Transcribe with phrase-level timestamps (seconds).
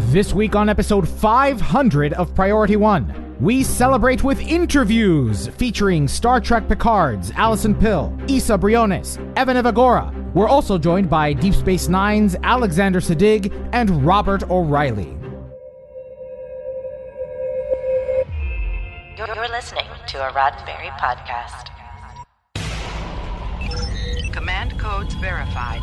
[0.00, 6.68] This week on episode 500 of Priority One, we celebrate with interviews featuring Star Trek
[6.68, 10.14] Picard's Alison Pill, Isa Briones, Evan Evagora.
[10.34, 15.16] We're also joined by Deep Space Nine's Alexander Siddig and Robert O'Reilly.
[19.16, 21.70] You're, you're listening to a Roddenberry podcast.
[24.32, 25.82] Command codes verified.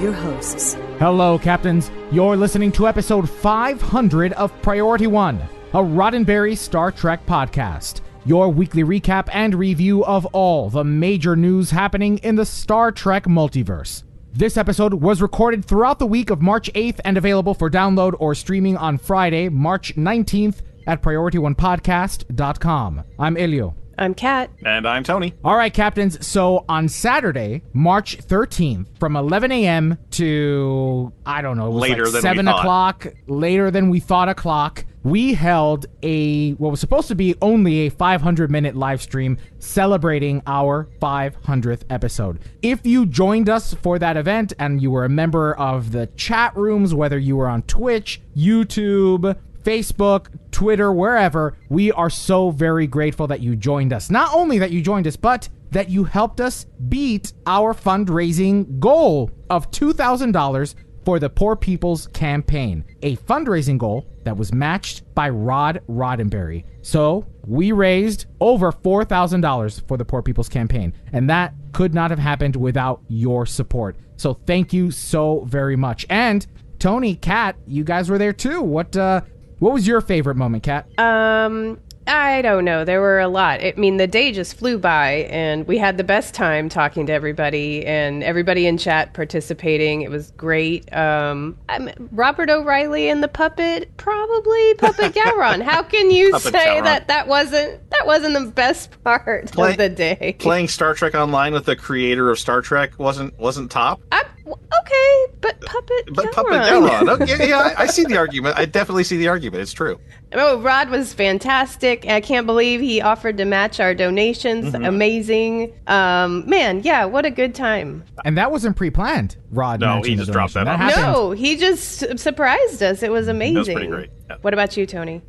[0.00, 0.74] Your hosts.
[0.98, 1.90] Hello, Captains.
[2.12, 5.40] You're listening to episode 500 of Priority One,
[5.74, 8.00] a Roddenberry Star Trek podcast.
[8.24, 13.24] Your weekly recap and review of all the major news happening in the Star Trek
[13.24, 14.04] multiverse.
[14.32, 18.36] This episode was recorded throughout the week of March 8th and available for download or
[18.36, 23.02] streaming on Friday, March 19th at PriorityOnePodcast.com.
[23.18, 23.74] I'm Elio.
[23.98, 24.50] I'm Kat.
[24.64, 25.34] And I'm Tony.
[25.44, 26.24] All right, captains.
[26.24, 29.98] So on Saturday, March 13th, from 11 a.m.
[30.12, 34.28] to, I don't know, it was Later like than 7 o'clock, later than we thought
[34.28, 39.38] o'clock, we held a, what was supposed to be only a 500 minute live stream
[39.58, 42.40] celebrating our 500th episode.
[42.62, 46.56] If you joined us for that event and you were a member of the chat
[46.56, 53.26] rooms, whether you were on Twitch, YouTube, Facebook, Twitter, wherever, we are so very grateful
[53.26, 54.10] that you joined us.
[54.10, 59.30] Not only that you joined us, but that you helped us beat our fundraising goal
[59.50, 65.80] of $2,000 for the Poor People's Campaign, a fundraising goal that was matched by Rod
[65.88, 66.64] Roddenberry.
[66.82, 72.18] So we raised over $4,000 for the Poor People's Campaign, and that could not have
[72.18, 73.96] happened without your support.
[74.16, 76.04] So thank you so very much.
[76.10, 76.46] And
[76.78, 78.60] Tony, Kat, you guys were there too.
[78.60, 79.22] What uh
[79.58, 80.86] what was your favorite moment, Kat?
[80.98, 82.86] Um, I don't know.
[82.86, 83.60] There were a lot.
[83.62, 87.12] I mean, the day just flew by, and we had the best time talking to
[87.12, 90.00] everybody and everybody in chat participating.
[90.00, 90.90] It was great.
[90.96, 95.60] Um, I'm, Robert O'Reilly and the puppet, probably Puppet Gowron.
[95.60, 96.84] How can you Puppet say Gowron.
[96.84, 100.34] that that wasn't that wasn't the best part Play- of the day?
[100.38, 104.00] Playing Star Trek Online with the creator of Star Trek wasn't wasn't top,
[104.48, 106.32] I, okay, but Puppet but Gowron.
[106.32, 107.20] Puppet Gowron.
[107.22, 108.58] Okay, yeah, I, I see the argument.
[108.58, 109.62] I definitely see the argument.
[109.62, 109.98] It's true.
[110.32, 112.06] Oh, Rod was fantastic.
[112.06, 114.74] I can't believe he offered to match our donations.
[114.74, 114.84] Mm-hmm.
[114.84, 115.72] Amazing.
[115.86, 118.04] Um, man, yeah, what a good time.
[118.24, 119.80] And that wasn't pre-planned, Rod.
[119.80, 120.66] No, he the just dropped donation.
[120.78, 120.94] that on us.
[120.94, 121.12] happened.
[121.14, 123.02] No, he just surprised us.
[123.02, 123.74] It was amazing.
[123.74, 124.36] pretty great, yeah.
[124.42, 125.22] What about you, Tony?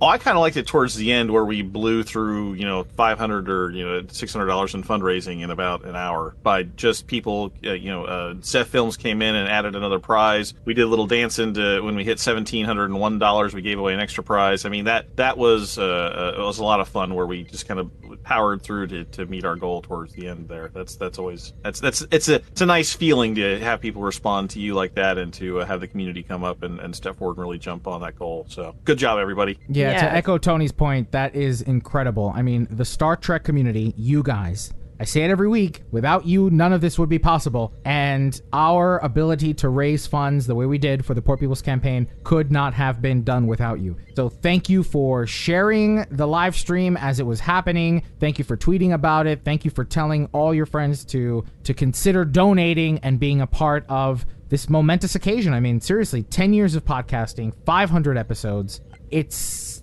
[0.00, 2.84] Oh, I kind of liked it towards the end where we blew through, you know,
[2.96, 6.64] five hundred or you know six hundred dollars in fundraising in about an hour by
[6.64, 7.52] just people.
[7.64, 10.54] Uh, you know, uh, Seth Films came in and added another prize.
[10.64, 13.54] We did a little dance into when we hit seventeen hundred and one dollars.
[13.54, 14.64] We gave away an extra prize.
[14.64, 17.66] I mean that that was uh, uh, was a lot of fun where we just
[17.66, 17.90] kind of
[18.22, 20.48] powered through to, to meet our goal towards the end.
[20.48, 24.02] There, that's that's always that's that's it's a it's a nice feeling to have people
[24.02, 26.94] respond to you like that and to uh, have the community come up and, and
[26.94, 28.44] step forward and really jump on that goal.
[28.48, 29.58] So good job, everybody.
[29.68, 30.08] Yeah, Yeah.
[30.08, 32.32] to echo Tony's point, that is incredible.
[32.34, 36.48] I mean, the Star Trek community, you guys, I say it every week, without you,
[36.50, 37.74] none of this would be possible.
[37.84, 42.08] And our ability to raise funds the way we did for the Poor People's Campaign
[42.24, 43.98] could not have been done without you.
[44.14, 48.04] So thank you for sharing the live stream as it was happening.
[48.20, 49.44] Thank you for tweeting about it.
[49.44, 53.84] Thank you for telling all your friends to to consider donating and being a part
[53.90, 55.52] of this momentous occasion.
[55.52, 58.80] I mean, seriously, 10 years of podcasting, 500 episodes.
[59.10, 59.36] It's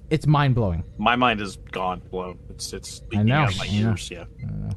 [0.10, 0.84] it's mind blowing.
[0.98, 2.40] my mind is gone, blown.
[2.50, 3.90] It's it's leaking know, out of my I know.
[3.92, 4.10] ears.
[4.12, 4.26] Yeah.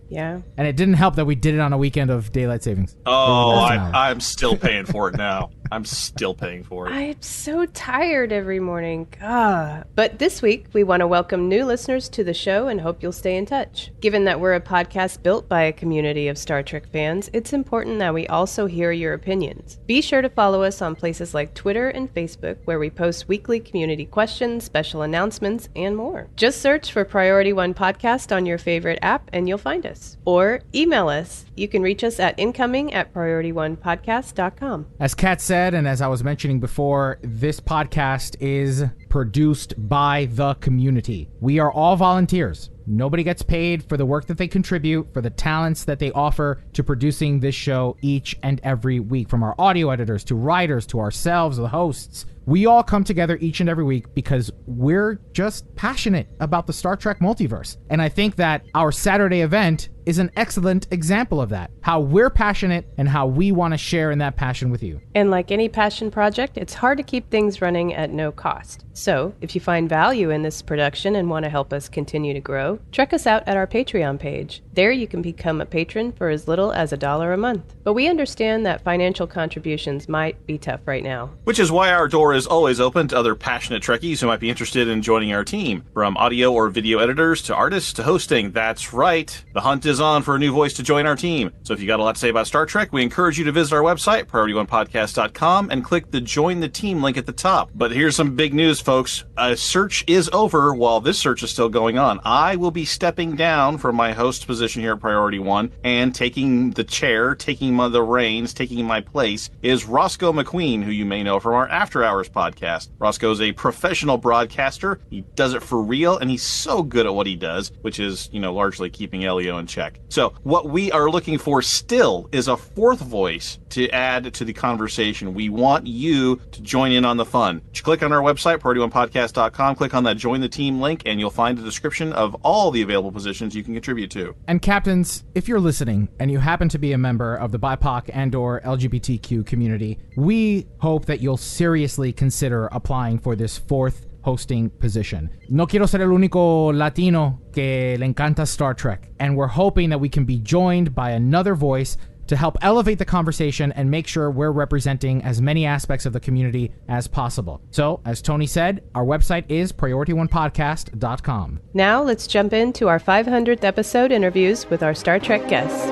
[0.08, 0.40] Yeah.
[0.56, 2.96] And it didn't help that we did it on a weekend of daylight savings.
[3.06, 5.50] Oh, That's I, not- I'm still paying for it now.
[5.72, 6.92] I'm still paying for it.
[6.92, 9.08] I'm so tired every morning.
[9.18, 9.86] God.
[9.94, 13.12] But this week, we want to welcome new listeners to the show and hope you'll
[13.12, 13.90] stay in touch.
[14.00, 17.98] Given that we're a podcast built by a community of Star Trek fans, it's important
[17.98, 19.78] that we also hear your opinions.
[19.86, 23.60] Be sure to follow us on places like Twitter and Facebook, where we post weekly
[23.60, 26.28] community questions, special announcements, and more.
[26.36, 30.16] Just search for Priority One Podcast on your favorite app and you'll find us.
[30.24, 31.45] Or email us.
[31.56, 34.86] You can reach us at incoming at priorityonepodcast.com.
[35.00, 40.54] As Kat said, and as I was mentioning before, this podcast is produced by the
[40.56, 41.30] community.
[41.40, 42.70] We are all volunteers.
[42.86, 46.62] Nobody gets paid for the work that they contribute, for the talents that they offer
[46.74, 51.00] to producing this show each and every week, from our audio editors to writers to
[51.00, 52.26] ourselves, the hosts.
[52.44, 56.94] We all come together each and every week because we're just passionate about the Star
[56.96, 57.76] Trek multiverse.
[57.90, 61.70] And I think that our Saturday event is an excellent example of that.
[61.82, 65.00] How we're passionate and how we want to share in that passion with you.
[65.14, 68.84] And like any passion project, it's hard to keep things running at no cost.
[68.92, 72.40] So, if you find value in this production and want to help us continue to
[72.40, 74.62] grow, check us out at our Patreon page.
[74.72, 77.74] There you can become a patron for as little as a dollar a month.
[77.84, 81.30] But we understand that financial contributions might be tough right now.
[81.44, 84.48] Which is why our door is always open to other passionate Trekkies who might be
[84.48, 85.84] interested in joining our team.
[85.92, 88.52] From audio or video editors to artists to hosting.
[88.52, 89.44] That's right.
[89.52, 91.52] The hunt is on for a new voice to join our team.
[91.62, 93.52] So if you got a lot to say about Star Trek, we encourage you to
[93.52, 97.70] visit our website, PriorityOnePodcast.com, and click the Join the Team link at the top.
[97.74, 99.24] But here's some big news, folks.
[99.36, 102.20] A search is over while this search is still going on.
[102.24, 106.70] I will be stepping down from my host position here at Priority One and taking
[106.70, 111.40] the chair, taking the reins, taking my place is Roscoe McQueen, who you may know
[111.40, 112.88] from our After Hours podcast.
[112.98, 115.00] Roscoe is a professional broadcaster.
[115.10, 118.28] He does it for real, and he's so good at what he does, which is,
[118.32, 119.85] you know, largely keeping Elio in check.
[120.08, 124.52] So what we are looking for still is a fourth voice to add to the
[124.52, 125.34] conversation.
[125.34, 127.62] We want you to join in on the fun.
[127.74, 131.58] Click on our website, PriorityOnePodcast.com, click on that join the team link, and you'll find
[131.58, 134.34] a description of all the available positions you can contribute to.
[134.46, 138.10] And captains, if you're listening and you happen to be a member of the BIPOC
[138.12, 144.70] and or LGBTQ community, we hope that you'll seriously consider applying for this fourth hosting
[144.80, 145.30] position.
[145.48, 150.00] No quiero ser el único latino que le encanta Star Trek, and we're hoping that
[150.00, 151.96] we can be joined by another voice
[152.26, 156.18] to help elevate the conversation and make sure we're representing as many aspects of the
[156.18, 157.60] community as possible.
[157.70, 161.60] So, as Tony said, our website is priorityonepodcast.com.
[161.72, 165.86] Now, let's jump into our 500th episode interviews with our Star Trek guests.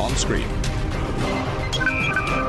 [0.00, 0.65] On screen.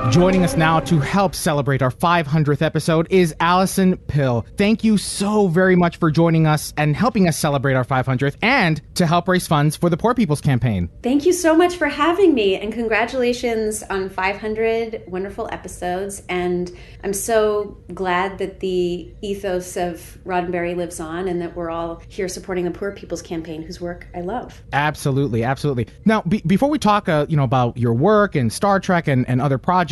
[0.06, 4.46] Joining us now to help celebrate our 500th episode is Alison Pill.
[4.56, 8.82] Thank you so very much for joining us and helping us celebrate our 500th and
[8.96, 10.90] to help raise funds for the Poor People's Campaign.
[11.04, 16.24] Thank you so much for having me and congratulations on 500 wonderful episodes.
[16.30, 16.72] And
[17.04, 22.30] I'm so glad that the ethos of Roddenberry lives on and that we're all here
[22.30, 24.62] supporting the Poor People's Campaign, whose work I love.
[24.72, 25.88] Absolutely, absolutely.
[26.06, 29.28] Now, be- before we talk, uh, you know, about your work and Star Trek and,
[29.28, 29.87] and other projects,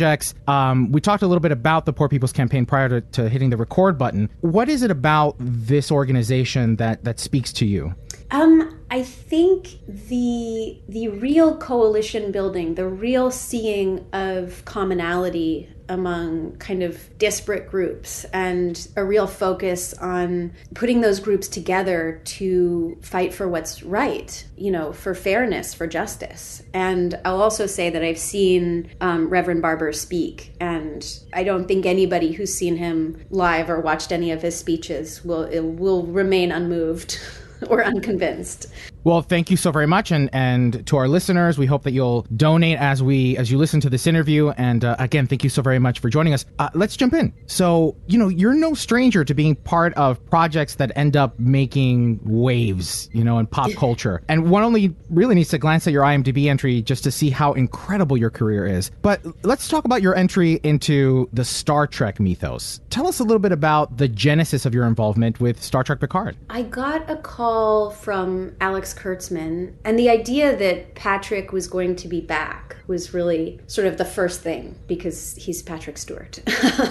[0.46, 3.50] um, we talked a little bit about the Poor People's Campaign prior to, to hitting
[3.50, 4.30] the record button.
[4.40, 7.94] What is it about this organization that that speaks to you?
[8.30, 16.82] Um, I think the the real coalition building, the real seeing of commonality among kind
[16.82, 23.48] of disparate groups and a real focus on putting those groups together to fight for
[23.48, 26.62] what's right, you know, for fairness, for justice.
[26.74, 31.86] And I'll also say that I've seen um, Reverend Barber speak, and I don't think
[31.86, 35.46] anybody who's seen him live or watched any of his speeches will
[35.76, 37.18] will remain unmoved.
[37.68, 38.66] or unconvinced.
[39.06, 42.22] Well, thank you so very much, and and to our listeners, we hope that you'll
[42.34, 44.48] donate as we as you listen to this interview.
[44.48, 46.44] And uh, again, thank you so very much for joining us.
[46.58, 47.32] Uh, let's jump in.
[47.46, 52.18] So, you know, you're no stranger to being part of projects that end up making
[52.24, 54.24] waves, you know, in pop culture.
[54.28, 57.52] And one only really needs to glance at your IMDb entry just to see how
[57.52, 58.90] incredible your career is.
[59.02, 62.80] But let's talk about your entry into the Star Trek mythos.
[62.90, 66.36] Tell us a little bit about the genesis of your involvement with Star Trek Picard.
[66.50, 72.08] I got a call from Alex Kurtzman, and the idea that Patrick was going to
[72.08, 76.38] be back was really sort of the first thing because he's Patrick Stewart.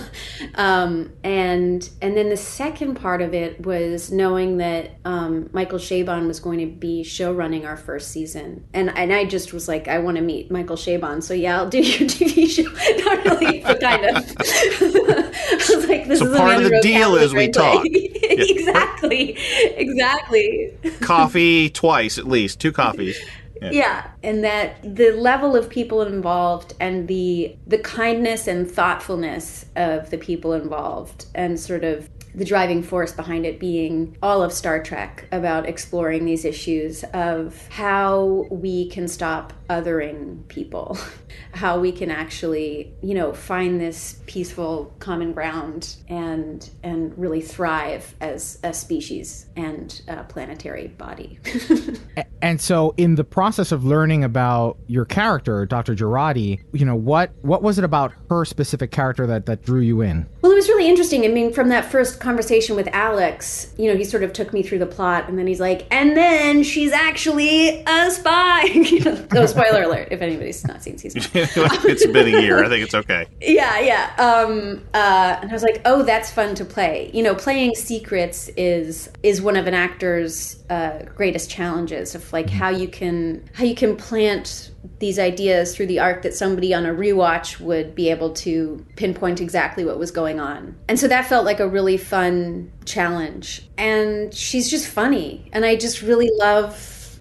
[0.55, 6.27] um, and and then the second part of it was knowing that um, Michael Chabon
[6.27, 9.87] was going to be show running our first season, and and I just was like,
[9.87, 12.63] I want to meet Michael Chabon, so yeah, I'll do your TV show.
[13.05, 14.15] Not really, but kind of.
[14.17, 17.83] I was like, this So is part of the deal is we talk.
[17.85, 19.37] exactly,
[19.77, 20.73] exactly.
[21.01, 23.17] Coffee twice at least, two coffees.
[23.61, 30.09] Yeah, and that the level of people involved and the the kindness and thoughtfulness of
[30.09, 34.83] the people involved and sort of the driving force behind it being all of Star
[34.83, 40.97] Trek about exploring these issues of how we can stop othering people,
[41.53, 48.13] how we can actually, you know, find this peaceful common ground and and really thrive
[48.19, 51.39] as a species and a planetary body.
[52.45, 55.95] And so, in the process of learning about your character, Dr.
[55.95, 60.01] Jurati, you know what what was it about her specific character that that drew you
[60.01, 60.27] in?
[60.45, 61.25] Well, it was really interesting.
[61.25, 64.61] I mean, from that first conversation with Alex, you know, he sort of took me
[64.61, 69.25] through the plot, and then he's like, "And then she's actually a spy." you know,
[69.33, 71.23] no spoiler alert if anybody's not seen season.
[71.33, 71.49] one.
[71.89, 72.63] it's been a year.
[72.63, 73.25] I think it's okay.
[73.41, 74.13] yeah, yeah.
[74.19, 78.47] Um, uh, and I was like, "Oh, that's fun to play." You know, playing secrets
[78.49, 83.63] is is one of an actor's uh, greatest challenges of like how you can how
[83.63, 88.09] you can plant these ideas through the arc that somebody on a rewatch would be
[88.09, 90.75] able to pinpoint exactly what was going on.
[90.87, 93.67] And so that felt like a really fun challenge.
[93.77, 95.49] And she's just funny.
[95.53, 96.75] And I just really love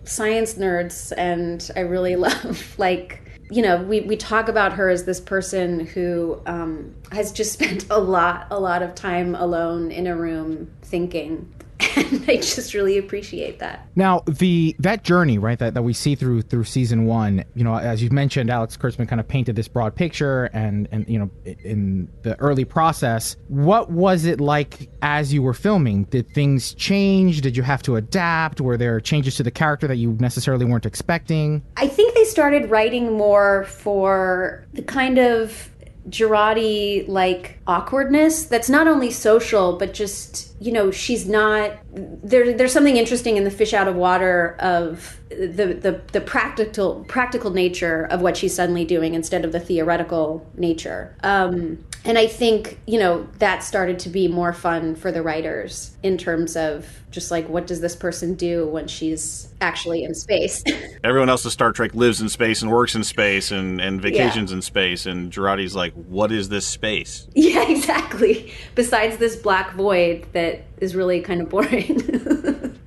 [0.04, 5.04] science nerds and I really love like you know, we, we talk about her as
[5.04, 10.06] this person who um, has just spent a lot, a lot of time alone in
[10.06, 11.52] a room thinking.
[11.96, 13.88] And I just really appreciate that.
[13.96, 17.76] Now, the that journey, right, that, that we see through through season one, you know,
[17.76, 21.30] as you mentioned, Alex Kurtzman kind of painted this broad picture, and and you know,
[21.44, 26.04] in the early process, what was it like as you were filming?
[26.04, 27.40] Did things change?
[27.40, 28.60] Did you have to adapt?
[28.60, 31.62] Were there changes to the character that you necessarily weren't expecting?
[31.76, 35.70] I think they started writing more for the kind of
[36.08, 42.72] Jurati like awkwardness that's not only social but just you know she's not there there's
[42.72, 48.06] something interesting in the fish out of water of the the the practical practical nature
[48.10, 52.98] of what she's suddenly doing instead of the theoretical nature um and I think, you
[52.98, 57.48] know, that started to be more fun for the writers in terms of just like,
[57.48, 60.62] what does this person do when she's actually in space?
[61.04, 64.52] Everyone else in Star Trek lives in space and works in space and, and vacations
[64.52, 68.52] in space, and Jurati's like, "What is this space?" yeah, exactly.
[68.74, 72.78] Besides this black void that is really kind of boring.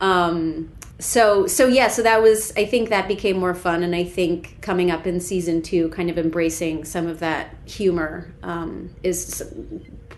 [0.00, 4.04] um, so so yeah so that was i think that became more fun and i
[4.04, 9.42] think coming up in season two kind of embracing some of that humor um, is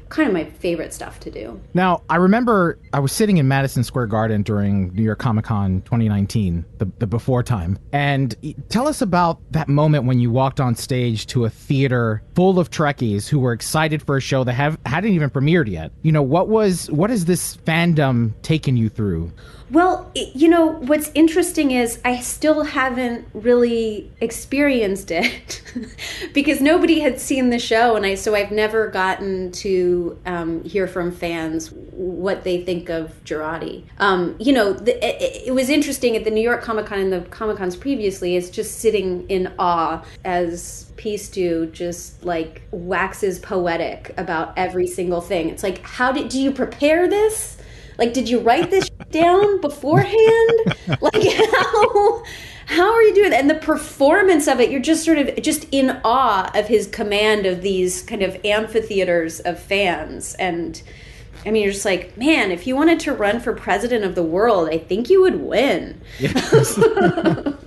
[0.09, 3.85] kind of my favorite stuff to do Now, I remember I was sitting in Madison
[3.85, 7.79] Square Garden during New York Comic Con 2019, the, the before time.
[7.93, 8.35] And
[8.69, 12.71] tell us about that moment when you walked on stage to a theater full of
[12.71, 15.93] Trekkies who were excited for a show that have, hadn't even premiered yet.
[16.03, 19.33] You know, what was what has this fandom taken you through?
[19.69, 25.61] Well, i- you know, what's interesting is I still haven't really experienced it
[26.33, 30.87] because nobody had seen the show, and I so I've never gotten to um, hear
[30.87, 33.83] from fans what they think of Jurati.
[33.99, 37.13] Um, you know, the, it, it was interesting at the New York Comic Con and
[37.13, 38.37] the Comic Cons previously.
[38.37, 45.21] It's just sitting in awe as Peace do just like waxes poetic about every single
[45.21, 45.49] thing.
[45.51, 47.57] It's like, how did do you prepare this?
[47.99, 50.77] Like, did you write this down beforehand?
[51.01, 52.23] Like, how
[52.67, 53.33] how are you doing?
[53.33, 57.47] And the performance of it, you're just sort of just in awe of his command
[57.47, 60.35] of these kind of amphitheaters of fans.
[60.35, 60.83] And
[61.45, 64.23] I mean, you're just like, man, if you wanted to run for president of the
[64.23, 66.01] world, I think you would win.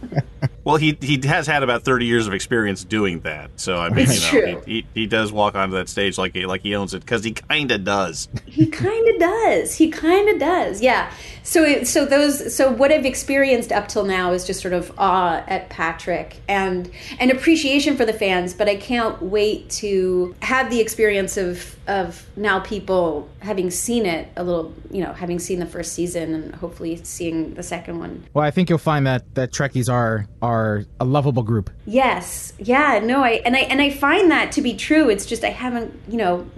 [0.69, 4.05] Well, he he has had about thirty years of experience doing that, so I mean,
[4.07, 4.63] It's you know, true.
[4.67, 7.23] he, he he does walk onto that stage like he, like he owns it because
[7.23, 8.29] he kind of does.
[8.45, 9.73] He kind of does.
[9.73, 10.79] He kind of does.
[10.79, 11.11] Yeah.
[11.41, 14.93] So it, so those so what I've experienced up till now is just sort of
[14.99, 20.69] awe at Patrick and and appreciation for the fans, but I can't wait to have
[20.69, 25.59] the experience of of now people having seen it a little, you know, having seen
[25.59, 28.25] the first season and hopefully seeing the second one.
[28.33, 31.69] Well, I think you'll find that that Trekkies are are a lovable group.
[31.85, 32.53] Yes.
[32.59, 35.09] Yeah, no, I and I and I find that to be true.
[35.09, 36.49] It's just I haven't, you know,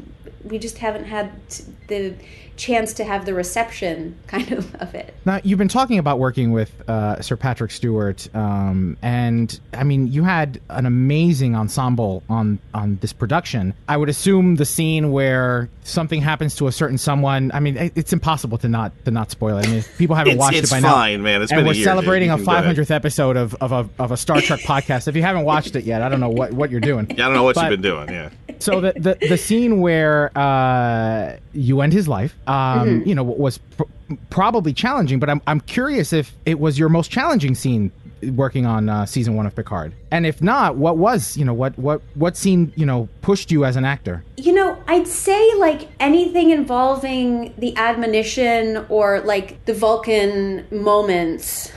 [0.44, 2.16] we just haven't had t- the
[2.58, 5.14] chance to have the reception kind of of it.
[5.26, 10.08] Now, you've been talking about working with uh, Sir Patrick Stewart, um, and I mean,
[10.08, 13.74] you had an amazing ensemble on on this production.
[13.88, 17.52] I would assume the scene where something happens to a certain someone.
[17.54, 19.68] I mean, it's impossible to not to not spoil it.
[19.68, 21.24] I mean, people haven't It's- watched it's it by fine, now.
[21.24, 21.42] man.
[21.42, 21.74] It's and been a year.
[21.74, 22.76] we're year, celebrating You a can go ahead.
[22.78, 25.08] 500th episode of, of a of a Star Trek podcast.
[25.08, 27.08] If you haven't watched it yet, I don't know what what you're doing.
[27.18, 28.10] Yeah, I don't know what But- you've been doing.
[28.10, 28.30] Yeah,
[28.60, 33.58] so the, the the scene where uh, you end his life, um, you know, was
[33.58, 33.84] pr-
[34.30, 35.20] probably challenging.
[35.20, 37.92] But I'm I'm curious if it was your most challenging scene
[38.36, 41.78] working on uh, season one of Picard, and if not, what was you know what
[41.78, 44.24] what what scene you know pushed you as an actor?
[44.38, 51.72] You know, I'd say like anything involving the admonition or like the Vulcan moments,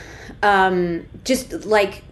[0.45, 2.05] um, just like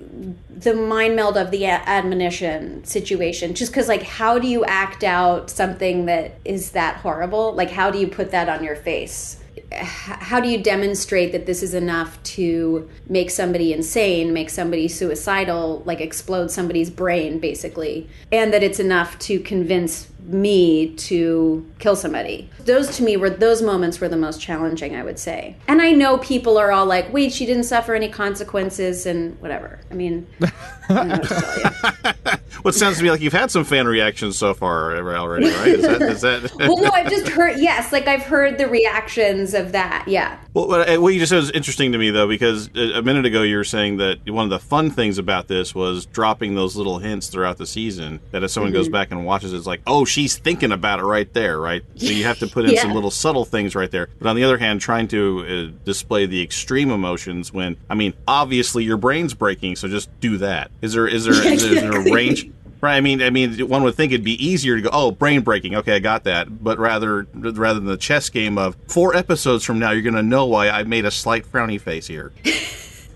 [0.49, 3.55] the mind meld of the admonition situation.
[3.55, 7.53] Just because, like, how do you act out something that is that horrible?
[7.53, 9.42] Like, how do you put that on your face?
[9.77, 15.83] How do you demonstrate that this is enough to make somebody insane, make somebody suicidal,
[15.85, 22.49] like explode somebody's brain, basically, and that it's enough to convince me to kill somebody.
[22.65, 25.57] Those to me were those moments were the most challenging, I would say.
[25.67, 29.81] And I know people are all like, "Wait, she didn't suffer any consequences," and whatever.
[29.91, 30.27] I mean,
[30.95, 32.39] what to tell you.
[32.63, 35.67] Well, it sounds to me like you've had some fan reactions so far already, right?
[35.67, 36.55] Is that, is that...
[36.59, 37.59] well, no, I've just heard.
[37.59, 40.05] Yes, like I've heard the reactions of that.
[40.07, 40.39] Yeah.
[40.55, 43.25] Well, what uh, you just said was interesting to me, though, because a a minute
[43.27, 46.77] ago you were saying that one of the fun things about this was dropping those
[46.77, 48.21] little hints throughout the season.
[48.31, 48.93] That if someone goes Mm-hmm.
[48.93, 51.83] back and watches, it's like, oh, she's thinking about it right there, right?
[51.97, 54.09] So you have to put in some little subtle things right there.
[54.19, 58.15] But on the other hand, trying to uh, display the extreme emotions when, I mean,
[58.29, 60.71] obviously your brain's breaking, so just do that.
[60.83, 62.51] Is there is there, is there, is there a range?
[62.81, 62.97] Right.
[62.97, 65.77] I mean, I mean, one would think it'd be easier to go, oh, brain breaking.
[65.77, 66.65] Okay, I got that.
[66.65, 70.23] But rather, rather than the chess game of four episodes from now, you're going to
[70.23, 72.33] know why I made a slight frowny face here.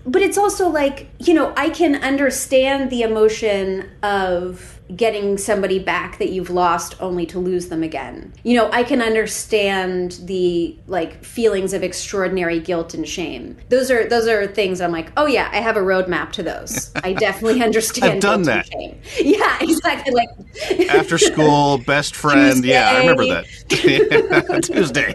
[0.07, 6.17] but it's also like you know i can understand the emotion of getting somebody back
[6.17, 11.23] that you've lost only to lose them again you know i can understand the like
[11.23, 15.49] feelings of extraordinary guilt and shame those are those are things i'm like oh yeah
[15.51, 18.69] i have a roadmap to those i definitely understand I've done that.
[19.19, 20.29] yeah exactly like
[20.89, 22.63] After school, best friend.
[22.63, 23.45] Yeah, I remember that.
[24.63, 25.13] Tuesday.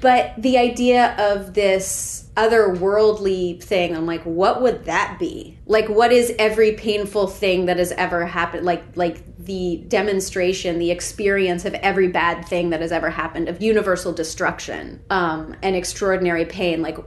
[0.00, 6.12] but the idea of this otherworldly thing i'm like what would that be like what
[6.12, 11.72] is every painful thing that has ever happened like like the demonstration the experience of
[11.74, 16.98] every bad thing that has ever happened of universal destruction um and extraordinary pain like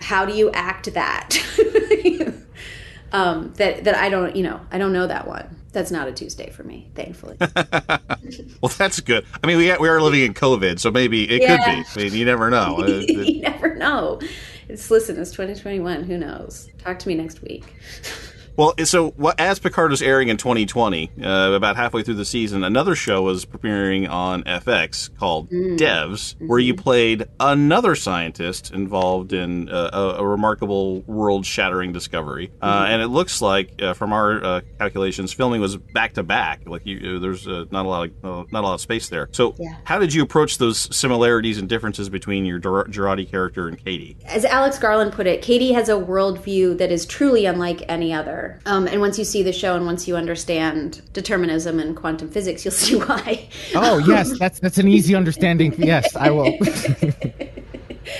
[0.00, 1.36] how do you act that
[3.12, 6.12] um that that i don't you know i don't know that one that's not a
[6.12, 7.36] tuesday for me thankfully
[8.62, 9.24] well, that's good.
[9.42, 11.56] I mean, we we are living in COVID, so maybe it Yeah.
[11.58, 12.00] could be.
[12.00, 12.82] I mean, you never know.
[13.10, 14.20] You never know.
[14.68, 16.04] It's listen, it's 2021.
[16.04, 16.68] Who knows?
[16.78, 17.64] Talk to me next week.
[18.56, 22.64] Well, so what, as Picard was airing in 2020, uh, about halfway through the season,
[22.64, 25.76] another show was premiering on FX called Mm.
[25.78, 26.66] Devs, where Mm-hmm.
[26.66, 32.50] you played another scientist involved in uh, a, a remarkable world-shattering discovery.
[32.62, 32.92] Uh, Mm-hmm.
[32.92, 36.60] and it looks like, uh, from our uh, calculations, filming was back to back.
[36.66, 39.28] Like you, there's uh, not a lot of uh, not a lot of space there.
[39.32, 39.74] So, Yeah.
[39.84, 44.16] how did you approach those similarities and differences between your Ger- Jurati character and Katie?
[44.26, 48.45] As Alex Garland put it, Katie has a worldview that is truly unlike any other.
[48.66, 52.64] Um, and once you see the show and once you understand determinism and quantum physics,
[52.64, 53.48] you'll see why.
[53.74, 55.74] Oh yes, that's that's an easy understanding.
[55.78, 56.56] Yes, I will.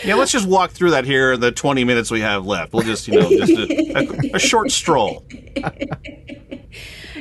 [0.04, 2.72] Yeah, let's just walk through that here in the 20 minutes we have left.
[2.72, 5.24] We'll just, you know, just a, a, a short stroll.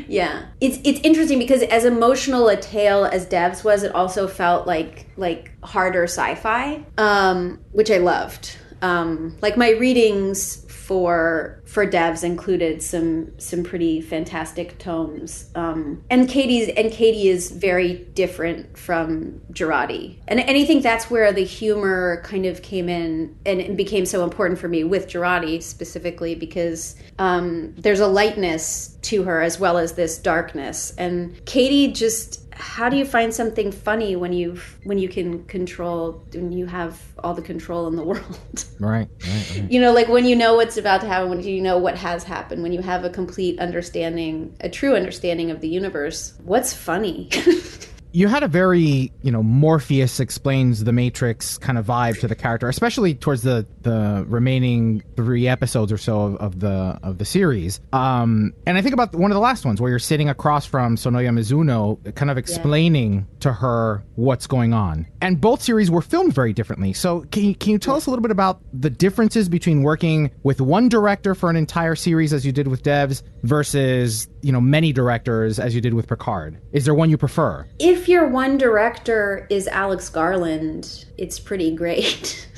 [0.08, 4.68] Yeah, it's it's interesting because as emotional a tale as Devs was, it also felt
[4.68, 8.58] like like harder sci-fi, um, which I loved.
[8.82, 16.30] Um, like my readings for for Devs included some some pretty fantastic tomes, um, and
[16.30, 21.43] Katie's and Katie is very different from Jurati, and, and I think that's where the
[21.43, 26.36] humor kind of came in and it became so important for me with Jurati specifically
[26.36, 32.45] because um, there's a lightness to her as well as this darkness, and Katie just
[32.58, 37.01] how do you find something funny when you when you can control when you have
[37.19, 38.65] all the control in the world?
[38.80, 39.71] Right, right, right.
[39.71, 42.24] you know like when you know what's about to happen when you know what has
[42.24, 47.30] happened when you have a complete understanding a true understanding of the universe what's funny
[48.15, 52.36] You had a very, you know, Morpheus explains the Matrix kind of vibe to the
[52.36, 57.25] character, especially towards the the remaining three episodes or so of, of the of the
[57.25, 57.82] series.
[57.91, 60.95] Um, and I think about one of the last ones where you're sitting across from
[60.95, 65.08] Sonoya Mizuno, kind of explaining to her what's going on.
[65.21, 66.93] And both series were filmed very differently.
[66.93, 70.32] So can you, can you tell us a little bit about the differences between working
[70.43, 74.62] with one director for an entire series as you did with Devs versus you know
[74.62, 76.60] many directors as you did with Picard?
[76.71, 77.65] Is there one you prefer?
[77.79, 82.47] if your one director is alex garland it's pretty great.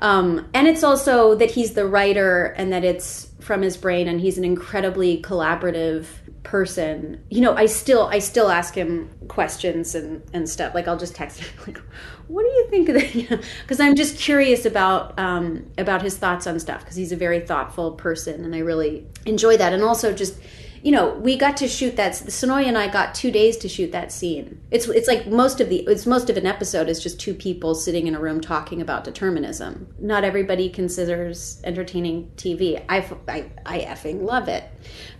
[0.00, 4.18] Um, and it's also that he's the writer and that it's from his brain and
[4.18, 6.06] he's an incredibly collaborative
[6.42, 7.22] person.
[7.28, 10.74] You know i still i still ask him questions and and stuff.
[10.74, 11.78] Like i'll just text him like
[12.28, 13.44] what do you think of that?
[13.62, 17.40] Because i'm just curious about um about his thoughts on stuff because he's a very
[17.40, 19.74] thoughtful person and i really enjoy that.
[19.74, 20.34] And also just
[20.82, 22.12] you know, we got to shoot that.
[22.12, 24.60] Sonoya and I got two days to shoot that scene.
[24.70, 27.74] It's it's like most of the it's most of an episode is just two people
[27.74, 29.88] sitting in a room talking about determinism.
[29.98, 32.82] Not everybody considers entertaining TV.
[32.88, 34.64] I I, I effing love it,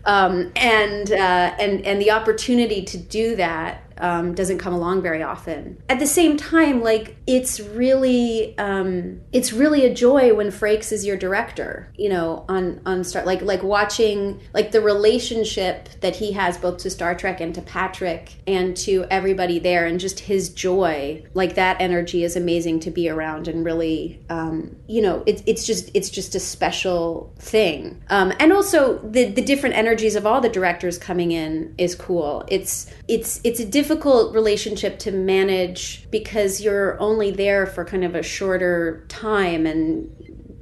[0.04, 5.22] um, and uh, and and the opportunity to do that um, doesn't come along very
[5.22, 5.82] often.
[5.88, 11.06] At the same time, like it's really um, it's really a joy when Frakes is
[11.06, 11.92] your director.
[11.96, 16.78] You know, on on Star like like watching like the relationship that he has both
[16.78, 21.22] to Star Trek and to Patrick and to everybody there, and just his joy.
[21.34, 25.66] Like that energy is amazing to be around, and really, um, you know, it's it's
[25.66, 28.02] just it's just a special thing.
[28.08, 32.44] Um, and also the the different energies of all the directors coming in is cool.
[32.48, 38.14] It's it's it's a difficult relationship to manage because you're only there for kind of
[38.14, 40.08] a shorter time and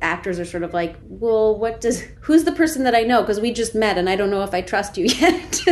[0.01, 3.39] actors are sort of like, well, what does who's the person that I know because
[3.39, 5.63] we just met and I don't know if I trust you yet,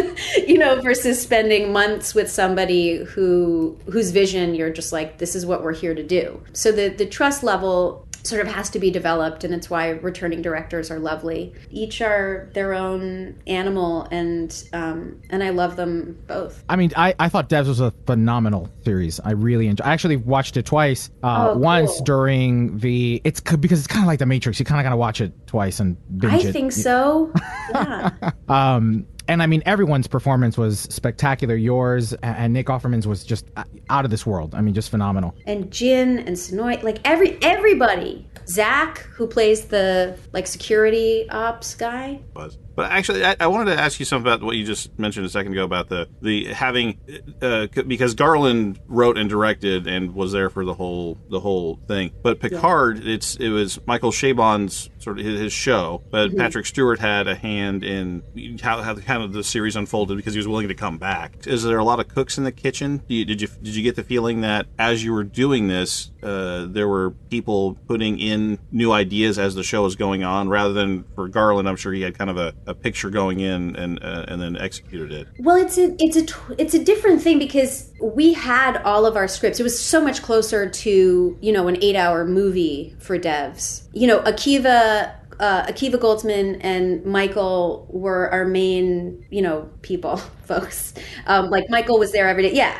[0.46, 5.46] you know, versus spending months with somebody who whose vision you're just like, this is
[5.46, 6.42] what we're here to do.
[6.52, 10.42] So the the trust level sort of has to be developed and it's why returning
[10.42, 16.62] directors are lovely each are their own animal and um, and i love them both
[16.68, 19.20] I mean, I, I thought Devs was a phenomenal series.
[19.20, 19.86] I really enjoyed.
[19.86, 21.10] I actually watched it twice.
[21.22, 22.04] Uh, Oh, once cool.
[22.04, 24.58] during the it's because it's kind of like The Matrix.
[24.58, 26.52] You kind of gotta watch it twice and binge i it.
[26.52, 27.32] think so
[27.70, 28.10] yeah
[28.48, 31.54] Um, and I mean, everyone's performance was spectacular.
[31.54, 34.54] Yours and Nick Offerman's was just uh, out of this world.
[34.54, 35.34] I mean, just phenomenal.
[35.46, 38.26] and Jin and Sonoy, like every everybody.
[38.48, 42.20] Zach, who plays the like security ops guy.
[42.34, 42.58] was.
[42.76, 45.30] But actually, I, I wanted to ask you something about what you just mentioned a
[45.30, 46.98] second ago about the the having
[47.40, 52.12] uh, because Garland wrote and directed and was there for the whole the whole thing.
[52.22, 56.98] But Picard, it's it was Michael Chabon's sort of his, his show, but Patrick Stewart
[56.98, 58.22] had a hand in
[58.60, 61.46] how, how kind of the series unfolded because he was willing to come back.
[61.46, 63.02] Is there a lot of cooks in the kitchen?
[63.08, 66.66] You, did you did you get the feeling that as you were doing this, uh,
[66.66, 71.04] there were people putting in new ideas as the show was going on, rather than
[71.14, 71.68] for Garland?
[71.68, 74.56] I'm sure he had kind of a, a picture going in and uh, and then
[74.56, 75.28] executed it.
[75.38, 76.26] Well, it's a it's a
[76.58, 79.60] it's a different thing because we had all of our scripts.
[79.60, 83.82] It was so much closer to you know an eight hour movie for devs.
[83.92, 85.14] You know, Akiva.
[85.38, 90.94] Uh, Akiva Goldsman and Michael were our main, you know, people, folks.
[91.26, 92.54] Um, like Michael was there every day.
[92.54, 92.74] Yeah,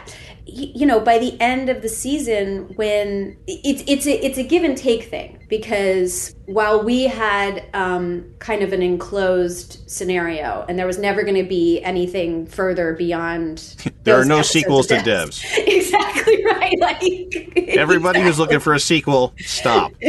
[0.46, 4.62] you know, by the end of the season, when it's it's a it's a give
[4.62, 10.86] and take thing because while we had um, kind of an enclosed scenario and there
[10.86, 15.42] was never going to be anything further beyond There are no sequels to Devs.
[15.42, 15.66] Devs.
[15.66, 19.92] exactly right like Everybody who's looking for a sequel, stop.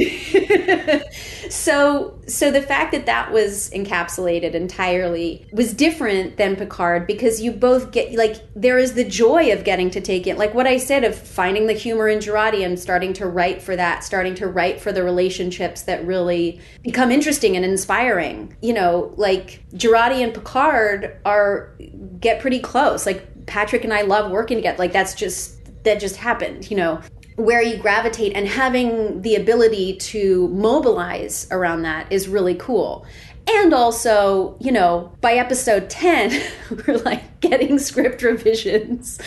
[1.52, 7.52] so so the fact that that was encapsulated entirely was different than Picard because you
[7.52, 10.38] both get like there is the joy of getting to take it.
[10.38, 13.76] Like what I said of finding the humor in Jurati and starting to write for
[13.76, 18.56] that starting to write for the relationships that really become interesting and inspiring.
[18.62, 21.76] You know like Jurati and Picard are
[22.20, 23.06] get pretty close.
[23.06, 24.78] Like Patrick and I love working together.
[24.78, 27.02] Like that's just that just happened you know
[27.38, 33.06] where you gravitate and having the ability to mobilize around that is really cool.
[33.48, 36.42] And also, you know, by episode 10,
[36.88, 39.20] we're like getting script revisions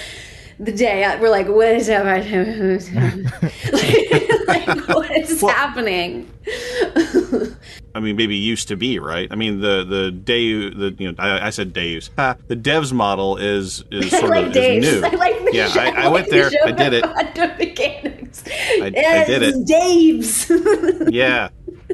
[0.61, 2.75] the day I- we're like, what is happening?
[3.73, 6.31] like, what is happening?
[7.95, 9.29] I mean, maybe used to be right.
[9.31, 12.11] I mean, the the Deus, the you know, I, I said Deus.
[12.17, 14.87] Ha, the Devs model is is sort like of Dave's.
[14.87, 15.09] is new.
[15.09, 15.81] I like the yeah, show.
[15.81, 16.45] I, I went like there.
[16.51, 17.59] the show I did it.
[17.59, 18.45] Mechanics.
[18.49, 19.67] I- I did It's it.
[19.67, 21.13] Dave's.
[21.13, 21.49] Yeah.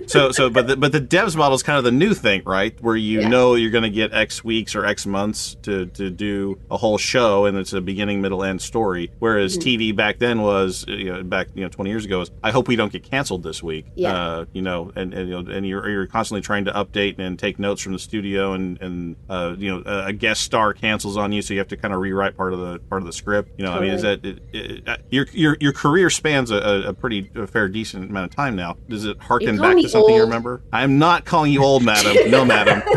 [0.07, 2.75] So so, but the, but the Devs model is kind of the new thing, right?
[2.83, 3.29] Where you Yeah.
[3.29, 6.99] know you're going to get X weeks or X months to to do a whole
[6.99, 9.11] show, and it's a beginning, middle, end story.
[9.19, 9.69] Whereas Mm-hmm.
[9.69, 12.69] TV back then was, you know, back you know 20 years ago was, I hope
[12.69, 13.87] we don't get canceled this week.
[13.95, 14.13] Yeah.
[14.15, 17.39] Uh, you know, and and, you know, and you're you're constantly trying to update and
[17.39, 21.33] take notes from the studio, and and uh, you know a guest star cancels on
[21.33, 23.51] you, so you have to kind of rewrite part of the part of the script.
[23.59, 26.57] You know, I mean, is that it, it, uh, your your your career spans a,
[26.89, 28.77] a, pretty a fair decent amount of time now?
[28.89, 30.63] Does it harken back to something you remember?
[30.73, 32.31] I'm not calling you old, madam.
[32.31, 32.83] No, madam.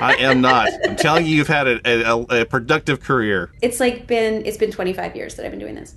[0.00, 0.68] I am not.
[0.84, 3.50] I'm telling you, you've had a, a, a productive career.
[3.60, 5.94] it's like been it's been 25 years that I've been doing this.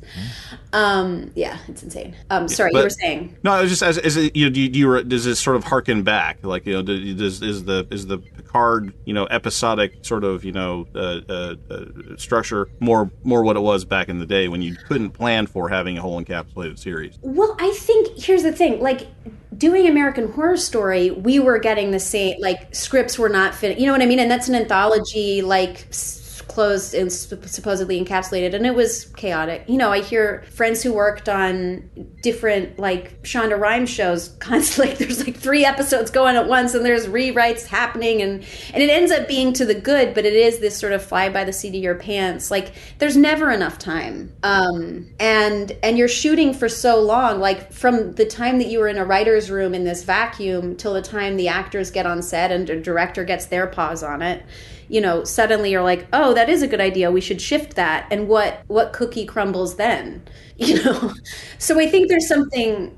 [0.74, 2.16] Um, yeah, it's insane.
[2.30, 3.38] Um, sorry, you were saying.
[3.44, 5.40] No, I was just as is it you know do you, do you does this
[5.40, 9.26] sort of harken back like you know does is the is the Picard you know
[9.28, 11.86] episodic sort of you know uh, uh, uh,
[12.18, 15.70] structure more more what it was back in the day when you couldn't plan for
[15.70, 17.18] having a whole encapsulated series.
[17.22, 18.82] Well, I think here's the thing.
[18.82, 19.08] Like
[19.58, 23.80] doing American Horror Story, we were getting the same like scripts were not fit.
[23.80, 24.20] You know what I mean?
[24.20, 25.88] And that's an anthology like
[26.48, 29.64] closed and sup- supposedly encapsulated, and it was chaotic.
[29.68, 31.90] You know, I hear friends who worked on
[32.22, 34.84] different like Shonda Rhimes shows constantly.
[34.84, 38.90] Like, there's like three episodes going at once, and there's rewrites happening, and and it
[38.90, 41.54] ends up being to the good, but it is this sort of fly by the
[41.54, 42.52] seat of your pants.
[42.52, 47.40] Like, there's never enough time, um, and and you're shooting for so long.
[47.40, 50.94] Like from the time that you were in a writer's room in this vacuum till
[50.94, 54.44] the time the actors get on set and the director gets their paws on it
[54.88, 58.08] you know suddenly you're like oh that is a good idea we should shift that
[58.12, 60.24] and what what cookie crumbles then
[60.58, 61.14] you know
[61.58, 62.96] so i think there's something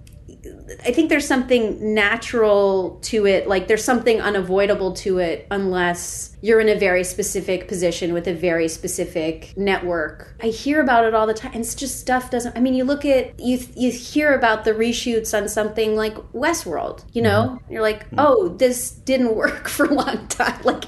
[0.84, 6.60] I think there's something natural to it, like there's something unavoidable to it, unless you're
[6.60, 10.36] in a very specific position with a very specific network.
[10.41, 11.52] I hear about it all the time.
[11.54, 12.58] And it's just stuff doesn't.
[12.58, 17.06] I mean, you look at you you hear about the reshoots on something like Westworld.
[17.13, 17.74] You know, mm-hmm.
[17.74, 18.19] you're like, mm-hmm.
[18.19, 20.62] oh, this didn't work for a long time.
[20.63, 20.86] Like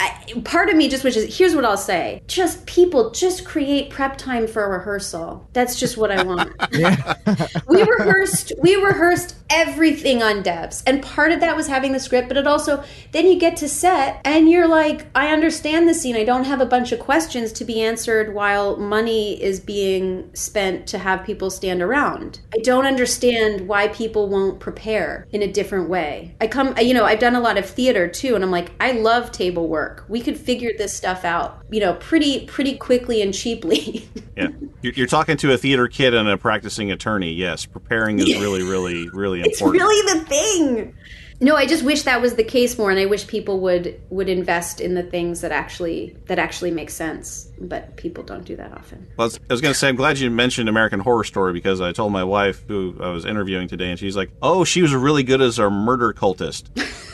[0.00, 2.22] I, part of me just wishes here's what i'll say.
[2.26, 5.46] Just people just create prep time for a rehearsal.
[5.52, 6.52] That's just what i want.
[7.68, 10.82] We rehearsed we rehearsed everything on devs.
[10.86, 12.82] And part of that was having the script but it also
[13.12, 16.16] then you get to set and you're like i understand the scene.
[16.16, 20.86] I don't have a bunch of questions to be answered while money is being spent
[20.88, 22.40] to have people stand around.
[22.54, 26.34] I don't understand why people won't prepare in a different way.
[26.40, 28.92] I come you know i've done a lot of theater too and i'm like i
[28.92, 33.34] love table work we could figure this stuff out you know pretty pretty quickly and
[33.34, 34.08] cheaply.
[34.36, 34.48] Yeah,
[34.80, 37.32] you're, you're talking to a theater kid and a practicing attorney.
[37.32, 39.44] Yes, preparing is really, really, really important.
[39.44, 40.94] it's really the thing
[41.40, 44.28] no i just wish that was the case more and i wish people would would
[44.28, 48.72] invest in the things that actually that actually make sense but people don't do that
[48.72, 51.80] often Well, I was, going to say, I'm glad you mentioned American Horror Story because
[51.80, 54.94] I told my wife, who I was interviewing today, and she's like, "Oh, she was
[54.94, 56.64] really good as our murder cultist."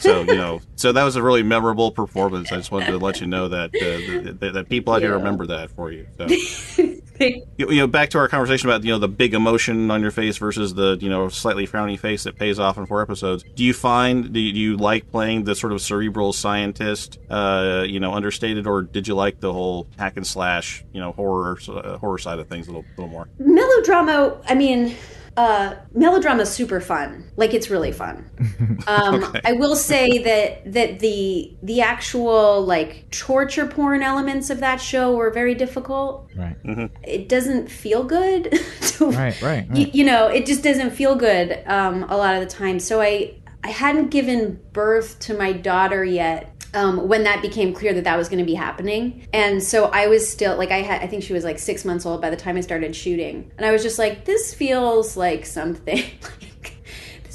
[0.00, 2.52] So you know, so that was a really memorable performance.
[2.52, 5.46] I just wanted to let you know that uh, that, that people out here remember
[5.46, 6.06] that for you.
[6.16, 6.28] So.
[7.20, 10.10] you, you know, back to our conversation about you know the big emotion on your
[10.10, 13.44] face versus the you know slightly frowny face that pays off in four episodes.
[13.54, 17.84] Do you find do you, do you like playing the sort of cerebral scientist, uh,
[17.86, 21.58] you know, understated, or did you like the whole hack and slash, you know, horror
[21.68, 23.28] uh, horror side of things a little, little more?
[23.38, 24.94] melodrama i mean
[25.36, 28.28] uh melodrama is super fun like it's really fun
[28.86, 29.40] um Okay.
[29.44, 35.14] i will say that that the the actual like torture porn elements of that show
[35.14, 36.56] were very difficult Right.
[37.02, 39.94] it doesn't feel good to, Right, right, y- right.
[39.94, 43.34] you know it just doesn't feel good um, a lot of the time so i
[43.62, 48.16] i hadn't given birth to my daughter yet um, when that became clear that that
[48.16, 49.26] was going to be happening.
[49.32, 52.04] And so i was still like i had i think she was like six months
[52.06, 53.50] old by the time i started shooting.
[53.56, 56.04] And i was just like this feels like something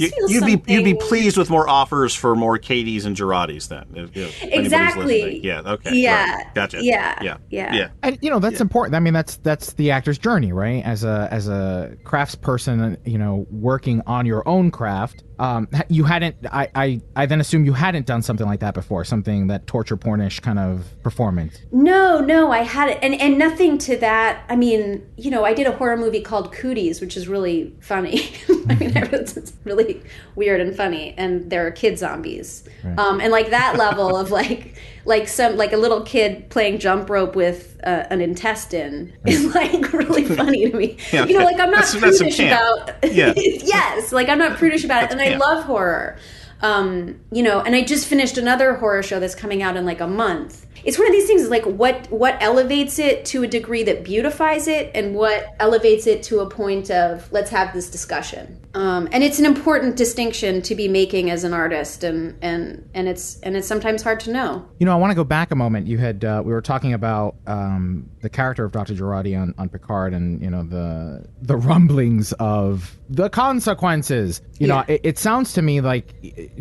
[0.01, 3.67] You, feels you'd be you'd be pleased with more offers for more Katie's and Juratis
[3.67, 3.85] then.
[3.95, 5.39] if- if Exactly.
[5.43, 5.61] Yeah.
[5.65, 5.95] Okay.
[5.95, 6.35] Yeah.
[6.35, 6.45] right.
[6.55, 6.83] Gotcha.
[6.83, 7.17] Yeah.
[7.21, 7.37] Yeah.
[7.49, 7.73] Yeah.
[7.73, 7.87] Yeah.
[8.03, 8.95] And you know that's important.
[8.95, 10.83] I mean that's that's the actor's journey, right?
[10.83, 15.23] As a as a craftsperson, you know, working on your own craft.
[15.39, 16.35] Um, you hadn't.
[16.51, 19.03] I, I I then assume you hadn't done something like that before.
[19.03, 21.57] Something that torture pornish kind of performance.
[21.71, 24.43] No, no, I had it, and and nothing to that.
[24.49, 28.31] I mean, you know, I did a horror movie called Cooties, which is really funny.
[28.69, 29.90] I mean, it's really
[30.35, 32.63] weird and funny, and there are kid zombies,
[32.97, 34.75] um, and like that level of like
[35.05, 39.91] like some like a little kid playing jump rope with uh, an intestine is like
[39.93, 40.97] really funny to me.
[41.11, 42.89] Yeah, you know, like I'm not that's- that's prudish camp.
[42.89, 43.11] about.
[43.13, 43.33] Yeah.
[43.35, 46.17] yes, like I'm not prudish about it, and I love horror.
[46.61, 49.99] Um, you know, and I just finished another horror show that's coming out in like
[49.99, 50.67] a month.
[50.83, 54.67] It's one of these things like what what elevates it to a degree that beautifies
[54.67, 58.59] it, and what elevates it to a point of let's have this discussion.
[58.73, 63.07] Um, and it's an important distinction to be making as an artist, and and and
[63.07, 64.67] it's and it's sometimes hard to know.
[64.79, 65.87] You know, I want to go back a moment.
[65.87, 68.93] You had uh, we were talking about um, the character of Dr.
[68.93, 74.41] Jurati on, on Picard, and you know the the rumblings of the consequences.
[74.59, 76.13] You know, it, it sounds to me like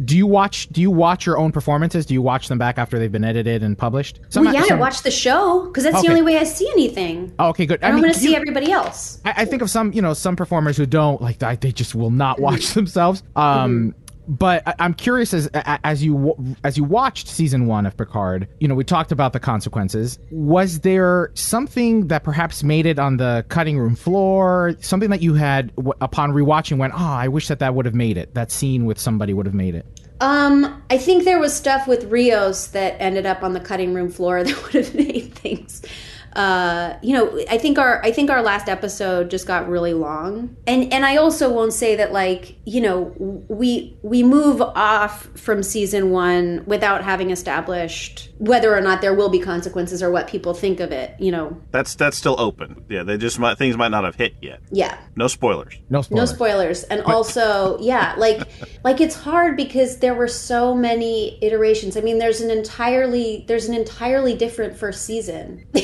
[0.05, 2.07] do you watch do you watch your own performances?
[2.07, 4.21] Do you watch them back after they've been edited and published?
[4.31, 6.07] Some- well, yeah, I watch the show because that's Okay.
[6.07, 7.33] the only way I see anything.
[7.39, 7.83] Oh, okay, good.
[7.83, 9.21] I, don't mean, want to see everybody else.
[9.25, 11.61] I, I think of some, you know, some performers who don't like that.
[11.61, 13.23] They just will not watch themselves.
[13.37, 13.95] Um,
[14.31, 18.49] but I, I'm curious as as you as you watched season one of Picard.
[18.61, 20.19] You know, we talked about the consequences.
[20.31, 24.77] Was there something that perhaps made it on the cutting room floor?
[24.81, 28.17] Something that you had upon rewatching went, oh, I wish that that would have made
[28.17, 28.35] it.
[28.35, 29.85] That scene with somebody would have made it.
[30.21, 34.11] Um, I think there was stuff with Rios that ended up on the cutting room
[34.11, 35.83] floor that would have made things.
[36.35, 40.57] Uh, you know, I think our I think our last episode just got really long,
[40.67, 43.15] and and I also won't say that like you know
[43.49, 49.29] we we move off from season one without having established whether or not there will
[49.29, 51.15] be consequences or what people think of it.
[51.19, 52.85] You know, That's that's still open.
[52.89, 54.61] Yeah, they just might things might not have hit yet.
[54.71, 54.99] yeah.
[55.17, 55.77] No spoilers.
[55.91, 56.11] No spoilers.
[56.21, 56.61] No spoilers.
[56.81, 58.41] spoilers, and also, yeah, like,
[58.85, 61.97] like it's hard because there were so many iterations.
[61.97, 65.67] I mean, there's an entirely, there's an entirely different first season,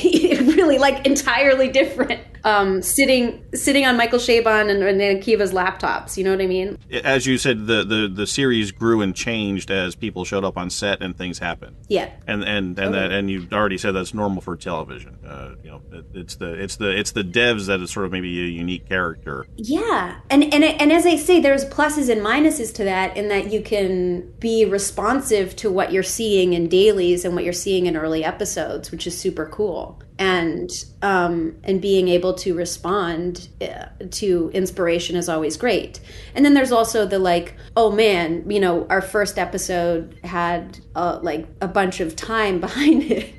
[0.47, 2.21] really, like entirely different.
[2.47, 6.17] Um, sitting, sitting on Michael Chabon and, and Akiva's laptops.
[6.17, 6.79] You know what I mean?
[7.03, 10.71] As you said, the, the, the series grew and changed as people showed up on
[10.71, 11.75] set and things happened.
[11.89, 12.09] Yeah.
[12.27, 15.19] And and and that and you already said that's normal for television.
[15.27, 18.13] Uh, you know, it, it's the it's the it's the devs that is sort of
[18.13, 19.47] maybe a unique character.
[19.57, 23.53] Yeah, and and and as I say, there's pluses and minuses to that in that
[23.53, 27.97] you can be responsive to what you're seeing in dailies and what you're seeing in
[27.97, 30.01] early episodes, which is super cool.
[30.19, 30.71] And
[31.03, 36.01] um, and being able to respond uh, to inspiration is always great.
[36.35, 41.19] And then there's also the like, oh man, you know, our first episode had uh,
[41.23, 43.33] like a bunch of time behind it.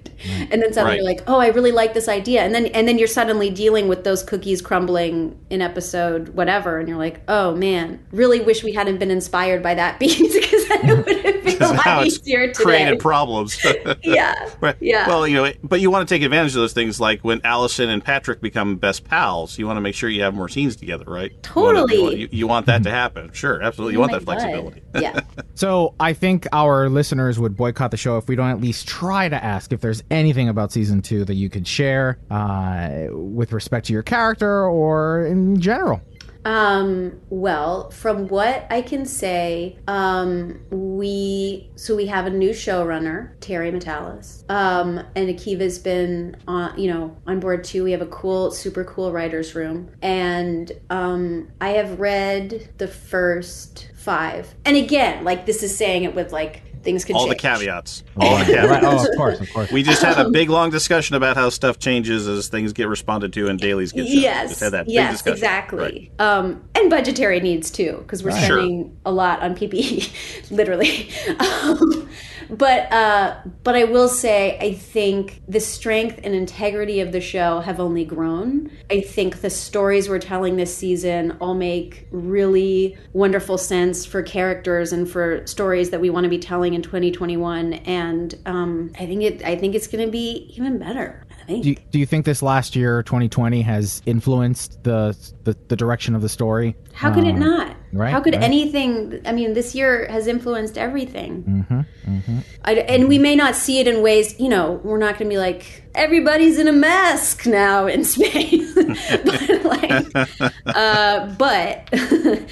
[0.51, 0.95] And then suddenly Right.
[0.95, 2.41] you're like, oh, I really like this idea.
[2.41, 6.89] And then and then you're suddenly dealing with those cookies crumbling in episode whatever, and
[6.89, 10.89] you're like, oh man, really wish we hadn't been inspired by that beat because then
[10.89, 12.63] it would have been a Now lot it's easier today.
[12.63, 13.57] created problems.
[14.03, 14.75] yeah, Right.
[14.79, 15.07] yeah.
[15.07, 17.89] Well, you know, but you want to take advantage of those things, like when Alison
[17.89, 19.57] and Patrick become best pals.
[19.57, 21.31] You want to make sure you have more scenes together, right?
[21.31, 21.95] You wanna- Totally.
[21.95, 23.31] You want, you, you want that to happen.
[23.33, 23.93] Sure, absolutely.
[23.93, 24.33] You Oh want my that God.
[24.41, 24.81] flexibility.
[24.99, 25.19] yeah.
[25.55, 29.27] So I think our listeners would boycott the show if we don't at least try
[29.27, 33.87] to ask if there's anything about season two that you could share uh, with respect
[33.87, 35.99] to your character or in general.
[36.47, 43.31] Um, well, from what I can say, um, we so we have a new showrunner,
[43.41, 44.49] Terry Matalas.
[44.49, 47.83] Um, and Akiva's been on, you know, on board too.
[47.83, 53.91] We have a cool, super cool writers room, and um, I have read the first
[53.97, 54.55] five.
[54.63, 57.41] And again, like this is saying it with like things could All the change.
[57.61, 58.03] caveats.
[58.19, 58.69] All the caveats.
[58.69, 58.83] Right.
[58.83, 59.71] Oh, of course, of course.
[59.71, 63.33] We just had a big long discussion about how stuff changes as things get responded
[63.33, 64.15] to and dailies get shut.
[64.15, 65.33] Yes, Just had that big yes, discussion.
[65.37, 66.11] exactly.
[66.19, 66.21] Right.
[66.27, 68.57] Um, and budgetary needs too, because we're Sure.
[68.59, 71.09] spending a lot on PPE, literally.
[71.39, 72.09] Um,
[72.49, 77.59] but uh, but I will say, I think the strength and integrity of the show
[77.61, 78.71] have only grown.
[78.89, 84.93] I think the stories we're telling this season all make really wonderful sense for characters
[84.93, 87.73] and for stories that we want to be telling in 2021.
[87.73, 89.43] And um, I think it.
[89.43, 91.23] I think it's going to be even better.
[91.47, 96.13] Do you, do you think this last year, 2020, has influenced the the, the direction
[96.13, 96.75] of the story?
[96.91, 97.76] How could it Um, not?
[97.93, 98.43] Right, How could right.
[98.43, 99.21] anything?
[99.25, 101.65] I mean, this year has influenced everything.
[102.05, 105.29] Mm-hmm, I, and we may not see it in ways, you know, we're not going
[105.29, 112.45] to be like everybody's in a mask now in space, but like, uh, but come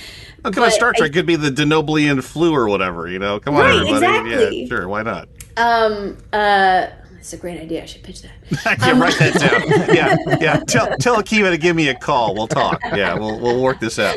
[0.44, 3.40] But Star I- Trek could be the Denobulan flu or whatever, you know?
[3.40, 3.96] Come on, Right, everybody.
[4.32, 4.62] exactly.
[4.62, 5.28] Yeah, sure, why not?
[5.58, 6.88] um, uh,
[7.26, 7.82] it's a great idea.
[7.82, 8.32] I should pitch that.
[8.80, 9.96] yeah, write that down.
[9.96, 10.60] Yeah, yeah.
[10.68, 12.36] Tell tell Akiva to give me a call.
[12.36, 12.80] We'll talk.
[12.84, 14.16] Yeah, we'll we'll work this out.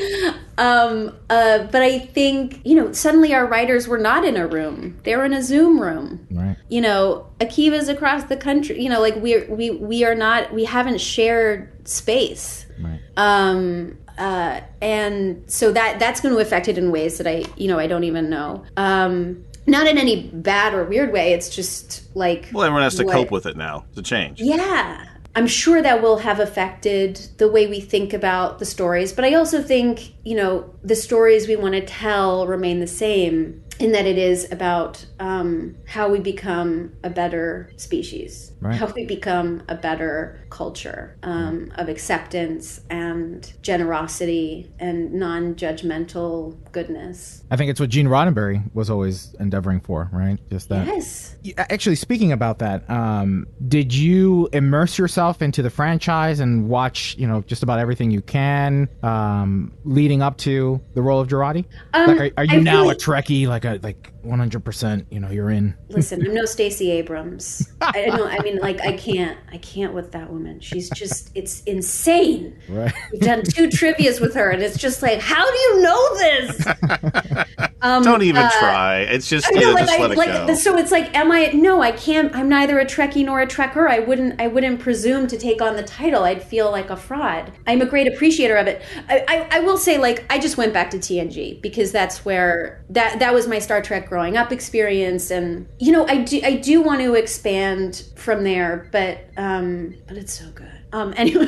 [0.59, 4.99] Um, uh, but I think you know, suddenly our writers were not in a room;
[5.05, 6.27] they were in a Zoom room.
[6.31, 6.57] Right.
[6.69, 10.65] you know akiva's across the country you know like we're we we are not we
[10.65, 13.01] haven't shared space Right.
[13.17, 17.69] um uh and so that that's going to affect it in ways that i you
[17.69, 22.15] know i don't even know um not in any bad or weird way it's just
[22.17, 23.85] like Well, everyone has to what- cope with it now.
[23.91, 24.41] It's a change.
[24.41, 25.05] yeah.
[25.37, 29.35] I'm sure that will have affected the way we think about the stories, but I
[29.35, 34.05] also think, you know, the stories we want to tell remain the same in that
[34.07, 38.75] it is about um, how we become a better species, Right.
[38.75, 47.45] how we become a better culture um, of acceptance and generosity and non judgmental goodness.
[47.51, 50.39] I think it's what Gene Roddenberry was always endeavoring for, right?
[50.51, 50.87] Just that.
[50.87, 51.37] Yes.
[51.57, 57.27] Actually, speaking about that, um, did you immerse yourself into the franchise and watch, you
[57.27, 61.65] know, just about everything you can, um, leading up to the role of Jurati?
[61.95, 63.47] Um, like, are, are you I now really- a Trekkie?
[63.47, 65.07] Like a like one hundred percent?
[65.11, 65.75] You know, you're in.
[65.89, 67.73] Listen, I'm no Stacey Abrams.
[67.81, 68.29] I don't.
[68.29, 69.39] I mean, like, I can't.
[69.51, 70.61] I can't with that woman.
[70.61, 71.31] She's just.
[71.35, 72.59] It's insane.
[72.69, 72.93] Right.
[73.11, 77.69] We've done two trivia's with her, and it's just like, how do you know this?
[77.81, 78.99] Um, Don't even uh, try.
[79.01, 80.55] It's just I you know, know, like, just I, let it like go.
[80.55, 81.47] so it's like, am I?
[81.55, 82.35] No, I can't.
[82.35, 83.89] I'm neither a Trekkie nor a Trekker.
[83.89, 84.41] I wouldn't.
[84.41, 86.25] I wouldn't presume to take on the title.
[86.25, 87.53] I'd feel like a fraud.
[87.67, 88.83] I'm a great appreciator of it.
[89.09, 92.85] I, I, I will say, like, I just went back to TNG because that's where
[92.91, 96.41] that that was my Star Trek growing growing up experience and you know i do
[96.43, 100.73] i do want to expand from there but um but it's so good.
[100.93, 101.47] Um anyway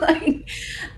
[0.00, 0.50] like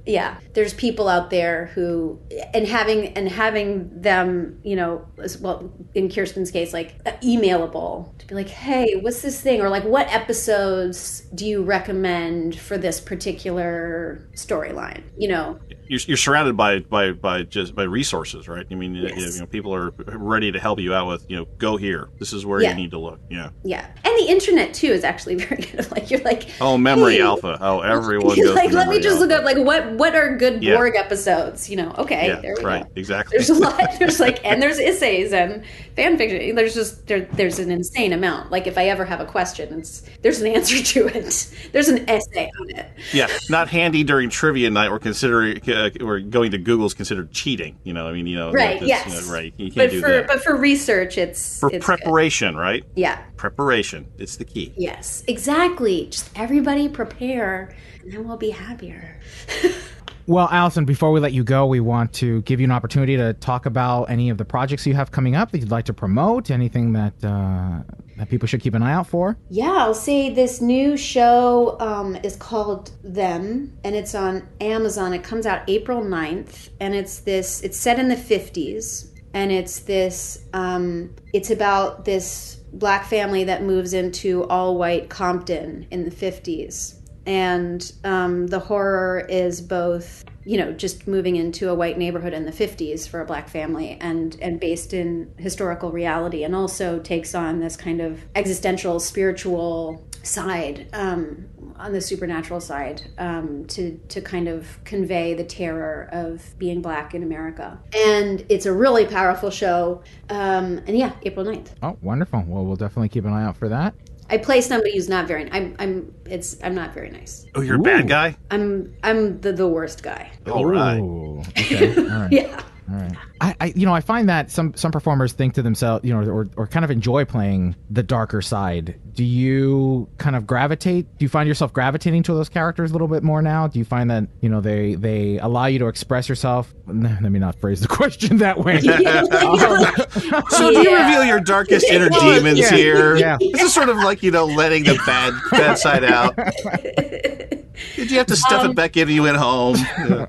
[0.07, 2.19] yeah there's people out there who
[2.55, 8.27] and having and having them you know as well in kirsten's case like emailable to
[8.27, 9.61] be like hey what's this thing?
[9.61, 15.03] or like what episodes do you recommend for this particular storyline?
[15.19, 18.67] You know you're, you're surrounded by, by by just by resources, right?
[18.71, 19.35] I mean, you- Yes.
[19.35, 22.09] you know, people are ready to help you out with, you know, go here.
[22.19, 22.71] This is where Yeah.
[22.71, 23.21] you need to look.
[23.31, 23.51] Yeah.
[23.65, 27.23] yeah and the internet too is actually very good like you're like Oh, memory hey,
[27.23, 27.59] alpha.
[27.61, 28.55] Oh, everyone goes.
[28.55, 30.77] like let me just look up like what what are good Yeah.
[30.77, 32.83] Borg episodes you know okay Yeah, there we right.
[32.85, 33.37] go Exactly.
[33.37, 35.65] there's a lot there's like and there's essays and
[35.97, 39.25] fan fiction there's just there, there's an insane amount like if i ever have a
[39.25, 44.03] question it's there's an answer to it there's an essay on it yeah, not handy
[44.05, 47.77] during trivia night or considering uh, or going to Google's considered cheating.
[47.85, 49.53] You know, I mean, you know, right yes you know, right.
[49.57, 50.27] You can't but do for that.
[50.27, 51.83] but for research it's for it's good.
[51.83, 52.85] preparation, right?
[52.95, 54.07] yeah Preparation.
[54.19, 54.73] It's the key.
[54.77, 59.19] yes exactly just everybody prepare and then we'll be happier
[60.27, 63.35] Well, Alison, before we let you go, we want to give you an opportunity to
[63.35, 66.51] talk about any of the projects you have coming up that you'd like to promote,
[66.51, 67.83] anything that uh,
[68.17, 69.37] that people should keep an eye out for.
[69.51, 75.13] Yeah, I'll say this new show um, is called Them, and it's on Amazon.
[75.13, 77.61] It comes out April 9th, and it's this.
[77.63, 80.45] It's set in the fifties, and it's this.
[80.55, 87.01] Um, it's about this black family that moves into all white Compton in the fifties,
[87.27, 92.45] and um, the horror is both you know just moving into a white neighborhood in
[92.45, 97.35] the 50s for a black family and and based in historical reality and also takes
[97.35, 101.47] on this kind of existential spiritual side um,
[101.77, 107.15] on the supernatural side um, to to kind of convey the terror of being black
[107.15, 112.45] in America and it's a really powerful show um, and yeah April 9th Oh, wonderful.
[112.47, 113.95] Well, we'll definitely keep an eye out for that.
[114.31, 117.77] I play somebody who's not very I'm I'm it's I'm not very nice Oh, you're
[117.77, 118.37] a bad guy.
[118.51, 120.99] I'm I'm the the worst guy All right.
[121.01, 121.97] Ooh, okay.
[121.97, 122.33] All right.
[122.33, 123.13] yeah All right.
[123.41, 126.29] I, I, you know, I find that some some performers think to themselves, you know,
[126.31, 129.01] or, or kind of enjoy playing the darker side.
[129.15, 131.07] Do you kind of gravitate?
[131.19, 133.69] Do you find yourself gravitating to those characters a little bit more now?
[133.69, 136.75] Do you find that you know they they allow you to express yourself?
[136.87, 138.81] Let me not phrase the question that way.
[140.51, 141.07] So do you Yeah.
[141.07, 143.17] reveal your darkest inner demons yeah, here?
[143.17, 143.37] yeah.
[143.41, 146.37] This is sort of like you know letting the bad bad side out.
[147.97, 149.77] Did you have to stuff it um, back in when you went home?
[149.77, 150.27] Yeah.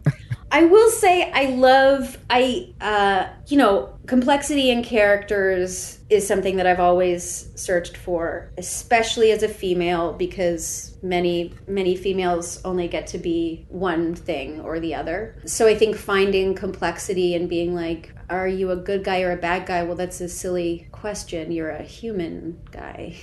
[0.55, 6.65] I will say I love I uh you know complexity in characters is something that
[6.65, 13.17] I've always searched for especially as a female because many many females only get to
[13.17, 15.35] be one thing or the other.
[15.45, 19.37] So I think finding complexity and being like are you a good guy or a
[19.37, 19.83] bad guy?
[19.83, 21.51] Well, that's a silly question.
[21.51, 23.15] You're a human guy.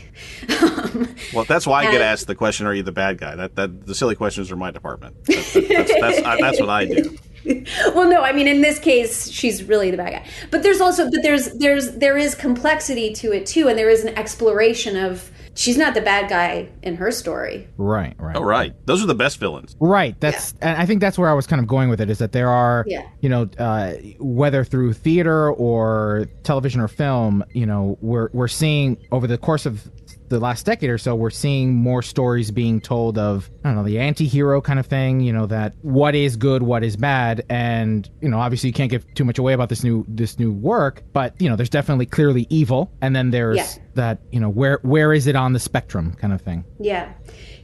[1.32, 3.34] Well, that's why I get asked the question: Are you the bad guy?
[3.34, 5.16] That that the silly questions are my department.
[5.24, 7.18] That's that's, that's, I, that's what I do.
[7.94, 11.10] well no i mean in this case she's really the bad guy but there's also
[11.10, 15.31] but there's there's there is complexity to it too and there is an exploration of
[15.54, 18.36] she's not the bad guy in her story right, right.
[18.36, 18.74] Oh, right.
[18.86, 19.76] Those are the best villains.
[19.80, 20.18] Right.
[20.20, 22.32] That's and I think that's where I was kind of going with it is that
[22.32, 23.06] there are Yeah.
[23.20, 28.96] you know uh, whether through theater or television or film, you know, we're we're seeing
[29.12, 29.90] over the course of
[30.32, 33.84] the last decade or so, we're seeing more stories being told of I don't know
[33.84, 35.20] the anti-hero kind of thing.
[35.20, 38.90] You know that what is good, what is bad, and you know obviously you can't
[38.90, 42.06] give too much away about this new this new work, but you know there's definitely
[42.06, 43.68] clearly evil, and then there's Yeah.
[43.94, 46.64] that you know where where is it on the spectrum kind of thing.
[46.80, 47.12] yeah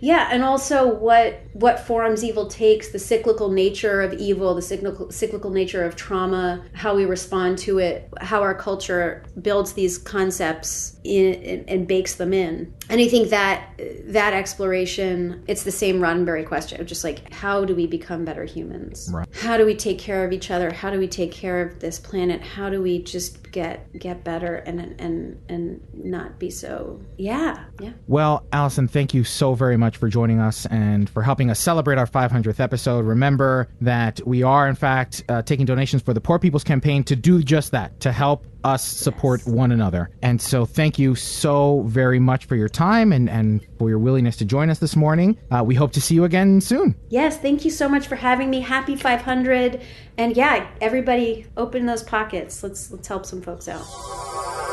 [0.01, 5.11] yeah and also what what forms evil takes the cyclical nature of evil the cyclical
[5.11, 10.98] cyclical nature of trauma how we respond to it how our culture builds these concepts
[11.05, 12.73] in, and bakes them in.
[12.91, 13.71] And i think that
[14.05, 18.45] that exploration it's the same roddenberry question of just like how do we become better
[18.45, 19.11] humans?
[19.13, 19.29] Right.
[19.35, 20.73] how do we take care of each other?
[20.73, 22.41] How do we take care of this planet?
[22.41, 27.93] How do we just get get better and and and not be so yeah yeah.
[28.07, 31.99] Well, Alison, thank you so very much for joining us and for helping us celebrate
[31.99, 33.05] our 500th episode.
[33.05, 37.17] Remember that we are, in fact, uh, taking donations for the Poor People's Campaign to
[37.17, 40.11] do just that, to help us support one another.
[40.23, 44.37] And so, thank you so very much for your time and, and for your willingness
[44.37, 45.39] to join us this morning.
[45.51, 46.95] Uh, we hope to see you again soon.
[47.09, 48.61] Yes, thank you so much for having me.
[48.61, 49.81] Happy 500.
[50.17, 52.63] And yeah, everybody open those pockets.
[52.63, 54.68] Let's let's help some folks out.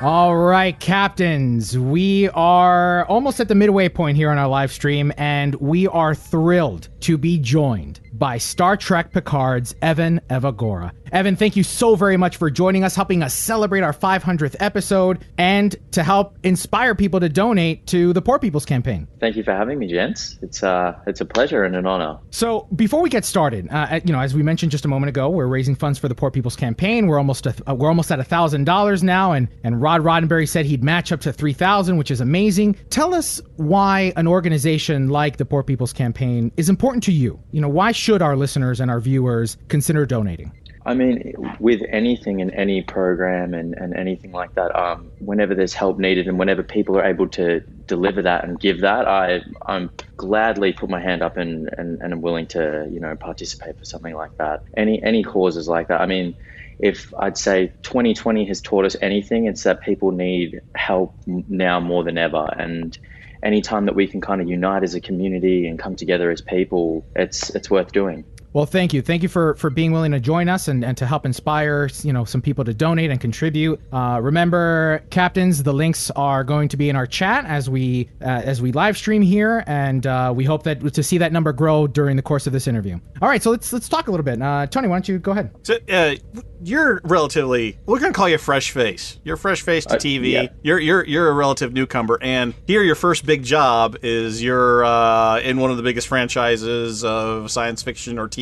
[0.00, 5.12] All right, captains, we are almost at the midway point here on our live stream,
[5.16, 10.92] and we are thrilled to be joined by Star Trek Picard's Evan Evagora.
[11.12, 15.24] Evan, thank you so very much for joining us, helping us celebrate our 500th episode,
[15.38, 19.08] and to help inspire people to donate to the Poor People's Campaign.
[19.20, 20.38] Thank you for having me, gents.
[20.42, 22.18] It's uh, it's a pleasure and an honor.
[22.30, 25.30] So, before we get started, uh, you know, as we mentioned just a moment ago,
[25.30, 27.06] we're raising funds for the Poor People's Campaign.
[27.06, 30.46] We're almost a, uh, we're almost at a thousand dollars now, and and Rod Roddenberry
[30.46, 32.76] said he'd match up to three thousand, which is amazing.
[32.90, 37.40] Tell us why an organization like the Poor People's Campaign is important to you.
[37.52, 40.52] You know, why should our listeners and our viewers consider donating?
[40.84, 45.74] I mean, with anything in any program and, and anything like that, um, whenever there's
[45.74, 49.90] help needed and whenever people are able to deliver that and give that, I I'm
[50.18, 53.86] gladly put my hand up and, and, and I'm willing to you know participate for
[53.86, 54.64] something like that.
[54.76, 56.02] Any any causes like that.
[56.02, 56.36] I mean,
[56.78, 62.04] if I'd say 2020 has taught us anything, it's that people need help now more
[62.04, 62.96] than ever and
[63.42, 67.06] anytime that we can kind of unite as a community and come together as people,
[67.14, 68.24] it's it's worth doing.
[68.54, 69.02] Well, thank you.
[69.02, 72.12] Thank you for, for being willing to join us and, and to help inspire, you
[72.14, 73.78] know, some people to donate and contribute.
[73.92, 78.24] Uh, remember, captains, the links are going to be in our chat as we uh,
[78.44, 81.86] as we live stream here, and uh, we hope that to see that number grow
[81.86, 82.98] during the course of this interview.
[83.20, 84.40] All right, so let's let's talk a little bit.
[84.40, 85.50] Uh, Tony, why don't you go ahead?
[85.62, 86.14] So, uh,
[86.62, 89.20] you're relatively we're gonna call you a fresh face.
[89.24, 90.32] You're a fresh face to Uh, TV.
[90.32, 90.46] yeah.
[90.62, 95.38] You're you're you're a relative newcomer, and here your first big job is you're uh,
[95.40, 98.37] in one of the biggest franchises of science fiction or TV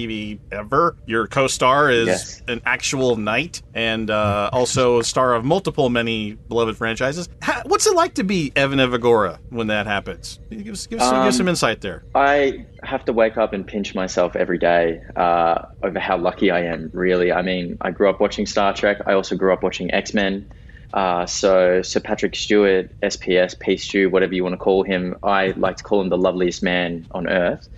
[0.52, 0.96] ever.
[1.06, 2.42] Your co-star is Yes.
[2.48, 7.28] an actual knight, and uh, also a star of multiple many beloved franchises.
[7.40, 10.38] How, what's it like to be Evan Evagora when that happens?
[10.50, 12.04] Give us give us, give us some insight there.
[12.14, 16.60] I have to wake up and pinch myself every day uh, over how lucky I
[16.64, 16.90] am.
[16.92, 18.98] Really, I mean, I grew up watching Star Trek.
[19.06, 20.50] I also grew up watching X Men.
[20.94, 25.48] Uh, so Sir Patrick Stewart, SPS, P Stew, whatever you want to call him, I
[25.56, 27.68] like to call him the loveliest man on earth.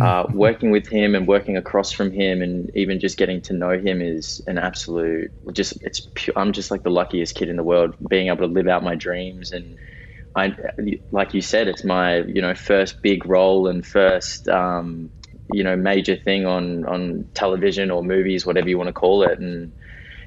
[0.08, 3.78] Uh, working with him and working across from him, and even just getting to know
[3.78, 5.30] him is an absolute.
[5.52, 6.08] Just it's.
[6.14, 8.82] Pure, I'm just like the luckiest kid in the world, being able to live out
[8.82, 9.76] my dreams and
[10.38, 10.56] I,
[11.10, 15.10] like you said, it's my you know first big role and first um,
[15.52, 19.38] you know major thing on on television or movies, whatever you want to call it.
[19.38, 19.72] And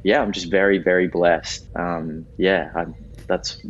[0.04, 1.66] yeah, I'm just very very blessed.
[1.76, 2.86] Um, yeah, I,
[3.28, 3.62] that's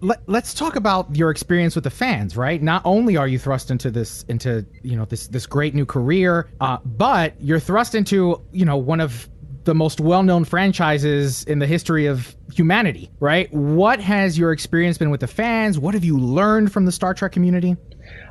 [0.00, 2.62] Let, let's talk about your experience with the fans, right?
[2.62, 6.48] Not only are you thrust into this into you know this this great new career,
[6.60, 9.28] uh, but you're thrust into you know one of
[9.64, 13.52] the most well-known franchises in the history of humanity, right?
[13.52, 15.78] What has your experience been with the fans?
[15.78, 17.76] What have you learned from the Star Trek community?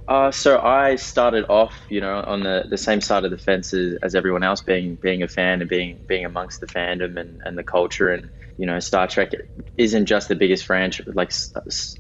[0.07, 3.73] Uh, so I started off, you know, on the, the same side of the fence
[3.73, 7.41] as, as everyone else, being being a fan and being being amongst the fandom and,
[7.45, 8.09] and the culture.
[8.09, 9.31] And you know, Star Trek
[9.77, 11.31] isn't just the biggest franchise, like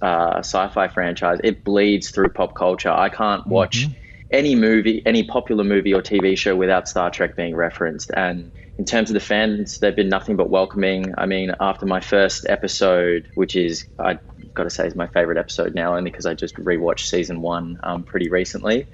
[0.01, 1.39] uh, sci-fi franchise.
[1.43, 2.89] It bleeds through pop culture.
[2.89, 3.85] I can't watch
[4.31, 8.11] any movie, any popular movie or TV show without Star Trek being referenced.
[8.15, 11.13] And in terms of the fans, they've been nothing but welcoming.
[11.17, 14.19] I mean, after my first episode, which is I've
[14.53, 17.79] got to say is my favorite episode now, only because I just rewatched season one
[17.83, 18.87] um, pretty recently.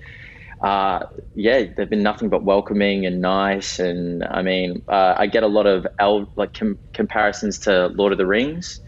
[0.63, 5.43] Uh, yeah, they've been nothing but welcoming and nice, and I mean, uh, I get
[5.43, 8.79] a lot of el- like com- comparisons to Lord of the Rings.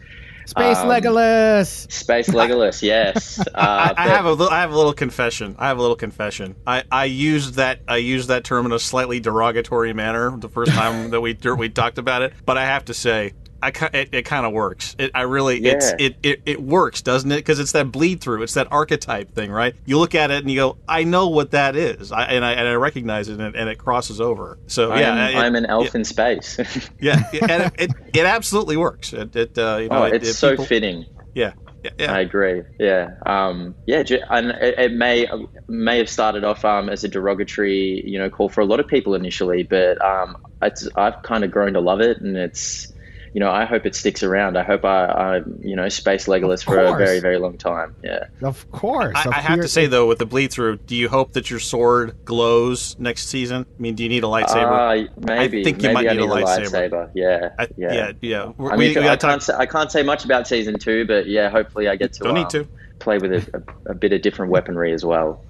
[0.45, 1.91] Space Um, Legolas.
[1.91, 3.39] Space Legolas, yes.
[3.55, 5.55] Uh, I, I have a little, I have a little confession.
[5.59, 6.55] I have a little confession.
[6.67, 10.71] I, I used that I used that term in a slightly derogatory manner the first
[10.71, 12.34] time that we we talked about it.
[12.45, 13.34] But I have to say,
[13.66, 14.95] I it, it kind of works.
[14.99, 17.38] It, I really it's it, it it works, doesn't it?
[17.38, 18.43] Because it's that bleed through.
[18.43, 19.76] It's that archetype thing, right?
[19.86, 22.53] You look at it and you go, I know what that is, I, and I
[22.53, 24.59] and I recognize it, and, and it crosses over.
[24.68, 26.57] So I'm, yeah, it- I'm an elf in space.
[26.99, 29.13] yeah, and it, it, absolutely works.
[29.13, 31.05] It, it uh, you know, oh, it- it's it- so people- fitting.
[31.34, 31.53] Yeah,
[31.84, 32.13] yeah, yeah.
[32.13, 32.61] I agree.
[32.80, 35.28] Yeah, um, yeah, and it, it may
[35.68, 38.88] may have started off um, as a derogatory, you know, call for a lot of
[38.88, 42.91] people initially, but um, it's I've kind of grown to love it, and it's,
[43.36, 44.58] you know, I hope it sticks around.
[44.58, 47.94] I hope I, I you know, space Legolas for a very very long time.
[48.02, 48.28] Yeah.
[48.42, 49.12] Of course.
[49.14, 51.50] I, Of I have to say though, with the bleed through, do you hope that
[51.50, 53.66] your sword glows next season?
[53.78, 55.10] I mean, do you need a lightsaber?
[55.10, 55.60] Uh, maybe.
[55.60, 56.90] I think you maybe might I need a lightsaber.
[56.90, 57.12] lightsaber.
[57.14, 57.50] Yeah.
[57.60, 57.94] I- yeah.
[57.94, 58.52] yeah, yeah.
[58.58, 59.44] We, I mean, we I can't.
[59.44, 62.24] Say, I can't say much about season two, but yeah, hopefully I get to.
[62.24, 62.68] Don't need um, to.
[63.00, 65.44] play with a, a, a bit of different weaponry as well.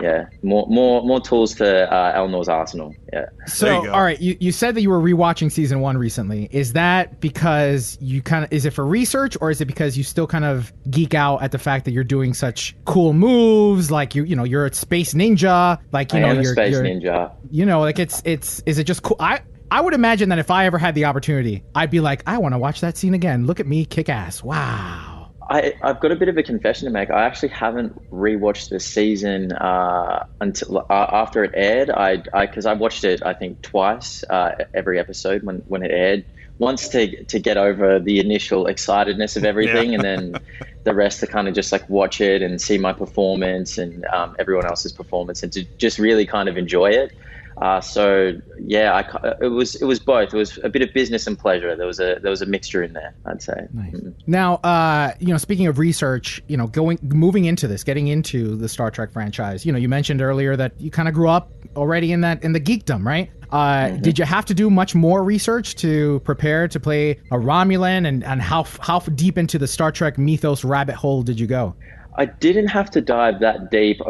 [0.00, 2.94] Yeah, more more more tools to uh, Elnor's arsenal.
[3.12, 3.26] Yeah.
[3.46, 6.48] So, all right, you, you said that you were rewatching season one recently.
[6.52, 10.04] Is that because you kind of is it for research, or is it because you
[10.04, 14.14] still kind of geek out at the fact that you're doing such cool moves, like
[14.14, 16.82] you you know you're a space ninja, like you I know am you're, space you're
[16.82, 17.32] ninja.
[17.50, 19.16] you know like it's it's is it just cool?
[19.18, 22.38] I I would imagine that if I ever had the opportunity, I'd be like, I
[22.38, 23.46] want to watch that scene again.
[23.46, 24.42] Look at me kick ass.
[24.42, 25.19] Wow.
[25.50, 27.10] I, I've got a bit of a confession to make.
[27.10, 31.90] I actually haven't rewatched the season uh, until uh, after it aired.
[31.90, 36.24] I because I, watched it I think twice uh, every episode when, when it aired.
[36.58, 39.94] Once to to get over the initial excitedness of everything, Yeah.
[39.96, 40.42] and then
[40.84, 44.36] the rest to kind of just like watch it and see my performance and um,
[44.38, 47.12] everyone else's performance, and to just really kind of enjoy it.
[47.60, 50.32] Uh, so yeah, I, it was it was both.
[50.32, 51.76] It was a bit of business and pleasure.
[51.76, 53.14] There was a there was a mixture in there.
[53.26, 53.68] I'd say.
[53.74, 54.14] Mm.
[54.26, 58.56] Now, uh, you know, speaking of research, you know, going moving into this, getting into
[58.56, 61.52] the Star Trek franchise, you know, you mentioned earlier that you kind of grew up
[61.76, 63.30] already in that in the geekdom, right?
[63.50, 68.06] Uh, Did you have to do much more research to prepare to play a Romulan,
[68.06, 71.74] and and how how deep into the Star Trek mythos rabbit hole did you go?
[72.18, 74.00] I didn't have to dive that deep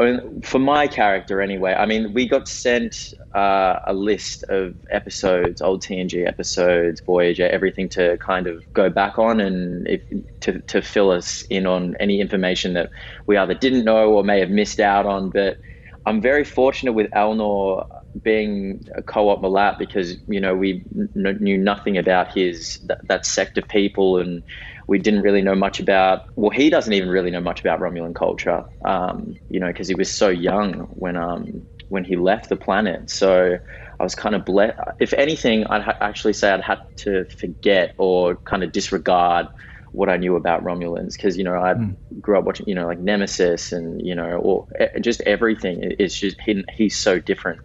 [0.42, 1.74] for my character anyway.
[1.74, 7.90] I mean, we got sent uh, a list of episodes, old TNG episodes, Voyager, everything
[7.90, 10.02] to kind of go back on and if,
[10.40, 12.90] to, to fill us in on any information that
[13.26, 15.28] we either didn't know or may have missed out on.
[15.28, 15.58] But
[16.06, 17.84] I'm very fortunate with Elnor
[18.22, 20.82] being a Qowat Milat because you know we
[21.14, 24.42] kn- knew nothing about his that, that sect of people and
[24.90, 28.14] we didn't really know much about well he doesn't even really know much about Romulan
[28.14, 32.56] culture um, you know because he was so young when um, when he left the
[32.56, 33.10] planet.
[33.10, 33.58] So
[33.98, 37.94] I was kind of blessed if anything I'd ha- actually say I'd had to forget
[37.98, 39.46] or kind of disregard
[39.92, 41.74] what I knew about Romulans because you know I
[42.20, 44.66] grew up watching you know like Nemesis and you know or
[45.00, 45.94] just everything.
[46.00, 47.60] It's just he, he's so different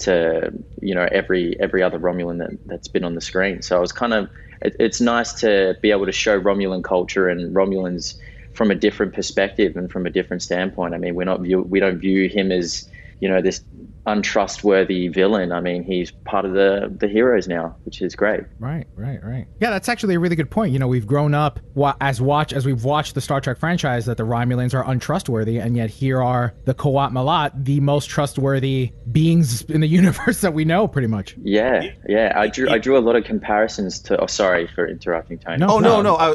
[0.00, 3.60] to you know every every other Romulan that, that's been on the screen.
[3.60, 4.30] So I was kind of
[4.62, 8.14] it, it's nice to be able to show Romulan culture and Romulans
[8.52, 10.94] from a different perspective and from a different standpoint.
[10.94, 12.88] I mean, we're not view, we don't view him as
[13.22, 13.62] you know this
[14.04, 15.52] untrustworthy villain.
[15.52, 18.40] I mean, he's part of the the heroes now, which is great.
[18.58, 19.46] Right, right, right.
[19.60, 20.72] Yeah, that's actually a really good point.
[20.72, 24.06] You know, we've grown up wa- as watch as we've watched the Star Trek franchise
[24.06, 28.92] that the Romulans are untrustworthy, and yet here are the Qowat Milat, the most trustworthy
[29.10, 31.36] beings in the universe that we know, pretty much.
[31.42, 32.32] Yeah, yeah.
[32.36, 34.20] I drew I drew a lot of comparisons to.
[34.20, 35.58] Oh, sorry for interrupting, Tony.
[35.58, 36.16] No, Oh no, Um, no.
[36.16, 36.34] I,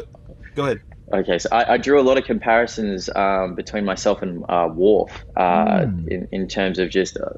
[0.54, 0.80] go ahead.
[1.12, 5.24] Okay, so I, I drew a lot of comparisons um, between myself and uh, Worf
[5.36, 7.30] uh, in, in terms of just uh,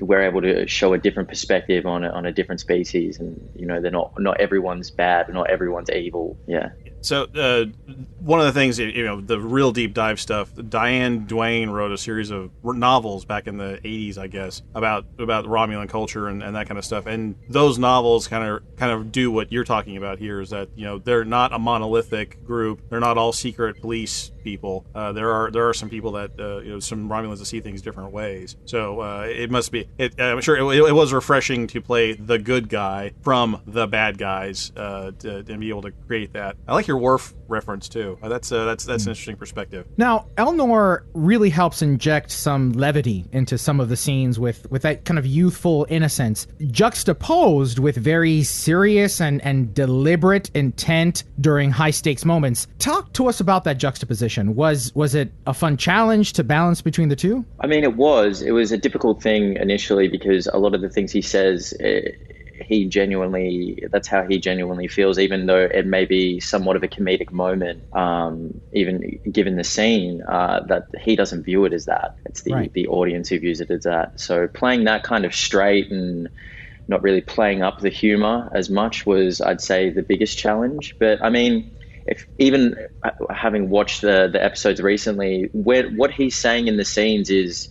[0.00, 3.66] we're able to show a different perspective on a, on a different species, and you
[3.66, 6.38] know they're not not everyone's bad, not everyone's evil.
[6.46, 6.70] Yeah,
[7.06, 7.66] So uh,
[8.18, 10.50] one of the things, you know, the real deep dive stuff.
[10.68, 15.44] Diane Duane wrote a series of novels back in the '80s, I guess, about about
[15.44, 17.06] Romulan culture and, and that kind of stuff.
[17.06, 20.40] And those novels kind of kind of do what you're talking about here.
[20.40, 22.88] Is that you know they're not a monolithic group.
[22.90, 24.86] They're not all secret police people.
[24.94, 27.60] Uh, there are there are some people that uh, you know some Romulans that see
[27.60, 28.56] things different ways.
[28.64, 29.88] So uh, it must be.
[29.98, 34.18] It, I'm sure it, it was refreshing to play the good guy from the bad
[34.18, 36.56] guys uh, to, and be able to create that.
[36.66, 38.18] I like your Worf reference too.
[38.22, 39.86] Uh, that's uh, that's that's an interesting perspective.
[39.96, 45.04] Now, Elnor really helps inject some levity into some of the scenes with, with that
[45.04, 52.24] kind of youthful innocence, juxtaposed with very serious and, and deliberate intent during high stakes
[52.24, 52.66] moments.
[52.78, 54.54] Talk to us about that juxtaposition.
[54.54, 57.44] Was was it a fun challenge to balance between the two?
[57.60, 60.88] I mean it was it was a difficult thing initially because a lot of the
[60.88, 61.74] things he says.
[61.80, 62.10] eh,
[62.60, 66.88] he genuinely that's how he genuinely feels even though it may be somewhat of a
[66.88, 72.16] comedic moment um, even given the scene uh, that he doesn't view it as that
[72.24, 72.72] it's the, Right.
[72.72, 76.28] the audience who views it as that so playing that kind of straight and
[76.88, 81.22] not really playing up the humor as much was i'd say the biggest challenge but
[81.22, 81.70] i mean
[82.06, 86.84] if even uh, having watched the, the episodes recently where what he's saying in the
[86.84, 87.68] scenes is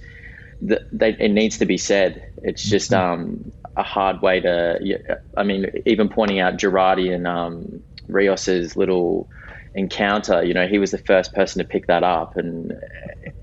[0.61, 0.81] that
[1.19, 2.23] it needs to be said.
[2.41, 5.19] It's just um, a hard way to.
[5.37, 9.29] I mean, even pointing out Jurati and um, Rios's little
[9.73, 10.41] encounter.
[10.43, 12.73] You know, he was the first person to pick that up, and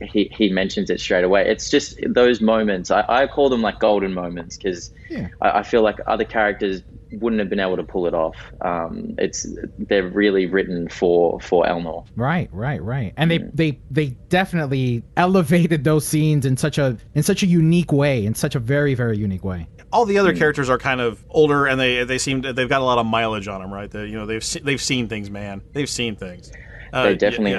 [0.00, 1.48] he he mentions it straight away.
[1.48, 2.90] It's just those moments.
[2.90, 5.28] I, I call them like golden moments because Yeah.
[5.40, 6.82] I, I feel like other characters
[7.20, 8.36] wouldn't have been able to pull it off.
[8.62, 9.46] Um, it's
[9.78, 12.06] they're really written for for Elnor.
[12.16, 13.12] Right, right, right.
[13.18, 17.92] And they they they definitely elevated those scenes in such a in such a unique
[17.92, 19.66] way, in such a very very unique way.
[19.92, 20.38] All the other hmm.
[20.38, 23.06] characters are kind of older, and they they seem to, they've got a lot of
[23.06, 23.90] mileage on them, right?
[23.90, 25.62] They, you know, they've se- they've seen things, man.
[25.72, 26.50] They've seen things.
[26.92, 27.58] Uh, They definitely yeah,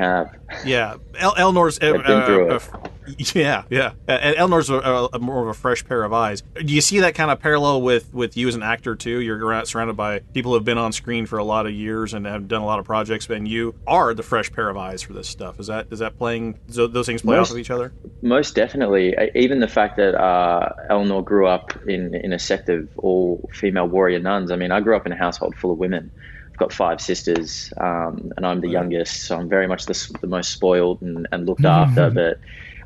[0.50, 0.66] have.
[0.66, 3.36] Yeah, El- Elnor's uh, been through uh, it.
[3.36, 3.94] Yeah, yeah.
[4.08, 4.78] And Elnor's a,
[5.14, 6.42] a, more of a fresh pair of eyes.
[6.42, 9.20] Do you see that kind of parallel with with you as an actor too?
[9.20, 12.26] You're surrounded by people who have been on screen for a lot of years and
[12.26, 15.14] have done a lot of projects, and you are the fresh pair of eyes for
[15.14, 15.60] this stuff.
[15.60, 16.60] Is that is that playing?
[16.68, 17.94] Those things play most, off of each other.
[18.22, 19.16] Most definitely.
[19.36, 23.88] Even the fact that uh, Elnor grew up in in a sect of all female
[23.88, 24.52] warrior nuns.
[24.52, 26.12] I mean, I grew up in a household full of women.
[26.54, 30.28] I've got five sisters, um, and I'm the youngest, so I'm very much the, the
[30.28, 32.12] most spoiled and, and looked after.
[32.12, 32.40] But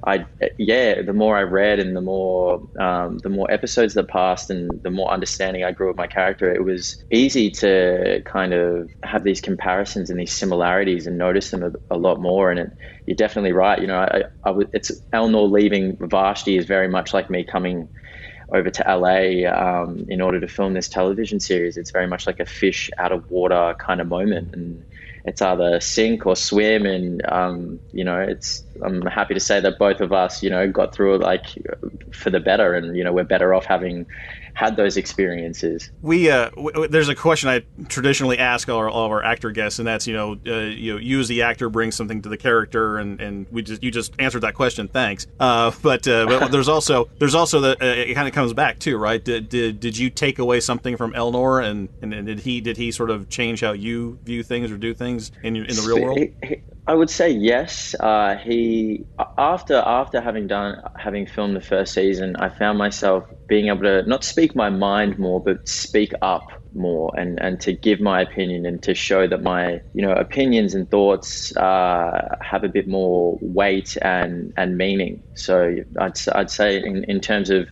[0.05, 0.25] I,
[0.57, 4.81] yeah, the more I read and the more um, the more episodes that passed and
[4.83, 9.25] the more understanding I grew of my character, it was easy to kind of have
[9.25, 12.49] these comparisons and these similarities and notice them a, a lot more.
[12.49, 12.71] And it,
[13.05, 13.81] you're definitely right.
[13.81, 17.89] You know, I, I, it's Elnor leaving Vashti is very much like me coming
[18.49, 21.77] over to LA um, in order to film this television series.
[21.77, 24.85] It's very much like a fish out of water kind of moment, and
[25.25, 26.85] it's either sink or swim.
[26.85, 30.67] And um, you know, it's I'm happy to say that both of us, you know,
[30.71, 31.45] got through it like
[32.11, 34.07] for the better, and you know, we're better off having
[34.57, 35.91] had those experiences.
[36.01, 39.51] We uh, w- there's a question I traditionally ask all, our, all of our actor
[39.51, 42.29] guests, and that's you know, uh, you know, you as the actor bring something to
[42.29, 44.87] the character, and, and we just you just answered that question.
[44.87, 45.27] Thanks.
[45.39, 48.79] Uh, but uh, but there's also there's also the uh, it kind of comes back
[48.79, 49.23] too, right?
[49.23, 52.77] Did, did did you take away something from Elnor, and, and, and did he did
[52.77, 56.03] he sort of change how you view things or do things in in the real
[56.03, 56.17] world?
[56.17, 57.95] He, he, I would say yes.
[57.99, 59.05] Uh, he
[59.37, 64.03] after after having done having filmed the first season, I found myself being able to
[64.03, 68.65] not speak my mind more, but speak up more and, and to give my opinion
[68.65, 73.37] and to show that my you know opinions and thoughts uh, have a bit more
[73.41, 75.23] weight and and meaning.
[75.35, 77.67] So I'd I'd say in, in terms of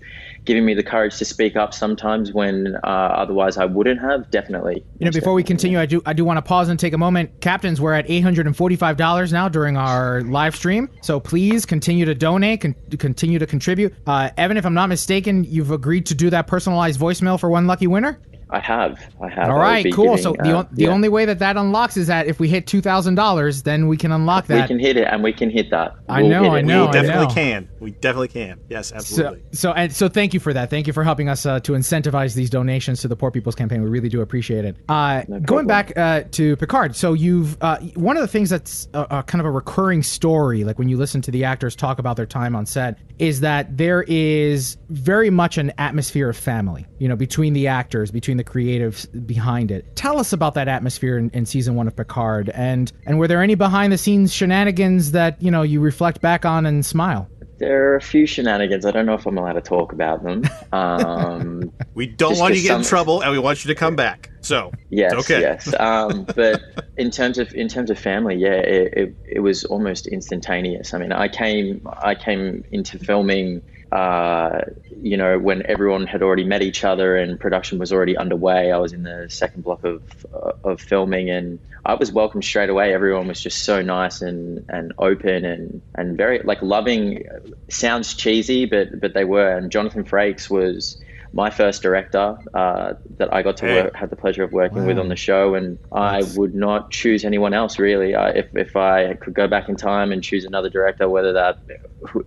[0.46, 4.30] giving me the courage to speak up sometimes when uh, otherwise I wouldn't have.
[4.32, 4.86] Definitely.
[5.00, 6.98] You know, before we continue, I do I do want to pause and take a
[6.98, 7.42] moment.
[7.42, 11.20] Captains, we're at eight hundred and forty five dollars now during our live stream, so
[11.20, 13.94] please continue to donate, con- continue to contribute.
[14.08, 17.68] Uh, Evan, if I'm not mistaken, you've agreed to do that personalized voicemail for one
[17.68, 18.20] lucky winner.
[18.50, 19.00] I have.
[19.22, 19.50] I have.
[19.50, 20.16] All right, cool.
[20.16, 20.90] Giving, so the, uh, the yeah.
[20.90, 23.98] only way that that unlocks is that if we hit two thousand dollars, then we
[23.98, 24.62] can unlock that.
[24.62, 25.96] We can hit it, and we can hit that.
[26.08, 26.56] I we'll know.
[26.56, 26.86] I know.
[26.86, 27.34] We definitely know.
[27.34, 27.70] can.
[27.80, 28.60] We definitely can.
[28.70, 29.42] Yes, absolutely.
[29.52, 30.70] So, so and so, thank you for that.
[30.70, 33.82] Thank you for helping us uh, to incentivize these donations to the Poor People's Campaign.
[33.82, 34.78] We really do appreciate it.
[34.88, 38.88] Uh, no going back uh, to Picard, so you've uh, one of the things that's
[38.94, 42.26] kind of a recurring story, like when you listen to the actors talk about their
[42.28, 46.86] time on set, is that there is very much an atmosphere of family.
[47.00, 49.96] You know, between the actors, between the creatives behind it.
[49.96, 53.42] Tell us about that atmosphere in, in, season one of Picard, and and were there
[53.42, 57.30] any behind the scenes shenanigans that you know you reflect back on and smile?
[57.58, 58.86] There are a few shenanigans.
[58.86, 60.44] I don't know if I'm allowed to talk about them.
[60.72, 62.82] Um, we don't want you to get some...
[62.82, 64.30] in trouble, and we want you to come back.
[64.42, 65.40] So yes, okay.
[65.40, 65.74] yes.
[65.80, 66.62] Um, but
[66.98, 70.94] in terms of in terms of family, yeah, it, it, it was almost instantaneous.
[70.94, 73.62] I mean, I came I came into filming
[73.96, 74.60] uh,
[75.02, 78.78] you know, when everyone had already met each other and production was already underway, I
[78.78, 80.02] was in the second block of
[80.34, 82.94] uh, of filming, and I was welcomed straight away.
[82.94, 87.24] Everyone was just so nice and, and open and, and very like loving.
[87.70, 89.56] Sounds cheesy, but but they were.
[89.58, 91.02] And Jonathan Frakes was
[91.36, 93.84] my first director uh, that I got to hey.
[93.84, 94.88] work, had the pleasure of working wow.
[94.88, 98.16] with on the show, and I would not choose anyone else really.
[98.16, 101.60] I, if if I could go back in time and choose another director, whether that,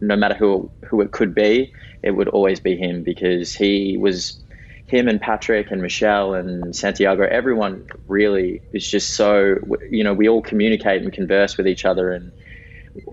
[0.02, 4.38] no matter who who it could be, it would always be him because he was
[4.88, 9.56] him and Patrick and Michelle and Santiago, everyone really is just so,
[9.90, 12.32] you know, we all communicate and converse with each other and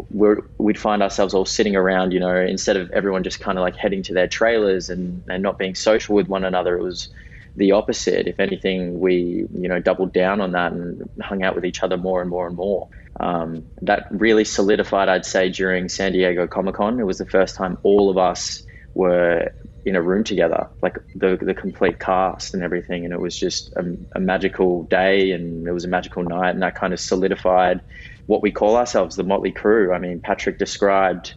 [0.09, 3.63] we would find ourselves all sitting around, you know, instead of everyone just kind of
[3.63, 7.09] like heading to their trailers and, and not being social with one another, it was
[7.55, 8.27] the opposite.
[8.27, 11.97] If anything, we, you know, doubled down on that and hung out with each other
[11.97, 12.89] more and more and more.
[13.19, 16.99] Um, that really solidified, I'd say, during San Diego Comic Con.
[16.99, 18.63] It was the first time all of us
[18.93, 19.53] were
[19.86, 23.71] in a room together, like the the complete cast and everything, and it was just
[23.73, 27.81] a, a magical day, and it was a magical night, and that kind of solidified
[28.28, 29.93] what we call ourselves, the Motley Crew.
[29.93, 31.36] I mean, Patrick described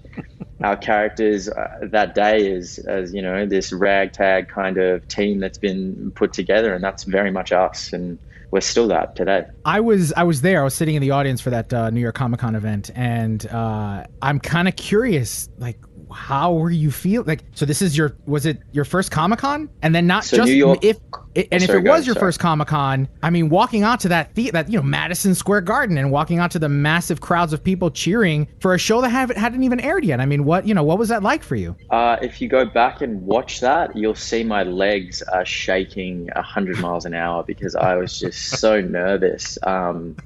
[0.63, 5.59] our characters uh, that day as, as you know, this ragtag kind of team that's
[5.59, 7.93] been put together, and that's very much us.
[7.93, 8.19] And
[8.51, 9.45] we're still that today.
[9.65, 10.63] I was I was there.
[10.63, 13.47] I was sitting in the audience for that uh, New York Comic Con event, and
[13.47, 15.79] uh, I'm kind of curious, like
[16.13, 19.69] how were you feel like so this is your was it your first comic-con?
[19.83, 20.99] And then not so just York, if
[21.35, 22.27] and if it was your sorry.
[22.27, 26.11] first comic-con i mean walking onto that the, that you know madison square garden and
[26.11, 29.81] walking onto the massive crowds of people cheering for a show that haven't hadn't even
[29.81, 30.21] aired yet.
[30.21, 31.77] I mean what you know what was that like for you?
[31.91, 36.79] Uh, if you go back and watch that you'll see my legs are shaking 100
[36.81, 39.59] miles an hour because i was just so nervous.
[39.63, 40.17] Um,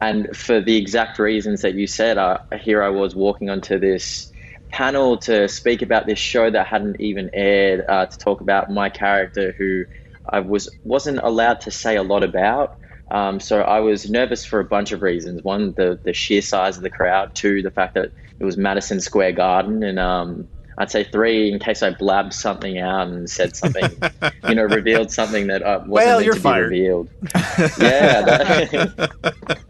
[0.00, 4.32] and for the exact reasons that you said uh, here i was walking onto this
[4.74, 8.90] panel to speak about this show that hadn't even aired, uh, to talk about my
[8.90, 9.84] character who
[10.28, 12.76] I was wasn't allowed to say a lot about.
[13.08, 15.44] Um, so I was nervous for a bunch of reasons.
[15.44, 17.36] One, the the sheer size of the crowd.
[17.36, 18.10] Two, the fact that
[18.40, 20.48] it was Madison Square Garden, and um,
[20.78, 23.84] I'd say three in case I blabbed something out and said something,
[24.48, 26.70] you know, revealed something that uh, wasn't Well, meant you're to fired.
[26.70, 27.08] be revealed.
[27.78, 29.10] yeah, that,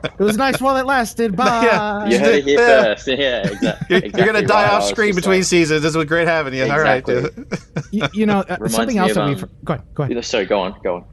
[0.19, 1.35] It was nice while it lasted.
[1.37, 1.65] Bye.
[1.65, 2.07] Yeah.
[2.07, 2.83] you heard it here Yeah.
[2.95, 3.07] first.
[3.09, 4.13] Yeah, exa- You're, exactly.
[4.25, 4.73] you're gonna die right.
[4.75, 5.83] Off screen between like- seasons.
[5.83, 6.65] This was great having you.
[6.65, 7.07] All right.
[7.07, 7.45] Exactly.
[7.91, 10.25] You, you know, uh, something else of, that um, we've go ahead, go ahead.
[10.25, 11.05] So go on, go on.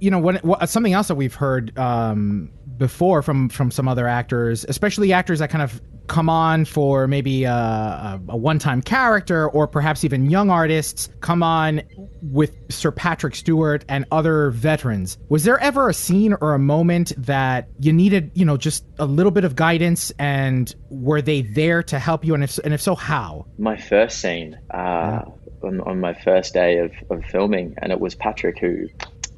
[0.00, 4.06] you know what, what something else that we've heard um, before from from some other
[4.06, 9.48] actors especially actors that kind of come on for maybe a, a, a one-time character
[9.48, 11.82] or perhaps even young artists come on
[12.22, 15.18] with sir patrick stewart and other veterans.
[15.28, 19.06] Was there ever a scene or a moment that you needed you know just a
[19.06, 22.34] little bit of guidance and were they there to help you?
[22.34, 23.46] And if, and if so how?
[23.58, 25.22] My first scene uh,
[25.62, 28.88] on, on my first day of, of filming, and it was Patrick who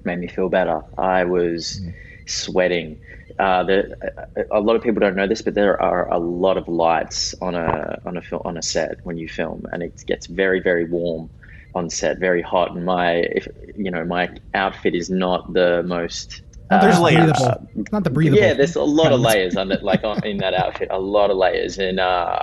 [0.04, 0.82] made me feel better.
[0.96, 1.80] I was
[2.26, 3.00] sweating.
[3.38, 6.66] Uh, the, a lot of people don't know this, but there are a lot of
[6.66, 10.26] lights on a on a fil- on a set when you film, and it gets
[10.26, 11.30] very very warm
[11.74, 12.74] on set, very hot.
[12.74, 16.42] And my if you know my outfit is not the most.
[16.70, 17.32] There's uh, layers.
[17.32, 17.86] breathable.
[17.92, 20.88] not the breathable yeah, there's a lot of layers under, like on, in that outfit,
[20.90, 22.38] a lot of layers, and uh,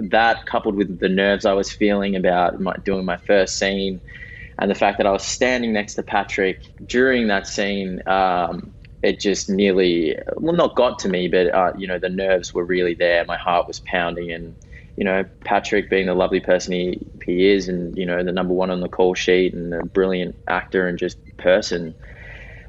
[0.00, 4.00] that coupled with the nerves I was feeling about my, doing my first scene,
[4.58, 9.20] and the fact that I was standing next to Patrick during that scene, um, it
[9.20, 12.94] just nearly, well, not got to me, but uh, you know, the nerves were really
[12.94, 13.24] there.
[13.24, 14.56] My heart was pounding, and
[14.96, 18.54] you know, Patrick being the lovely person he, he is, and you know, the number
[18.54, 21.94] one on the call sheet, and a brilliant actor and just person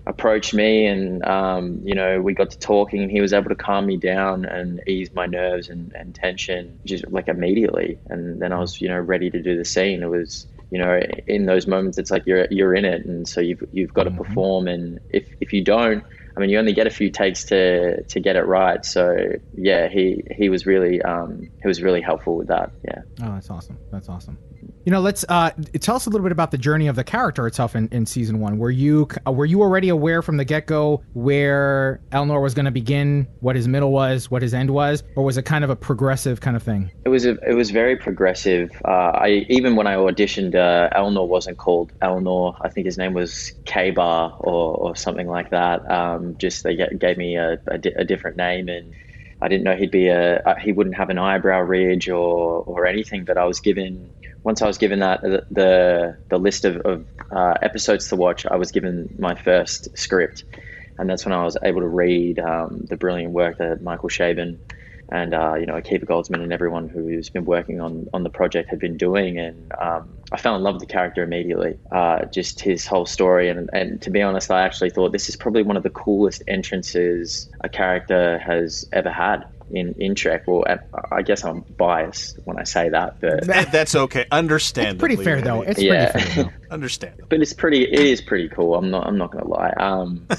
[0.10, 3.56] approached me and um, you know we got to talking and he was able to
[3.56, 7.98] calm me down and ease my nerves and, and tension just like immediately.
[8.08, 10.02] And then I was you know ready to do the scene.
[10.02, 13.06] It was you know in those moments it's like you're you're in it.
[13.06, 14.68] And so you've you've got to perform.
[14.68, 16.04] And if if you don't
[16.40, 19.14] I mean you only get a few takes to to get it right so
[19.52, 23.50] yeah he he was really um, he was really helpful with that yeah Oh, that's
[23.52, 23.78] awesome.
[23.92, 24.40] That's awesome.
[24.86, 25.52] You know, let's uh,
[25.82, 28.40] tell us a little bit about the journey of the character itself in, in season
[28.40, 28.58] one.
[28.58, 32.66] Were you uh, were you already aware from the get go where Elnor was going
[32.66, 35.70] to begin, what his middle was, what his end was, or was it kind of
[35.70, 36.90] a progressive kind of thing?
[37.06, 38.72] It was a, it was very progressive.
[38.86, 42.56] Uh, I even when I auditioned, uh, Elnor wasn't called Elnor.
[42.62, 45.90] I think his name was K-Bar or, or something like that.
[45.90, 48.94] Um, just they gave me a, a, di- a different name, and
[49.42, 52.86] I didn't know he'd be a uh, he wouldn't have an eyebrow ridge or or
[52.86, 53.26] anything.
[53.26, 54.12] But I was given
[54.44, 58.56] once I was given that the the, list of, of uh, episodes to watch, I
[58.56, 60.44] was given my first script,
[60.98, 64.60] and that's when I was able to read um, the brilliant work that Michael Chabon
[65.12, 68.70] and uh, you know Akiva Goldsman and everyone who's been working on on the project
[68.70, 71.78] had been doing, and um, I fell in love with the character immediately.
[71.92, 75.36] Uh, just his whole story, and and to be honest, I actually thought this is
[75.36, 80.44] probably one of the coolest entrances a character has ever had in in Trek.
[80.48, 80.80] Well, I-
[81.18, 84.26] I guess I'm biased when I say that, but That- that's okay.
[84.32, 85.00] Understandable.
[85.00, 85.62] Pretty fair though.
[85.62, 86.12] It's Yeah.
[86.12, 86.50] pretty fair though.
[86.72, 87.28] Understandable.
[87.30, 88.76] but it's pretty it is pretty cool.
[88.76, 89.74] I'm not I'm not gonna lie.
[89.78, 90.28] Um,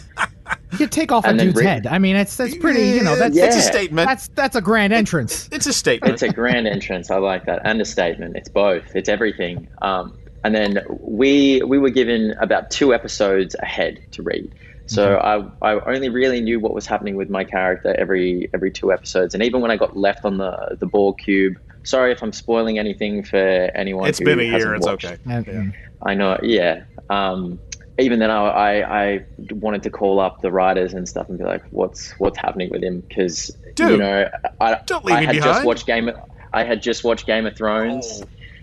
[0.79, 1.87] You take off a dude's Rick- head.
[1.87, 2.89] I mean, it's that's pretty.
[2.91, 4.09] You know, that's It's a statement.
[4.09, 5.49] that's that's a grand entrance.
[5.53, 6.13] It's a statement.
[6.15, 7.11] it's a grand entrance.
[7.11, 7.63] I like that.
[7.65, 8.37] And a statement.
[8.37, 8.85] It's both.
[8.97, 9.69] It's everything.
[9.83, 14.53] Um, and then we we were given about two episodes ahead to read.
[14.91, 18.93] So I, I only really knew what was happening with my character every every two
[18.93, 19.35] episodes.
[19.35, 22.79] And even when I got left on the the Borg cube, sorry if I'm spoiling
[22.79, 24.09] anything for anyone.
[24.09, 24.53] It's who been a year.
[24.53, 25.05] hasn't It's watched.
[25.05, 25.19] okay.
[25.27, 26.85] And- and- I know, yeah.
[27.11, 27.59] Um,
[27.99, 31.45] even then, I, I I wanted to call up the writers and stuff and be
[31.45, 33.55] like, "What's what's happening with him?" Because
[33.93, 34.29] you know,
[34.61, 36.09] I don't leave I me had just watched Game.
[36.09, 36.17] Of,
[36.53, 38.23] I had just watched Game of Thrones.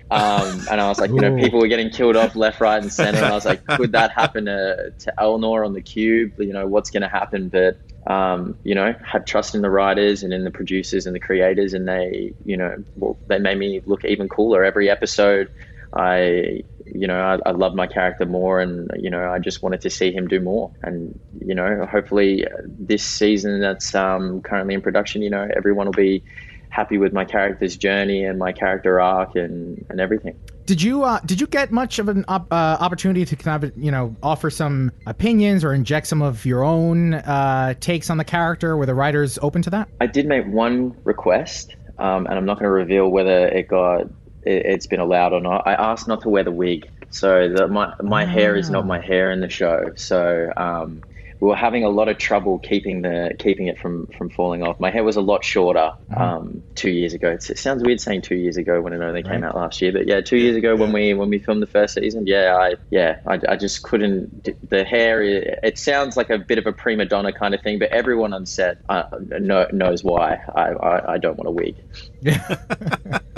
[0.10, 2.92] Um, and I was like, you know, people were getting killed off left, right, and
[2.92, 3.18] center.
[3.18, 6.40] And I was like, could that happen to, to Elnor on the cube?
[6.40, 7.50] You know, what's going to happen?
[7.50, 7.78] But,
[8.10, 11.74] um, you know, had trust in the writers and in the producers and the creators.
[11.74, 15.52] And they, you know, well, they made me look even cooler every episode.
[15.94, 19.82] I, you know, I, I love my character more, and you know, I just wanted
[19.82, 20.72] to see him do more.
[20.84, 25.88] And you know, hopefully, uh, this season that's um, currently in production, you know, everyone
[25.88, 26.24] will be
[26.70, 30.38] happy with my character's journey and my character arc and, and everything.
[30.66, 33.72] Did you uh, did you get much of an op- uh, opportunity to kind of
[33.78, 38.26] you know offer some opinions or inject some of your own uh, takes on the
[38.26, 38.76] character?
[38.76, 39.88] Were the writers open to that?
[40.02, 44.02] I did make one request, um, and I'm not going to reveal whether it got
[44.44, 45.66] it, it's been allowed or not.
[45.66, 49.00] I asked not to wear the wig, so that my my hair is not my
[49.00, 49.92] hair in the show.
[49.96, 51.02] So, um,
[51.40, 54.80] we were having a lot of trouble keeping the keeping it from from falling off.
[54.80, 57.30] My hair was a lot shorter um, two years ago.
[57.30, 59.92] It's, it sounds weird saying two years ago when it only came out last year,
[59.92, 62.76] but yeah, two years ago when we when we filmed the first season, yeah, I
[62.90, 64.70] yeah, I, I just couldn't.
[64.70, 67.80] The hair, it, it sounds like a bit of a prima donna kind of thing,
[67.80, 69.04] but everyone on set uh,
[69.40, 71.76] know, knows why I, I I don't want a wig.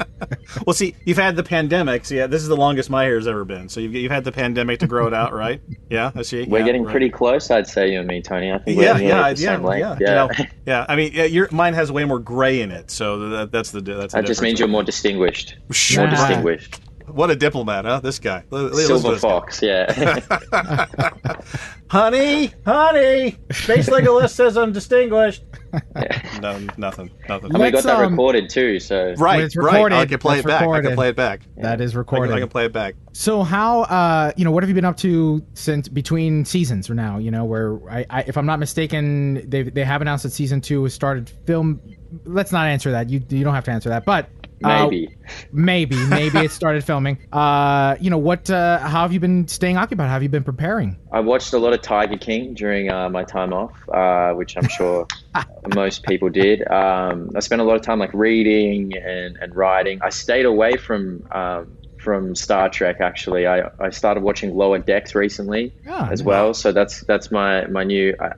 [0.65, 2.05] Well, see, you've had the pandemic.
[2.05, 3.69] So yeah, this is the longest my hair's ever been.
[3.69, 5.61] So you've, you've had the pandemic to grow it out, right?
[5.89, 6.43] Yeah, I see.
[6.43, 6.91] We're yeah, getting right.
[6.91, 8.51] pretty close, I'd say, you and me, Tony.
[8.51, 9.79] I think Yeah, we're yeah, the yeah, same length.
[9.79, 9.97] yeah.
[9.99, 10.85] Yeah, You know, yeah.
[10.87, 13.81] I mean, yeah, your mine has way more gray in it, so that, that's the
[13.81, 15.55] that's the that just means you're more distinguished.
[15.71, 16.03] Sure.
[16.03, 16.79] More distinguished.
[17.13, 17.99] What a diplomat, huh?
[17.99, 18.43] This guy.
[18.51, 19.29] L- l- listen to Silver this guy.
[19.29, 21.41] fox, yeah.
[21.89, 25.43] Honey, honey, Space Legolas says I'm distinguished.
[26.39, 27.51] no, nothing, nothing.
[27.51, 29.91] and we got that um, recorded too, so Right, it's right.
[29.91, 30.67] I can play it's it back.
[30.67, 31.41] I can play it back.
[31.57, 32.35] That is I can, recorded.
[32.35, 32.93] I can play it back.
[33.13, 36.93] So how uh you know what have you been up to since between seasons or
[36.93, 40.31] now you know where I, I if I'm not mistaken they they have announced that
[40.31, 41.81] season two has started film.
[42.23, 43.09] Let's not answer that.
[43.09, 44.29] You you don't have to answer that, but.
[44.63, 45.15] Uh, maybe.
[45.51, 49.77] maybe maybe it started filming uh you know what uh how have you been staying
[49.77, 53.09] occupied how have you been preparing I watched a lot of Tiger King during uh,
[53.09, 55.07] my time off, uh, which I'm sure
[55.75, 56.67] most people did.
[56.69, 59.99] Um, I spent a lot of time like reading and, and writing.
[60.03, 63.01] I stayed away from um, from Star Trek.
[63.01, 66.53] Actually, I, I started watching Lower Decks recently Ah, as well.
[66.53, 68.33] So that's that's my my new uh,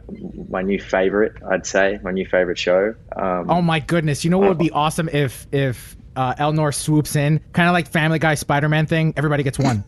[0.50, 1.34] my new favorite.
[1.50, 2.96] I'd say my new favorite show.
[3.16, 7.16] Um, oh my goodness you know what would be awesome if if uh, Elnor swoops
[7.16, 9.14] in, kind of like Family Guy Spider-Man thing.
[9.18, 9.84] Everybody gets one.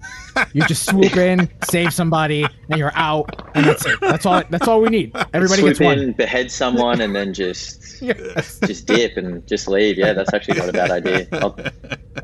[0.53, 3.99] you just swoop in, save somebody, and you're out, and that's it.
[4.01, 4.43] That's all.
[4.49, 5.15] That's all we need.
[5.33, 5.99] Everybody swoop gets one.
[5.99, 8.59] in, behead someone, and then just Yes.
[8.59, 9.97] just dip and just leave.
[9.97, 11.27] Yeah, that's actually not a bad idea.
[11.33, 11.57] I'll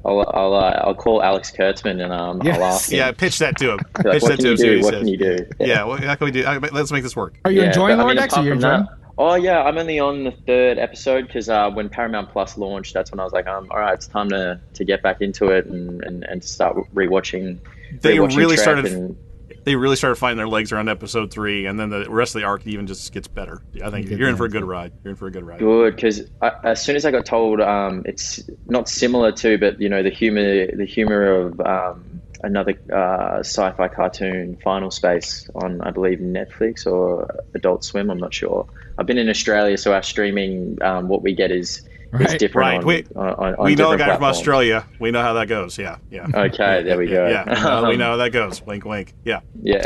[0.06, 2.58] I'll I'll, uh, I'll call Alex Kurtzman and um Yes.
[2.58, 2.98] I'll ask him.
[2.98, 3.78] Yeah, pitch that to him.
[3.78, 4.82] Be like, pitch what that can to you him.
[4.84, 4.98] what do?
[4.98, 5.46] What can you do?
[5.60, 6.44] Yeah, well, how can we do?
[6.46, 7.36] uh, Let's make this work.
[7.46, 8.34] Are you Yeah, enjoying but, I Lower mean, Decks?
[8.34, 8.82] Are you enjoying?
[8.82, 12.94] that- Oh yeah, I'm only on the third episode because uh, when Paramount Plus launched,
[12.94, 15.50] that's when I was like, um, all right, it's time to, to get back into
[15.50, 17.60] it and, and, and start rewatching.
[18.00, 19.18] They rewatching really Trek started- And,
[19.66, 22.48] They really started finding their legs around episode three, and then the rest of the
[22.48, 23.62] arc even just gets better.
[23.84, 24.94] I think you're in for a good ride.
[25.04, 25.60] You're in for a good ride.
[25.60, 26.22] Good, because
[26.64, 30.12] as soon as I got told um, it's not similar to, but you know the
[30.12, 32.06] humor, the humor of um,
[32.42, 38.10] another uh, sci-fi cartoon, Final Space, on I believe Netflix or Adult Swim.
[38.10, 38.68] I'm not sure.
[38.98, 42.40] I've been in Australia, so our streaming, um, what we get is is Right.
[42.40, 42.68] different.
[42.68, 42.78] Right.
[42.80, 44.24] On, We- on, on, on we know a different guy from.
[44.24, 44.86] Australia.
[45.00, 45.78] We know how that goes.
[45.78, 46.26] Yeah, yeah.
[46.34, 47.28] Okay, there we go.
[47.28, 47.82] Yeah, yeah.
[47.88, 48.62] we Um, know how that goes.
[48.66, 49.14] Wink, wink.
[49.24, 49.86] Yeah, Yeah,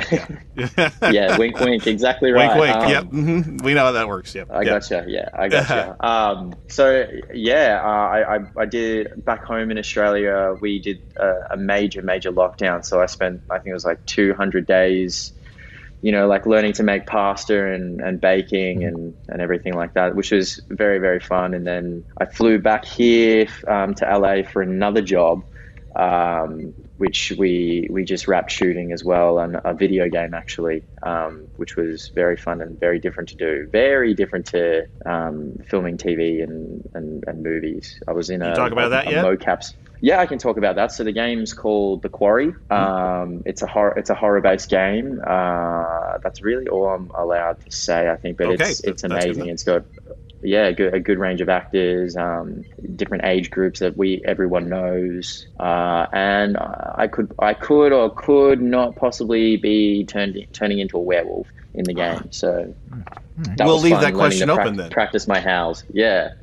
[0.56, 0.90] yeah.
[1.12, 1.86] yeah Wink, wink.
[1.88, 2.58] Exactly right.
[2.58, 2.76] wink, wink.
[2.78, 3.04] Um, yep.
[3.06, 4.34] hmm We know how that works.
[4.36, 4.52] Yep.
[4.52, 4.70] I yeah.
[4.70, 5.06] gotcha.
[5.08, 5.96] Yeah, I gotcha.
[6.06, 10.56] um, so yeah, uh, I, I I did back home in Australia.
[10.62, 12.86] We did a, a major major lockdown.
[12.86, 15.34] So I spent I think it was like 200 days.
[16.04, 20.16] You know, like learning to make pasta and, and baking and, and everything like that,
[20.16, 21.54] which was very, very fun.
[21.54, 25.44] And then I flew back here um, to LA for another job,
[25.96, 31.48] um, which we we just wrapped shooting as well, and a video game actually, um,
[31.56, 33.68] which was very fun and very different to do.
[33.72, 38.00] Very different to um, filming TV and, and, and movies.
[38.08, 39.26] I was in a talk about a, that a yet?
[39.26, 39.74] mocaps.
[40.04, 40.92] Yeah, I can talk about that.
[40.92, 42.54] So the game's called The Quarry.
[42.70, 43.98] Um, it's a horror.
[43.98, 45.22] It's a horror-based game.
[45.26, 48.38] Uh, that's really all I'm allowed to say, I think.
[48.38, 49.48] But Okay, it's it's that's good amazing.
[49.48, 49.86] It's got
[50.42, 52.66] yeah, a good, a good range of actors, um,
[52.98, 58.62] different age groups that we everyone knows, uh, and I could I could or could
[58.62, 62.30] not possibly be turned turning into a werewolf in the game.
[62.32, 62.76] So
[63.38, 64.90] that We'll leave fun, that question open then.
[64.92, 65.86] Practice my howls.
[65.94, 66.34] Yeah.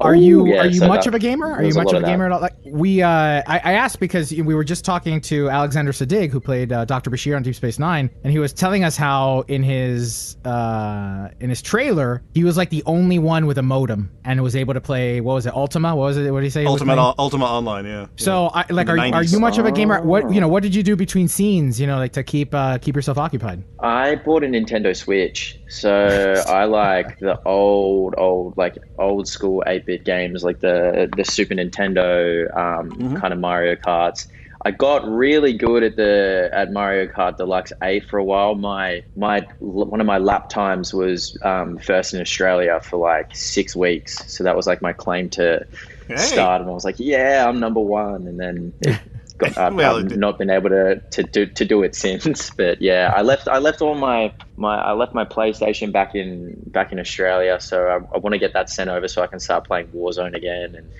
[0.00, 1.52] Are Ooh, you yeah, are you so much that- of a gamer?
[1.52, 2.12] Are you much lot of a that.
[2.12, 2.40] gamer at all?
[2.40, 6.40] Like we, uh, I, I asked because we were just talking to Alexander Siddig, who
[6.40, 7.10] played uh, Dr.
[7.10, 11.50] Bashir on Deep Space Nine, and he was telling us how in his uh, in
[11.50, 14.80] his trailer he was like the only one with a modem and was able to
[14.80, 15.96] play what was it Ultima?
[15.96, 16.30] What was it?
[16.30, 16.62] What did he say?
[16.62, 16.98] he Ultimate.
[17.18, 17.84] Ultima Online.
[17.86, 18.06] Yeah.
[18.16, 20.02] So, I, like, are, the are you much of a gamer?
[20.02, 20.48] What you know?
[20.48, 21.80] What did you do between scenes?
[21.80, 23.64] You know, like to keep uh, keep yourself occupied.
[23.80, 29.86] I bought a Nintendo Switch, so I like the old, old, like old school eight
[29.86, 34.26] bit games, like the the Super Nintendo um, kind of Mario Karts.
[34.64, 38.54] I got really good at the at Mario Kart Deluxe Eight for a while.
[38.56, 43.76] My my one of my lap times was um, first in Australia for like six
[43.76, 45.64] weeks, so that was like my claim to
[46.08, 46.16] Hey.
[46.16, 46.62] start.
[46.62, 48.72] And I was like, yeah, I'm number one, and then.
[48.80, 48.98] It,
[49.38, 51.94] Got, I've, uh, Well, um, I've not been able to, to do to do it
[52.04, 52.50] since.
[52.50, 56.60] But yeah, I left I left all my, my I left my PlayStation back in
[56.66, 59.40] back in Australia, so I, I want to get that sent over so I can
[59.40, 60.90] start playing Warzone again and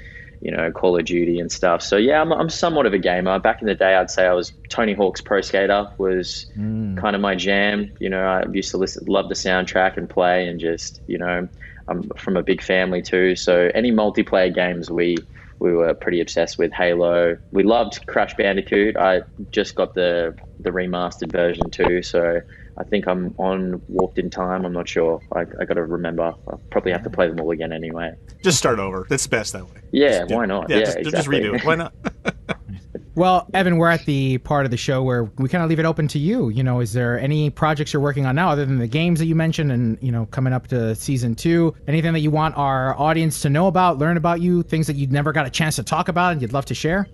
[0.40, 1.82] you know, Call of Duty and stuff.
[1.82, 3.38] So yeah, I'm, I'm somewhat of a gamer.
[3.38, 6.96] Back in the day, I'd say I was Tony Hawk's Pro Skater was mm.
[6.96, 7.92] kind of my jam.
[7.98, 11.48] You know, I used to listen, love the soundtrack and play, and just you know,
[11.88, 13.34] I'm from a big family too.
[13.36, 15.18] So any multiplayer games we
[15.58, 17.36] we were pretty obsessed with Halo.
[17.50, 18.96] We loved Crash Bandicoot.
[18.96, 22.40] I just got the the remastered version too, so
[22.76, 24.64] I think I'm on Walked in Time.
[24.64, 25.20] I'm not sure.
[25.34, 26.22] I, I got to remember.
[26.22, 28.14] I'll probably have to play them all again anyway.
[28.44, 29.06] Just start over.
[29.08, 29.80] That's best that way.
[29.90, 30.70] Yeah, why not?
[30.70, 31.40] Yeah, just, just exactly.
[31.40, 31.64] redo it.
[31.64, 31.92] Why not?
[33.18, 35.84] Well, Evan, we're at the part of the show where we kind of leave it
[35.84, 36.50] open to you.
[36.50, 39.26] You know, is there any projects you're working on now other than the games that
[39.26, 41.74] you mentioned and, you know, coming up to season two?
[41.88, 45.08] Anything that you want our audience to know about, learn about you, things that you
[45.08, 47.08] never got a chance to talk about and you'd love to share?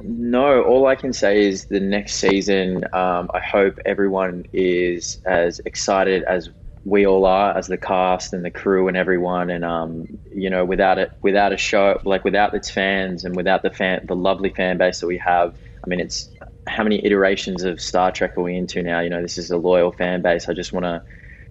[0.00, 2.84] No, all I can say is the next season.
[2.94, 6.48] Um, I hope everyone is as excited as
[6.84, 9.50] we all are, as the cast and the crew and everyone.
[9.50, 13.62] And um, you know, without it, without a show, like without its fans and without
[13.62, 15.54] the fan, the lovely fan base that we have.
[15.84, 16.28] I mean, it's
[16.66, 19.00] how many iterations of Star Trek are we into now?
[19.00, 20.48] You know, this is a loyal fan base.
[20.48, 21.02] I just want to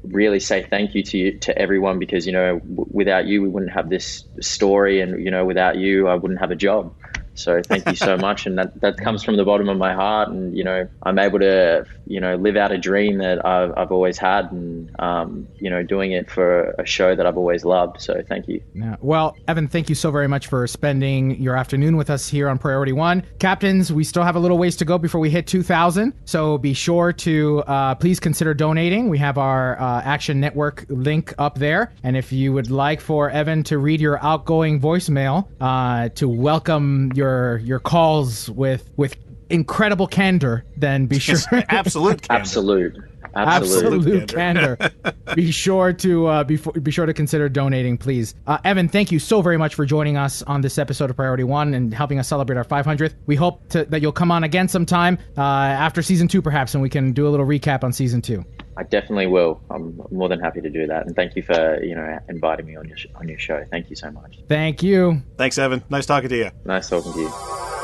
[0.04, 3.48] really say thank you to you, to everyone because you know, w- without you, we
[3.48, 6.94] wouldn't have this story, and you know, without you, I wouldn't have a job.
[7.36, 10.30] So thank you so much, and that, that comes from the bottom of my heart.
[10.30, 13.92] And you know, I'm able to you know live out a dream that I've, I've
[13.92, 18.02] always had, and um, you know, doing it for a show that I've always loved.
[18.02, 18.62] So thank you.
[18.74, 18.96] Yeah.
[19.02, 22.58] Well, Evan, thank you so very much for spending your afternoon with us here on
[22.58, 23.24] Priority One.
[23.40, 26.14] Captains, we still have a little ways to go before we hit 2,000.
[26.26, 29.10] So be sure to uh, please consider donating.
[29.10, 31.94] We have our uh, Action Network link up there.
[32.04, 37.12] And if you would like for Evan to read your outgoing voicemail uh, to welcome
[37.16, 39.16] your your your calls with with
[39.50, 41.38] incredible candor, then be sure.
[41.70, 42.28] Absolute.
[42.28, 42.42] candor.
[42.42, 42.98] Absolute.
[43.36, 43.96] Absolute.
[43.96, 44.78] Absolute candor.
[45.36, 48.36] be sure to uh, be, be sure to consider donating, please.
[48.48, 51.44] Uh, Evan, thank you so very much for joining us on this episode of Priority
[51.44, 53.16] One and helping us celebrate our 500th.
[53.26, 56.82] We hope to, that you'll come on again sometime uh, after season two, perhaps, and
[56.82, 58.46] we can do a little recap on season two.
[58.78, 59.62] I definitely will.
[59.70, 62.76] I'm more than happy to do that, and thank you for you know inviting me
[62.78, 63.64] on your sh- on your show.
[63.70, 64.40] Thank you so much.
[64.48, 65.22] Thank you.
[65.38, 65.84] Thanks, Evan.
[65.90, 66.52] Nice talking to you.
[66.66, 67.81] Nice talking to you.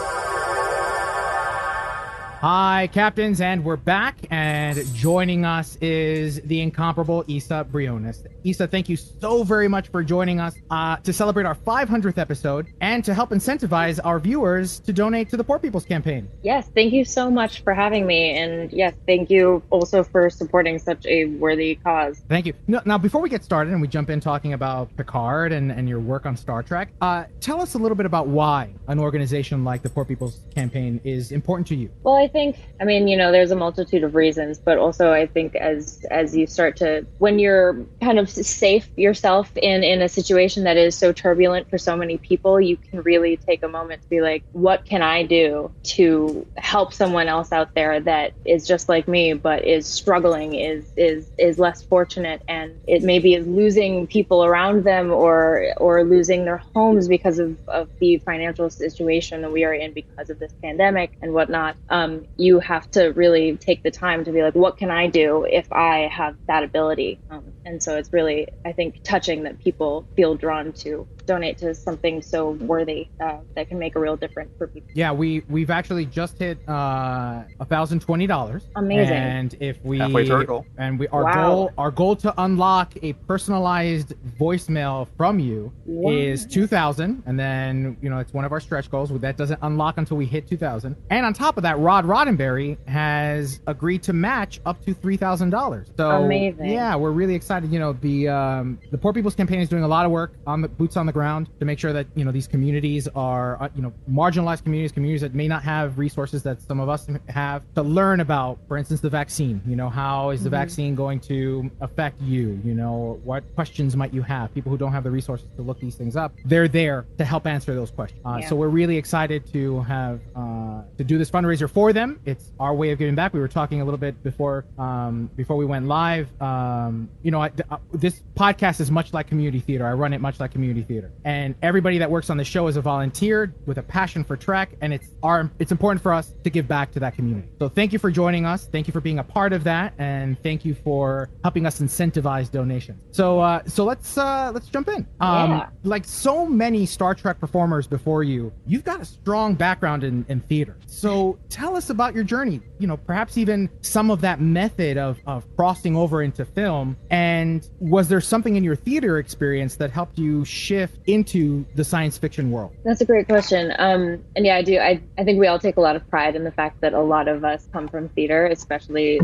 [2.41, 4.15] Hi, captains, and we're back.
[4.29, 8.23] And joining us is the incomparable Isa Briones.
[8.43, 12.67] Issa, thank you so very much for joining us uh, to celebrate our 500th episode
[12.79, 16.29] and to help incentivize our viewers to donate to the Poor People's Campaign.
[16.43, 18.38] Yes, thank you so much for having me.
[18.38, 22.21] And yes, thank you also for supporting such a worthy cause.
[22.29, 22.53] Thank you.
[22.67, 25.89] No, now, before we get started and we jump in talking about Picard and, and
[25.89, 29.63] your work on Star Trek, uh, tell us a little bit about why an organization
[29.63, 31.89] like the Poor People's Campaign is important to you.
[32.03, 35.28] Well, I think, I mean, you know, there's a multitude of reasons, but also I
[35.28, 40.09] think as as you start to, when you're kind of safe yourself in in a
[40.09, 44.01] situation that is so turbulent for so many people, you can really take a moment
[44.03, 48.67] to be like, what can I do to help someone else out there that is
[48.67, 53.45] just like me, but is struggling, is is is less fortunate, and it maybe is
[53.45, 59.41] losing people around them or or losing their homes because of of the financial situation
[59.41, 61.75] that we are in because of this pandemic and whatnot.
[61.89, 65.45] Um, you have to really take the time to be like, what can I do
[65.49, 67.20] if I have that ability?
[67.30, 71.75] Um, and so it's really, I think, touching that people feel drawn to donate to
[71.75, 74.89] something so worthy uh, that can make a real difference for people.
[74.95, 78.63] Yeah, we we've actually just hit uh thousand twenty dollars.
[78.75, 79.13] Amazing.
[79.13, 80.65] And if we Halfway to our goal.
[80.78, 81.34] and we our Wow.
[81.34, 86.11] goal our goal to unlock a personalized voicemail from you Wow.
[86.11, 89.09] is two thousand, and then you know it's one of our stretch goals.
[89.19, 90.95] That doesn't unlock until we hit two thousand.
[91.09, 95.49] And on top of that, Rod Roddenberry has agreed to match up to three thousand
[95.49, 95.88] dollars.
[95.97, 96.69] So Amazing.
[96.69, 97.71] Yeah, we're really excited.
[97.71, 100.61] You know, the um, the Poor People's Campaign is doing a lot of work on
[100.61, 103.70] the boots on the ground to make sure that you know these communities are uh,
[103.78, 107.01] you know marginalized communities, communities that may not have resources that some of us
[107.43, 108.53] have to learn about.
[108.68, 109.57] For instance, the vaccine.
[109.72, 111.39] You know, how is the vaccine going to
[111.88, 112.45] affect you?
[112.68, 114.45] You know, what questions might you have?
[114.57, 117.43] People who don't have the resources to look these things up, they're there to help
[117.47, 118.22] answer those questions.
[118.26, 118.49] Uh, Yeah.
[118.49, 122.09] So we're really excited to have uh, to do this fundraiser for them.
[122.32, 123.34] It's our way of giving back.
[123.34, 126.26] We were talking a little bit before um, before we went live.
[126.41, 129.86] Um, you know, I, uh, this podcast is much like community theater.
[129.91, 132.78] I run it much like community theater, and everybody that works on the show is
[132.78, 136.49] a volunteer with a passion for Trek, and it's our it's important for us to
[136.49, 137.47] give back to that community.
[137.60, 138.66] So thank you for joining us.
[138.68, 142.51] Thank you for being a part of that, and thank you for helping us incentivize
[142.51, 143.01] donations.
[143.12, 145.05] So uh, so let's uh, let's jump in.
[145.20, 145.70] Um, Yeah.
[145.84, 150.39] like so many Star Trek performers before you, you've got a strong background in, in
[150.41, 150.78] theater.
[150.86, 152.62] So tell us about your journey.
[152.80, 156.97] You know, perhaps even some of that method of, of crossing over into film.
[157.10, 162.18] And was there something in your theater experience that helped you shift into the science
[162.18, 162.74] fiction world?
[162.84, 163.74] That's a great question.
[163.78, 164.78] Um, and yeah, I do.
[164.78, 167.02] I, I think we all take a lot of pride in the fact that a
[167.02, 169.20] lot of us come from theater, especially,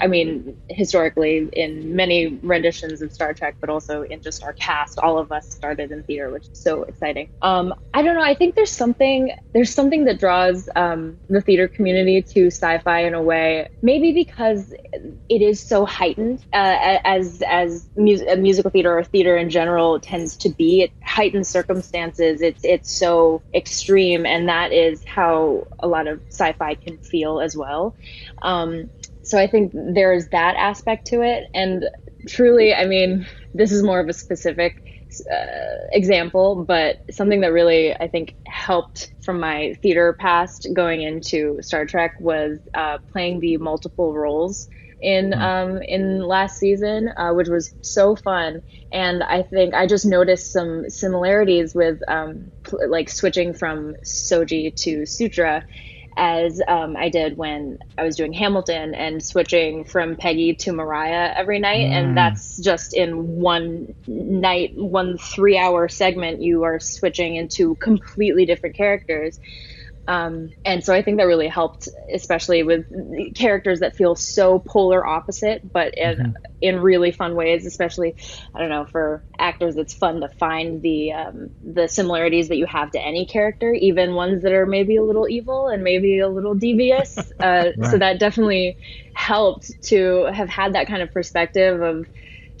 [0.00, 4.98] I mean, historically in many renditions of Star Trek, but also in just our cast.
[4.98, 7.30] All of us started in theater, which is so exciting.
[7.42, 8.22] Um, I don't know.
[8.22, 13.14] I think there's something there's something that draws um, the theater community to sci-fi in
[13.14, 14.72] a way, maybe because
[15.28, 20.36] it is so heightened uh, as as mus- musical theater or theater in general tends
[20.36, 20.82] to be.
[20.82, 22.40] It heightened circumstances.
[22.40, 27.54] It's it's so extreme, and that is how a lot of sci-fi can feel as
[27.54, 27.94] well.
[28.40, 28.88] Um,
[29.22, 31.84] so I think there's that aspect to it, and
[32.26, 34.82] truly, I mean, this is more of a specific
[35.30, 41.60] uh, example, but something that really I think helped from my theater past going into
[41.60, 44.68] Star Trek was uh, playing the multiple roles
[45.02, 48.62] in um, in last season, uh, which was so fun.
[48.92, 54.74] And I think I just noticed some similarities with um, pl- like switching from Soji
[54.82, 55.64] to Sutra
[56.16, 61.32] as um, I did when I was doing Hamilton and switching from Peggy to Maria
[61.34, 61.88] every night.
[61.88, 61.92] Mm.
[61.92, 68.44] And that's just in one night, one three hour segment, you are switching into completely
[68.46, 69.40] different characters.
[70.08, 72.86] Um, and so I think that really helped, especially with
[73.34, 77.66] characters that feel so polar opposite, but in in really fun ways.
[77.66, 78.16] Especially,
[78.54, 82.66] I don't know, for actors, it's fun to find the um, the similarities that you
[82.66, 86.28] have to any character, even ones that are maybe a little evil and maybe a
[86.28, 87.18] little devious.
[87.42, 88.76] Uh, So that definitely
[89.14, 92.06] helped to have had that kind of perspective of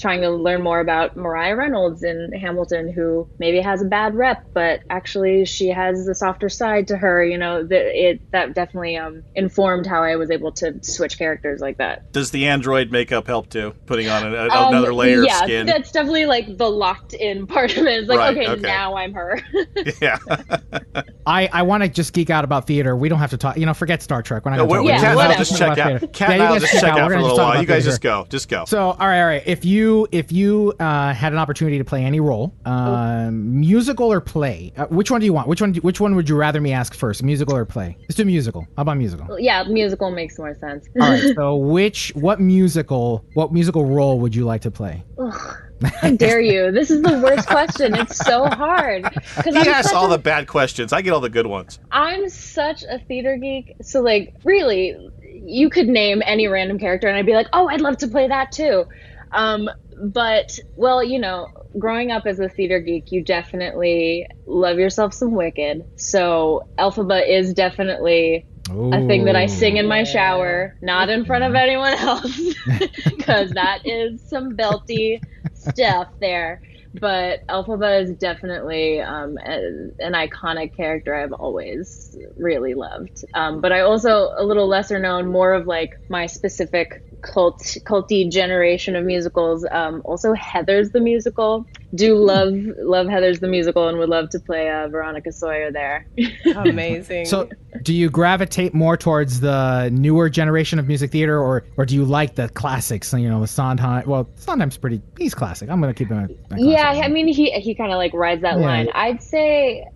[0.02, 4.44] trying to learn more about Maria Reynolds in Hamilton, who maybe has a bad rep,
[4.52, 7.24] but actually she has a softer side to her.
[7.24, 11.60] You know, that it that definitely um, informed how I was able to switch characters
[11.60, 12.12] like that.
[12.12, 13.74] Does the android makeup help too?
[13.86, 15.66] Putting on a, a- Um, another layer yeah, of skin.
[15.66, 18.00] Yeah, that's definitely like the locked in part of it.
[18.00, 18.60] It's like, Right, okay, okay.
[18.60, 19.40] now I'm her.
[20.02, 20.18] yeah.
[21.26, 22.96] I, I want to just geek out about theater.
[22.96, 23.56] We don't have to talk.
[23.56, 24.44] You know, forget Star Trek.
[24.44, 26.00] We're not No, going to we- talk Cat about I'll just check out.
[26.00, 26.06] theater.
[26.08, 27.60] Cat Yeah, you I'll guys just check check out for a little while.
[27.60, 27.90] You guys theater.
[27.90, 28.26] just go.
[28.28, 28.64] Just go.
[28.66, 29.42] So, all right, all right.
[29.46, 34.20] If you if you uh, had an opportunity to play any role, um, musical or
[34.20, 35.48] play, uh, which one do you want?
[35.48, 35.74] Which one?
[35.76, 37.96] Which one would you rather me ask first, musical or play?
[38.02, 38.66] Let's do musical.
[38.76, 39.38] How about musical?
[39.38, 40.86] yeah, musical makes more sense.
[41.00, 41.34] All right.
[41.34, 45.04] So, which what musical what musical role would you like to play?
[45.18, 46.70] Ugh, how dare you?
[46.72, 47.94] This is the worst question.
[47.94, 49.04] It's so hard.
[49.04, 50.92] 'Cause He I'm asks all a- the bad questions.
[50.92, 51.78] I get all the good ones.
[51.90, 53.74] I'm such a theater geek.
[53.82, 54.96] So like really
[55.44, 58.28] you could name any random character and I'd be like, "Oh, I'd love to play
[58.28, 58.84] that too."
[59.32, 59.68] Um
[60.04, 61.46] but well, you know,
[61.78, 65.84] growing up as a theater geek, you definitely love yourself some Wicked.
[65.96, 71.44] So Elphaba is definitely a thing that I sing in my shower, not in front
[71.44, 72.54] of anyone else,
[73.04, 75.20] because that is some belty
[75.62, 76.60] stuff there.
[76.94, 83.24] But Elphaba is definitely um, a- an iconic character I've always really loved.
[83.34, 88.30] Um, but I also a little lesser known, more of like my specific cult culty
[88.30, 89.66] generation of musicals.
[89.70, 91.64] Um, also Heathers the musical.
[91.94, 96.06] Do love love Heathers the musical and would love to play uh, Veronica Sawyer there.
[96.56, 97.26] Amazing.
[97.26, 97.48] So,
[97.82, 102.04] do you gravitate more towards the newer generation of music theater, or or do you
[102.04, 103.12] like the classics?
[103.12, 104.08] You know, the Sondheim.
[104.08, 105.00] Well, Sondheim's pretty.
[105.18, 105.68] He's classic.
[105.70, 106.18] I'm gonna keep him.
[106.24, 108.66] at- at Yeah, I mean he he kind of like rides that Yeah.
[108.66, 108.88] line.
[108.94, 109.86] I'd say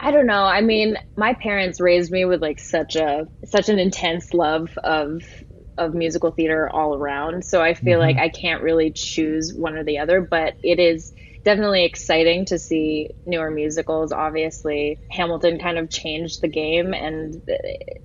[0.00, 0.42] I don't know.
[0.44, 5.22] I mean, my parents raised me with like such a such an intense love of
[5.78, 7.44] of musical theater all around.
[7.44, 8.02] So I feel Mhm.
[8.02, 11.12] like I can't really choose one or the other, but it is
[11.44, 14.12] definitely exciting to see newer musicals.
[14.12, 17.42] Obviously, Hamilton kind of changed the game and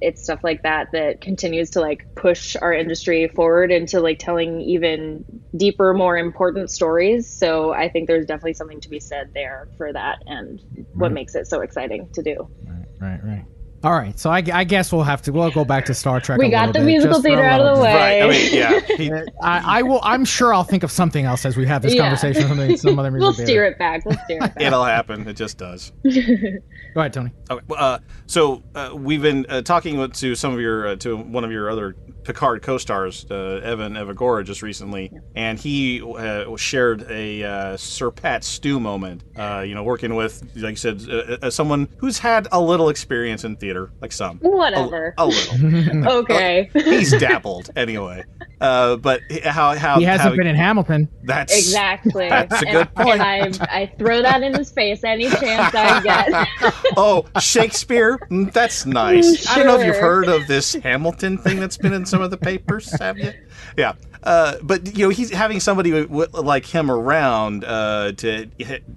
[0.01, 4.59] it's stuff like that that continues to like push our industry forward into like telling
[4.61, 5.23] even
[5.55, 7.29] deeper, more important stories.
[7.29, 10.61] So I think there's definitely something to be said there for that and
[10.93, 11.13] what Right.
[11.13, 12.49] makes it so exciting to do.
[12.67, 13.45] Right, right, right.
[13.81, 16.37] All right, so I, I guess we'll have to we'll go back to Star Trek.
[16.37, 17.93] We a got the bit, musical just for a theater out of the way.
[17.95, 18.21] Right.
[18.23, 18.79] I mean, yeah.
[18.97, 19.09] He,
[19.41, 20.01] I, I will.
[20.03, 22.01] I'm sure I'll think of something else as we have this Yeah.
[22.01, 22.77] conversation.
[22.77, 23.47] Some other music we'll theater.
[23.47, 24.05] steer it back.
[24.05, 24.61] We'll steer it back.
[24.61, 25.25] it'll happen.
[25.29, 25.93] It just does.
[26.03, 27.31] Go ahead, Tony.
[27.49, 27.63] Okay.
[27.69, 31.45] well, Uh, so uh, we've been uh, talking to some of your uh, to one
[31.45, 37.43] of your other Picard co-stars, uh, Evan Evagora, just recently, and he uh, shared a
[37.43, 39.23] uh, Sir Pat Stew moment.
[39.37, 42.89] Uh, you know, working with, like you said, uh, uh, someone who's had a little
[42.89, 43.68] experience in theater,
[44.01, 44.39] like some.
[44.39, 45.13] Whatever.
[45.17, 46.07] A, a little.
[46.19, 46.69] okay.
[46.73, 48.23] He's dabbled anyway.
[48.61, 51.07] Uh, but how how He hasn't how- been in Hamilton.
[51.23, 52.29] That's Exactly.
[52.29, 53.21] That's a and, good point.
[53.21, 56.47] And I, I throw that in his face any chance I get.
[56.97, 58.17] oh, Shakespeare?
[58.29, 59.47] Mm, That's nice.
[59.49, 62.31] I don't know if you've heard of this Hamilton thing that's been in some of
[62.31, 63.31] the papers, have you?
[63.77, 63.93] Yeah.
[64.23, 68.49] Uh, but you know, he's having somebody like him around uh, to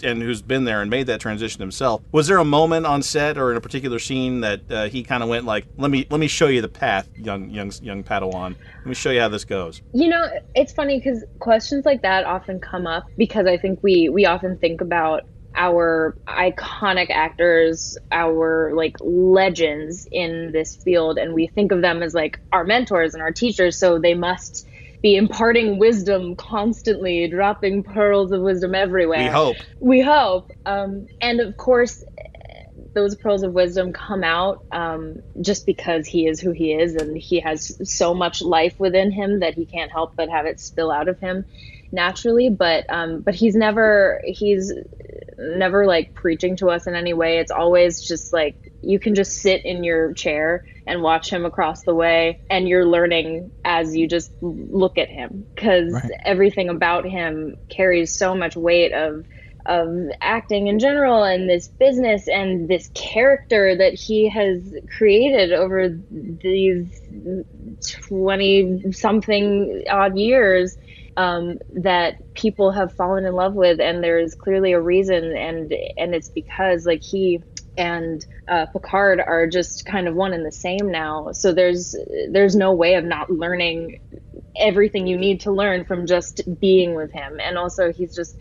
[0.03, 2.03] and who's been there and made that transition himself.
[2.12, 5.23] Was there a moment on set or in a particular scene that uh, he kind
[5.23, 8.57] of went like, "Let me let me show you the path, young young young Padawan.
[8.78, 12.24] Let me show you how this goes." You know, it's funny because questions like that
[12.24, 15.24] often come up because I think we we often think about
[15.55, 22.15] our iconic actors, our like legends in this field, and we think of them as
[22.15, 23.78] like our mentors and our teachers.
[23.78, 24.66] So they must
[25.03, 29.24] be imparting wisdom constantly, dropping pearls of wisdom everywhere.
[29.24, 29.57] We hope.
[29.81, 30.51] We hope.
[30.65, 32.05] Um, and of course,
[32.95, 37.16] those pearls of wisdom come out um, just because he is who he is and
[37.16, 40.91] he has so much life within him that he can't help but have it spill
[40.91, 41.45] out of him
[41.93, 44.73] naturally but um, but he's never he's
[45.39, 49.35] never like preaching to us in any way it's always just like you can just
[49.39, 54.09] sit in your chair and watch him across the way and you're learning as you
[54.09, 56.10] just look at him because Right.
[56.24, 59.24] everything about him carries so much weight of
[59.66, 59.89] of
[60.20, 67.01] acting in general and this business and this character that he has created over these
[68.09, 70.77] 20 something odd years
[71.16, 76.14] um, that people have fallen in love with and there's clearly a reason and and
[76.14, 77.43] it's because like he
[77.76, 81.32] and uh, Picard are just kind of one and the same now.
[81.32, 81.94] So there's
[82.30, 83.98] there's no way of not learning
[84.59, 87.40] everything you need to learn from just being with him.
[87.43, 88.36] And also he's just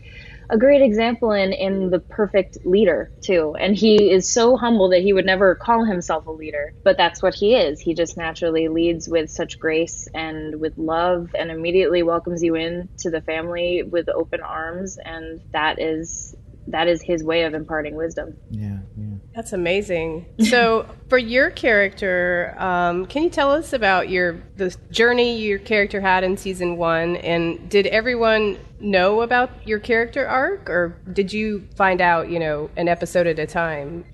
[0.52, 3.56] a great example in in the perfect leader too.
[3.60, 7.22] And he is so humble that he would never call himself a leader but that's
[7.22, 7.80] what he is.
[7.80, 12.88] He just naturally leads with such grace and with love and immediately welcomes you in
[13.00, 14.98] to the family with open arms.
[15.04, 16.34] And that is
[16.68, 19.12] that is his way of imparting wisdom Yeah, yeah.
[19.34, 20.26] That's amazing.
[20.38, 26.00] So, for your character, um, can you tell us about your the journey your character
[26.00, 27.16] had in season one?
[27.16, 32.70] And did everyone know about your character arc, or did you find out, you know,
[32.76, 34.04] an episode at a time?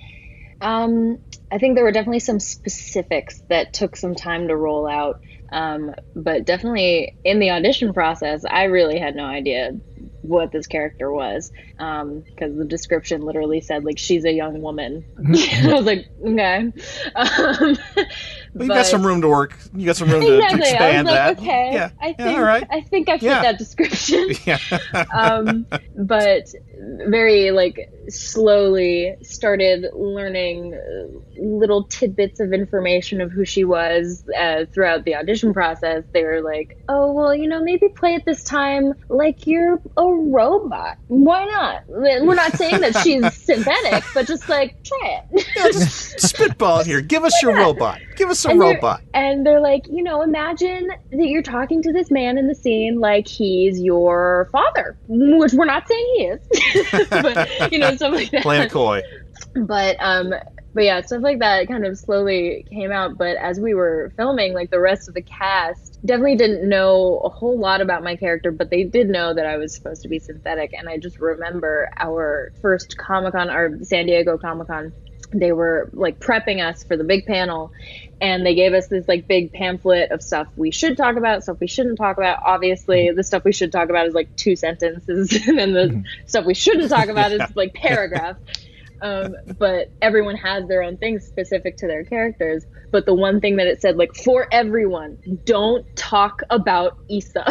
[0.60, 1.18] Um,
[1.50, 5.20] I think there were definitely some specifics that took some time to roll out.
[5.50, 9.72] Um, but definitely in the audition process, I really had no idea
[10.28, 15.04] what this character was because the description literally said like she's a young woman.
[15.26, 16.72] I was like, okay.
[17.14, 17.76] Um,
[18.58, 19.56] Well, you got some room to work.
[19.74, 20.56] You got some room to, to exactly.
[20.56, 21.38] I was expand like, that.
[21.38, 21.90] okay, Yeah.
[22.00, 22.66] I yeah, all right.
[22.70, 23.42] I think I fit Yeah.
[23.42, 24.30] that description.
[24.44, 24.58] Yeah.
[25.12, 25.66] um,
[25.96, 26.48] but
[26.80, 34.64] very like slowly started learning uh, little tidbits of information of who she was uh,
[34.72, 36.04] throughout the audition process.
[36.12, 40.06] They were like, "Oh, well, you know, maybe play it this time like you're a
[40.06, 40.98] robot.
[41.08, 41.82] Why not?
[41.88, 47.00] We're not saying that she's synthetic, but just like try it." Yeah, just spitball here.
[47.00, 48.00] Give us your robot.
[48.16, 49.02] Give us a And they're- robot.
[49.14, 53.00] And they're like, you know, imagine that you're talking to this man in the scene
[53.00, 58.30] like he's your father, which we're not saying he is, but you know, stuff like
[58.30, 58.42] that.
[58.42, 59.02] Playing coy.
[59.54, 60.32] But um,
[60.74, 63.18] but yeah, stuff like that kind of slowly came out.
[63.18, 67.28] But as we were filming, like the rest of the cast definitely didn't know a
[67.28, 70.18] whole lot about my character, but they did know that I was supposed to be
[70.18, 70.72] synthetic.
[70.74, 74.92] And I just remember our first Comic Con, our San Diego Comic Con
[75.32, 77.70] they were like prepping us for the big panel
[78.20, 81.58] and they gave us this like big pamphlet of stuff we should talk about stuff
[81.60, 82.40] we shouldn't talk about.
[82.44, 86.44] Obviously the stuff we should talk about is like two sentences and then the stuff
[86.44, 88.36] we shouldn't talk about is like paragraph.
[89.00, 92.66] Um, but everyone has their own things specific to their characters.
[92.90, 97.44] But the one thing that it said like for everyone don't talk about Isa.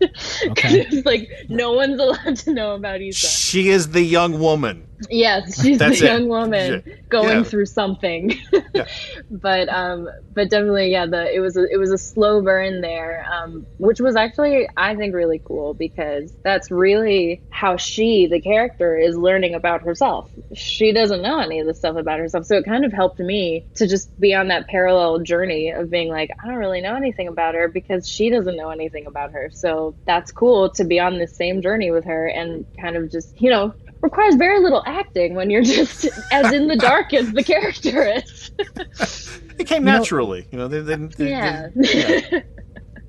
[0.00, 0.80] Okay.
[0.90, 3.26] it's like no one's allowed to know about Isa.
[3.26, 4.85] She is the young woman.
[5.10, 6.10] Yes, she's That's the it.
[6.12, 6.94] young woman Yeah.
[7.08, 7.42] going Yeah.
[7.44, 8.34] through something.
[8.74, 8.86] Yeah.
[9.30, 11.06] but um, but definitely, yeah.
[11.06, 14.94] The it was a, it was a slow burn there, um, which was actually I
[14.96, 20.30] think really cool because that's really how she, the character, is learning about herself.
[20.54, 23.66] She doesn't know any of the stuff about herself, so it kind of helped me
[23.76, 27.28] to just be on that parallel journey of being like, I don't really know anything
[27.28, 29.50] about her because she doesn't know anything about her.
[29.52, 33.40] So that's cool to be on this same journey with her and kind of just
[33.40, 33.74] you know
[34.06, 38.50] requires very little acting when you're just as in the dark as the character is.
[39.58, 40.46] It came naturally.
[40.52, 41.68] You know, they, they, they- yeah.
[41.74, 42.40] yeah.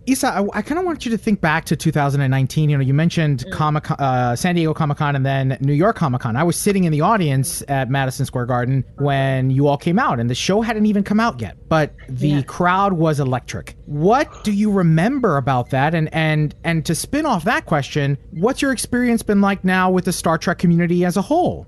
[0.09, 2.69] Isa, I, I kind of want you to think back to 2019.
[2.69, 6.21] You know, you mentioned Comic uh, San Diego Comic Con and then New York Comic
[6.21, 6.37] Con.
[6.37, 10.21] I was sitting in the audience at Madison Square Garden when you all came out,
[10.21, 13.75] and the show hadn't even come out yet, but the crowd was electric.
[13.85, 15.93] What do you remember about that?
[15.93, 20.05] And and and to spin off that question, what's your experience been like now with
[20.05, 21.67] the Star Trek community as a whole?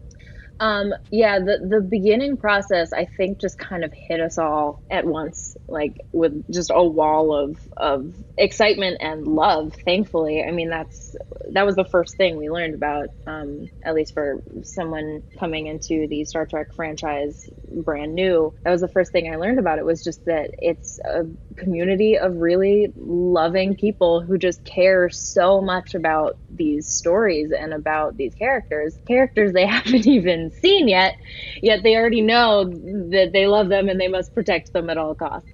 [0.60, 5.06] Um, yeah, the the beginning process I think just kind of hit us all at
[5.06, 9.74] once, like with just a wall of of excitement and love.
[9.86, 11.16] Thankfully, I mean that's
[11.52, 16.08] that was the first thing we learned about, um, at least for someone coming into
[16.08, 18.54] the Star Trek franchise brand new.
[18.64, 21.26] That was the first thing I learned about it was just that it's a
[21.56, 28.18] community of really loving people who just care so much about these stories and about
[28.18, 28.98] these characters.
[29.08, 31.16] Characters they haven't even seen yet,
[31.62, 35.16] yet they already know that they love them and they must protect them at all
[35.16, 35.50] costs.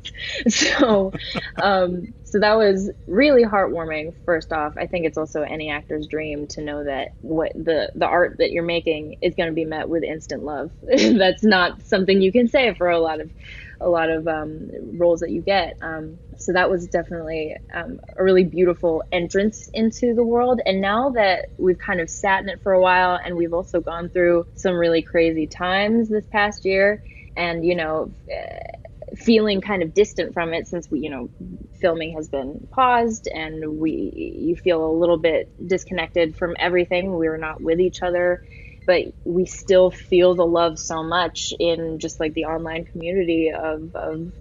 [0.47, 1.11] So,
[1.61, 4.13] um, so that was really heartwarming.
[4.25, 8.05] First off, I think it's also any actor's dream to know that what the the
[8.07, 10.71] art that you're making is going to be met with instant love.
[10.81, 13.31] That's not something you can say for a lot of
[13.81, 15.77] a lot of um, roles that you get.
[15.81, 20.61] Um, so that was definitely um, a really beautiful entrance into the world.
[20.65, 23.81] And now that we've kind of sat in it for a while, and we've also
[23.81, 27.03] gone through some really crazy times this past year,
[27.35, 28.11] and you know.
[28.31, 28.77] Uh,
[29.15, 31.29] feeling kind of distant from it since we you know
[31.79, 37.29] filming has been paused and we you feel a little bit disconnected from everything we
[37.29, 38.43] were not with each other
[38.85, 43.95] but we still feel the love so much in just like the online community of,
[43.95, 44.31] of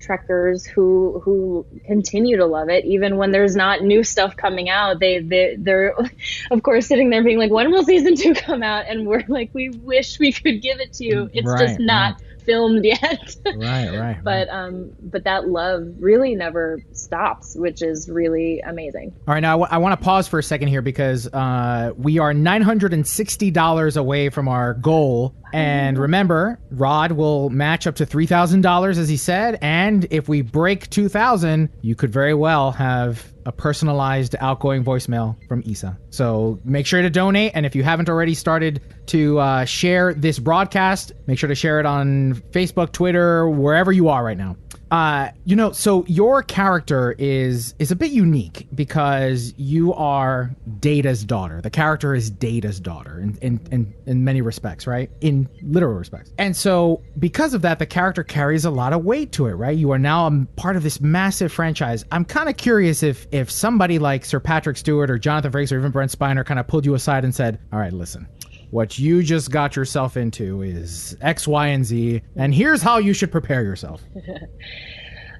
[0.00, 5.00] trekkers who who continue to love it even when there's not new stuff coming out
[5.00, 5.94] they they they're
[6.50, 9.50] of course sitting there being like when will season two come out and we're like
[9.52, 12.40] we wish we could give it to you it's Right, just not right.
[12.44, 14.18] filmed yet Right, right.
[14.22, 19.62] but um but that love really never stops which is really amazing All right, now
[19.62, 24.48] I want to pause for a second here because uh, we are $960 away from
[24.48, 25.34] our goal.
[25.52, 29.55] And remember, Rod will match up to $3,000, as he said.
[29.60, 35.62] And if we break 2000 you could very well have a personalized outgoing voicemail from
[35.64, 35.96] Isa.
[36.10, 37.52] So make sure to donate.
[37.54, 41.78] And if you haven't already started to uh, share this broadcast, make sure to share
[41.78, 44.56] it on Facebook, Twitter, wherever you are right now.
[44.90, 51.24] Uh, you know, so your character is is a bit unique because you are Data's
[51.24, 51.60] daughter.
[51.60, 55.10] The character is Data's daughter in in, in, in many respects, right?
[55.20, 56.30] In literal respects.
[56.38, 59.76] And so because of that, the character carries a lot of weight to it, right?
[59.76, 62.04] You are now a part of this massive franchise.
[62.12, 65.78] I'm kind of curious if if somebody like Sir Patrick Stewart or Jonathan Frakes or
[65.78, 68.28] even Brent Spiner kind of pulled you aside and said, "All right, listen."
[68.70, 73.12] What you just got yourself into is X, Y, and Z, and here's how you
[73.12, 74.02] should prepare yourself.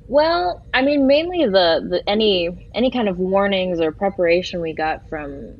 [0.08, 5.08] Well, I mean, mainly the, the any any kind of warnings or preparation we got
[5.08, 5.56] from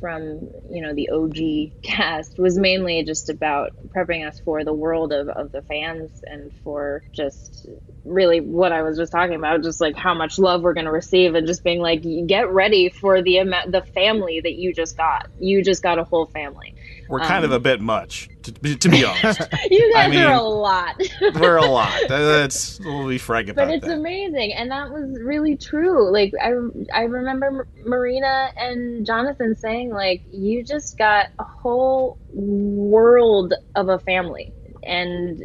[0.00, 5.12] from you know the OG cast was mainly just about prepping us for the world
[5.12, 7.66] of, of the fans and for just
[8.06, 11.34] really what I was just talking about, just like how much love we're gonna receive
[11.34, 13.38] and just being like, get ready for the
[13.68, 15.28] the family that you just got.
[15.38, 16.74] You just got a whole family.
[17.10, 19.40] We're kind Um, of a bit much, to, to be honest.
[19.70, 20.96] You guys I mean, are a lot.
[21.34, 21.92] We're a lot.
[22.08, 23.94] That's we'll be frank about but it's that.
[23.94, 26.50] amazing and that was really true like i
[26.94, 33.98] i remember marina and jonathan saying like you just got a whole world of a
[33.98, 35.42] family and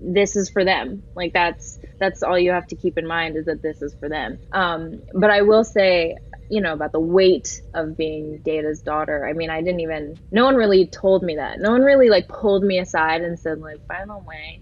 [0.00, 3.46] this is for them like that's that's all you have to keep in mind is
[3.46, 6.16] that this is for them um but i will say
[6.48, 10.44] you know about the weight of being data's daughter i mean i didn't even no
[10.44, 13.86] one really told me that no one really like pulled me aside and said like
[13.86, 14.60] by the way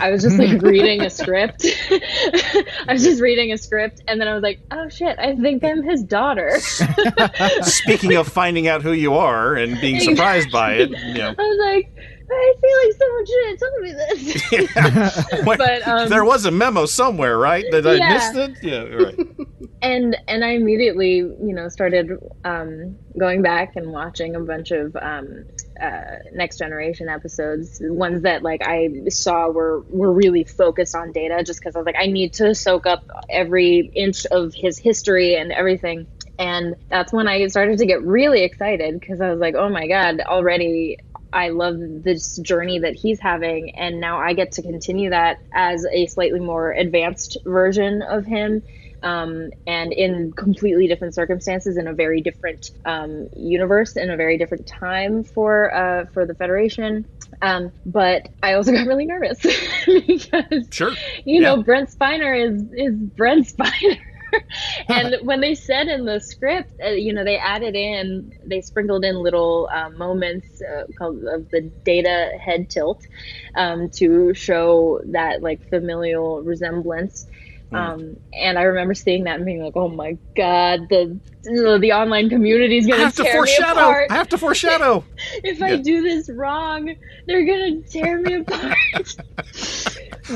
[0.00, 1.66] I was just like reading a script.
[1.90, 5.18] I was just reading a script, and then I was like, "Oh shit!
[5.18, 6.58] I think I'm his daughter."
[7.62, 11.42] Speaking of finding out who you are and being surprised by it, you know, I
[11.42, 11.94] was like,
[12.32, 16.50] "I feel like someone should have told me this." Wait, but um, there was a
[16.50, 17.64] memo somewhere, right?
[17.70, 18.08] That I Yeah.
[18.14, 18.50] missed it.
[18.62, 19.18] Yeah, right.
[19.82, 22.10] and and I immediately, you know, started
[22.44, 25.44] um, going back and watching a bunch of um,
[25.80, 26.00] uh,
[26.32, 31.60] next generation episodes, ones that like I saw were were really focused on data, just
[31.60, 35.52] because I was like, I need to soak up every inch of his history and
[35.52, 36.06] everything.
[36.38, 39.86] And that's when I started to get really excited because I was like, oh my
[39.86, 40.98] god, already
[41.32, 45.86] I love this journey that he's having, and now I get to continue that as
[45.90, 48.62] a slightly more advanced version of him.
[49.02, 54.38] Um, and in completely different circumstances, in a very different um, universe, in a very
[54.38, 57.04] different time for uh, for the Federation.
[57.40, 59.40] Um, but I also got really nervous
[60.06, 60.92] because Sure.
[61.24, 63.98] you know Brent Spiner is is Brent Spiner.
[64.88, 69.04] and when they said in the script, uh, you know, they added in, they sprinkled
[69.04, 73.06] in little uh, moments uh, called of the data head tilt
[73.54, 77.26] um, to show that like familial resemblance.
[77.72, 82.28] Um, and I remember seeing that and being like, "Oh my god, the the online
[82.28, 83.80] community is gonna have to tear me foreshadow.
[83.80, 84.10] apart.
[84.10, 85.04] I have to foreshadow.
[85.42, 86.94] if I do this wrong,
[87.26, 89.16] they're gonna tear me apart."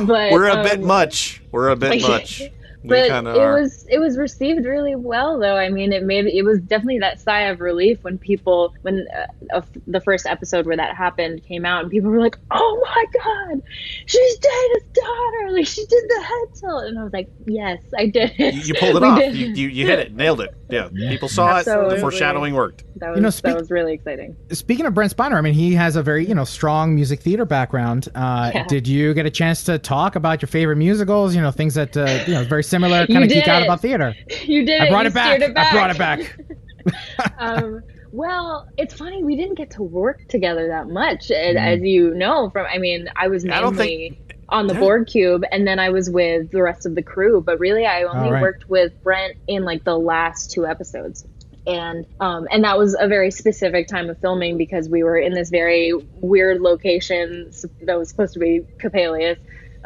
[0.07, 1.43] but We're a bit um, much.
[1.53, 2.43] We're a bit much.
[2.89, 3.61] We but it are.
[3.61, 7.21] was it was received really well though i mean it made it was definitely that
[7.21, 9.27] sigh of relief when people when uh,
[9.57, 13.05] of the first episode where that happened came out and people were like oh my
[13.23, 13.63] god
[14.07, 18.07] she's data's daughter like she did the head tilt and i was like yes i
[18.07, 19.19] did it You, you pulled it off.
[19.35, 20.15] You, you, you hit it.
[20.15, 20.55] Nailed it.
[20.69, 20.89] Yeah.
[20.93, 21.65] People saw it.
[21.65, 22.83] The foreshadowing worked.
[22.97, 25.55] that was You know, speak- that was really exciting Speaking of Brent Spiner, I mean,
[25.55, 28.09] he has a very you know strong music theater background.
[28.15, 28.65] Uh, Yeah.
[28.67, 31.35] Did you get a chance to talk about your favorite musicals?
[31.35, 34.15] You know, things that uh, you know very similar, kind of geek out about theater.
[34.45, 34.91] you did I it.
[34.91, 35.43] brought You it back.
[35.57, 36.39] I brought it back.
[37.39, 37.83] um,
[38.13, 41.77] well, it's funny we didn't get to work together that much, as, Mm.
[41.77, 42.51] as you know.
[42.51, 44.81] From I mean, I was I don't mainly on the Yeah.
[44.81, 47.43] Borg cube, and then I was with the rest of the crew.
[47.45, 48.41] But really, I only right.
[48.43, 51.27] worked with Brent in like the last two episodes.
[51.67, 55.33] And um, and that was a very specific time of filming because we were in
[55.35, 57.51] this very weird location
[57.83, 59.37] that was supposed to be Coppelius.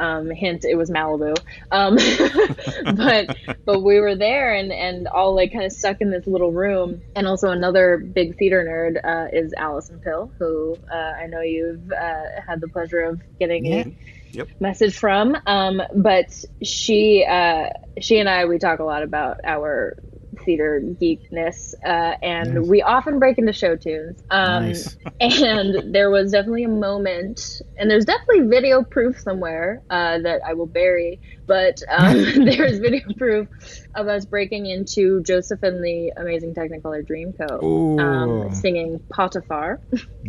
[0.00, 1.36] Um, hint, it was Malibu.
[1.70, 1.96] Um,
[2.96, 3.30] but
[3.66, 7.02] but we were there and and all like kind of stuck in this little room.
[7.14, 11.90] And also another big theater nerd uh, is Alison Pill, who uh, I know you've
[11.92, 13.84] uh, had the pleasure of getting Yeah.
[13.84, 13.86] a
[14.32, 14.48] Yep.
[14.60, 15.36] message from.
[15.46, 16.26] Um, but
[16.62, 17.66] she uh,
[18.00, 19.96] she and I we talk a lot about our
[20.44, 22.68] theater geekness, uh, and Nice.
[22.68, 24.22] we often break into show tunes.
[24.30, 24.96] Um, Nice.
[25.20, 30.54] and there was definitely a moment, and there's definitely video proof somewhere uh, that I
[30.54, 32.14] will bury, but um,
[32.44, 33.48] there's video proof
[33.96, 39.80] of us breaking into Joseph and the Amazing Technicolor Dreamcoat, um, singing Potiphar.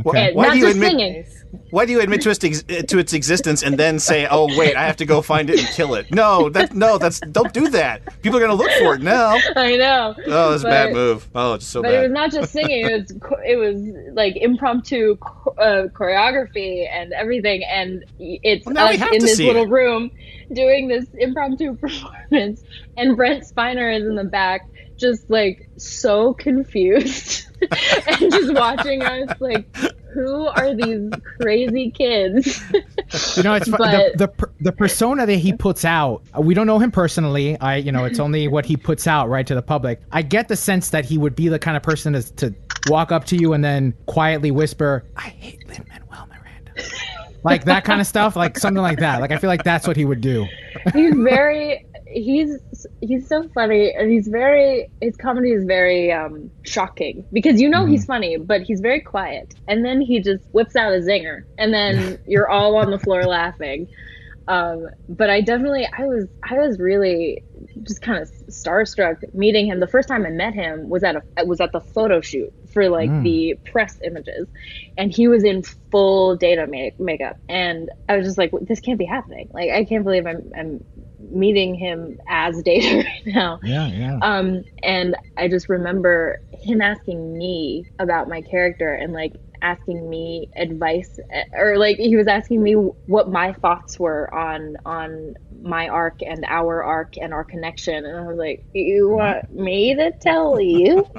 [0.03, 0.34] Okay.
[0.34, 1.26] Why not do you just admit- singing.
[1.69, 4.76] Why do you admit to its, ex- to its existence and then say, "Oh wait,
[4.76, 6.11] I have to go find it and kill it"?
[6.11, 8.22] No, that no, that's don't do that.
[8.23, 9.38] People are gonna look for it now.
[9.56, 10.15] I know.
[10.27, 11.30] Oh, it's a bad move.
[11.35, 13.11] Oh, it's so but it was not just singing; it was
[13.45, 15.18] it was like impromptu
[15.57, 19.69] uh, choreography and everything, and it's Well, us in this little it.
[19.69, 20.11] room
[20.53, 22.64] doing this impromptu performance,
[22.98, 24.68] and Brent Spiner is in the back,
[24.98, 27.48] just like so confused,
[28.07, 29.68] and just watching us like.
[30.14, 31.10] Who are these
[31.40, 32.61] crazy kids?
[33.38, 36.22] You know, it's fu- the, the the persona that he puts out.
[36.38, 37.57] We don't know him personally.
[37.60, 40.02] I, you know, it's only what he puts out right to the public.
[40.14, 42.56] I get the sense that he would be the kind of person to, to
[42.88, 46.01] walk up to you and then quietly whisper, "I hate Lin Miranda,"
[47.43, 49.22] like that kind of stuff, like something like that.
[49.22, 50.47] Like I feel like that's what he would do.
[50.93, 52.57] he's very he's
[53.01, 57.85] he's so funny and he's very his comedy is very um shocking because you know
[57.85, 61.73] he's funny but he's very quiet and then he just whips out a zinger and
[61.73, 63.88] then you're all on the floor laughing
[64.47, 67.43] um but i definitely i was i was really
[67.84, 69.80] just kind of starstruck meeting him.
[69.80, 72.90] The first time i met him was at a was at the photo shoot for
[72.90, 73.24] like Mm.
[73.24, 74.48] the press images.
[74.98, 77.38] And he was in full data make- makeup.
[77.50, 79.50] And i was just like this can't be happening.
[79.54, 80.84] Like i can't believe i'm, I'm
[81.20, 83.60] meeting him as data right now.
[83.64, 84.20] Yeah, yeah.
[84.22, 90.50] um and i just remember him asking me about my character and like asking me
[90.56, 91.20] advice
[91.54, 92.74] or like he was asking me
[93.06, 98.06] what my thoughts were on on my arc and our arc and our connection.
[98.06, 101.08] And i was like you want me to tell you?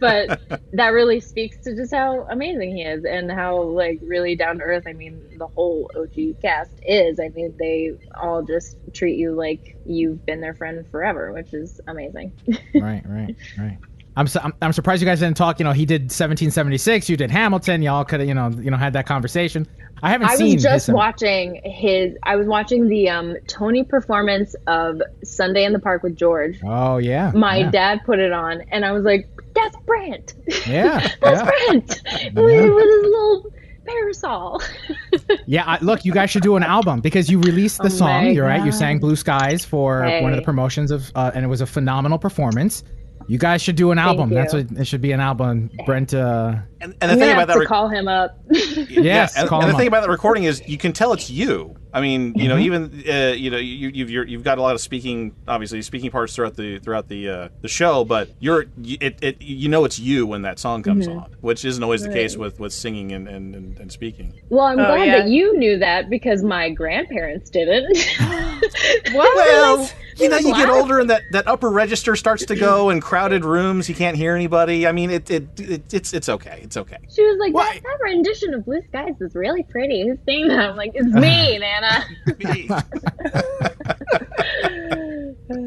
[0.00, 0.40] But
[0.72, 4.64] that really speaks to just how amazing he is and how like really down to
[4.64, 6.12] earth i mean the whole og
[6.42, 7.20] cast is.
[7.20, 11.80] I mean they all just treat you like you've been their friend forever which is
[11.86, 12.32] amazing.
[12.74, 13.78] Right, right, right.
[14.16, 15.58] I'm, su- I'm I'm surprised you guys didn't talk.
[15.58, 17.08] You know, he did 1776.
[17.08, 17.82] You did Hamilton.
[17.82, 19.66] Y'all could have you know you know had that conversation.
[20.02, 20.52] I haven't seen.
[20.52, 22.14] I was just his, watching his.
[22.22, 26.58] I was watching the um, Tony performance of Sunday in the Park with George.
[26.64, 27.32] Oh yeah.
[27.34, 27.70] My yeah.
[27.70, 30.34] dad put it on, and I was like, "That's Brent.
[30.66, 31.08] Yeah.
[31.20, 31.44] That's yeah.
[31.44, 32.02] Brent
[32.34, 33.52] with, with his little
[33.84, 34.62] parasol."
[35.46, 38.30] Yeah, I, look, you guys should do an album because you released the Oh song.
[38.32, 38.64] You're right.
[38.64, 41.66] You sang "Blue Skies" for one of the promotions of, uh, and it was a
[41.66, 42.82] phenomenal performance.
[43.26, 44.30] You guys should do an album.
[44.30, 45.70] That's what it should be an album.
[45.86, 46.12] Brent.
[46.14, 48.38] Uh, And, and the I'm thing about that, to rec- call him up.
[48.50, 51.30] yes, and, call and him the thing about the recording is you can tell it's
[51.30, 51.74] you.
[51.94, 52.62] I mean, you know, Mhm.
[52.62, 56.10] even uh, you know, you, you've you're, you've got a lot of speaking, obviously speaking
[56.10, 59.98] parts throughout the throughout the uh, the show, but you're it, it you know it's
[59.98, 61.22] you when that song comes Mhm.
[61.22, 64.34] on, which isn't always the case with with singing and and, and, and speaking.
[64.50, 65.18] well, I'm Oh, glad yeah.
[65.20, 67.96] that you knew that because my grandparents didn't.
[69.14, 73.00] Well, you know, you get older and that, that upper register starts to go in
[73.00, 73.88] crowded rooms.
[73.88, 74.86] You can't hear anybody.
[74.86, 76.60] I mean, it, it, it it's it's okay.
[76.62, 76.98] It's it's okay.
[77.08, 80.08] She was like, that, that, rendition of Blue Skies is really pretty.
[80.08, 80.58] Who's saying that?
[80.58, 82.04] I'm like, it's me, Nana.
[82.40, 82.68] me.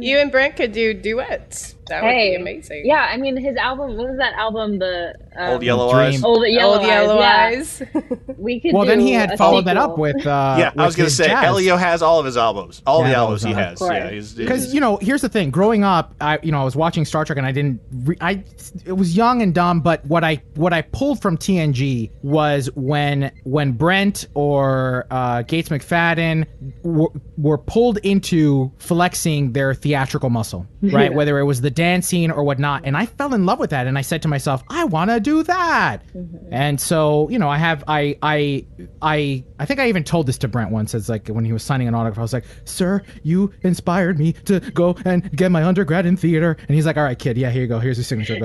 [0.06, 1.77] you and Brent could do duets.
[1.90, 2.86] That would hey, be amazing.
[2.86, 3.98] Yeah, I mean his album.
[3.98, 4.80] What was that album?
[4.80, 6.08] The um, Old Yellow Dream.
[6.08, 6.24] Eyes.
[6.24, 6.88] Old Yellow Old Eyes.
[6.88, 8.02] Yellow yeah.
[8.38, 8.74] We could.
[8.74, 10.26] Well, then he had a followed that up with.
[10.26, 11.46] Uh, yeah, I was gonna say jazz.
[11.46, 13.82] Elio has all of his albums, all Yeah, the albums he has.
[13.82, 17.06] Yeah, because you know here's the thing growing up i you know i was watching
[17.06, 18.44] star trek and i didn't re- i
[18.86, 23.32] it was young and dumb but what i what i pulled from tng was when
[23.44, 26.46] when brent or uh, gates mcfadden
[26.84, 32.32] w- were pulled into flexing their theatrical muscle right whether it was the dance scene
[32.32, 32.82] or whatnot.
[32.86, 33.86] And i fell in love with that.
[33.86, 36.04] And i said to myself i want to do that.
[36.52, 38.66] And so you know i have i i
[39.02, 41.64] i i think i even told this to brent once as like when he was
[41.64, 42.18] signing an autograph.
[42.18, 46.58] I was like sir you inspired me to go and get my undergrad in theater.
[46.68, 47.80] And he's like all right kid yeah here you go.
[47.80, 48.38] Here's your signature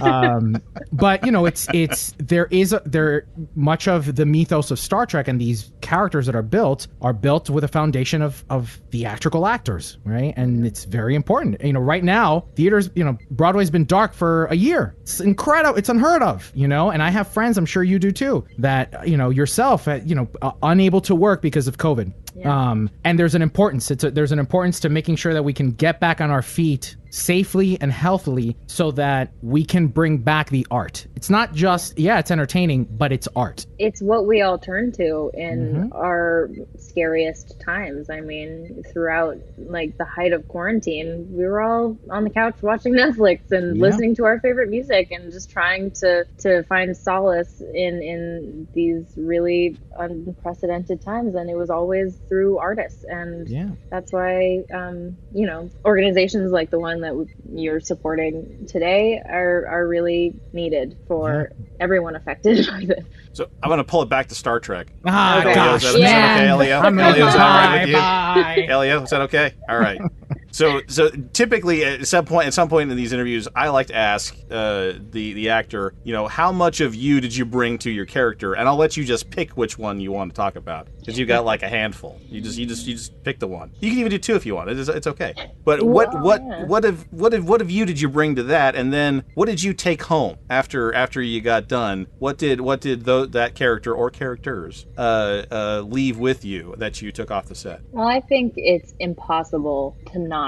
[0.02, 0.56] um
[0.92, 5.04] but you know it's it's there is a, there much of the mythos of star
[5.04, 9.46] trek and these characters that are built are built with a foundation of of theatrical
[9.46, 10.32] actors right?
[10.36, 11.62] And it's very important.
[11.62, 14.94] You know right now theaters you know broadway's been dark for a year.
[15.02, 16.90] It's incredible it's unheard of you know?
[16.90, 20.14] And i have friends i'm sure you do too that you know yourself uh, you
[20.14, 22.12] know uh, unable to work because of covid
[22.44, 23.90] um, and there's an importance.
[23.90, 26.42] It's a, there's an importance to making sure that we can get back on our
[26.42, 31.06] feet safely and healthily, so that we can bring back the art.
[31.14, 33.66] It's not just yeah, it's entertaining, but it's art.
[33.78, 35.92] it's what we all turn to in Mm-hmm.
[35.92, 36.48] our
[36.78, 38.08] scariest times.
[38.08, 42.94] I mean, throughout like the height of quarantine, we were all on the couch watching
[43.02, 43.82] Netflix and Yeah.
[43.82, 49.04] listening to our favorite music and just trying to to find solace in in these
[49.18, 51.34] really unprecedented times.
[51.34, 53.68] And it was always through artists, and Yeah.
[53.90, 57.12] that's why um, you know organizations like the one that
[57.54, 63.04] you're supporting today are are really needed for everyone affected by this.
[63.32, 64.92] so I'm gonna pull it back to Star Trek.
[65.04, 65.50] Ah, Okay.
[65.50, 65.74] Elio, gosh.
[65.76, 66.34] is that, is that Yeah.
[66.34, 66.78] okay, Elio?
[66.80, 67.94] I'm Elio, is all right with you?
[67.96, 68.66] bye, bye.
[68.68, 69.52] Elio, is that okay?
[69.68, 70.00] All right.
[70.52, 73.96] So, so typically at some point, at some point in these interviews, I like to
[73.96, 77.90] ask uh, the the actor, you know, how much of you did you bring to
[77.90, 80.88] your character, and I'll let you just pick which one you want to talk about
[81.00, 82.20] because you've got like a handful.
[82.28, 83.72] You just you just you just pick the one.
[83.80, 84.68] You can even do two if you want.
[84.68, 85.34] It is, it's okay.
[85.64, 86.64] But what Well, what yeah.
[86.66, 89.46] what of what of what of you did you bring to that, and then what
[89.46, 92.06] did you take home after after you got done?
[92.18, 97.00] What did what did tho- that character or characters uh, uh, leave with you that
[97.00, 97.80] you took off the set?
[97.90, 100.41] Well, I think it's impossible to not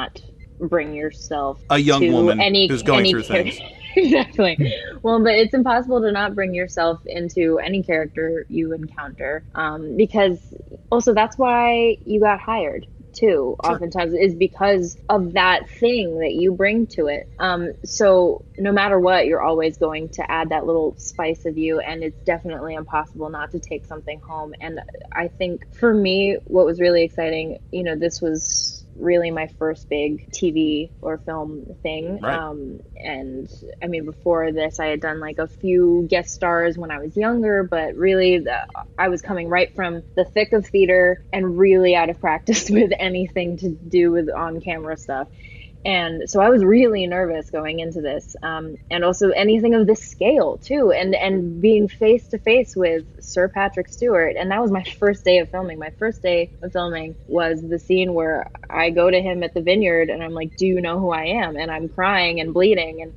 [0.61, 3.61] bring yourself A young woman any, who's going any through char- things.
[3.97, 4.75] exactly.
[5.03, 10.39] Well, but it's impossible to not bring yourself into any character you encounter, um, because
[10.91, 13.57] also that's why you got hired too.
[13.63, 17.29] Oftentimes is because of that thing that you bring to it.
[17.39, 21.79] Um, so no matter what, you're always going to add that little spice of you,
[21.79, 24.55] and it's definitely impossible not to take something home.
[24.61, 24.81] And
[25.13, 29.89] I think for me, what was really exciting, you know, this was really my first
[29.89, 32.21] big TV or film thing.
[32.21, 32.35] Right.
[32.35, 33.49] Um, and
[33.83, 37.17] I mean, before this, I had done like a few guest stars when I was
[37.17, 38.67] younger, but really, the,
[38.99, 42.93] I was coming right from the thick of theater and really out of practice with
[42.99, 45.29] anything to do with on camera stuff.
[45.85, 50.03] And so I was really nervous going into this, um, and also anything of this
[50.03, 54.71] scale too, and and being face to face with Sir Patrick Stewart, and that was
[54.71, 55.79] my first day of filming.
[55.79, 59.61] My first day of filming was the scene where I go to him at the
[59.63, 63.03] vineyard, and I'm like, "Do you know who I am?" And I'm crying and bleeding,
[63.03, 63.13] and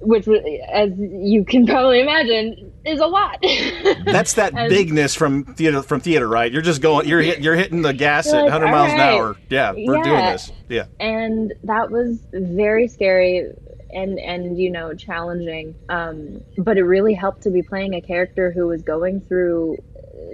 [0.00, 0.26] which,
[0.72, 3.38] as you can probably imagine, is a lot.
[4.04, 6.50] That's that And- bigness from theater from theater, right?
[6.50, 9.36] You're just going you're hit, you're hitting the gas at like, 100 miles an hour.
[9.48, 10.52] Yeah, we're doing this.
[10.68, 10.86] Yeah.
[10.98, 13.50] and that was very scary
[13.92, 18.52] and and you know challenging um but it really helped to be playing a character
[18.52, 19.76] who was going through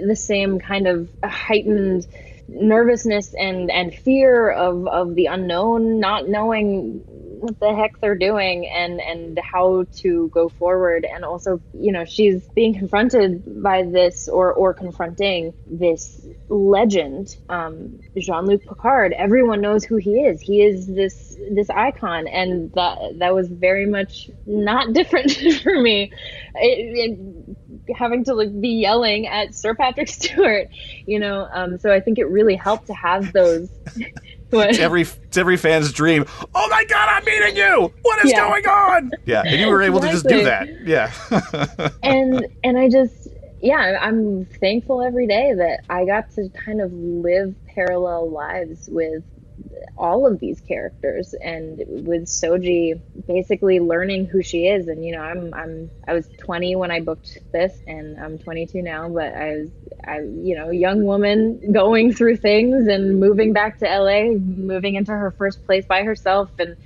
[0.07, 2.07] the same kind of heightened
[2.49, 7.03] nervousness and and fear of of the unknown not knowing
[7.41, 11.07] what the heck they're doing and and how to go forward.
[11.11, 18.01] And also you know she's being confronted by this or or confronting this legend um
[18.17, 19.13] Jean-Luc Picard.
[19.13, 20.41] Everyone knows who he is.
[20.41, 25.33] He is this this icon and that that was very much not different
[25.63, 26.13] for me.
[26.55, 30.69] It, it, having to like be yelling at Sir Patrick Stewart
[31.07, 33.69] you know um so I think it really helped to have those
[34.51, 34.71] what?
[34.71, 36.25] It's every it's every fan's dream.
[36.55, 37.93] Oh my god, I'm meeting you.
[38.03, 38.49] What is Yeah.
[38.49, 39.11] going on?
[39.25, 40.69] Yeah, and you were able to just do that.
[40.87, 41.11] Yeah.
[42.03, 43.29] and and I just
[43.61, 49.25] yeah, I'm thankful every day that I got to kind of live parallel lives with
[49.97, 55.23] all of these characters and with Soji basically learning who she is and you know
[55.23, 59.57] I'm I'm I was 20 when I booked this and I'm 22 now but I
[59.57, 59.71] was
[60.07, 65.13] I you know young woman going through things and moving back to LA moving into
[65.13, 66.77] her first place by herself and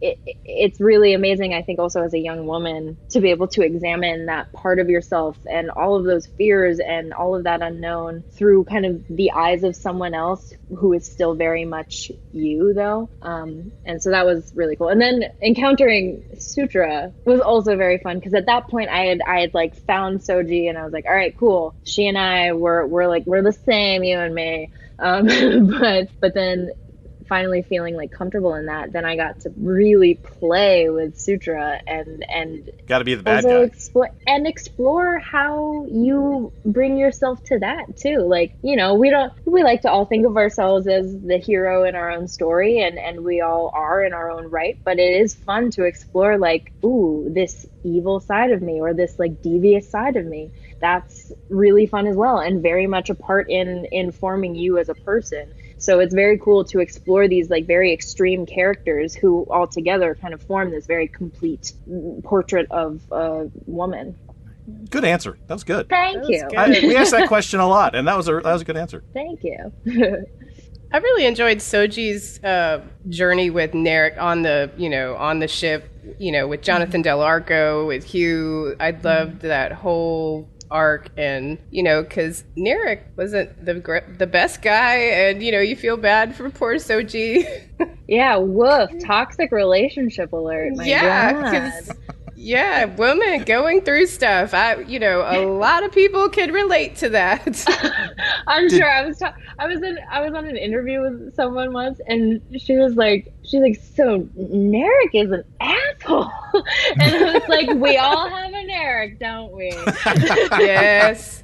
[0.00, 3.62] it, it's really amazing, I think, also as a young woman to be able to
[3.62, 8.22] examine that part of yourself and all of those fears and all of that unknown
[8.32, 13.08] through kind of the eyes of someone else who is still very much you, though.
[13.22, 14.88] Um, and so that was really cool.
[14.88, 19.40] And then encountering Sutra was also very fun because at that point I had I
[19.40, 21.74] had like found Soji and I was like, all right, cool.
[21.84, 24.70] She and I were we're like we're the same, you and me.
[24.98, 25.26] Um,
[25.80, 26.70] but but then
[27.28, 32.24] finally feeling like comfortable in that, then I got to really play with Sutra and
[32.28, 33.62] and got to be the bad guy.
[33.62, 38.18] explore and explore how you bring yourself to that too.
[38.18, 41.84] Like you know, we don't we like to all think of ourselves as the hero
[41.84, 44.78] in our own story, and and we all are in our own right.
[44.84, 49.18] But it is fun to explore like, ooh, this evil side of me or this
[49.18, 50.50] like devious side of me
[50.80, 54.88] that's really fun as well and very much a part in in forming you as
[54.88, 59.66] a person so it's very cool to explore these like very extreme characters who all
[59.66, 61.72] together kind of form this very complete
[62.24, 64.16] portrait of a woman.
[64.90, 65.38] Good answer.
[65.46, 65.88] That was good.
[65.88, 66.44] Thank That you.
[66.44, 68.64] was I, we asked that question a lot, and that was a that was a
[68.64, 69.02] good answer.
[69.14, 69.72] Thank you.
[70.90, 75.86] I really enjoyed Soji's uh, journey with Narek on the, you know, on the ship,
[76.18, 78.74] you know, with Jonathan Del Arco, with Hugh.
[78.80, 84.96] I loved that whole arc, and you know, because Narek wasn't the the best guy,
[84.96, 87.46] and you know, you feel bad for poor Soji.
[88.08, 88.90] yeah, woof.
[89.04, 90.76] Toxic relationship alert.
[90.76, 91.96] My yeah, because
[92.40, 94.54] yeah, women going through stuff.
[94.54, 97.64] I, you know, a lot of people can relate to that.
[98.46, 101.72] I'm sure I was ta- I was in I was on an interview with someone
[101.72, 106.30] once and she was like she's like so Narek is an asshole
[107.00, 109.70] and I was like we all have an Eric don't we
[110.58, 111.42] yes.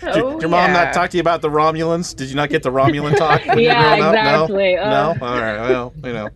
[0.00, 0.84] Did Oh, your mom yeah.
[0.84, 2.14] not talk to you about the Romulans?
[2.14, 3.44] Did you not get the Romulan talk?
[3.46, 4.74] when Yeah, growing exactly.
[4.74, 4.82] No.
[4.82, 5.14] Uh.
[5.18, 5.26] no.
[5.26, 5.60] All right.
[5.70, 6.28] Well, you know.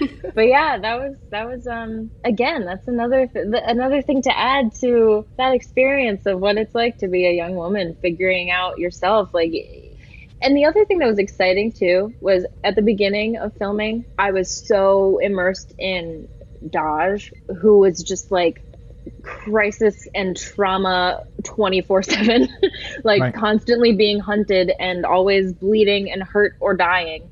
[0.34, 4.38] but yeah that was that was um again that's another th- th- another thing to
[4.38, 8.78] add to that experience of what it's like to be a young woman figuring out
[8.78, 9.52] yourself like
[10.40, 14.30] and the other thing that was exciting too was at the beginning of filming i
[14.32, 16.28] was so immersed in
[16.66, 17.30] Dahj
[17.60, 18.62] who was just like
[19.22, 22.48] crisis and trauma 24 7
[23.04, 23.34] like Right.
[23.34, 27.30] constantly being hunted and always bleeding and hurt or dying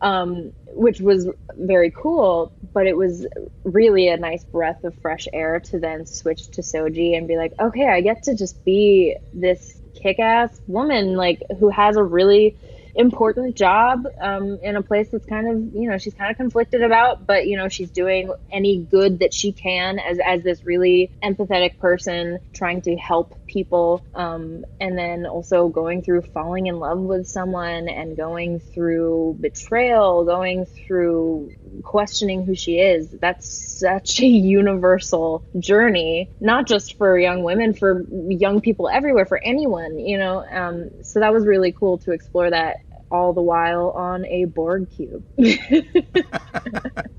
[0.00, 2.52] um, which was very cool.
[2.72, 3.26] But it was
[3.64, 7.52] really a nice breath of fresh air to then switch to Soji and be like,
[7.58, 12.56] okay, I get to just be this kick-ass woman, like who has a really
[12.96, 16.82] important job um, in a place that's kind of you know she's kind of conflicted
[16.82, 21.10] about but you know she's doing any good that she can as as this really
[21.22, 26.98] empathetic person trying to help people um, and then also going through falling in love
[26.98, 31.50] with someone and going through betrayal going through
[31.82, 33.10] questioning who she is.
[33.10, 39.38] That's such a universal journey not just for young women for young people everywhere for
[39.42, 42.78] anyone you know um, so that was really cool to explore that
[43.10, 45.24] all the while on a Borg cube.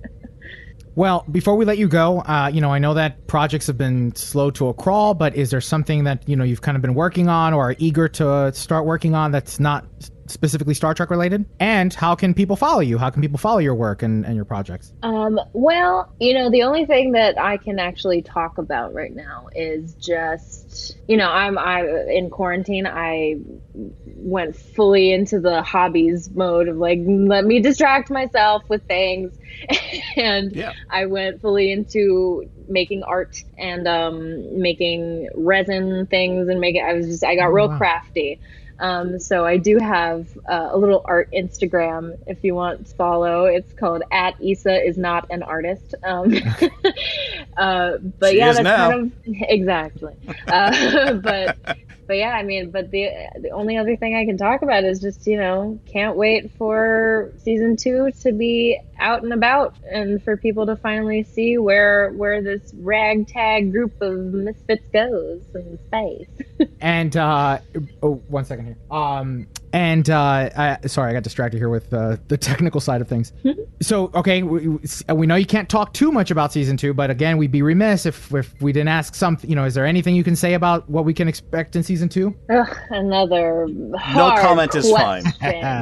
[0.98, 4.16] Well, before we let you go, uh, you know, I know that projects have been
[4.16, 6.96] slow to a crawl, but is there something that you know you've kind of been
[6.96, 9.86] working on or are eager to start working on that's not
[10.28, 11.46] specifically Star Trek related?
[11.60, 12.98] And how can people follow you?
[12.98, 14.94] How can people follow your work and, and your projects?
[15.04, 19.48] Um, well, you know, the only thing that I can actually talk about right now
[19.56, 22.86] is just, you know, I'm I in quarantine.
[22.88, 23.36] I
[23.74, 29.34] went fully into the hobbies mode of like, let me distract myself with things,
[30.16, 30.74] and Yeah.
[30.90, 36.84] I went fully into making art and um, making resin things and making.
[36.84, 37.78] I was just I got Oh, real wow.
[37.78, 38.40] crafty.
[38.80, 43.46] Um, so I do have uh, a little art Instagram if you want to follow.
[43.46, 45.96] It's called at Isa is not an artist.
[46.04, 46.34] Um,
[47.58, 48.90] uh, but She yeah, that's now.
[48.92, 50.16] kind of exactly.
[50.48, 51.58] Uh, but
[52.08, 53.10] but yeah, I mean, but the
[53.40, 57.34] the only other thing I can talk about is just you know can't wait for
[57.44, 62.42] season two to be out and about and for people to finally see where where
[62.42, 66.30] this ragtag group of misfits goes in space.
[66.80, 67.60] And uh,
[68.02, 68.78] oh, one second here.
[68.90, 69.48] Um,
[69.78, 73.32] And uh, I, sorry, I got distracted here with uh, the technical side of things.
[73.80, 74.80] so, okay, we, we-
[75.14, 78.08] we know you can't talk too much about season two, but again, we'd be remiss
[78.08, 79.48] if, if we didn't ask something.
[79.48, 82.10] You know, is there anything you can say about what we can expect in season
[82.10, 82.36] two?
[82.50, 85.24] Ugh, another No hard comment is fine.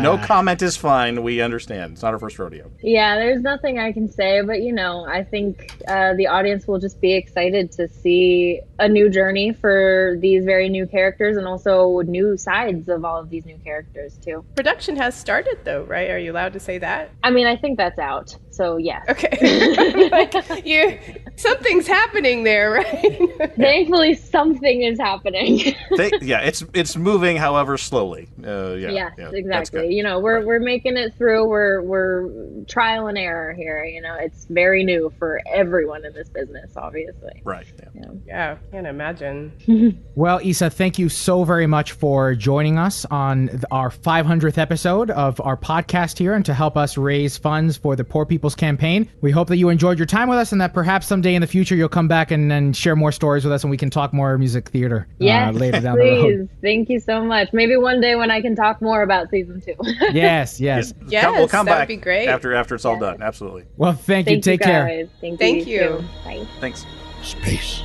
[0.01, 1.23] no comment is fine.
[1.23, 1.93] We understand.
[1.93, 2.69] It's not our first rodeo.
[2.83, 6.79] Yeah, there's nothing I can say, but you know, I think uh, the audience will
[6.79, 12.01] just be excited to see a new journey for these very new characters and also
[12.01, 13.84] new sides of all of these new characters
[14.23, 14.45] too.
[14.55, 16.09] Production has started, though, right?
[16.09, 17.11] Are you allowed to say that?
[17.23, 19.03] I mean, I think that's out, so yeah.
[19.09, 20.09] Okay.
[20.11, 20.97] like, you,
[21.35, 23.53] something's happening there, right?
[23.57, 25.75] Thankfully, something is happening.
[25.97, 28.29] They, yeah, it's it's moving, however, slowly.
[28.43, 29.93] Uh, yeah, yes, yeah, exactly.
[29.93, 31.47] You know, we're we're making it through.
[31.47, 33.83] We're we're trial and error here.
[33.83, 37.41] You know, it's very new for everyone in this business, obviously.
[37.43, 37.65] Right.
[37.95, 38.11] Yeah.
[38.25, 39.51] yeah, can't imagine.
[40.15, 45.41] Well, Isa, thank you so very much for joining us on our 500th episode of
[45.41, 49.09] our podcast here and to help us raise funds for the Poor People's Campaign.
[49.21, 51.47] We hope that you enjoyed your time with us and that perhaps someday in the
[51.47, 54.13] future you'll come back and, and share more stories with us and we can talk
[54.13, 56.37] more music theater Yes, uh, later down the please.
[56.41, 56.49] road.
[56.61, 57.51] Thank you so much.
[57.53, 59.73] Maybe one day when I can talk more about season two.
[60.13, 60.93] Yes, yes.
[61.07, 62.27] Yes, Come- we'll come that would back be great.
[62.27, 63.19] after after it's all done.
[63.23, 63.63] Absolutely.
[63.77, 64.33] Well, thank, you.
[64.35, 64.85] Thank Take care.
[64.85, 65.07] guys.
[65.21, 65.81] Thank, Thank you.
[65.81, 66.05] you.
[66.23, 66.45] Bye.
[66.59, 66.85] Thanks.
[67.23, 67.81] Space.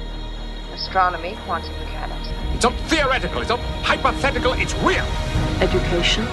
[0.75, 5.07] Astronomy, quantum mechanics, It's not theoretical, it's not hypothetical, it's real.
[5.63, 6.25] education,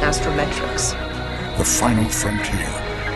[0.00, 0.92] astrometrics.
[1.56, 2.90] The final frontier.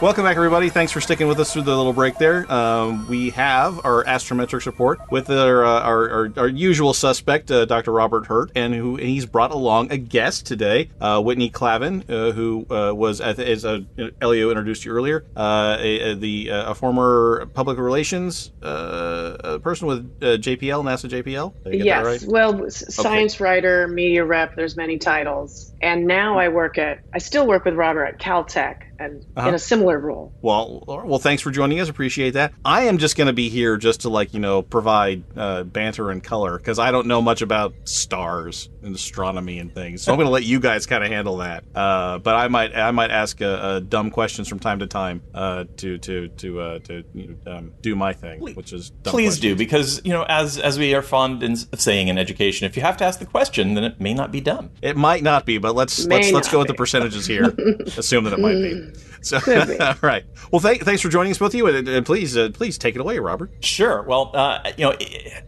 [0.00, 0.68] Welcome back, everybody.
[0.68, 2.50] Thanks for sticking with us through the little break there.
[2.52, 7.64] Um, we have our astrometrics report with our uh, our, our, our usual suspect, uh,
[7.64, 7.90] Dr.
[7.90, 12.30] Robert Hurt, and who and he's brought along a guest today, uh, Whitney Clavin, uh,
[12.30, 13.80] who uh, was as, as uh,
[14.20, 19.98] Elio introduced you earlier, uh, a, a- the uh, a former public relations person with
[20.22, 21.54] uh, JPL, NASA JPL.
[21.64, 22.04] Did I get yes.
[22.04, 22.24] right?
[22.24, 24.54] Well, s- science writer, media rep.
[24.54, 27.00] There's many titles, and now I work at.
[27.14, 29.48] I still work with Robert at Caltech, and Uh-huh.
[29.48, 30.32] in a similar role.
[30.42, 31.88] Well, well, thanks for joining us.
[31.88, 32.52] Appreciate that.
[32.64, 36.10] I am just going to be here just to like you know provide uh, banter
[36.10, 40.02] and color because I don't know much about stars and astronomy and things.
[40.02, 41.64] So I'm going to let you guys kind of handle that.
[41.74, 45.22] Uh, but I might I might ask uh, uh, dumb questions from time to time
[45.34, 49.12] uh, to to to uh, to you know, um, do my thing, which is dumb
[49.12, 49.40] Please questions.
[49.40, 52.76] do, because you know, as as we are fond in, of saying in education, if
[52.76, 54.70] you have to ask the question, then it may not be dumb.
[54.82, 57.44] It might not be, but let's May let's let's not go with the percentages here.
[57.96, 58.92] Assume that it might be.
[59.20, 59.78] So, be.
[59.80, 60.24] all right.
[60.52, 62.94] Well, thank, thanks for joining us, both of you, and, and please uh, please take
[62.94, 63.50] it away, Robert.
[63.60, 64.02] Sure.
[64.02, 64.96] Well, uh, you know,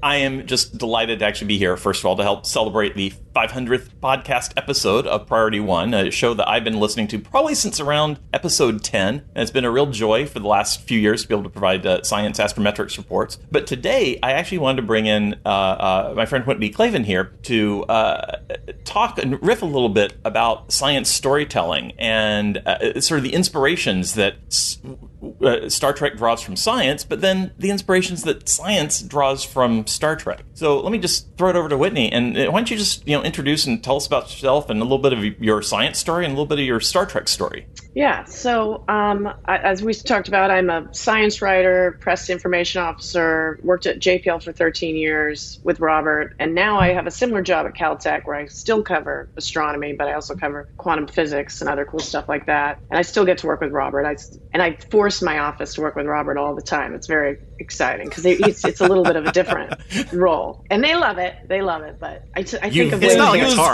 [0.02, 1.76] I am just delighted to actually be here.
[1.76, 6.34] First of all, to help celebrate the 500th podcast episode of Priority One, a show
[6.34, 9.86] that I've been listening to probably since around episode 10, and it's been a real
[9.86, 13.38] joy for the last few years to be able to provide uh, science astrometrics reports.
[13.52, 17.36] But today, I actually wanted to bring in uh, uh, my friend Whitney Clavin here
[17.44, 18.40] to uh,
[18.84, 24.14] talk and riff a little bit about science storytelling and uh, sort of the inspirations
[24.14, 24.34] that
[25.44, 30.16] uh, Star Trek draws from science, but then the inspirations that science draws from Star
[30.16, 30.42] Trek.
[30.54, 33.06] So let me just throw it over to Whitney, and uh, why don't you just
[33.06, 35.98] you know introduce and tell us about yourself and a little bit of your science
[35.98, 37.66] story and a little bit of your Star Trek story.
[37.92, 38.22] Yeah.
[38.24, 43.98] So, um, as we talked about, I'm a science writer, press information officer, worked at
[43.98, 48.22] JPL for 13 years with Robert, and now I have a similar job at Caltech
[48.26, 52.28] where I still cover astronomy, but I also cover quantum physics and other cool stuff
[52.28, 52.78] like that.
[52.90, 54.06] And I still get to work with Robert.
[54.06, 54.16] I,
[54.52, 56.94] and I force my office to work with Robert all the time.
[56.94, 59.74] It's very exciting because it's, it's a little bit of a different
[60.12, 61.36] role, and they love it.
[61.46, 61.98] They love it.
[62.00, 63.16] But I, t- I think of ways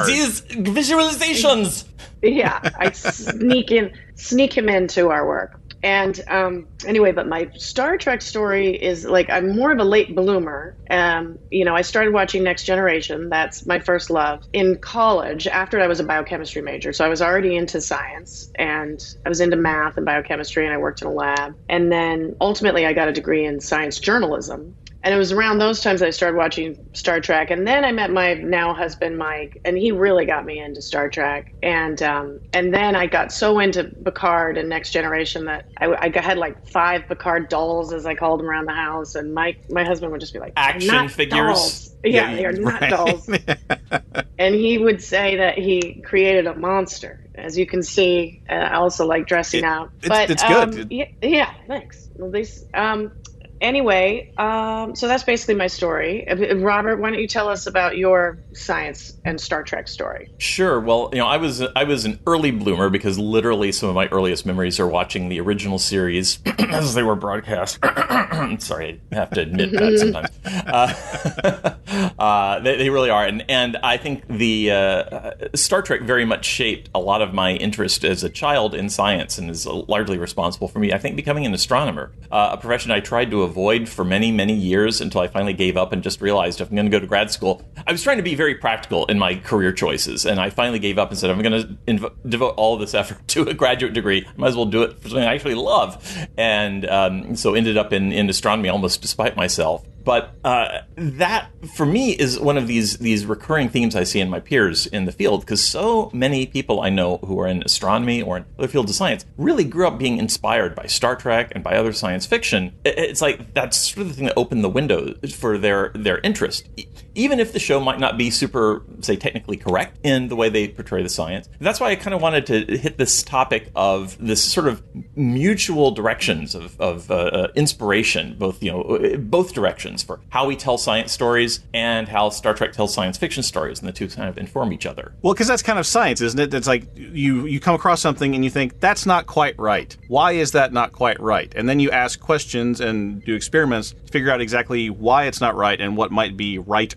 [0.08, 1.84] use these visualizations.
[2.22, 5.60] yeah, I sneak in, sneak him into our work.
[5.82, 10.14] And um, anyway, but my Star Trek story is like I'm more of a late
[10.14, 10.76] bloomer.
[10.90, 13.28] Um, you know, I started watching Next Generation.
[13.28, 15.46] That's my first love in college.
[15.46, 19.40] After I was a biochemistry major, so I was already into science and I was
[19.40, 21.54] into math and biochemistry, and I worked in a lab.
[21.68, 24.74] And then ultimately, I got a degree in science journalism.
[25.02, 27.50] And it was around those times I started watching Star Trek.
[27.52, 31.08] And then I met my now husband, Mike, and he really got me into Star
[31.08, 31.54] Trek.
[31.62, 36.20] And um, and then I got so into Picard and Next Generation that I, I
[36.20, 39.14] had like five Picard dolls, as I called them, around the house.
[39.14, 41.38] And Mike, my husband would just be like, Action not figures.
[41.38, 42.90] dolls." Yeah, they are not right.
[42.90, 43.28] dolls.
[44.38, 47.22] and he would say that he created a monster.
[47.34, 49.90] As you can see, I also like dressing out.
[50.02, 50.80] it's- but it's good.
[50.82, 52.08] um, yeah, yeah, thanks.
[52.16, 53.12] Well, these, um,
[53.60, 56.26] anyway, um, so that's basically my story.
[56.56, 60.30] Robert, why don't you tell us about your science and Star Trek story?
[60.38, 60.80] Sure.
[60.80, 64.06] Well, you know, I was I was an early bloomer because literally some of my
[64.08, 67.78] earliest memories are watching the original series as they were broadcast.
[68.58, 70.30] Sorry, I have to admit that sometimes.
[70.66, 71.74] Uh,
[72.18, 76.44] uh, they, they, really are, and and I think the uh, Star Trek very much
[76.44, 80.68] shaped a lot of my interest as a child in science, and is largely responsible
[80.68, 80.92] for me.
[80.92, 84.52] I think becoming an astronomer, uh, a profession I tried to avoid for many many
[84.52, 87.06] years until I finally gave up and just realized if I'm going to go to
[87.06, 90.50] grad school, I was trying to be very practical in my career choices, and I
[90.50, 93.54] finally gave up and said I'm going to inv- devote all this effort to a
[93.54, 94.26] graduate degree.
[94.26, 97.78] I might as well do it for something I actually love, and um, so ended
[97.78, 99.86] up in in astronomy almost despite myself.
[100.06, 104.30] But uh, that, for me, is one of these these recurring themes I see in
[104.30, 108.22] my peers in the field because so many people I know who are in astronomy
[108.22, 111.64] or in other fields of science really grew up being inspired by Star Trek and
[111.64, 112.72] by other science fiction.
[112.84, 116.68] It's like that's sort of the thing that opened the window for their their interest,
[117.16, 120.68] even if the show might not be super, say, technically correct in the way they
[120.68, 121.48] portray the science.
[121.60, 124.82] That's why I kind of wanted to hit this topic of this sort of
[125.16, 130.56] mutual directions of, of uh, uh inspiration, both you know, both directions for how we
[130.56, 134.28] tell science stories and how Star Trek tells science fiction stories, and the two kind
[134.28, 135.12] of inform each other.
[135.22, 136.52] Well, because that's kind of science, isn't it?
[136.52, 139.96] It's like you you come across something and you think that's not quite right.
[140.08, 141.52] Why is that not quite right?
[141.56, 145.56] And then you ask questions and do experiments to figure out exactly why it's not
[145.56, 146.94] right and what might be right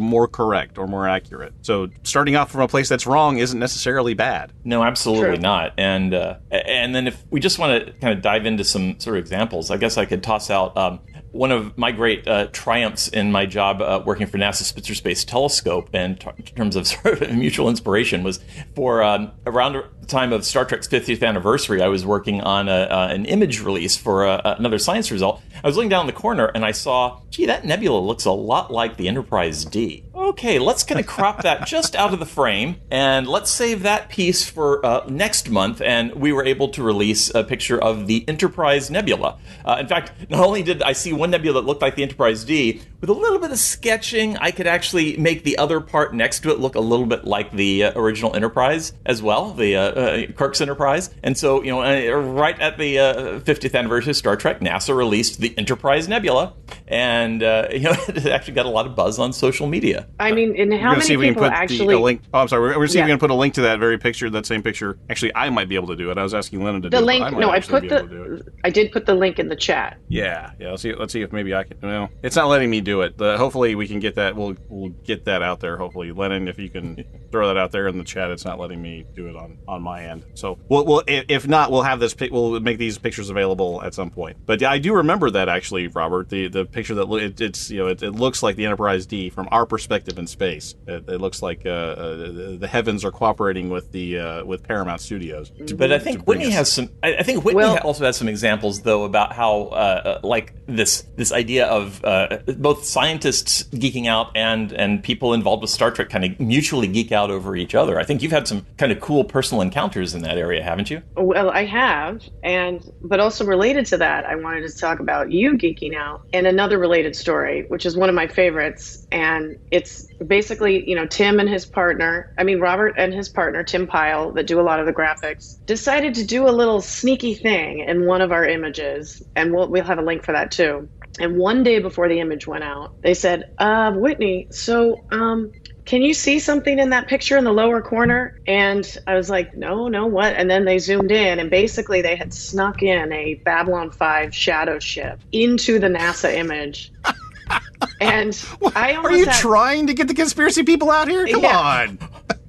[0.00, 1.52] more correct or more accurate.
[1.62, 4.52] So starting off from a place that's wrong isn't necessarily bad.
[4.64, 5.42] No, absolutely True.
[5.42, 5.74] not.
[5.78, 9.16] And uh, and then if we just want to kind of dive into some sort
[9.16, 11.00] of examples, I guess I could toss out um,
[11.32, 15.24] one of my great uh, triumphs in my job uh, working for NASA Spitzer Space
[15.24, 18.40] Telescope, and t- in terms of sort of mutual inspiration, was
[18.74, 21.82] for um, around the time of Star Trek's 50th anniversary.
[21.82, 25.42] I was working on a, uh, an image release for uh, another science result.
[25.62, 28.72] I was looking down the corner and I saw, gee, that nebula looks a lot
[28.72, 30.04] like the Enterprise D.
[30.14, 34.08] Okay, let's kind of crop that just out of the frame and let's save that
[34.08, 35.80] piece for uh, next month.
[35.80, 39.38] And we were able to release a picture of the Enterprise Nebula.
[39.64, 42.44] Uh, in fact, not only did I see one nebula that looked like the Enterprise
[42.44, 46.40] D, with a little bit of sketching, I could actually make the other part next
[46.40, 49.82] to it look a little bit like the uh, original Enterprise as well, the uh,
[49.82, 51.10] uh, Kirk's Enterprise.
[51.22, 55.40] And so, you know, uh, right at the 50th anniversary of Star Trek, NASA released
[55.40, 56.54] the Enterprise Nebula,
[56.86, 60.06] and uh, you know, it actually got a lot of buzz on social media.
[60.18, 61.94] I mean, and how many people actually?
[61.94, 62.22] The, link.
[62.32, 62.62] Oh, I'm sorry.
[62.62, 63.06] We're, we're yeah.
[63.06, 64.98] going to put a link to that very picture, that same picture.
[65.10, 66.18] Actually, I might be able to do it.
[66.18, 67.22] I was asking Lennon to the do link.
[67.22, 67.30] it.
[67.30, 67.40] The link.
[67.40, 68.52] No, I put the.
[68.64, 69.98] I did put the link in the chat.
[70.08, 70.70] Yeah, yeah.
[70.70, 70.94] Let's see.
[70.94, 71.78] Let's see if maybe I can.
[71.82, 73.16] No, it's not letting me do it.
[73.18, 74.36] The, hopefully, we can get that.
[74.36, 75.76] We'll we'll get that out there.
[75.76, 78.80] Hopefully, Lennon, if you can throw that out there in the chat, it's not letting
[78.80, 80.24] me do it on on my end.
[80.34, 82.14] So, we'll, we'll if not, we'll have this.
[82.30, 84.38] We'll make these pictures available at some point.
[84.46, 86.28] But I do remember that actually, Robert.
[86.28, 89.30] The the picture that it, it's you know it, it, looks like the Enterprise D
[89.30, 90.74] from our perspective in space.
[90.86, 95.00] It, it looks like uh, uh, the heavens are cooperating with the uh, with Paramount
[95.00, 95.50] Studios.
[95.66, 96.54] To, but I think Whitney us.
[96.54, 96.90] has some.
[97.02, 100.97] I, think Whitney well, also has some examples though about how uh, uh, like this
[101.16, 106.08] this idea of uh, both scientists geeking out and and people involved with Star Trek
[106.08, 107.98] kind of mutually geek out over each other.
[107.98, 111.02] I think you've had some kind of cool personal encounters in that area, haven't you?
[111.16, 115.52] Well, I have, and but also related to that, I wanted to talk about you
[115.52, 119.06] geeking out and another related story, which is one of my favorites.
[119.10, 123.62] And it's basically, you know, Tim and his partner, I mean, Robert and his partner,
[123.62, 127.34] Tim Pyle, that do a lot of the graphics, decided to do a little sneaky
[127.34, 129.22] thing in one of our images.
[129.36, 130.87] And we'll, we'll have a link for that too.
[131.18, 135.52] And one day before the image went out, they said, uh, Whitney, so um,
[135.84, 138.38] can you see something in that picture in the lower corner?
[138.46, 140.34] And I was like, no, no, what?
[140.34, 144.78] And then they zoomed in, and basically they had snuck in a Babylon 5 shadow
[144.78, 146.92] ship into the NASA image.
[148.00, 148.44] and
[148.76, 149.34] I Are you had...
[149.34, 151.26] trying to get the conspiracy people out here?
[151.26, 151.58] Come yeah.
[151.58, 151.98] on.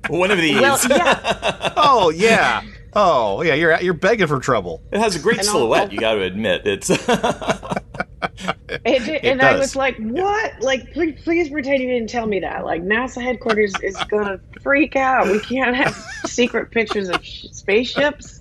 [0.10, 0.60] One of these.
[0.60, 1.74] Well, yeah.
[1.78, 2.62] oh, yeah.
[2.94, 4.82] Oh, yeah, you're you're begging for trouble.
[4.92, 5.94] It has a great and silhouette, I'll...
[5.94, 6.66] you got to admit.
[6.66, 6.90] It's
[8.86, 10.62] and, and I was like, "What?
[10.62, 12.66] Like, please, please pretend you didn't tell me that.
[12.66, 15.28] Like, NASA headquarters is gonna freak out.
[15.28, 15.96] We can't have
[16.26, 18.39] secret pictures of spaceships."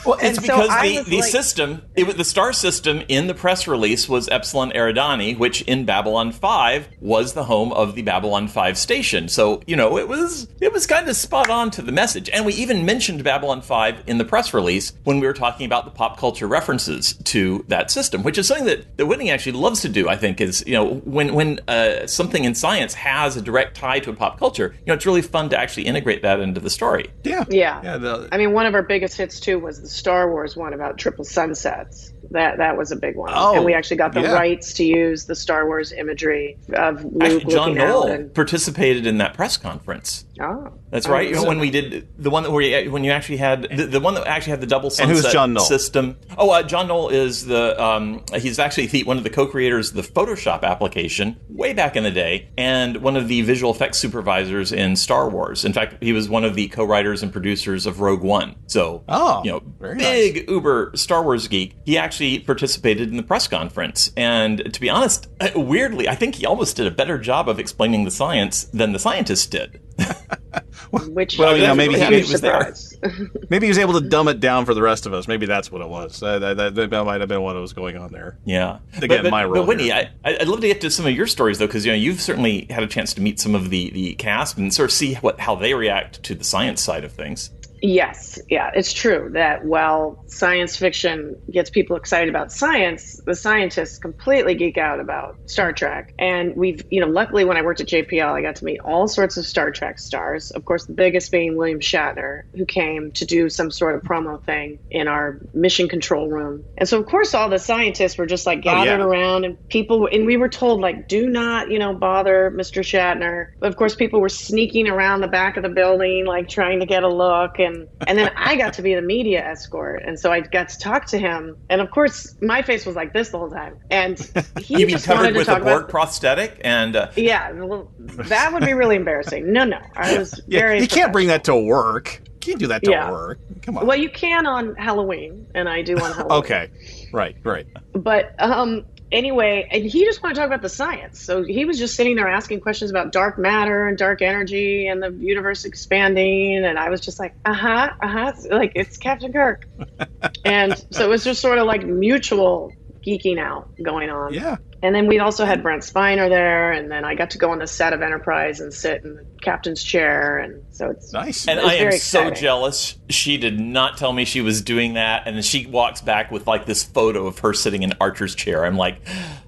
[0.04, 3.66] Well, it's because so the, the like, system, it, the star system in the press
[3.66, 8.76] release was Epsilon Eridani, which in Babylon 5 was the home of the Babylon 5
[8.76, 9.28] station.
[9.28, 12.28] So, you know, it was it was kind of spot on to the message.
[12.30, 15.84] And we even mentioned Babylon 5 in the press release when we were talking about
[15.84, 19.80] the pop culture references to that system, which is something that, that Whitney actually loves
[19.82, 23.42] to do, I think, is, you know, when, when uh, something in science has a
[23.42, 26.40] direct tie to a pop culture, you know, it's really fun to actually integrate that
[26.40, 27.10] into the story.
[27.24, 27.44] Yeah.
[27.48, 27.80] Yeah.
[27.82, 30.74] yeah the, I mean, one of our biggest hits, too, was the Star Wars one
[30.74, 32.13] about triple sunsets.
[32.30, 34.32] That that was a big one, Oh, and we actually got the yeah.
[34.32, 37.88] rights to use the Star Wars imagery of Luke Actually, John looking out.
[37.88, 40.24] Knoll And, participated in that press conference.
[40.40, 41.28] oh, That's Oh, right.
[41.28, 43.62] You know, so- when we did the one that where you, when you actually had
[43.76, 45.64] the, the one that actually had the double And who's sunset John Knoll?
[45.64, 46.16] system.
[46.38, 49.96] Oh, uh, John Knoll is the um, he's actually the, one of the co-creators of
[49.96, 54.72] the Photoshop application way back in the day, and one of the visual effects supervisors
[54.72, 55.64] in Star Wars.
[55.64, 58.54] In fact, he was one of the co-writers and producers of Rogue One.
[58.66, 61.76] So, Oh, you know, very big uber Star Wars geek.
[61.84, 66.36] He actually participated in the press conference, and to be honest, uh, weirdly, I think
[66.36, 69.80] he almost did a better job of explaining the science than the scientists did.
[70.90, 72.74] which Well, you know, maybe a he- huge he was there.
[72.74, 73.30] surprise.
[73.50, 75.28] Maybe he was able to dumb it down for the rest of us.
[75.28, 76.22] Maybe that's what it was.
[76.22, 78.38] Uh, that, that, that might have been what was going on there.
[78.44, 78.78] Yeah.
[78.96, 80.10] Again, but, but, my role But Whitney, here.
[80.24, 82.20] I, I'd love to get to some of your stories though, because you know you've
[82.20, 85.14] certainly had a chance to meet some of the the cast and sort of see
[85.16, 87.50] what how they react to the science side of things.
[87.86, 93.98] Yes, yeah, it's true that while science fiction gets people excited about science, the scientists
[93.98, 96.14] completely geek out about Star Trek.
[96.18, 99.06] And we've, you know, luckily when I worked at JPL, I got to meet all
[99.06, 100.50] sorts of Star Trek stars.
[100.50, 104.42] Of course, the biggest being William Shatner, who came to do some sort of promo
[104.42, 106.64] thing in our mission control room.
[106.78, 108.84] And so, of course, all the scientists were just like Oh, yeah.
[108.86, 112.80] gathered around, and people, and we were told like, do not, you know, bother Mr.
[112.82, 113.48] Shatner.
[113.60, 116.86] But of course, people were sneaking around the back of the building, like trying to
[116.86, 117.73] get a look, and
[118.06, 121.06] and then I got to be the media escort, and so I got to talk
[121.08, 121.56] to him.
[121.70, 124.18] And of course, my face was like this the whole time, and
[124.58, 125.88] he You'd be just wanted covered to with a talk Borg about.
[125.88, 129.52] prosthetic, and uh, Yeah, well, that would be really embarrassing.
[129.52, 130.80] No, no, I was Yeah, very.
[130.80, 132.22] you can't bring that to work.
[132.26, 133.10] You can't do that to Yeah.
[133.10, 133.40] work.
[133.62, 133.86] Come on.
[133.86, 136.38] Well, you can on Halloween, and I do on Halloween.
[136.38, 136.70] okay.
[137.12, 137.66] Right, right.
[137.94, 138.84] But um,
[139.14, 141.20] anyway, and he just wanted to talk about the science.
[141.20, 145.02] So he was just sitting there asking questions about dark matter and dark energy and
[145.02, 146.64] the universe expanding.
[146.64, 148.32] And I was just like, uh huh, uh huh.
[148.50, 149.66] Like, it's Captain Kirk.
[150.44, 152.72] and so it was just sort of like mutual
[153.06, 154.34] geeking out going on.
[154.34, 154.56] Yeah.
[154.84, 157.58] And then we also had Brent Spiner there, and then I got to go on
[157.58, 161.48] the set of Enterprise and sit in the captain's chair, and so it's nice.
[161.48, 162.98] and It was I am very so jealous.
[163.08, 166.46] She did not tell me she was doing that, and then she walks back with
[166.46, 168.64] like this photo of her sitting in Archer's chair.
[168.66, 169.00] I'm like,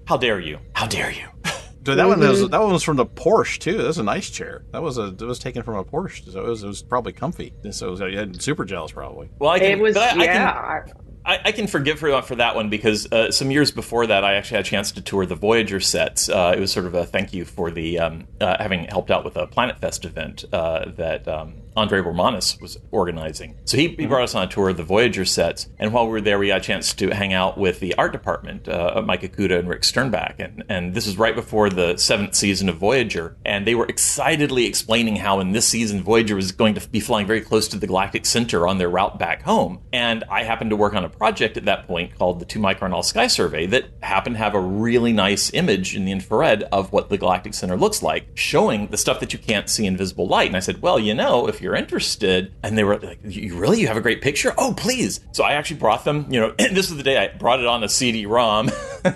[0.06, 0.58] how dare you?
[0.74, 1.26] How dare you?
[1.82, 2.28] Dude, that one Mm-hmm.
[2.30, 3.76] was that one was from the Porsche too.
[3.76, 4.64] That was a nice chair.
[4.72, 7.12] That was a it was taken from a Porsche, so it was it was probably
[7.12, 7.52] comfy.
[7.70, 9.28] So it was, yeah, super jealous probably.
[9.38, 10.80] Well, I can, It was, but I, I yeah.
[10.80, 10.94] can,
[11.26, 14.34] I, I can forgive her for that one because uh, some years before that, I
[14.34, 16.28] actually had a chance to tour the Voyager sets.
[16.28, 19.24] Uh, it was sort of a thank you for the um, uh, having helped out
[19.24, 23.58] with a Planet Fest event uh, that um, Andre Bormanis was organizing.
[23.64, 26.12] So he, he brought us on a tour of the Voyager sets, and while we
[26.12, 29.22] were there, we got a chance to hang out with the art department, uh, Mike
[29.22, 33.36] Okuda and Rick Sternbach, and and this is right before the seventh season of Voyager,
[33.44, 37.26] and they were excitedly explaining how in this season Voyager was going to be flying
[37.26, 40.76] very close to the galactic center on their route back home, and I happened to
[40.76, 43.90] work on a project at that point called the Two Micron All Sky Survey that
[44.02, 47.76] happened to have a really nice image in the infrared of what the galactic center
[47.76, 50.46] looks like, showing the stuff that you can't see in visible light.
[50.46, 53.80] And I said, well, you know, if you're interested, and they were like, you really,
[53.80, 54.52] you have a great picture?
[54.58, 55.20] Oh, please.
[55.32, 56.26] So I actually brought them.
[56.30, 58.70] You know, this was the day I brought it on a CD-ROM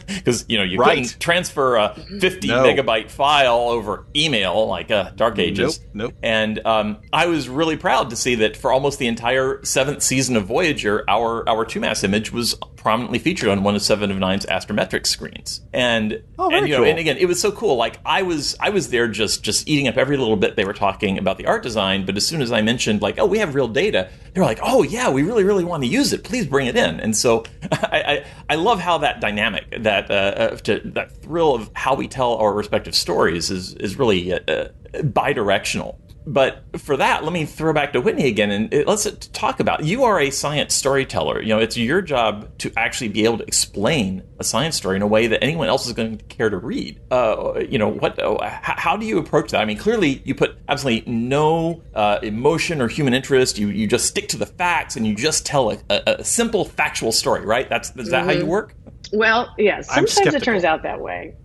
[0.09, 0.97] because you know you Right.
[1.05, 2.65] couldn't transfer a 50 No.
[2.65, 5.81] megabyte file over email like uh, Dark Ages.
[5.93, 6.15] Nope, nope.
[6.23, 10.37] And um, I was really proud to see that for almost the entire seventh season
[10.37, 14.47] of Voyager, our our 2MASS image was prominently featured on one of Seven of Nine's
[14.47, 15.61] astrometric screens.
[15.75, 16.87] And Oh, and you know, cool.
[16.91, 17.77] and again, it was so cool.
[17.77, 20.73] Like I was I was there just just eating up every little bit they were
[20.73, 22.07] talking about the art design.
[22.07, 24.83] But as soon as I mentioned like, oh, we have real data, they're like, oh
[24.83, 26.25] yeah, we really really want to use it.
[26.25, 27.01] Please bring it in.
[27.01, 31.55] And so I I, I love how that dynamic that uh, uh, to, that thrill
[31.55, 35.97] of how we tell our respective stories is is really uh, uh, bidirectional.
[36.33, 39.85] But for that, let me throw back to Whitney again, and uh, let's talk about.
[39.85, 41.43] You are a science storyteller.
[41.43, 45.03] You know, it's your job to actually be able to explain a science story in
[45.03, 47.01] a way that anyone else is going to care to read.
[47.11, 48.17] Uh, you know, what?
[48.21, 49.61] Uh, h- how do you approach that?
[49.61, 53.59] I mean, clearly you put absolutely no uh, emotion or human interest.
[53.59, 56.65] You you just stick to the facts, and you just tell a, a, a simple
[56.65, 57.69] factual story, right?
[57.69, 58.49] That's is that how you Mhm.
[58.49, 58.75] work?
[59.13, 61.35] Well, yeah, sometimes it turns out that way.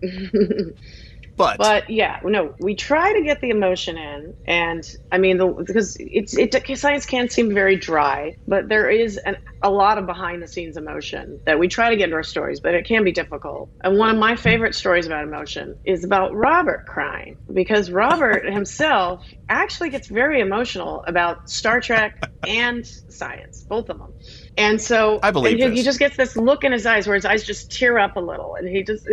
[1.36, 5.46] But, But yeah, no, we try to get the emotion in, and I mean, the,
[5.46, 10.06] because it's it science can seem very dry, but there is an, a lot of
[10.06, 13.04] behind the scenes emotion that we try to get into our stories, but it can
[13.04, 13.70] be difficult.
[13.84, 19.22] And one of my favorite stories about emotion is about Robert crying because Robert himself
[19.48, 24.14] actually gets very emotional about Star Trek and science, both of them.
[24.56, 27.26] And so I believe he, he just gets this look in his eyes where his
[27.26, 29.06] eyes just tear up a little, and he just.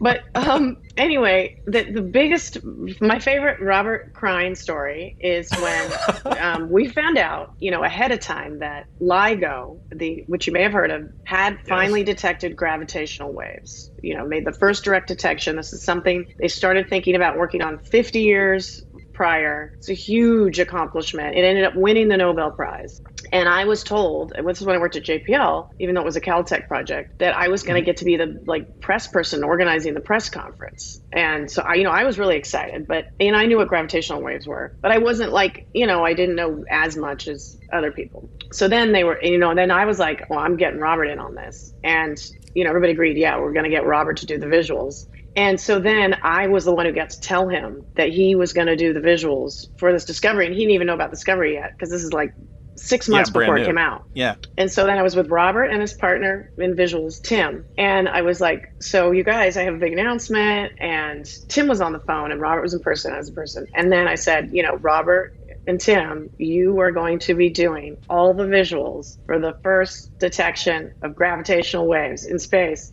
[0.00, 2.58] But um, anyway, the the biggest,
[3.00, 5.92] my favorite Robert Crine story is when
[6.40, 10.62] um, we found out, you know, ahead of time that LIGO, the which you may
[10.62, 13.90] have heard of, had finally detected gravitational waves.
[14.02, 15.56] You know, made the first direct detection.
[15.56, 18.84] This is something they started thinking about working on 50 years
[19.14, 19.72] prior.
[19.78, 21.36] It's a huge accomplishment.
[21.36, 23.00] It ended up winning the Nobel Prize.
[23.34, 26.04] And I was told, and this is when I worked at JPL, even though it
[26.04, 27.86] was a Caltech project, that I was going to mm-hmm.
[27.86, 31.00] get to be the like press person organizing the press conference.
[31.12, 34.22] And so I, you know, I was really excited, but and I knew what gravitational
[34.22, 37.90] waves were, but I wasn't like, you know, I didn't know as much as other
[37.90, 38.30] people.
[38.52, 41.06] So then they were, you know, and then I was like, well, I'm getting Robert
[41.06, 41.74] in on this.
[41.82, 42.16] And,
[42.54, 45.08] you know, everybody agreed, yeah, we're going to get Robert to do the visuals.
[45.34, 48.52] And so then I was the one who got to tell him that he was
[48.52, 51.54] going to do the visuals for this Discovery, and he didn't even know about Discovery
[51.54, 52.32] yet because this is like
[52.76, 53.66] six months Yeah, before it new.
[53.66, 54.04] came out.
[54.14, 54.36] Yeah.
[54.58, 57.64] And so then I was with Robert and his partner in visuals, Tim.
[57.78, 60.72] And I was like, So, you guys, I have a big announcement.
[60.78, 63.14] And Tim was on the phone, and Robert was in person.
[63.14, 63.66] as a person.
[63.74, 65.34] And then I said, You know, Robert
[65.66, 70.92] and Tim, you are going to be doing all the visuals for the first detection
[71.02, 72.92] of gravitational waves in space.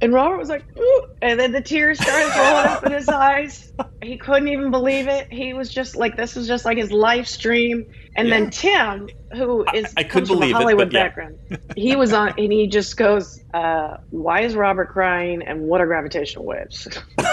[0.00, 3.72] And Robert was like, Ooh, and then the tears started rolling up in his eyes.
[4.02, 5.32] He couldn't even believe it.
[5.32, 7.86] He was just like, this was just like his life stream.
[8.16, 11.04] And then Tim, who is I could comes from a believe it, Hollywood but yeah.
[11.04, 11.38] background,
[11.76, 15.42] he was on, and he just goes, uh, "Why is Robert crying?
[15.42, 16.88] And what are gravitational waves?"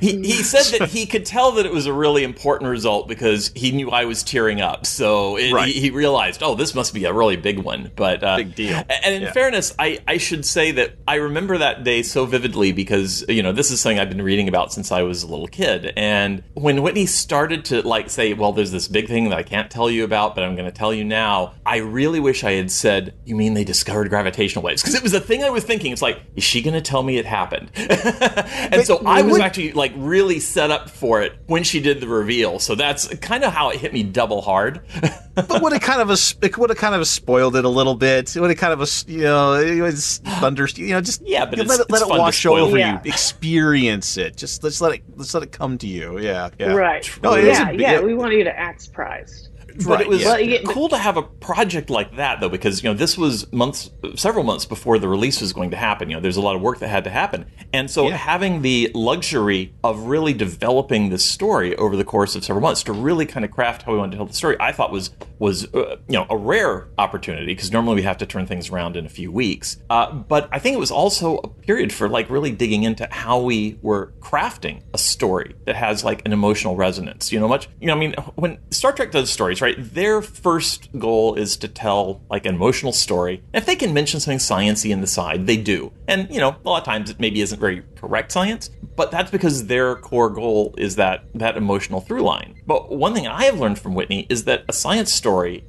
[0.00, 3.50] he, he said that he could tell that it was a really important result because
[3.54, 4.86] he knew I was tearing up.
[4.86, 5.68] So it, Right.
[5.68, 7.90] he, he realized, oh, this must be a really big one.
[7.96, 8.82] But uh, Big deal.
[9.04, 9.32] And in Yeah.
[9.32, 13.52] fairness, I, I should say that I remember that day so vividly because you know
[13.52, 15.92] this is something I've been reading about since I was a little kid.
[15.96, 19.70] And when Whitney started to like say, well, there's this big thing that I can't
[19.70, 21.54] tell you about, but I'm going to tell you now.
[21.66, 24.80] I really wish I had said, you mean they discovered gravitational waves?
[24.82, 25.92] Because it was the thing I was thinking.
[25.92, 27.70] It's like, is she going to tell me it happened?
[27.74, 32.00] and so I was would- actually like really set up for it when she did
[32.00, 32.58] the reveal.
[32.60, 34.80] So that's kind of how it hit me double hard.
[35.34, 37.94] but would it kind of a, it would have kind of spoiled it a little
[37.96, 38.34] bit.
[38.36, 41.44] It would have kind of a, you know, it was thunder, you know, just Yeah,
[41.44, 42.64] but you know, it's- let it let it's it fun to wash spoil.
[42.66, 43.00] over Yeah.
[43.04, 44.36] you, experience it.
[44.36, 46.18] Just let's let it let's let it come to you.
[46.18, 46.72] Yeah, yeah.
[46.72, 47.18] Right.
[47.22, 48.00] No, it is yeah, a- yeah.
[48.00, 49.48] We want you to act surprised.
[49.78, 50.58] But Right, it was yeah.
[50.64, 53.90] Well, cool to have a project like that, though, because you know this was months,
[54.16, 56.10] several months before the release was going to happen.
[56.10, 58.16] You know, there's a lot of work that had to happen, and so Yeah.
[58.16, 62.92] having the luxury of really developing this story over the course of several months to
[62.92, 65.72] really kind of craft how we wanted to tell the story, I thought was was
[65.74, 69.06] uh, you know a rare opportunity because normally we have to turn things around in
[69.06, 69.76] a few weeks.
[69.90, 73.40] Uh, but I think it was also a period for like really digging into how
[73.40, 77.30] we were crafting a story that has like an emotional resonance.
[77.32, 79.67] You know, much you know, I mean, when Star Trek does stories, right?
[79.76, 83.42] Their first goal is to tell like an emotional story.
[83.52, 85.92] And if they can mention something sciency in the side, they do.
[86.06, 89.30] And you know, a lot of times it maybe isn't very correct science, but that's
[89.30, 92.60] because their core goal is that that emotional through line.
[92.66, 95.64] But one thing I have learned from Whitney is that a science story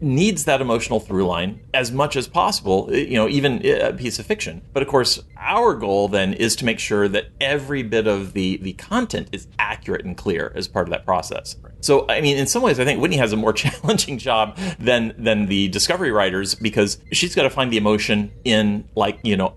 [0.00, 4.18] needs that emotional through line as much as possible, you know, even uh, a piece
[4.18, 4.62] of fiction.
[4.72, 8.56] But of course, our goal then is to make sure that every bit of the,
[8.56, 11.56] the content is accurate and clear as part of that process.
[11.80, 15.14] So, I mean, in some ways, I think Whitney has a more challenging job than
[15.18, 19.54] than the Discovery writers because she's got to find the emotion in, like, you know,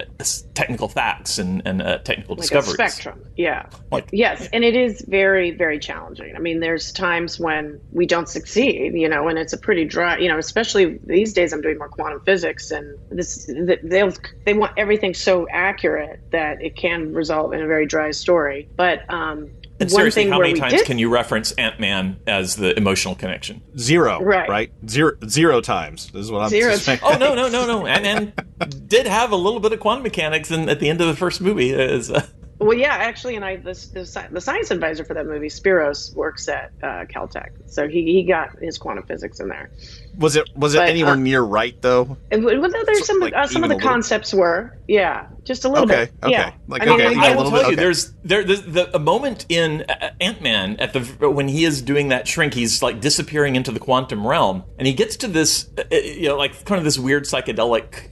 [0.54, 2.72] technical facts and, and uh, technical like discoveries.
[2.72, 3.24] a spectrum.
[3.38, 3.70] Yeah.
[3.92, 6.36] Like- yes, and it is very, very challenging.
[6.36, 10.18] I mean, there's times when we don't succeed, you know, and it's a pretty dry,
[10.18, 11.54] you know, especially these days.
[11.54, 14.12] I'm doing more quantum physics, and this th- they
[14.46, 18.68] they want everything so accurate that it can result in a very dry story.
[18.76, 19.50] But um,
[19.80, 22.78] And one seriously, thing how many times did, can you reference Ant Man as the
[22.78, 23.62] emotional connection?
[23.78, 24.22] Zero.
[24.22, 24.50] Right.
[24.50, 24.72] Right.
[24.88, 25.14] Zero.
[25.28, 26.12] Zero times.
[26.12, 27.00] This is what I'm Zero saying.
[27.04, 27.86] Oh no no no no!
[27.86, 28.34] Ant Man
[28.88, 31.42] did have a little bit of quantum mechanics in, at the end of the first
[31.42, 31.72] movie.
[31.72, 32.26] Is uh,
[32.60, 36.48] Well, yeah, actually, and I the, the, the science advisor for that movie, Spiros, works
[36.48, 39.70] at uh, Caltech, so he, he got his quantum physics in there.
[40.18, 42.18] Was it was it But, anywhere uh, near right though?
[42.32, 45.64] And, well, there's some like, uh, some of the a little- concepts were, yeah, just
[45.64, 46.14] a little Okay, bit.
[46.24, 46.32] okay.
[46.32, 46.54] Yeah.
[46.68, 47.76] Like, I mean, okay, I a will tell bit, you, okay.
[47.76, 49.84] there's there the, the a moment in
[50.20, 53.80] Ant Man at the when he is doing that shrink, he's like disappearing into the
[53.80, 57.26] quantum realm, and he gets to this, uh, you know, like kind of this weird
[57.26, 58.10] psychedelic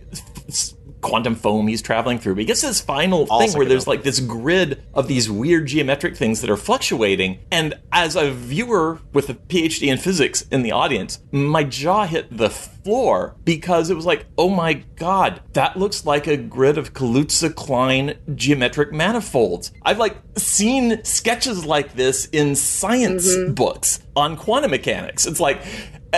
[1.05, 2.33] quantum foam he's traveling through.
[2.33, 5.29] But he gets to this final All thing where there's like this grid of these
[5.29, 10.41] weird geometric things that are fluctuating, and as a viewer with a PhD in physics
[10.51, 15.41] in the audience, my jaw hit the floor because it was like, oh my god,
[15.53, 19.71] that looks like a grid of Kaluza-Klein geometric manifolds.
[19.83, 23.53] I've like seen sketches like this in science mm-hmm.
[23.53, 25.27] books on quantum mechanics.
[25.27, 25.61] It's like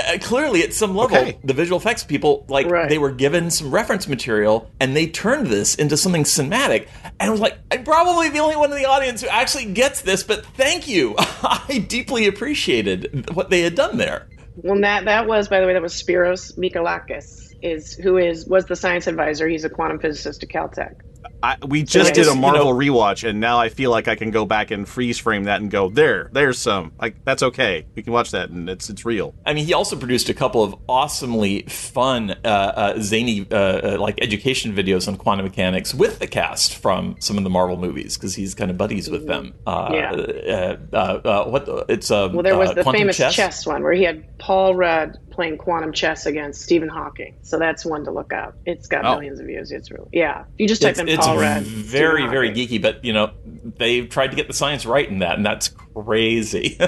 [0.07, 1.37] uh, clearly at some level, Okay.
[1.43, 2.89] the visual effects people like Right.
[2.89, 6.87] they were given some reference material and they turned this into something cinematic.
[7.19, 10.01] And I was like, I'm probably the only one in the audience who actually gets
[10.01, 11.15] this, but thank you.
[11.19, 14.27] I deeply appreciated what they had done there.
[14.57, 18.65] Well, that that was, by the way, that was Spiros Michalakis, is who is was
[18.65, 19.47] the science advisor.
[19.47, 20.95] He's a quantum physicist at Caltech.
[21.43, 23.91] I, we just I did guess, a you Marvel know- rewatch, and now I feel
[23.91, 26.29] like I can go back and freeze frame that and go there.
[26.33, 27.85] There's some like that's okay.
[27.95, 29.35] We can watch that, and it's it's real.
[29.45, 33.97] I mean, he also produced a couple of awesomely fun, uh, uh, zany, uh, uh,
[33.99, 38.17] like education videos on quantum mechanics with the cast from some of the Marvel movies
[38.17, 39.53] because he's kind of buddies with them.
[39.65, 40.11] Uh, Yeah.
[40.11, 43.35] Uh, uh, uh, what the, it's uh, Well, there was uh, the Quantum famous chess.
[43.35, 43.65] chess?
[43.67, 47.35] one where he had Paul Rudd playing quantum chess against Stephen Hawking.
[47.43, 48.55] So that's one to look up.
[48.65, 49.13] It's got Oh.
[49.15, 49.71] millions of views.
[49.71, 50.45] It's really yeah.
[50.57, 51.63] You just type It's, in it's Paul Rudd.
[51.63, 52.67] very, Stephen very Hawking.
[52.67, 53.31] geeky, but you know
[53.77, 56.77] they tried to get the science right in that, and that's crazy.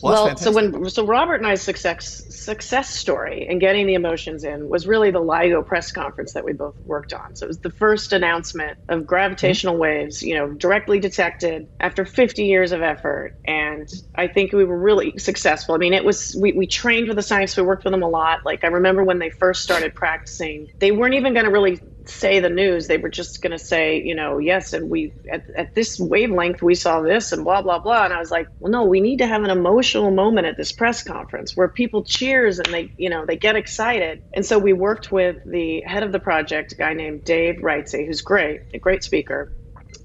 [0.00, 4.68] Well, so when so Robert and I's success success story and getting the emotions in
[4.68, 7.34] was really the LIGO press conference that we both worked on.
[7.34, 9.82] So it was the first announcement of gravitational mm-hmm.
[9.82, 14.78] waves, you know, directly detected after 50 years of effort, and I think we were
[14.78, 15.74] really successful.
[15.74, 18.08] I mean, it was we, we trained with the science, we worked with them a
[18.08, 18.44] lot.
[18.44, 22.40] Like I remember when they first started practicing, they weren't even going to really say
[22.40, 22.86] the news.
[22.86, 26.62] They were just going to say, you know, yes, and we at, at this wavelength
[26.62, 28.04] we saw this and blah blah blah.
[28.04, 30.72] And I was like, well, no, we need to have an emotional moment at this
[30.72, 34.22] press conference where people cheers and they, you know, they get excited.
[34.34, 37.92] And so we worked with the head of the project, a guy named Dave Reitze,
[37.92, 39.52] who's great, a great speaker.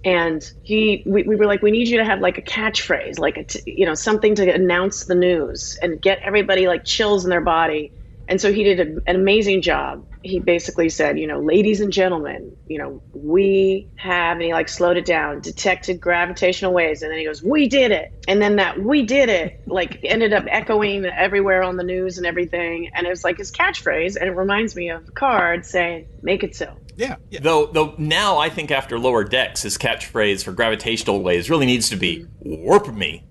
[0.05, 3.37] And he, we, we were like, we need you to have like a catchphrase, like
[3.37, 7.29] a, t- you know, something to announce the news and get everybody like chills in
[7.29, 7.93] their body.
[8.27, 10.05] And so he did a, an amazing job.
[10.23, 14.69] He basically said, you know, ladies and gentlemen, you know, we have, and he like
[14.69, 17.01] slowed it down, detected gravitational waves.
[17.01, 18.13] And then he goes, we did it.
[18.27, 22.25] And then that we did it, like ended up echoing everywhere on the news and
[22.25, 22.89] everything.
[22.93, 24.15] And it was like his catchphrase.
[24.15, 26.77] And it reminds me of the card saying, make it so.
[26.95, 27.15] Yeah.
[27.41, 31.89] Though, though now I think after Lower Decks, his catchphrase for gravitational waves really needs
[31.89, 33.25] to be "warp me."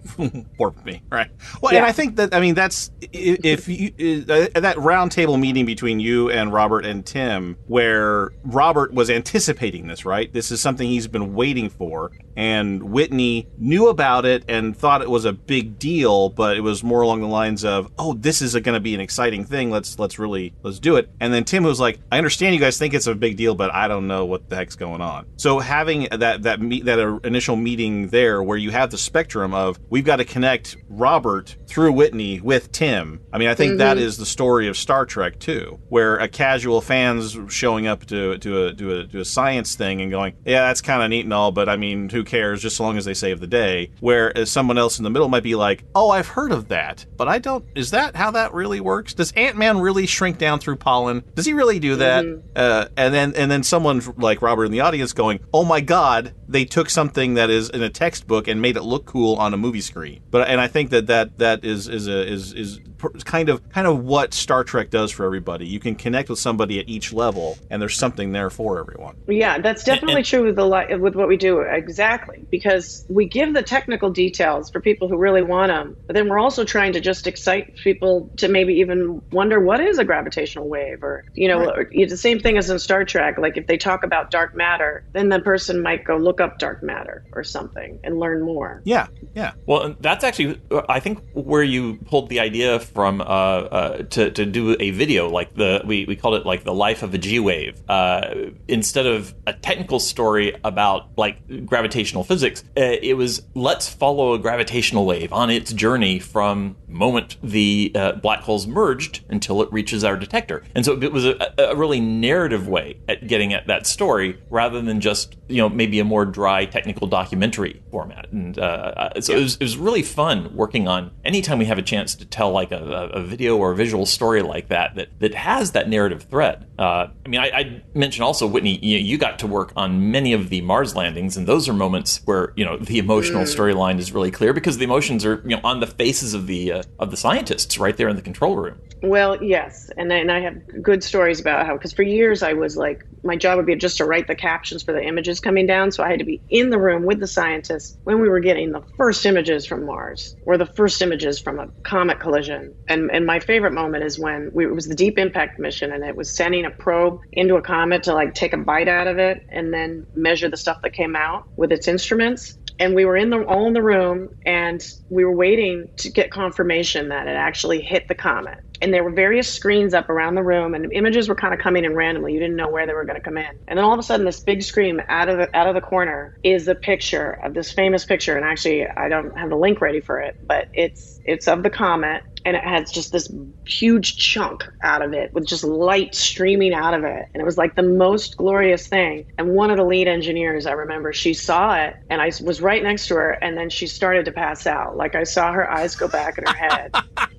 [0.58, 1.30] warp me, right?
[1.60, 6.00] Well, and I think that I mean that's if you uh, that roundtable meeting between
[6.00, 10.32] you and Robert and Tim, where Robert was anticipating this, right?
[10.32, 15.10] This is something he's been waiting for, and Whitney knew about it and thought it
[15.10, 18.54] was a big deal, but it was more along the lines of, "Oh, this is
[18.54, 19.70] going to be an exciting thing.
[19.70, 22.78] Let's let's really let's do it." And then Tim was like, "I understand you guys
[22.78, 25.58] think it's a big deal, but I don't know what the heck's going on." So
[25.58, 29.78] having that that meet that uh, initial meeting there, where you have the spectrum of
[29.90, 33.20] we've got to connect Robert through Whitney with Tim.
[33.32, 34.00] I mean, I think that Mhm.
[34.00, 38.66] is the story of Star Trek too, where a casual fan's showing up to to
[38.66, 41.32] a to a, to a science thing and going, "Yeah, that's kind of neat and
[41.32, 42.60] all, but I mean, who cares?
[42.60, 45.42] Just so long as they save the day." Whereas someone else in the middle might
[45.42, 47.64] be like, "Oh, I've heard of that, but I don't.
[47.74, 49.14] Is that how that really works?
[49.14, 51.22] Does Ant Man really shrink down through pollen?
[51.34, 52.24] Does he really do that?"
[52.54, 56.32] Uh, and then and then someone like Robert in the audience going, "Oh my God,
[56.48, 59.56] they took something that is in a textbook and made it look cool on a
[59.56, 62.80] movie screen." But and I think that that that is is a is is
[63.24, 65.66] kind of kind of what Star Trek does for everybody.
[65.66, 69.16] You can connect with somebody at each level, and there's something there for everyone.
[69.26, 73.54] Yeah, that's definitely true with the li- with what we do exactly because we give
[73.54, 77.00] the technical details for people who really want them, but then we're also trying to
[77.00, 81.70] just excite people to maybe even wonder what is a gravitational wave, or you know,
[81.70, 83.38] or, it's the same thing as in Star Trek.
[83.38, 86.82] Like if they talk about dark matter, then the person might go look up dark
[86.82, 88.82] matter or something and learn more.
[88.84, 89.52] Yeah, yeah.
[89.66, 94.30] Well, that's actually, uh, I think, where you pulled the idea from uh, uh, to
[94.30, 97.18] to do a video like the we, we called it like the life of a
[97.18, 98.34] G wave uh,
[98.68, 102.64] instead of a technical story about like gravitational physics.
[102.76, 108.12] Uh, it was let's follow a gravitational wave on its journey from moment the uh,
[108.12, 112.00] black holes merged until it reaches our detector, and so it was a, a really
[112.00, 116.24] narrative way at getting at that story rather than just you know maybe a more
[116.24, 118.30] dry technical documentary format.
[118.32, 121.82] And uh, so it, was, it was really fun working on anytime we have a
[121.82, 125.08] chance to tell like a, a, a video or a visual story like that that
[125.20, 126.66] that has that narrative thread.
[126.78, 130.32] Uh, I mean, I, I mentioned also Whitney, you, you got to work on many
[130.32, 133.56] of the Mars landings, and those are moments where you know the emotional Mm.
[133.56, 136.72] storyline is really clear because the emotions are you know on the faces of the
[136.72, 138.78] uh, of the scientists right there in the control room.
[139.02, 142.52] Well, yes, and I, and I have good stories about how because for years I
[142.52, 145.66] was like my job would be just to write the captions for the images coming
[145.66, 148.40] down, so I had to be in the room with the scientists when we were
[148.40, 152.61] getting the first images from Mars or the first images from a comet collision.
[152.88, 156.04] And and my favorite moment is when we, it was the Deep Impact mission, and
[156.04, 159.18] it was sending a probe into a comet to like take a bite out of
[159.18, 162.56] it and then measure the stuff that came out with its instruments.
[162.78, 166.30] and we were in the all in the room, and we were waiting to get
[166.30, 168.58] confirmation that it actually hit the comet.
[168.82, 171.84] And there were various screens up around the room, and images were kind of coming
[171.84, 172.34] in randomly.
[172.34, 173.58] You didn't know where they were going to come in.
[173.68, 175.80] And then all of a sudden, this big screen out of the, out of the
[175.80, 178.36] corner is a picture of this famous picture.
[178.36, 181.70] And actually, I don't have the link ready for it, but it's it's of the
[181.70, 183.32] comet, and it has just this
[183.64, 187.28] huge chunk out of it with just light streaming out of it.
[187.32, 189.26] And it was like the most glorious thing.
[189.38, 192.82] And one of the lead engineers, I remember, she saw it, and I was right
[192.82, 194.96] next to her, and then she started to pass out.
[194.96, 196.94] Like I saw her eyes go back in her head.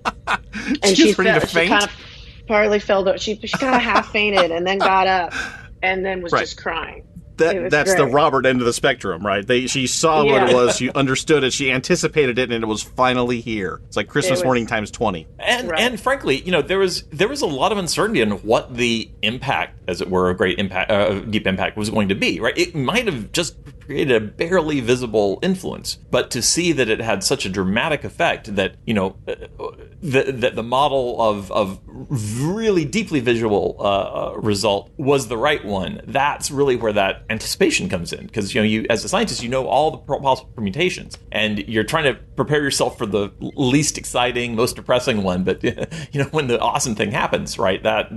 [0.84, 1.92] and She was ready fell, to she kind of
[2.48, 3.18] partly fell down.
[3.20, 5.34] She, she kind of half fainted and then got up
[5.82, 6.42] and then was Right.
[6.42, 7.06] just crying.
[7.38, 8.06] That was that's the.
[8.06, 9.46] Robert end of the spectrum, right?
[9.46, 12.84] They she saw what it was, she understood it, she anticipated it, and it was
[12.84, 13.82] finally here.
[13.88, 15.28] It's like Christmas was- morning times twenty.
[15.40, 18.76] And and frankly, you know, there was there was a lot of uncertainty in what
[18.76, 22.40] the impact, as it were, a great impact, uh, deep impact was going to be.
[22.40, 22.58] Right?
[22.58, 27.24] It might have just created a barely visible influence, but to see that it had
[27.24, 29.36] such a dramatic effect that you know uh,
[30.02, 35.64] that that the model of of really deeply visual uh, uh, result was the right
[35.64, 36.02] one.
[36.06, 39.50] That's really where that anticipation comes in, because you know, you as a scientist, you
[39.50, 44.56] know all the possible permutations, and you're trying to prepare yourself for the least exciting,
[44.56, 45.44] most depressing one.
[45.44, 47.82] But you know, when the awesome thing happens, right?
[47.84, 48.12] That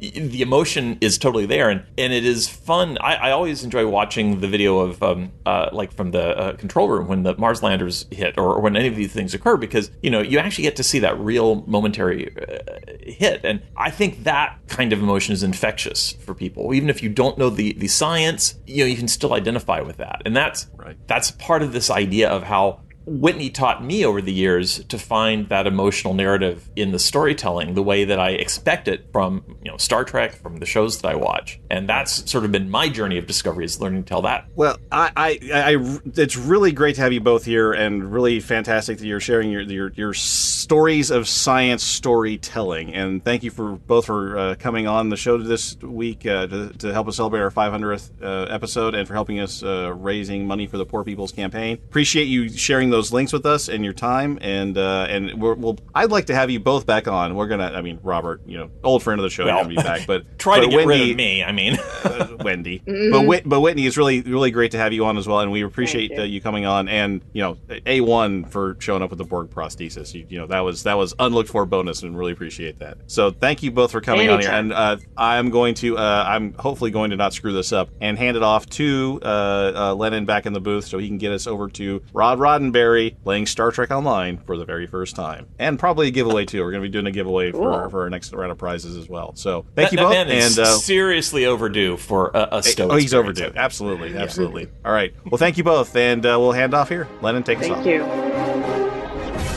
[0.00, 2.98] the emotion is totally there, and and it is fun.
[3.00, 6.88] I, I always enjoy watching the video of um uh, like from the uh, control
[6.88, 9.90] room when the Mars landers hit, or, or when any of these things occur, because
[10.02, 12.58] you know you actually get to see that real momentary uh,
[13.00, 16.74] hit, and I think that kind of emotion is infectious for people.
[16.74, 19.96] Even if you don't know the the science, you know you can still identify with
[19.98, 20.68] that, and that's
[21.06, 25.48] that's part of this idea of how Whitney taught me over the years to find
[25.48, 29.76] that emotional narrative in the storytelling the way that I expect it from you know
[29.76, 33.16] Star Trek, from the shows that I watch, and that's sort of been my journey
[33.18, 34.48] of discovery is learning to tell that.
[34.56, 38.98] Well, I, I, I, it's really great to have you both here, and really fantastic
[38.98, 42.92] that you're sharing your your, your stories of science storytelling.
[42.92, 46.72] And thank you for both for uh, coming on the show this week uh, to,
[46.78, 50.66] to help us celebrate our 500th uh, episode, and for helping us uh, raising money
[50.66, 51.74] for the Poor People's Campaign.
[51.74, 54.38] Appreciate you sharing those links with us and your time.
[54.40, 57.34] And uh, and we're, we'll, I'd like to have you both back on.
[57.34, 59.76] We're gonna, I mean, Robert, you know, old friend of the show, Well, gonna be
[59.76, 61.44] back, but Try to but get rid of me.
[61.44, 62.82] I mean, uh, Wendy.
[62.96, 63.10] Mhm.
[63.10, 65.50] But Whit, but Whitney, it's really really great to have you on as well, and
[65.50, 66.34] we appreciate Thank uh, you.
[66.34, 66.88] you coming on.
[66.88, 70.14] And you know, a one for showing up with the Borg prosthesis.
[70.14, 72.98] You, you know that was that was unlooked for bonus, and really appreciate that.
[73.06, 74.50] So thank you both for coming on here.
[74.50, 78.16] And uh, I'm going to uh, I'm hopefully going to not screw this up and
[78.16, 81.32] hand it off to uh, uh, Lennon back in the booth so he can get
[81.32, 82.85] us over to Rod Roddenberry
[83.24, 86.62] playing Star Trek Online for the very first time, and probably a giveaway too.
[86.62, 87.90] We're going to be doing a giveaway for, Cool.
[87.90, 89.32] for our next round of prizes as well.
[89.34, 90.12] So thank that, you that both.
[90.12, 92.92] man is and uh, seriously overdue for a, a stoic.
[92.92, 93.52] Oh, he's overdue.
[93.56, 94.68] Absolutely, absolutely.
[94.84, 95.14] All right.
[95.24, 97.08] Well, thank you both, and uh, we'll hand off here.
[97.22, 97.82] Lennon, take us off.
[97.82, 98.02] Thank you.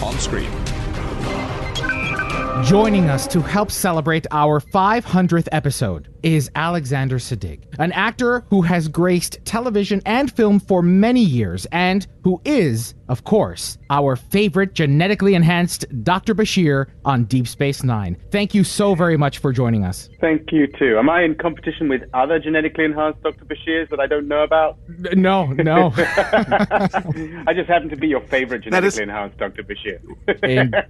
[0.06, 0.50] On screen.
[2.66, 8.88] Joining us to help celebrate our 500th episode is Alexander Siddig, an actor who has
[8.88, 15.34] graced television and film for many years and who is, of course, our favorite genetically
[15.34, 16.36] enhanced Dr.
[16.36, 18.18] Bashir on Deep Space Nine.
[18.32, 20.10] Thank you so very much for joining us.
[20.20, 20.98] Thank you too.
[21.00, 23.46] Am I in competition with other genetically enhanced Dr.
[23.46, 24.78] Bashirs that I don't know about?
[25.14, 25.94] No, no.
[25.98, 29.64] I just happen to be your favorite That is- genetically enhanced Dr.
[29.64, 30.00] Bashir.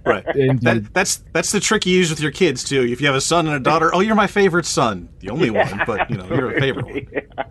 [0.04, 0.24] Right.
[0.62, 2.82] That, that's that's the trick you use with your kids too.
[2.82, 5.50] If you have a son and a daughter, oh, you're my favorite son, the only
[5.62, 7.46] one, but you know you're a favorite one.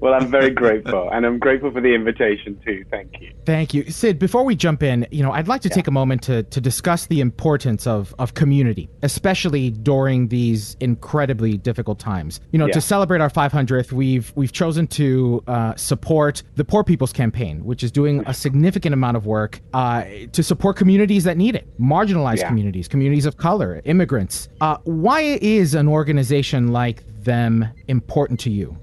[0.00, 2.84] Well, I'm very grateful, and I'm grateful for the invitation too.
[2.90, 3.32] Thank you.
[3.44, 3.90] Thank you.
[3.90, 6.60] Sid, before we jump in, you know, I'd like to take a moment to, to
[6.60, 12.40] discuss the importance of, of community, especially during these incredibly difficult times.
[12.52, 12.72] You know, Yeah.
[12.74, 17.82] to celebrate our 500th, we've we've chosen to uh, support the Poor People's Campaign, which
[17.82, 22.38] is doing a significant amount of work uh, to support communities that need it, marginalized
[22.38, 22.48] Yeah.
[22.48, 24.48] communities, communities of color, immigrants.
[24.60, 28.76] Uh, why is an organization like them important to you?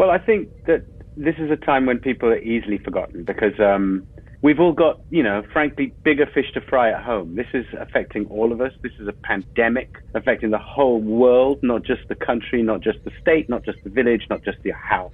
[0.00, 4.06] Well, I think that this is a time when people are easily forgotten because um,
[4.40, 7.36] we've all got, you know, frankly, bigger fish to fry at home.
[7.36, 8.72] This is affecting all of us.
[8.82, 13.10] This is a pandemic affecting the whole world, not just the country, not just the
[13.20, 15.12] state, not just the village, not just your house.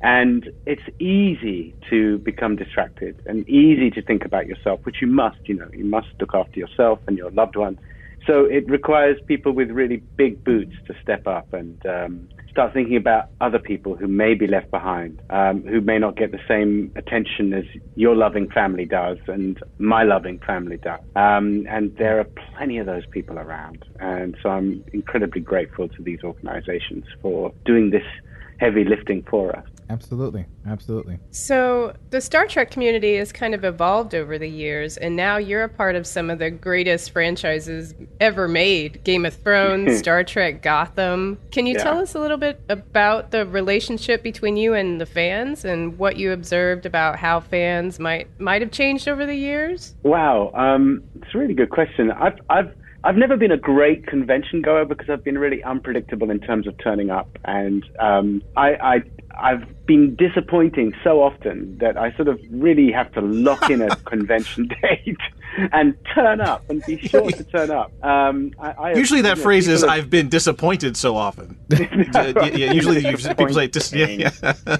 [0.00, 5.40] And it's easy to become distracted and easy to think about yourself, which you must,
[5.44, 7.76] you know, you must look after yourself and your loved ones.
[8.26, 12.96] So it requires people with really big boots to step up and um, start thinking
[12.96, 16.92] about other people who may be left behind, um, who may not get the same
[16.96, 17.64] attention as
[17.96, 21.00] your loving family does and my loving family does.
[21.16, 22.26] Um, and there are
[22.56, 23.82] plenty of those people around.
[23.98, 28.04] And so I'm incredibly grateful to these organizations for doing this
[28.58, 29.64] heavy lifting for us.
[29.92, 31.18] Absolutely, absolutely.
[31.32, 35.64] So, the Star Trek community has kind of evolved over the years, and now you're
[35.64, 40.62] a part of some of the greatest franchises ever made Game of Thrones, Star Trek,
[40.62, 41.38] Gotham.
[41.50, 41.82] Can you Yeah.
[41.84, 46.16] tell us a little bit about the relationship between you and the fans and what
[46.16, 49.94] you observed about how fans might might have changed over the years?
[50.04, 52.10] Wow, um, it's a really good question.
[52.12, 52.72] I've I've
[53.04, 56.78] I've never been a great convention goer because I've been really unpredictable in terms of
[56.78, 59.02] turning up, and um, I, I
[59.38, 63.94] I've been disappointing so often that I sort of really have to lock in a
[64.04, 65.18] convention date
[65.72, 67.92] and turn up and be sure to turn up.
[68.04, 71.58] Um, I, I Usually that you know, phrase is have- "I've been disappointed so often."
[71.68, 74.76] yeah, yeah, usually people say, dis- yeah, yeah.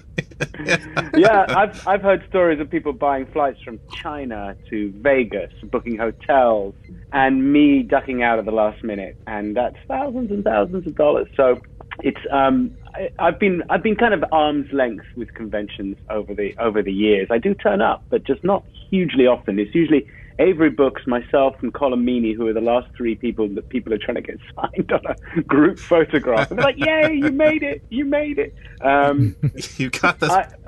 [1.15, 6.75] yeah, I've I've heard stories of people buying flights from China to Vegas, booking hotels,
[7.13, 11.29] and me ducking out at the last minute, and that's thousands and thousands of dollars.
[11.37, 11.61] So
[12.03, 16.55] it's um I, I've been I've been kind of arm's length with conventions over the
[16.59, 17.29] over the years.
[17.31, 19.59] I do turn up, but just not hugely often.
[19.59, 20.07] It's usually
[20.39, 23.99] Avery Brooks, myself, and Colm Meaney, who are the last three people that people are
[23.99, 25.01] trying to get signed on
[25.37, 26.51] a group photograph.
[26.51, 27.85] And they're like, "Yay, you made it!
[27.91, 29.37] You made it!" Um,
[29.77, 30.59] you got that.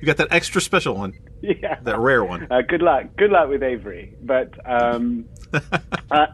[0.00, 1.14] you got that extra special one.
[1.42, 1.78] Yeah.
[1.82, 2.48] That rare one.
[2.50, 3.04] Uh, good luck.
[3.16, 4.14] Good luck with Avery.
[4.22, 5.26] But um,
[6.10, 6.26] uh,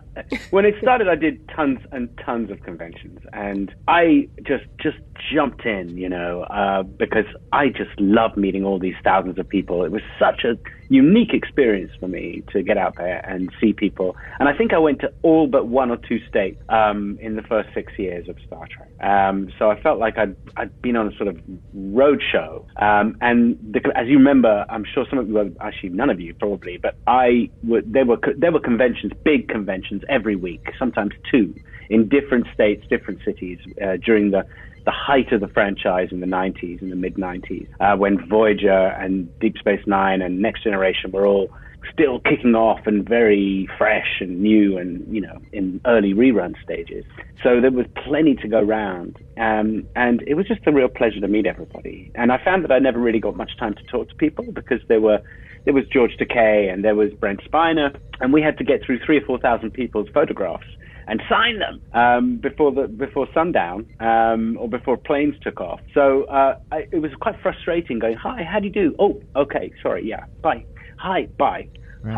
[0.50, 4.98] when it started, I did tons and tons of conventions, and I just just
[5.32, 9.84] jumped in, you know, uh, because I just love meeting all these thousands of people.
[9.84, 10.56] It was such a
[10.92, 14.14] unique experience for me to get out there and see people.
[14.38, 17.42] And I think I went to all but one or two states um, in the
[17.42, 18.90] first six years of Star Trek.
[19.02, 21.40] Um, so I felt like I'd, I'd been on a sort of
[21.72, 22.66] road show.
[22.76, 26.20] Um, and the, as you remember, I'm sure some of you, well, actually none of
[26.20, 31.12] you probably, but I were, there were there were conventions, big conventions every week, sometimes
[31.30, 31.54] two,
[31.90, 34.46] in different states, different cities uh, during the
[34.84, 38.88] the height of the franchise in the 90s, in the mid 90s, uh, when Voyager
[38.98, 41.50] and Deep Space Nine and Next Generation were all
[41.92, 47.04] still kicking off and very fresh and new and, you know, in early rerun stages.
[47.42, 49.16] So there was plenty to go round.
[49.36, 52.10] Um, and it was just a real pleasure to meet everybody.
[52.14, 54.80] And I found that I never really got much time to talk to people because
[54.88, 55.20] there were
[55.64, 58.98] there was George Takei and there was Brent Spiner, and we had to get through
[58.98, 60.66] three or four thousand people's photographs
[61.12, 65.78] and sign them um, before the before sundown um, or before planes took off.
[65.92, 67.98] So uh, I, it was quite frustrating.
[67.98, 68.96] Going, hi, how do you do?
[68.98, 70.64] Oh, okay, sorry, yeah, bye.
[70.96, 71.68] Hi, bye.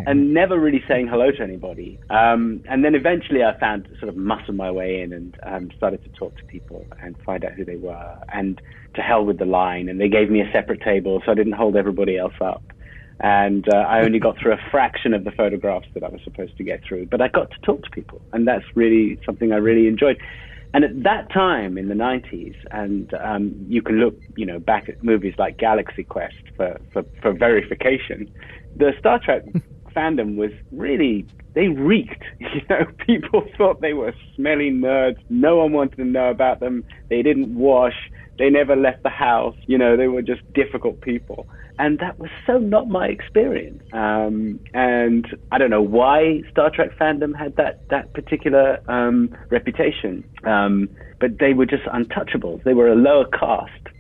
[0.07, 1.99] And never really saying hello to anybody.
[2.09, 6.03] Um, and then eventually I found sort of muscle my way in and um, started
[6.05, 8.16] to talk to people and find out who they were.
[8.33, 8.62] And
[8.95, 9.91] to hell with the line.
[9.91, 12.62] And they gave me a separate table so I didn't hold everybody else up
[13.20, 16.57] and uh, I only got through a fraction of the photographs that I was supposed
[16.57, 17.07] to get through.
[17.07, 20.19] But I got to talk to people, and that's really something I really enjoyed.
[20.73, 24.89] And at that time in the 90s, and um, you can look, you know, back
[24.89, 28.28] at movies like Galaxy Quest for, for, for verification,
[28.77, 29.45] the Star Trek
[29.97, 32.23] fandom was really they reeked.
[32.41, 35.16] You know, people thought they were smelly nerds.
[35.28, 36.85] No one wanted to know about them.
[37.09, 38.11] They didn't wash.
[38.39, 39.57] They never left the house.
[39.66, 41.49] You know, they were just difficult people.
[41.79, 43.83] And that was so not my experience.
[43.93, 50.25] Um, and I don't know why Star Trek fandom had that, that particular um, reputation.
[50.45, 50.89] Um,
[51.21, 52.63] but they were just untouchables.
[52.65, 53.94] They were a lower caste.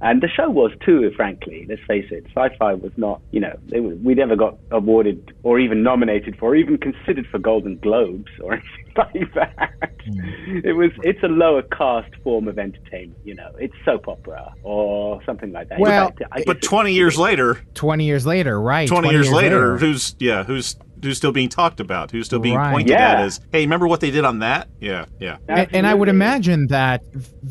[0.00, 1.66] And the show was too, frankly.
[1.68, 2.26] Let's face it.
[2.34, 6.50] Sci-fi was not, you know, they were, we never got awarded or even nominated for,
[6.50, 8.54] or even considered for Golden Globes or
[8.94, 9.96] anything like that.
[10.06, 10.64] Mm.
[10.64, 13.18] It was, it's a lower caste form of entertainment.
[13.24, 15.80] You know, it's soap opera or something like that.
[15.80, 18.88] Well, fact, but 20 years later, 20 years later, right?
[18.88, 22.10] 20, years, later, who's yeah, who's who's still being talked about?
[22.10, 22.72] Who's still being Right.
[22.72, 25.36] pointed at as, "Hey, remember what they did on that?" Yeah, yeah.
[25.48, 27.02] And, and I would imagine that,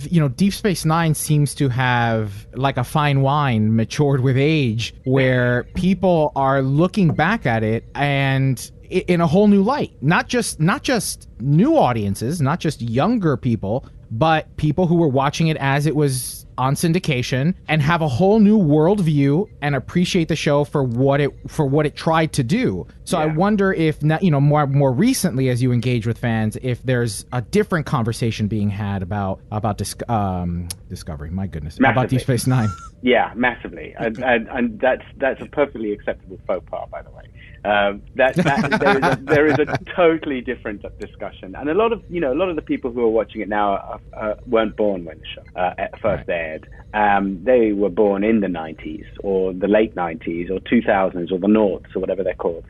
[0.09, 4.93] you know, Deep Space Nine seems to have, like a fine wine, matured with age,
[5.05, 9.91] where people are looking back at it and in a whole new light.
[10.01, 15.47] Not just not just new audiences, not just younger people, but people who were watching
[15.47, 20.35] it as it was on syndication and have a whole new worldview and appreciate the
[20.35, 22.85] show for what it for what it tried to do.
[23.05, 26.57] So I wonder if not, you know more more recently as you engage with fans,
[26.61, 31.29] if there's a different conversation being had about about dis- um, Discovery.
[31.29, 32.69] My goodness, about Deep Space Nine.
[33.01, 37.25] Yeah, massively, and, and, and that's that's a perfectly acceptable faux pas, by the way.
[37.63, 41.93] Um, that, that there, is a, there is a totally different discussion, and a lot
[41.93, 44.35] of you know a lot of the people who are watching it now are, uh,
[44.47, 46.67] weren't born when the show uh, first aired.
[46.95, 51.47] Um, they were born in the 90s or the late 90s or 2000s or the
[51.47, 52.65] noughts or whatever they're called.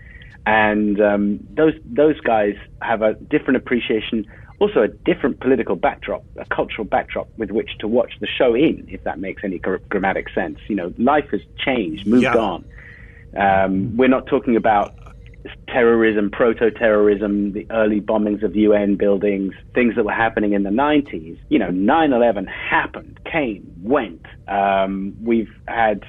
[0.46, 4.26] And um, those those guys have a different appreciation,
[4.60, 8.86] also a different political backdrop, a cultural backdrop with which to watch the show in,
[8.90, 10.60] if that makes any gr- grammatic sense.
[10.68, 12.36] You know, life has changed, moved Yeah.
[12.38, 12.66] on.
[13.36, 14.94] Um, we're not talking about
[15.68, 21.38] terrorism, proto-terrorism, the early bombings of UN buildings, things that were happening in the 90s.
[21.50, 24.26] You know, 9/11 happened, came, went.
[24.48, 26.04] Um, we've had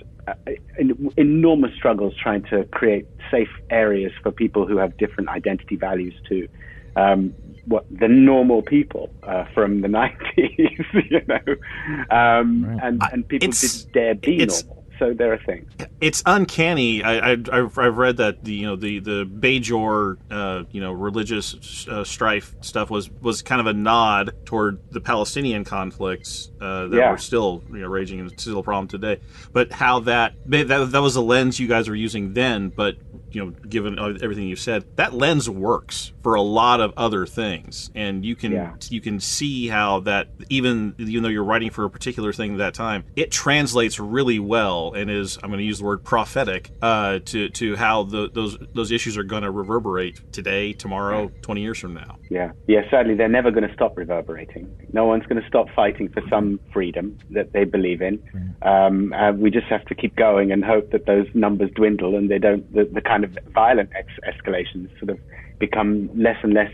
[1.16, 6.48] enormous struggles trying to create safe areas for people who have different identity values to
[6.96, 7.34] um,
[7.66, 9.88] what the normal people uh, from the
[10.36, 14.85] 90s, you know, um, and and people didn't dare be normal.
[14.98, 15.70] So there are things.
[16.00, 17.02] it's uncanny.
[17.02, 20.92] I, I, I've, I've read that the you know the the Bajor uh, you know
[20.92, 26.88] religious uh, strife stuff was was kind of a nod toward the Palestinian conflicts uh,
[26.88, 27.10] that Yeah.
[27.10, 29.20] were still you know raging and still a problem today.
[29.52, 32.96] But how that that that was a lens you guys were using then, but
[33.36, 37.90] you know given everything you said, that lens works for a lot of other things,
[37.94, 38.72] and you can Yeah.
[38.88, 42.58] you can see how that even even though you're writing for a particular thing at
[42.58, 46.70] that time, it translates really well and is I'm going to use the word prophetic
[46.80, 51.60] uh, to to how the, those those issues are going to reverberate today, tomorrow, 20
[51.60, 52.16] years from now.
[52.30, 52.88] Yeah, yeah.
[52.90, 54.64] Sadly, they're never going to stop reverberating.
[54.92, 58.14] No one's going to stop fighting for some freedom that they believe in.
[58.62, 62.30] Um, uh, we just have to keep going and hope that those numbers dwindle and
[62.30, 62.64] they don't.
[62.72, 65.18] The, the kind of violent ex- escalations sort of
[65.58, 66.72] become less and less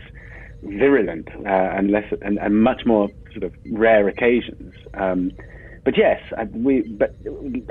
[0.63, 4.73] virulent uh, and less and, and much more sort of rare occasions.
[4.93, 5.31] Um,
[5.83, 6.81] but yes, I, we.
[6.81, 7.15] But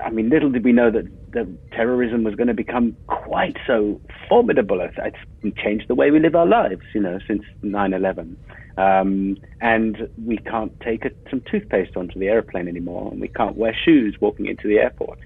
[0.05, 4.01] I mean, little did we know that, that terrorism was going to become quite so
[4.29, 4.81] formidable.
[4.81, 8.37] It's, it's changed the way we live our lives, you know, since 9/11.
[8.77, 13.57] Um, and we can't take a, some toothpaste onto the airplane anymore, and we can't
[13.57, 15.19] wear shoes walking into the airport.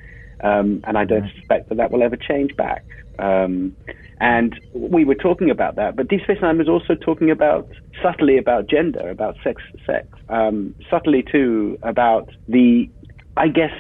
[0.43, 2.85] Um, and I don't suspect that that will ever change back.
[3.19, 3.77] Um,
[4.21, 7.69] and we were talking about that, but Deep Space Nine was also talking about
[8.03, 12.89] subtly about gender, about sex, sex, um, subtly too about the,
[13.37, 13.73] I guess,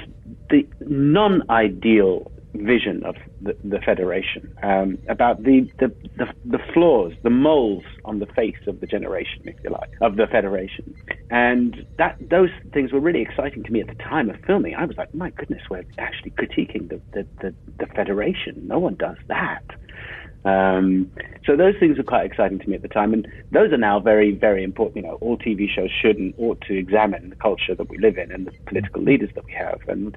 [0.50, 7.30] the non-ideal vision of the, the Federation, um, about the, the, the, the flaws, the
[7.30, 10.94] moles on the face of the generation, if you like, of the Federation.
[11.30, 14.74] And that those things were really exciting to me at the time of filming.
[14.74, 18.66] I was like, my goodness, we're actually critiquing the, the, the, the Federation.
[18.66, 19.64] No one does that.
[20.46, 21.10] Um,
[21.44, 23.98] so those things were quite exciting to me at the time, and those are now
[23.98, 24.96] very, very important.
[24.96, 28.16] You know, all TV shows should and ought to examine the culture that we live
[28.16, 29.80] in and the political leaders that we have.
[29.88, 30.16] And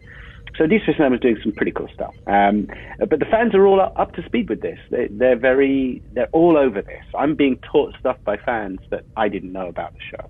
[0.60, 2.14] so Deep Space Nine was doing some pretty cool stuff.
[2.27, 2.68] Um,
[2.99, 4.77] but the fans are all up to speed with this.
[4.91, 7.03] They, they're very, they're all over this.
[7.18, 10.30] I'm being taught stuff by fans that I didn't know about the show.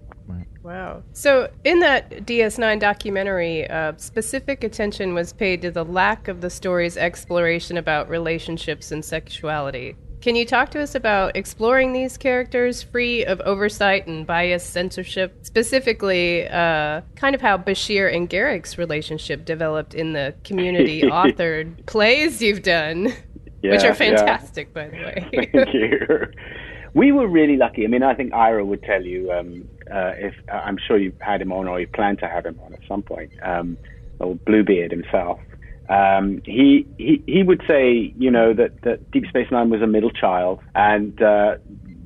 [0.62, 1.04] Wow.
[1.14, 6.50] So, in that DS9 documentary, uh, specific attention was paid to the lack of the
[6.50, 9.96] story's exploration about relationships and sexuality.
[10.22, 15.34] Can you talk to us about exploring these characters free of oversight and biased censorship?
[15.44, 22.42] Specifically, uh, kind of how Bashir and Garak's relationship developed in the community authored plays
[22.42, 23.16] you've done, which
[23.62, 23.94] Yeah, are yeah.
[23.94, 25.30] fantastic, by the way.
[25.54, 26.28] Thank you.
[26.94, 27.86] We were really lucky.
[27.86, 31.22] I mean, I think Ira would tell you um, uh, if uh, I'm sure you've
[31.22, 33.78] had him on or you plan to have him on at some point, um,
[34.20, 35.40] or Bluebeard himself.
[35.90, 39.88] Um, he, he he would say, you know, that, that Deep Space Nine was a
[39.88, 41.56] middle child, and uh,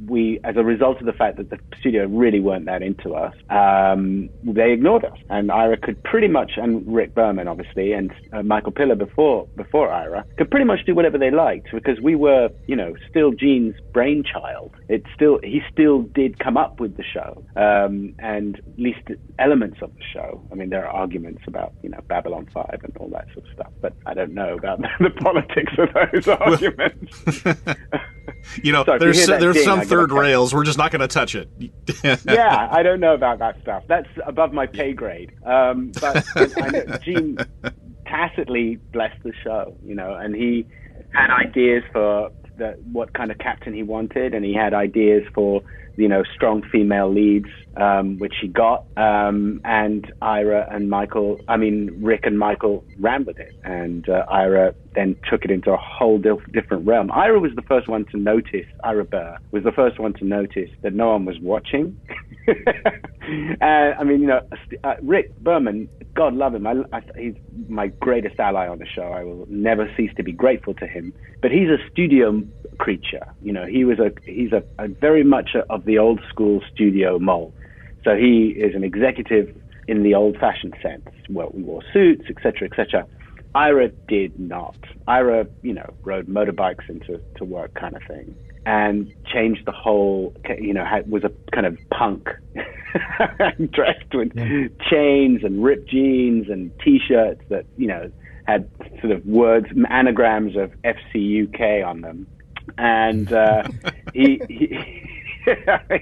[0.07, 3.33] we, as a result of the fact that the studio really weren't that into us,
[3.49, 5.17] um, they ignored us.
[5.29, 9.89] And Ira could pretty much, and Rick Berman obviously, and uh, Michael Piller before before
[9.91, 13.75] Ira, could pretty much do whatever they liked because we were, you know, still Gene's
[13.91, 14.71] brainchild.
[14.89, 19.01] It still he still did come up with the show, um, and at least
[19.39, 20.41] elements of the show.
[20.51, 23.53] I mean, there are arguments about you know Babylon Five and all that sort of
[23.53, 27.43] stuff, but I don't know about the politics of those arguments.
[28.61, 30.21] You know, you there's hear there's ding, some I get third upset.
[30.21, 30.53] rails.
[30.53, 31.49] We're just not going to touch it.
[32.03, 33.83] yeah, I don't know about that stuff.
[33.87, 35.33] That's above my pay grade.
[35.45, 37.37] Um, but I know Gene
[38.05, 40.65] tacitly blessed the show, you know, and he
[41.13, 45.61] had ideas for the, what kind of captain he wanted, and he had ideas for
[45.95, 48.85] you know strong female leads, um, which he got.
[48.97, 54.25] Um, and Ira and Michael, I mean Rick and Michael ran with it, and uh,
[54.29, 57.11] Ira then took it into a whole dif- different realm.
[57.11, 58.67] Ira was the first one to notice.
[58.83, 61.97] Ira Behr was the first one to notice that no one was watching.
[62.47, 63.61] and
[63.99, 64.41] I mean, you know,
[64.83, 66.67] uh, Rick Berman, God love him.
[66.67, 67.35] I, I, he's
[67.67, 69.03] my greatest ally on the show.
[69.03, 71.13] I will never cease to be grateful to him.
[71.41, 72.43] But he's a studio
[72.77, 73.25] creature.
[73.41, 76.61] You know, he was a he's a, a very much a, of the old school
[76.73, 77.53] studio mole.
[78.03, 79.55] So he is an executive
[79.87, 81.07] in the old fashioned sense.
[81.29, 83.07] Well, we wore suits, etc., etc.
[83.55, 84.75] Ira did not.
[85.07, 90.33] Ira, you know, rode motorbikes into to work kind of thing, and changed the whole.
[90.59, 92.29] You know, had, was a kind of punk,
[93.71, 94.33] dressed with
[94.89, 98.11] chains and ripped jeans and t-shirts that you know
[98.45, 98.69] had
[98.99, 102.27] sort of words, anagrams of FCUK on them,
[102.77, 103.63] and uh,
[104.13, 104.41] he.
[104.47, 105.09] he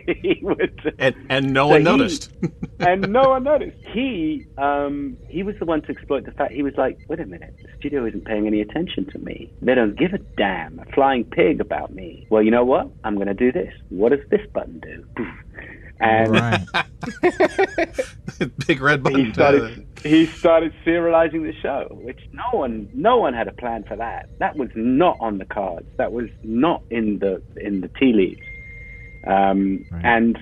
[0.06, 2.32] he would, and and no one he- noticed.
[2.80, 3.78] and no one noticed.
[3.94, 6.54] He um, he was the one to exploit the fact.
[6.54, 9.52] He was like, "Wait a minute, the studio isn't paying any attention to me.
[9.62, 12.28] They don't give a damn, a flying pig about me.
[12.30, 12.90] Well, you know what?
[13.04, 13.74] I'm going to do this.
[13.90, 15.26] What does this button do?"
[16.04, 16.66] And
[18.66, 19.26] Big red button.
[19.26, 23.84] he started he started serializing the show, which no one no one had a plan
[23.88, 24.30] for that.
[24.40, 25.86] That was not on the cards.
[25.98, 28.42] That was not in the in the tea leaves.
[29.28, 30.38] Um, And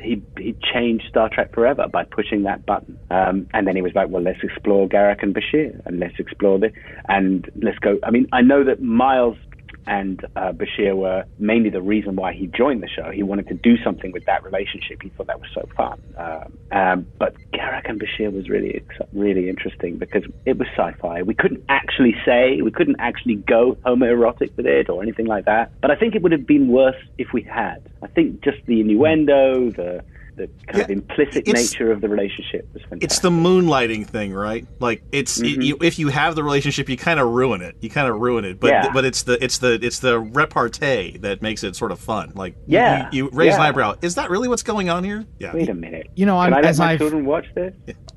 [0.00, 2.98] he he changed Star Trek forever by pushing that button.
[3.10, 6.58] Um, and then he was like, well, let's explore Garak and Bashir, and let's explore
[6.58, 6.72] this,
[7.08, 7.98] and let's go.
[8.02, 9.36] I mean, I know that Miles
[9.86, 13.10] and uh, Bashir were mainly the reason why he joined the show.
[13.10, 15.02] He wanted to do something with that relationship.
[15.02, 16.00] He thought that was so fun.
[16.16, 21.22] Um, um, but Garak and Bashir was really, really interesting because it was sci-fi.
[21.22, 25.72] We couldn't actually say, we couldn't actually go homoerotic with it or anything like that.
[25.80, 27.88] But I think it would have been worse if we had.
[28.02, 30.04] I think just the innuendo, the
[30.36, 33.04] the kind of implicit nature of the relationship was fantastic.
[33.04, 34.66] It's the moonlighting thing, right?
[34.80, 35.60] Like it's Mm-hmm.
[35.60, 37.76] you, if you have the relationship, you kind of ruin it.
[37.80, 38.58] You kind of ruin it.
[38.60, 38.92] But Yeah.
[38.92, 42.32] but it's the it's the it's the repartee that makes it sort of fun.
[42.34, 43.08] Like Yeah.
[43.12, 43.96] you, you raise an eyebrow.
[44.02, 45.24] Is that really what's going on here?
[45.38, 45.52] Yeah.
[45.54, 46.08] Wait a minute.
[46.14, 47.74] You know, I'm, I let as my I've children watch this?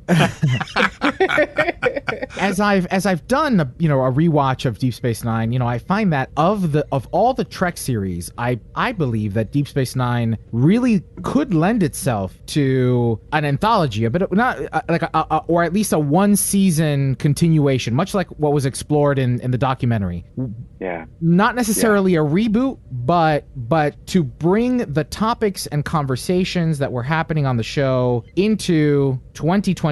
[2.39, 5.59] as I've as I've done a, you know a rewatch of Deep Space Nine, you
[5.59, 9.51] know I find that of the of all the Trek series, I I believe that
[9.51, 15.03] Deep Space Nine really could lend itself to an anthology, a bit not uh, like
[15.03, 19.39] a, a, or at least a one season continuation, much like what was explored in
[19.41, 20.25] in the documentary.
[20.79, 21.05] Yeah.
[21.21, 27.45] Not necessarily a reboot, but but to bring the topics and conversations that were happening
[27.45, 29.19] on the show into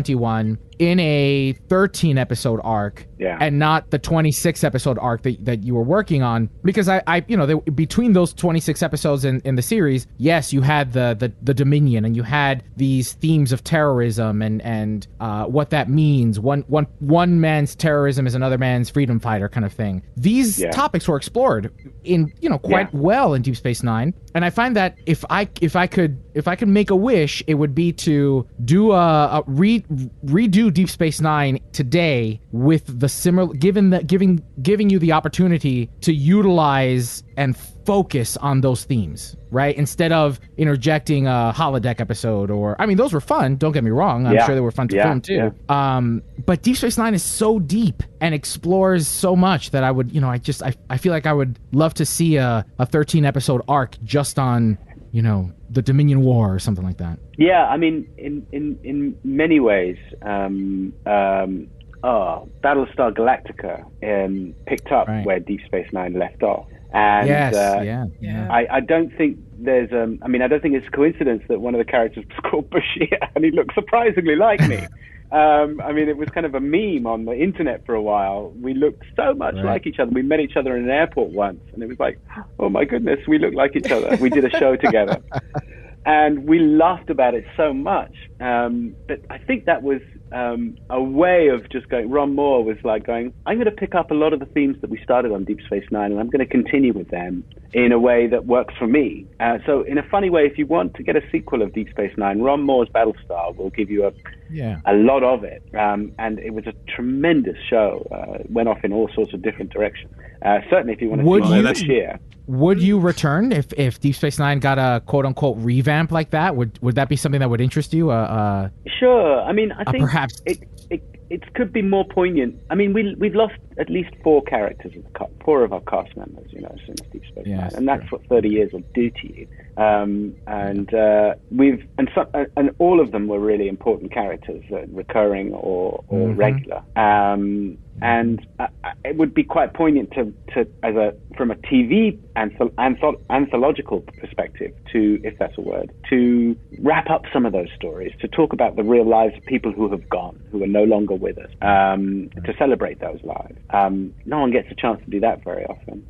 [0.04, 3.38] 2021 in a 13 episode arc Yeah.
[3.40, 7.24] and not the 26 episode arc that, that you were working on because I, I
[7.28, 11.16] you know they, between those 26 episodes in, in the series yes you had the,
[11.20, 15.90] the the dominion and you had these themes of terrorism and and uh, what that
[15.90, 20.60] means one one one man's terrorism is another man's freedom fighter kind of thing these
[20.60, 20.72] Yeah.
[20.72, 21.72] topics were explored
[22.04, 23.00] in you know quite Yeah.
[23.00, 26.48] well in Deep Space Nine, and I find that if I if I could if
[26.48, 28.98] I could make a wish, it would be to do a,
[29.40, 29.82] a re,
[30.26, 35.90] redo Deep Space Nine today with the similar given that giving giving you the opportunity
[36.02, 39.76] to utilize and focus on those themes, right?
[39.76, 43.56] Instead of interjecting a holodeck episode or I mean those were fun.
[43.58, 44.26] Don't get me wrong.
[44.28, 44.46] I'm Yeah.
[44.46, 45.54] sure they were fun to Yeah, film too.
[45.68, 50.12] Um, but Deep Space Nine is so deep and explores so much that I would,
[50.14, 52.86] you know, I just I, I feel like I would love to see a, a
[52.86, 54.78] 13 episode arc just on,
[55.14, 57.20] you know, the Dominion War or something like that.
[57.38, 61.68] Yeah, I mean, in in in many ways, um, um,
[62.04, 67.82] oh, Battlestar Galactica um, picked up where Deep Space Nine left off, and Yes, uh,
[67.84, 68.52] yeah, yeah.
[68.52, 71.62] I, I don't think there's, um, I mean, I don't think it's a coincidence that
[71.62, 74.80] one of the characters was called Bashir, and he looks surprisingly like me.
[75.34, 78.54] Um, I mean, it was kind of a meme on the internet for a while.
[78.62, 79.66] We looked so much Right.
[79.66, 80.12] like each other.
[80.12, 82.20] We met each other in an airport once, and it was like,
[82.60, 84.16] oh my goodness, we look like each other.
[84.22, 85.18] We did a show together
[86.06, 88.14] and we laughed about it so much.
[88.40, 90.02] Um, but I think that was
[90.32, 92.10] um, a way of just going.
[92.10, 94.78] Ron Moore was like going, "I'm going to pick up a lot of the themes
[94.82, 97.92] that we started on Deep Space Nine, and I'm going to continue with them in
[97.92, 100.96] a way that works for me." Uh, so, in a funny way, if you want
[100.96, 104.12] to get a sequel of Deep Space Nine, Ron Moore's Battlestar will give you a
[104.52, 104.80] Yeah.
[104.86, 108.06] a lot of it, um, and it was a tremendous show.
[108.12, 110.12] Uh, it went off in all sorts of different directions.
[110.42, 112.20] Uh, certainly, if you want to Would see you- Bashir.
[112.48, 116.56] Would you return if, if Deep Space Nine got a quote unquote revamp like that?
[116.56, 118.12] Would would that be something that would interest you?
[118.12, 119.42] Uh, uh, Sure.
[119.42, 122.56] I mean, I Uh, think perhaps- it, it it could be more poignant.
[122.70, 126.16] I mean, we we've lost at least four characters of the four of our cast
[126.18, 129.10] members, you know, since Deep Space Yeah, Nine, and that's what thirty years will do
[129.10, 129.48] to you.
[129.78, 134.82] Um, and uh, we've and some, and all of them were really important characters, uh,
[134.92, 136.38] recurring or or Mhm.
[136.38, 136.82] regular.
[136.98, 138.68] Um, and uh,
[139.06, 144.72] it would be quite poignant to, to as a from a TV anthol- anthological perspective
[144.92, 148.76] to if that's a word to wrap up some of those stories to talk about
[148.76, 152.30] the real lives of people who have gone who are no longer with us um,
[152.46, 156.04] to celebrate those lives um, no one gets a chance to do that very often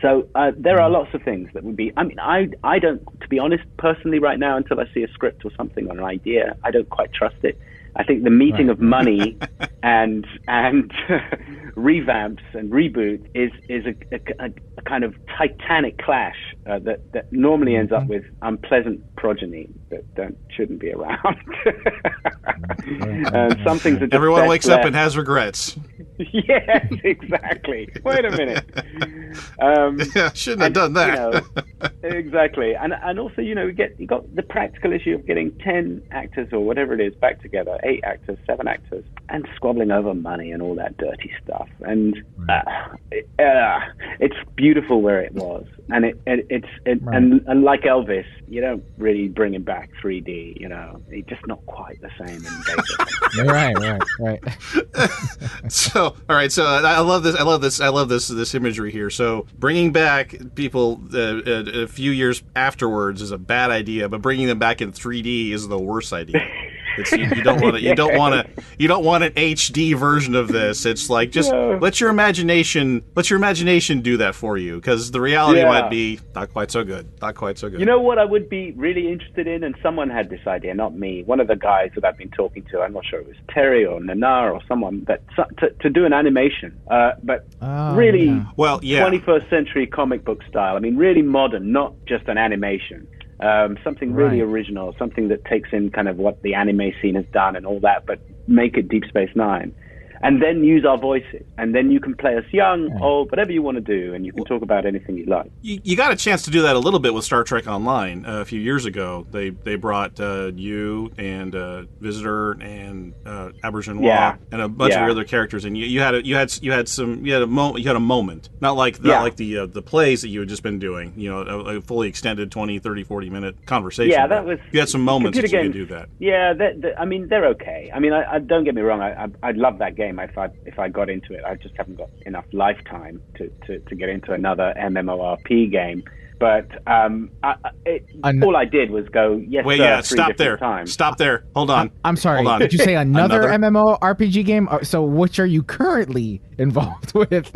[0.00, 1.92] so uh, there are lots of things that would be.
[1.96, 5.08] I mean, I I don't, to be honest, personally, right now, until I see a
[5.08, 7.58] script or something or an idea, I don't quite trust it.
[7.98, 9.36] I think the meeting of money
[9.82, 10.92] and and
[11.76, 13.94] revamps and reboot is is a,
[14.40, 16.36] a, a kind of titanic clash
[16.66, 21.36] uh, that that normally ends up with unpleasant progeny that don't shouldn't be around.
[22.86, 25.76] and some things are just Everyone wakes up and has regrets.
[26.32, 27.88] yes, exactly.
[28.04, 28.64] Wait a minute.
[29.60, 31.10] Um, yeah, shouldn't have done that.
[31.10, 35.14] You know, exactly, and and also you know you get you got the practical issue
[35.14, 39.46] of getting ten actors or whatever it is back together, eight actors, seven actors, and
[39.54, 41.68] squabbling over money and all that dirty stuff.
[41.82, 42.16] And
[42.48, 42.62] uh,
[43.10, 43.80] it, uh,
[44.20, 48.60] it's beautiful where it was, and it, it it's it, and and like Elvis, you
[48.60, 50.58] don't really bring him back 3D.
[50.58, 55.70] You know, he's just not quite the same in right, right, right.
[55.70, 58.92] so all right so I love this I love this I love this this imagery
[58.92, 59.10] here.
[59.10, 64.22] So bringing back people uh, a, a few years afterwards is a bad idea but
[64.22, 66.40] bringing them back in 3D is the worst idea
[66.98, 69.94] it's, you, you don't want to you don't want to you don't want an HD
[69.96, 71.78] version of this it's like just No.
[71.80, 75.68] let your imagination let your imagination do that for you because the reality Yeah.
[75.68, 78.48] might be not quite so good not quite so good You know what I would
[78.48, 81.22] be really interested in, and someone had this idea, not me.
[81.24, 83.84] One of the guys that I've been talking to, I'm not sure it was Terry
[83.84, 85.22] or Nana or someone, that
[85.58, 88.44] to, to do an animation, uh, but Oh, really, yeah.
[88.56, 89.04] well, yeah.
[89.08, 90.76] 21st century comic book style.
[90.76, 93.06] I mean, really modern, not just an animation.
[93.40, 94.50] Um, something really Right.
[94.50, 97.78] original, something that takes in kind of what the anime scene has done and all
[97.80, 98.18] that, but
[98.48, 99.72] make it Deep Space Nine.
[100.20, 103.62] And then use our voices, and then you can play us young, old, whatever you
[103.62, 105.50] want to do, and you can talk about anything you like.
[105.62, 108.26] you, you got a chance to do that a little bit with Star Trek Online
[108.26, 109.26] uh, a few years ago.
[109.30, 114.36] They they brought uh, you and uh, Visitor and uh, Auberjonois Yeah.
[114.50, 116.72] and a bunch of your other characters, and you, you had a, you had you
[116.72, 119.20] had some you had a moment you had a moment, not like not Yeah.
[119.22, 121.12] like the uh, the plays that you had just been doing.
[121.16, 124.10] You know, a, a fully extended 20, 30, 40 minute conversation.
[124.12, 126.08] Yeah, that was- you had some moments that computer you could do that.
[126.18, 127.90] Yeah, that, that- I mean they're okay.
[127.94, 129.00] I mean, I, I don't get me wrong.
[129.00, 130.07] I, I I love that game.
[130.16, 133.80] If I if I got into it, I just haven't got enough lifetime to, to,
[133.80, 136.04] to get into another MMORP game.
[136.40, 140.00] But um, I, I- it, An- all I did was go yes Wait, sir, yeah,
[140.02, 140.92] three stop there, Times.
[140.92, 141.44] stop there.
[141.56, 141.90] Hold on.
[142.04, 142.36] I'm sorry.
[142.36, 142.60] Hold on.
[142.60, 143.72] Did you say another, Another?
[143.72, 144.68] MMO RPG game?
[144.70, 147.50] Uh, So, which are you currently involved with?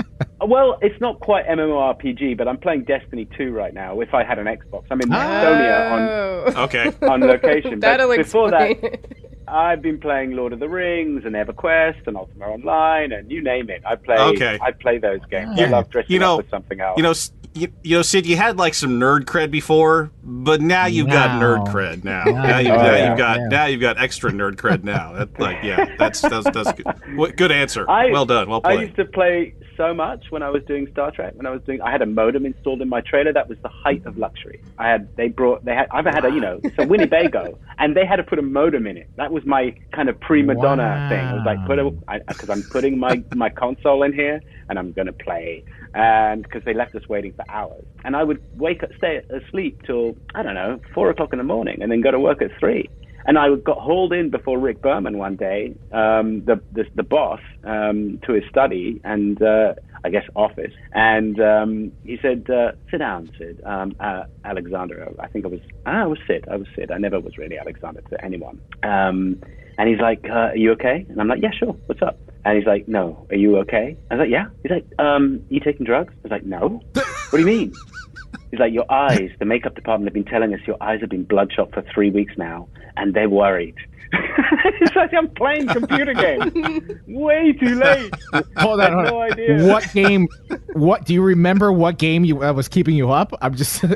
[0.45, 4.01] Well, it's not quite MMORPG, but I'm playing Destiny 2 right now.
[4.01, 6.01] If I had an Xbox, I'm in Estonia on
[6.57, 6.63] Oh.
[6.65, 6.93] Okay.
[7.03, 7.79] on location.
[7.79, 8.81] That'll before explain.
[8.81, 9.01] that,
[9.49, 13.71] I've been playing Lord of the Rings and EverQuest and Ultima Online and you name
[13.71, 13.83] it.
[13.85, 14.17] I play.
[14.17, 14.59] Okay.
[14.63, 15.59] I play those games.
[15.59, 16.97] You- I love dressing you know- up with something else.
[16.97, 17.13] You know,
[17.55, 21.39] you, you know, Sid, you had like some nerd cred before, but now you've got
[21.43, 22.25] nerd cred now.
[22.25, 23.09] Now Now, you you've, oh, do, now yeah.
[23.09, 23.49] you've got Yeah.
[23.49, 25.13] now you've got extra nerd cred now.
[25.13, 26.87] That, like, yeah, that's that's that's good.
[27.17, 27.89] What- Good answer.
[27.91, 28.49] I, well done.
[28.49, 28.73] Well played.
[28.73, 28.85] I played.
[28.87, 31.35] used to play so much when I was doing Star Trek.
[31.37, 33.33] When I was doing, I had a modem installed in my trailer.
[33.33, 34.65] That was the height of luxury.
[34.79, 35.09] I had.
[35.17, 35.65] They brought.
[35.65, 35.87] They had.
[35.93, 36.31] I've had a.
[36.33, 39.11] You know, it's a Winnebago, and they had to put a modem in it.
[39.17, 41.07] That was my kind of prima donna Wow.
[41.09, 41.31] thing.
[41.31, 41.91] I was like, put a
[42.29, 45.65] because I'm putting my my console in here and I'm gonna play.
[45.95, 49.81] And because they left us waiting for hours, and I would wake up, stay asleep
[49.87, 52.51] till I don't know four o'clock in the morning, and then go to work at
[52.61, 52.91] three.
[53.25, 57.41] And I got hauled in before Rick Berman one day, um, the, the the boss,
[57.65, 62.99] um, to his study and uh, I guess office, and um, he said, uh, "Sit
[62.99, 65.61] down, Sid." Um, uh, Alexander, I think I was.
[65.87, 66.47] Ah, I was Sid.
[66.51, 66.91] I was Sid.
[66.91, 68.61] I never was really Alexander to anyone.
[68.83, 69.41] Um,
[69.79, 71.77] and he's like, uh, "Are you okay?" And I'm like, "Yeah, sure.
[71.87, 74.87] What's up?" And he's like, "No, are you okay?" I was like, "Yeah." He's like,
[74.99, 77.73] um, "You taking drugs?" I was like, "No." what do you mean?
[78.51, 81.25] He's like, your eyes, the makeup department have been telling us your eyes have been
[81.25, 83.77] bloodshot for three weeks now, and they're worried.
[84.81, 86.53] it's like I'm playing computer games.
[87.07, 88.13] Way too late.
[88.59, 89.33] Hold on, had hold no on.
[89.33, 89.67] idea.
[89.67, 90.29] What game?
[90.75, 91.73] What do you remember?
[91.73, 93.33] What game you uh, was keeping you up?
[93.41, 93.85] I'm just.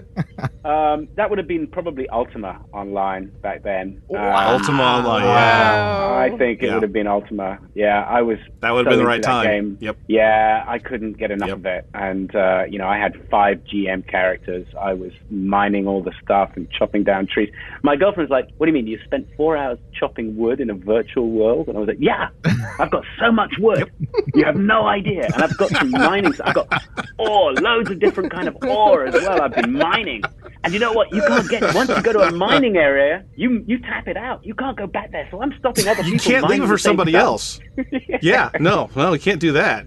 [0.64, 4.02] Um, that would have been probably Ultima Online back then.
[4.10, 5.22] Um, Ultima Online.
[5.22, 5.28] Yeah.
[5.28, 6.18] Wow.
[6.18, 6.74] I think it Yeah.
[6.74, 7.58] would have been Ultima.
[7.74, 8.38] Yeah, I was.
[8.62, 9.44] That would have so been the right time.
[9.46, 9.78] Game.
[9.80, 9.96] Yep.
[10.08, 11.56] Yeah, I couldn't get enough Yep.
[11.58, 14.66] of it, and uh, you know, I had five GM characters.
[14.78, 17.52] I was mining all the stuff and chopping down trees.
[17.84, 18.88] My girlfriend's like, "What do you mean?
[18.88, 22.28] You spent four hours chopping wood in a virtual world?" And I was like, "Yeah,
[22.78, 23.90] I've got so much wood.
[24.34, 25.24] You have no idea.
[25.32, 26.32] And I've got some mining.
[26.44, 26.82] I've got
[27.18, 29.42] ore, loads of different kind of ore as well.
[29.42, 30.22] I've been mining."
[30.64, 31.12] And you know what?
[31.12, 34.44] You can't get once you go to a mining area, you you tap it out.
[34.44, 35.28] You can't go back there.
[35.30, 36.12] So I'm stopping other people.
[36.12, 37.22] You can't leave it for somebody stuff.
[37.22, 37.60] else.
[38.22, 39.86] Yeah, no, no, you can't do that.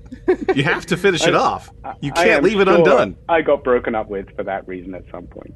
[0.56, 1.72] You have to finish it off.
[2.02, 3.18] You can't leave it sure undone.
[3.28, 5.54] I got broken up with for that reason at some point.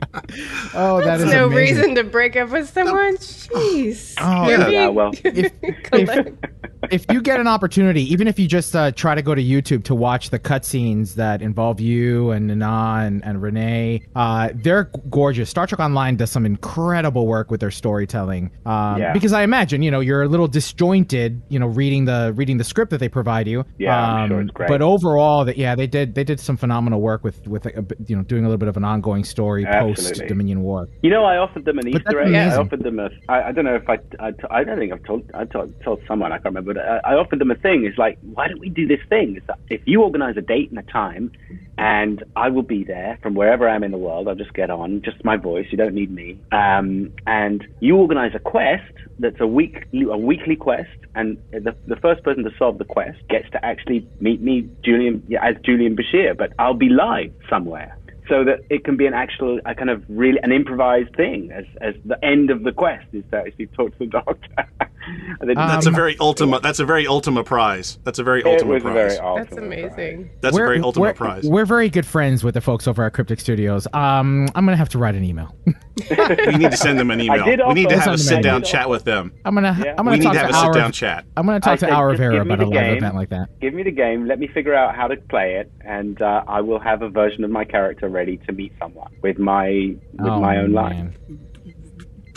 [0.74, 1.76] oh, that That's is no amazing.
[1.76, 3.16] reason to break up with someone.
[3.16, 4.14] Jeez.
[4.20, 4.56] Oh, yeah.
[4.58, 6.46] being- Yeah, well, If, Collect-
[6.90, 9.84] if you get an opportunity, even if you just uh, try to go to YouTube
[9.84, 15.48] to watch the cutscenes that involve you and Nana and, and Renee, uh, they're gorgeous.
[15.50, 18.50] Star Trek Online does some incredible work with their storytelling.
[18.66, 19.12] Um, Yeah.
[19.12, 22.64] Because I imagine, you know, you're a little disjointed, you know, reading the reading the
[22.64, 23.64] script that they provide you.
[23.78, 24.68] Yeah, I'm sure Um, it's great.
[24.68, 28.14] But overall, that yeah, they did they did some phenomenal work with with a, you
[28.16, 30.28] know doing a little bit of an ongoing story post Absolutely.
[30.28, 30.88] Dominion War.
[31.02, 32.34] You know, I offered them an But Easter egg.
[32.34, 33.10] I offered them a.
[33.28, 33.98] I, I don't know if I.
[34.20, 35.30] I, I don't think I've told.
[35.34, 36.32] I told, told someone.
[36.32, 36.74] I can't remember.
[36.74, 37.84] But I, I offered them a thing.
[37.84, 39.36] It's like, why don't we do this thing?
[39.36, 41.32] It's that if you organize a date and a time,
[41.78, 44.28] and I will be there from wherever I am in the world.
[44.28, 45.66] I'll just get on, just my voice.
[45.70, 46.38] You don't need me.
[46.52, 51.96] Um, and you organize a quest that's a week a weekly quest, and the the
[51.96, 56.36] first person to solve the quest gets to actually meet me, Julian, as Julian Bashir.
[56.36, 57.96] But I'll be live somewhere
[58.28, 61.64] so that it can be an actual, a kind of really an improvised thing as
[61.80, 64.48] as the end of the quest is if you talk to the doctor.
[65.40, 66.60] And then- That's a very ultima.
[66.60, 67.98] That's a very ultima prize.
[68.04, 68.94] That's a very It ultima prize.
[68.94, 70.30] very ultimate That's amazing.
[70.40, 71.44] That's a We're- very ultima we're, prize.
[71.44, 73.86] We're very good friends with the folks over at Cryptic Studios.
[73.92, 75.54] Um, I'm gonna have to write an email.
[75.66, 77.44] we need to send them an email.
[77.68, 79.32] We need to have a sit down chat with them.
[79.44, 81.24] I'm gonna I'm gonna we need talk to have a sit down chat.
[81.36, 83.28] I'm gonna I talk to said, Aura just give Vera about a live event like
[83.30, 83.60] that.
[83.60, 84.26] Give me the game.
[84.26, 87.44] Let me figure out how to play it, and uh, I will have a version
[87.44, 90.84] of my character ready to meet someone with my with Oh, my own man.
[90.84, 91.16] line.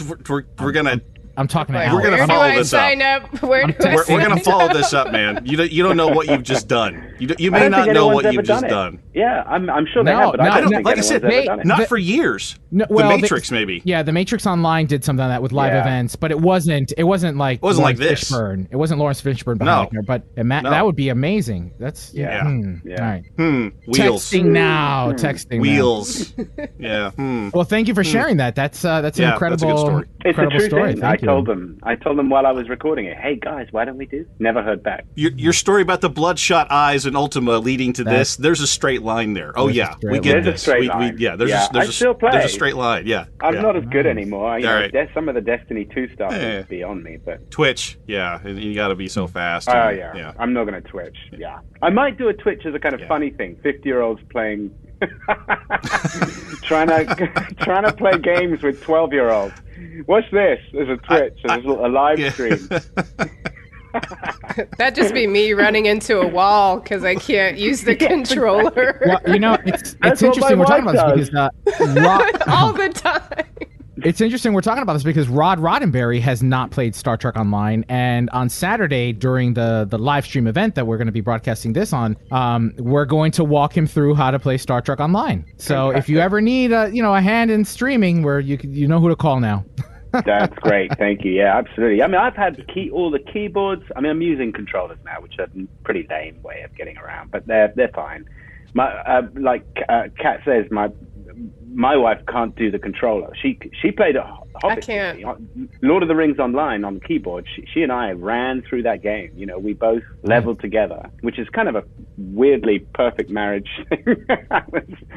[0.08, 1.02] We're, we're, we're gonna.
[1.38, 2.80] I'm talking to We're gonna Where do follow I this up.
[2.82, 3.41] sign up?
[3.43, 4.74] Where do I We're, we're sign gonna follow up?
[4.74, 5.45] this up, man.
[5.45, 7.14] You don't, you don't know what you've just done.
[7.19, 8.69] You, don't- you I may don't not know anyone's what ever you've just it.
[8.69, 8.99] done.
[9.14, 10.99] Yeah, I'm, I'm sure they No, have, but no, I don't no, think like I
[10.99, 11.66] anyone's said, ever they- done it.
[11.67, 12.56] Not The- for years.
[12.72, 13.82] No, the well, they- Matrix, maybe.
[13.85, 15.82] Yeah, the Matrix Online did something like that with live Yeah.
[15.82, 16.91] events, but it wasn't.
[16.98, 17.57] It wasn't like.
[17.59, 18.32] It wasn't like Laurence this.
[18.32, 18.67] Fishburne.
[18.72, 20.01] It wasn't Laurence Fishburne behind No.
[20.01, 20.72] the but it ma- No.
[20.72, 21.72] that would be amazing.
[21.80, 22.43] That's Yeah.
[22.43, 23.01] hmm, Yeah.
[23.01, 23.24] All right.
[23.38, 23.67] Hmm.
[23.88, 24.25] Wheels.
[24.32, 25.11] Texting now.
[25.14, 25.61] Texting now.
[25.61, 26.33] Wheels.
[26.80, 27.11] yeah.
[27.11, 27.49] Hmm.
[27.53, 28.56] Well, thank you for sharing that.
[28.56, 30.06] That's uh, that's an Yeah, that's a good incredible, story.
[30.19, 30.91] It's a incredible true story.
[30.93, 31.01] thing.
[31.01, 31.27] Thank I you.
[31.28, 31.80] Told them.
[31.84, 33.18] I told them while I was recording it.
[33.18, 34.26] Hey guys, why don't we do?
[34.40, 35.06] Never heard back.
[35.16, 38.68] Your, your story about the bloodshot eyes and Ultima leading to That's- this, there's a
[38.68, 39.52] straight line there.
[39.56, 39.96] Oh, yeah.
[40.04, 40.44] We get line.
[40.44, 40.62] There's a this.
[40.62, 41.16] straight we, line.
[41.16, 42.32] We, yeah, there's, Yeah, a, there's, I a, still play.
[42.32, 43.06] there's a straight line.
[43.06, 43.26] Yeah.
[43.42, 43.62] I'm yeah.
[43.62, 44.58] not as good anymore.
[44.60, 45.10] You All know, right.
[45.14, 46.60] some of the Destiny 2 stuff Yeah.
[46.60, 46.68] is eh.
[46.70, 47.98] beyond me, but Twitch.
[48.08, 48.46] Yeah.
[48.48, 49.70] You got to be so fast.
[49.70, 50.34] oh and- yeah.
[50.40, 51.18] I'm not going to Twitch.
[51.32, 53.08] Yeah, I might do a Twitch as a kind of Yeah.
[53.08, 53.58] funny thing.
[53.62, 54.72] Fifty year olds playing,
[56.64, 57.06] trying to
[57.60, 59.54] trying to play games with twelve year olds.
[60.08, 62.30] Watch this There's a Twitch, as a, a live Yeah.
[62.32, 62.70] stream.
[64.78, 69.20] That'd just be me running into a wall because I can't use the controller Well,
[69.34, 70.60] you know, it's it's interesting.
[70.60, 73.46] We're talking wife about this because uh, Rod, all the time.
[74.03, 77.84] It's interesting we're talking about this because Rod Roddenberry has not played Star Trek Online,
[77.90, 81.74] and on Saturday during the the live stream event that we're going to be broadcasting
[81.74, 85.45] this on, um, we're going to walk him through how to play Star Trek Online.
[85.58, 88.88] So if you ever need a you know a hand in streaming, where you you
[88.88, 89.66] know who to call now.
[90.26, 90.98] That's great.
[90.98, 91.32] Thank you.
[91.32, 92.01] Yeah, absolutely.
[92.01, 93.84] I mean, I've had key all the keyboards.
[93.95, 97.32] I mean, I'm using controllers now, which are a pretty lame way of getting around,
[97.32, 98.26] but they're they're fine.
[98.74, 100.90] My uh, like uh, Kat says, my
[101.74, 103.30] my wife can't do the controller.
[103.42, 104.24] She she played a
[104.61, 104.86] Hobbit.
[104.86, 105.82] can't.
[105.84, 107.45] Lord of the Rings online on keyboard.
[107.56, 109.32] She, she and I ran through that game.
[109.36, 111.84] You know, we both leveled together, which is kind of a
[112.18, 113.69] weirdly perfect marriage.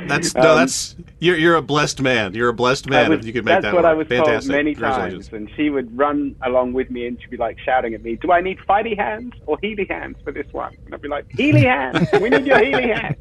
[0.09, 2.35] That's no, Um, that's you're you're a blessed man.
[2.35, 3.63] You're a blessed man was- if you could make that.
[3.63, 3.91] that's what work.
[3.91, 4.51] I was Fantastic.
[4.51, 7.95] told many times, and she would run along with me, and she'd be like shouting
[7.95, 11.03] at me, "Do I need fighty hands or healy hands for this one?" And I'd
[11.03, 12.09] be like, "Healy hands.
[12.21, 13.17] We need your healy hands."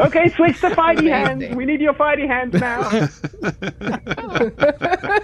[0.00, 1.54] okay, switch to fighty hands.
[1.54, 3.08] We need your fighty hands now.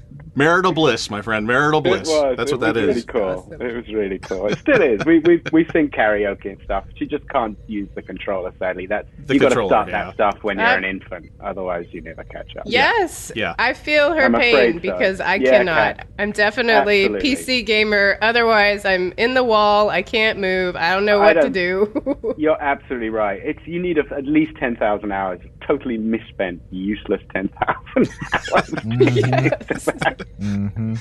[0.33, 1.45] Marital bliss, my friend.
[1.45, 2.07] Marital bliss.
[2.07, 2.37] It was.
[2.37, 3.05] That's it what that was is.
[3.05, 3.53] Really cool.
[3.59, 4.47] It was really cool.
[4.47, 5.03] It still is.
[5.05, 6.85] We we we sing karaoke and stuff.
[6.95, 8.53] She just can't use the controller.
[8.57, 10.05] Sadly, that The you got to controller, start yeah.
[10.05, 11.31] that stuff when you're an infant.
[11.43, 12.63] Otherwise, you never catch up.
[12.65, 13.31] Yes.
[13.35, 13.55] Yeah.
[13.59, 14.79] I feel her I'm pain so.
[14.79, 15.97] because I Yeah, cannot.
[15.97, 16.07] Kat.
[16.17, 17.35] I'm definitely Absolutely.
[17.35, 18.17] PC gamer.
[18.21, 19.89] Otherwise, I'm in the wall.
[19.89, 20.77] I can't move.
[20.77, 22.35] I don't know what to don't- do.
[22.37, 23.41] You're absolutely right.
[23.43, 25.41] It's you need a, at least ten thousand hours.
[25.67, 28.09] Totally misspent, useless ten thousand
[29.71, 29.89] hours.
[30.37, 30.95] hmm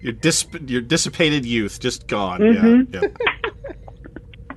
[0.00, 2.40] Your dis your dissipated youth just gone.
[2.40, 2.92] Mhm.
[2.94, 3.00] Yeah.
[3.02, 3.08] yeah.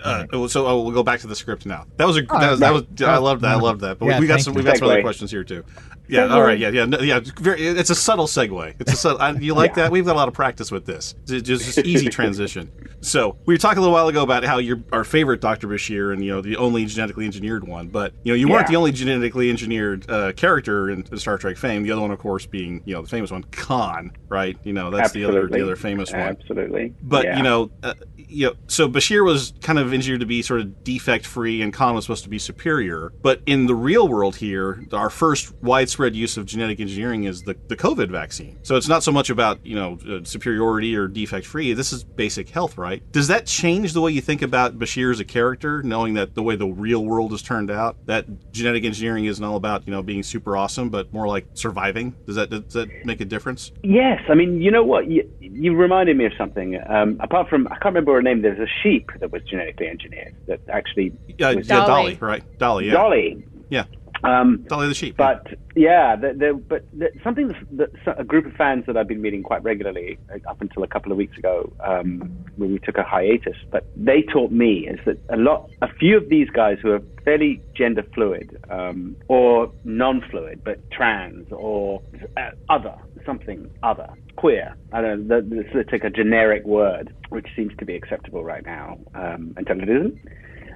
[0.03, 1.85] Uh, so oh, we'll go back to the script now.
[1.97, 3.09] That was a Oh, that was, that was right.
[3.09, 3.51] I loved that.
[3.53, 3.97] I loved that.
[3.97, 5.63] But Yeah, we, we got some we got some other questions here too.
[6.07, 6.27] Yeah.
[6.27, 6.57] All right.
[6.59, 6.69] Yeah.
[6.69, 6.85] Yeah.
[6.85, 7.19] No, yeah.
[7.39, 8.75] Very, it's a subtle segue.
[8.79, 9.21] It's a subtle.
[9.21, 9.83] I, you like Yeah.
[9.83, 9.91] that?
[9.91, 11.15] We've got a lot of practice with this.
[11.27, 12.71] It's just, just easy transition.
[13.01, 16.11] So we were talking a little while ago about how you're our favorite Doctor Bashir
[16.13, 17.87] and you know the only genetically engineered one.
[17.87, 18.71] But you know you weren't Yeah.
[18.71, 21.83] the only genetically engineered uh, character in, Star Trek fame.
[21.83, 24.11] The other one, of course, being you know the famous one, Khan.
[24.27, 24.57] Right.
[24.63, 26.21] You know that's the other the other famous one.
[26.21, 26.93] Absolutely.
[27.03, 27.37] But Yeah.
[27.37, 30.83] you know, uh, you know, so Bashir was kind of engineered to be sort of
[30.83, 33.13] defect free, and Khan was supposed to be superior.
[33.21, 37.55] But in the real world here, our first widespread use of genetic engineering is the,
[37.67, 38.57] the COVID vaccine.
[38.63, 41.73] So it's not so much about you know uh, superiority or defect free.
[41.73, 43.01] This is basic health, right?
[43.11, 46.43] Does that change the way you think about Bashir as a character, knowing that the
[46.43, 50.03] way the real world has turned out, that genetic engineering isn't all about you know
[50.03, 52.15] being super awesome, but more like surviving?
[52.25, 53.71] Does that does that make a difference?
[53.83, 55.07] Yes, I mean, you know what?
[55.09, 56.79] You, you reminded me of something.
[56.87, 58.41] Um, apart from, I can't remember her name.
[58.41, 62.43] There's a sheep that was genetically engineered that actually Yeah, was yeah, Dolly, right?
[62.57, 62.93] Dolly, yeah.
[62.93, 63.43] Dolly.
[63.69, 63.85] Yeah.
[64.23, 65.17] Um, Dolly the sheep.
[65.17, 69.21] But yeah, the, the, but the, something that, a group of fans that I've been
[69.21, 72.97] meeting quite regularly uh, up until a couple of weeks ago, um, when we took
[72.97, 76.77] a hiatus, but they taught me is that a lot, a few of these guys
[76.81, 82.01] who are fairly gender fluid um, or non-fluid, but trans or
[82.37, 82.95] uh, other,
[83.25, 84.75] something other, queer.
[84.93, 85.43] I don't know.
[85.73, 89.89] Let's take a generic word, which seems to be acceptable right now um, until it
[89.89, 90.19] isn't.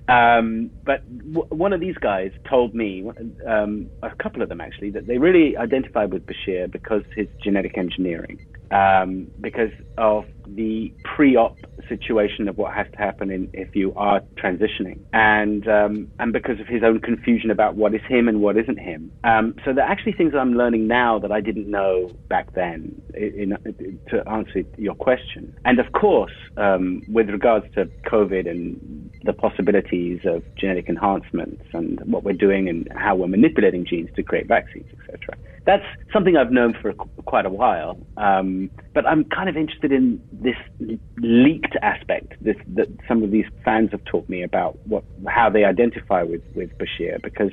[0.09, 1.01] Um, but
[1.33, 3.09] w- one of these guys told me,
[3.47, 7.77] um, a couple of them actually, that they really identified with Bashir because his genetic
[7.77, 8.39] engineering,
[8.71, 11.57] um, because of the pre-op
[11.90, 16.59] situation of what has to happen in, if you are transitioning, and um, and because
[16.59, 19.11] of his own confusion about what is him and what isn't him.
[19.24, 22.53] Um, so there are actually things that I'm learning now that I didn't know back
[22.53, 23.01] then.
[23.14, 29.11] In, in, to answer your question, and of course, um, with regards to COVID and
[29.24, 34.24] the possibilities of genetic enhancements and what we're doing and how we're manipulating genes to
[34.24, 35.35] create vaccines, etc.
[35.69, 40.19] That's something I've known for quite a while, um, but I'm kind of interested in
[40.31, 40.56] this
[41.17, 42.33] leaked aspect.
[42.41, 46.41] This that some of these fans have taught me about what how they identify with
[46.56, 47.51] with Bashir because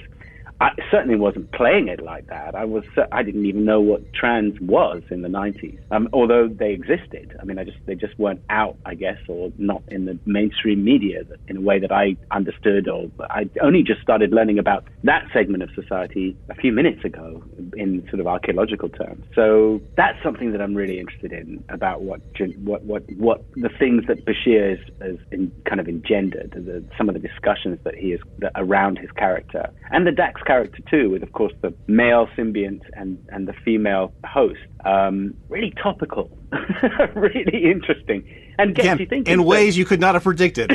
[0.60, 2.54] I certainly wasn't playing it like that.
[2.54, 5.78] I was I didn't even know what trans was in the 90s.
[5.90, 7.36] Um, although they existed.
[7.40, 10.82] I mean, I just they just weren't out, I guess, or not in the mainstream
[10.82, 12.88] media in a way that I understood.
[12.88, 17.44] Or I only just started learning about that segment of society a few minutes ago
[17.76, 19.26] in sort of archaeological terms.
[19.34, 22.20] So that's something that I'm really interested in about what
[22.64, 27.10] what what what the things that Bashir has, has in, kind of engendered, the, some
[27.10, 31.10] of the discussions that he is that around his character, and the Dax character too,
[31.10, 34.58] with of course the male symbiont and and the female host.
[34.84, 36.39] Um, really topical,
[37.15, 38.25] really interesting,
[38.58, 39.33] and gets Again, you thinking.
[39.34, 40.70] in ways you could not have predicted.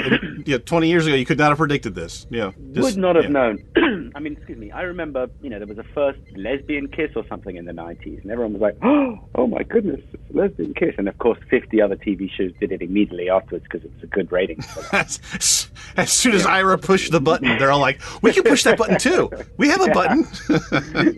[0.45, 2.27] yeah, 20 years ago, you could not have predicted this.
[2.29, 3.29] Yeah, just- would not have yeah.
[3.31, 4.11] known.
[4.15, 4.71] I mean, excuse me.
[4.71, 8.21] I remember, you know, there was a first lesbian kiss or something in the '90s,
[8.21, 8.77] and everyone was like,
[9.35, 12.71] "Oh my goodness, it's a lesbian kiss!" And of course, 50 other TV shows did
[12.71, 14.59] it immediately afterwards because it was a good rating.
[15.97, 18.97] As soon as Ira pushed the button, they're all like, "We can push that button
[18.97, 19.29] too.
[19.57, 19.93] We have a Yeah.
[19.93, 20.27] button."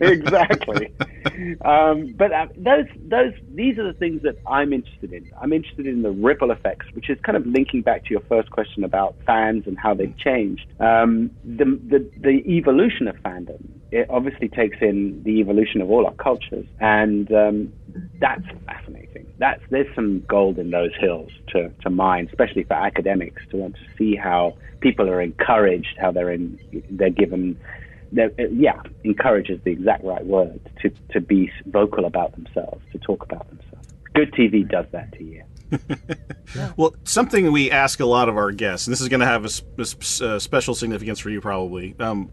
[0.00, 0.92] exactly.
[1.64, 5.30] Um, but uh, those, those, these are the things that I'm interested in.
[5.40, 8.50] I'm interested in the ripple effects, which is kind of linking back to your first
[8.50, 10.66] question about fans and how they've changed.
[10.80, 16.06] Um, the, the, the evolution of fandom, it obviously takes in the evolution of all
[16.06, 17.72] our cultures, and um,
[18.20, 19.26] that's fascinating.
[19.38, 23.74] That's there's some gold in those hills to, to mine, especially for academics to want
[23.74, 26.58] to see how people are encouraged, how they're in,
[26.90, 27.58] they're given
[28.12, 33.22] yeah, encourage is the exact right word to, to be vocal about themselves, to talk
[33.22, 33.73] about themselves.
[34.14, 35.42] Good TV does that to you.
[36.76, 39.44] Well, something we ask a lot of our guests, and this is going to have
[39.44, 41.96] a, a s- uh, special significance for you probably.
[41.98, 42.30] Um,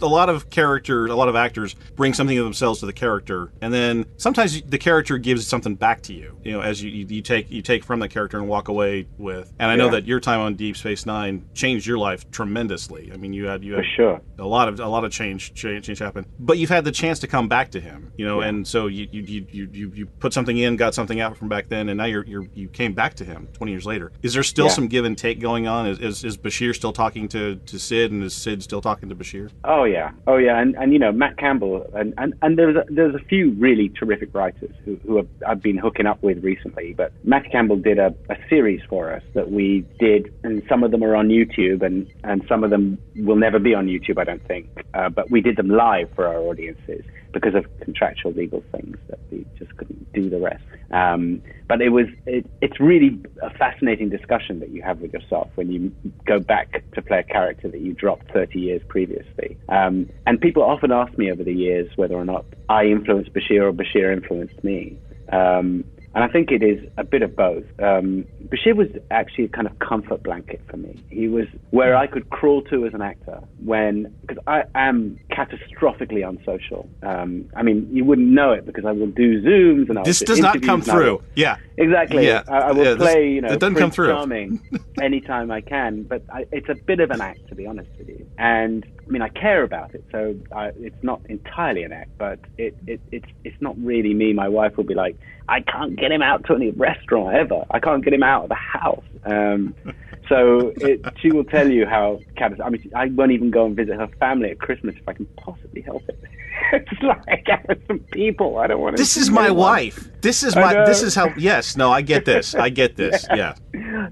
[0.00, 3.52] a lot of characters, a lot of actors bring something of themselves to the character,
[3.60, 6.38] and then sometimes the character gives something back to you.
[6.44, 9.08] You know, as you, you, you take you take from the character and walk away
[9.18, 9.52] with.
[9.58, 9.92] And I know Yeah.
[9.92, 13.10] that your time on Deep Space Nine changed your life tremendously.
[13.12, 14.20] I mean, you had you had sure.
[14.38, 17.18] a lot of a lot of change change, change happened, but you've had the chance
[17.20, 18.12] to come back to him.
[18.16, 18.48] You know, Yeah.
[18.48, 21.48] and so you you, you you you you put something in, got something out from
[21.48, 24.12] back then, and now you're you're you came back to him 20 years later.
[24.22, 24.72] Is there still Yeah.
[24.72, 25.86] some give and take going on?
[25.86, 29.14] Is, is is Bashir still talking to to Sid, and is Sid still talking to
[29.14, 29.50] Bashir?
[29.64, 32.84] Oh yeah, oh yeah, and and you know Matt Campbell, and and, and there's a,
[32.88, 36.94] there's a few really terrific writers who who have, I've been hooking up with recently.
[36.94, 40.90] But Matt Campbell did a, a series for us that we did, and some of
[40.90, 44.24] them are on YouTube, and and some of them will never be on YouTube, I
[44.24, 44.68] don't think.
[44.94, 47.04] Uh, but we did them live for our audiences
[47.40, 50.64] because of contractual legal things that we just couldn't do the rest.
[50.90, 55.48] Um, but it was it, it's really a fascinating discussion that you have with yourself
[55.54, 55.92] when you
[56.26, 59.56] go back to play a character that you dropped 30 years previously.
[59.68, 63.62] Um, and people often ask me over the years whether or not I influenced Bashir
[63.62, 64.98] or Bashir influenced me.
[65.30, 65.84] Um,
[66.14, 67.64] and I think it is a bit of both.
[67.80, 70.96] Um, Bashir was actually a kind of comfort blanket for me.
[71.10, 76.26] He was where I could crawl to as an actor when, because I am catastrophically
[76.26, 76.88] unsocial.
[77.02, 80.20] Um, I mean, you wouldn't know it because I will do Zooms and I'll This
[80.20, 81.22] do does not come and I through.
[81.34, 82.26] Yeah, Exactly.
[82.26, 82.42] Yeah.
[82.48, 84.08] I, I will Yeah, this- play, you know, it doesn't come through.
[84.08, 84.60] Charming.
[85.00, 88.08] anytime I can, but I, it's a bit of an act, to be honest with
[88.08, 88.26] you.
[88.38, 92.40] And I mean, I care about it, so I, it's not entirely an act, but
[92.58, 94.34] it, it it's it's not really me.
[94.34, 95.16] My wife will be like,
[95.48, 97.64] I can't get him out to any restaurant ever.
[97.70, 99.04] I can't get him out of the house.
[99.24, 99.74] Um,
[100.28, 102.60] so it, she will tell you how catastrophic.
[102.66, 105.24] I mean, I won't even go and visit her family at Christmas if I can
[105.36, 106.22] possibly help it.
[106.72, 107.46] it's like
[107.86, 108.58] some people.
[108.58, 109.02] I don't want to.
[109.02, 110.08] This is my wife.
[110.20, 110.84] This is my.
[110.84, 111.32] This is how.
[111.36, 111.76] Yes.
[111.76, 111.90] No.
[111.90, 112.54] I get this.
[112.54, 113.26] I get this.
[113.34, 113.54] Yeah.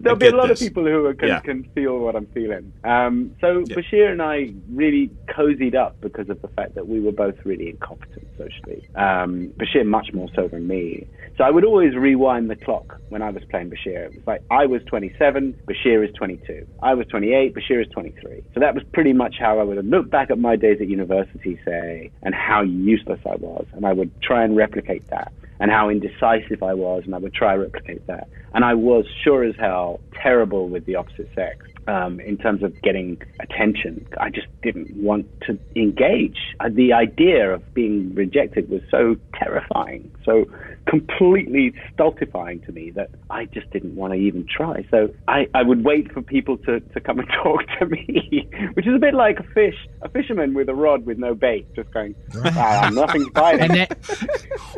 [0.01, 0.61] There'll be a lot this.
[0.61, 1.41] of people who can, yeah.
[1.41, 2.73] can feel what I'm feeling.
[2.85, 3.77] Um, so yeah.
[3.77, 7.71] Bashir and I really cozied up because of the fact that we were both really
[7.71, 8.89] incompetent socially.
[8.95, 11.07] Um, Bashir much more so than me.
[11.37, 14.07] So I would always rewind the clock when I was playing Bashir.
[14.07, 16.67] It was like I was 27, Bashir is 22.
[16.83, 18.43] I was 28, Bashir is 23.
[18.55, 21.61] So that was pretty much how I would look back at my days at university,
[21.65, 23.67] say, and how useless I was.
[23.73, 27.35] And I would try and replicate that and how indecisive I was, and I would
[27.35, 28.29] try to replicate that.
[28.55, 32.81] And I was sure as hell terrible with the opposite sex um, in terms of
[32.83, 34.07] getting attention.
[34.19, 36.39] I just didn't want to engage.
[36.61, 40.47] Uh, the idea of being rejected was so terrifying, so
[40.87, 44.87] completely stultifying to me that I just didn't want to even try.
[44.91, 48.87] So I, I would wait for people to, to come and talk to me, which
[48.87, 51.93] is a bit like a fish, a fisherman with a rod with no bait, just
[51.93, 53.73] going, ah, nothing's biting.
[53.73, 53.89] Then,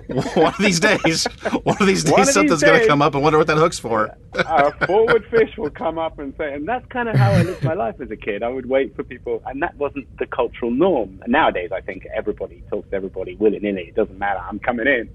[0.34, 1.26] one of these days,
[1.62, 3.78] one of these days, of something's going to come up and wonder what that hook's
[3.78, 4.10] for.
[4.34, 7.62] a forward fish will come up and say, and that's kind of how I lived
[7.62, 8.42] my life as a kid.
[8.42, 11.20] I would wait for people, and that wasn't the cultural norm.
[11.22, 13.88] And nowadays, I think everybody talks to everybody willy nilly.
[13.88, 14.40] It doesn't matter.
[14.40, 15.10] I'm coming in.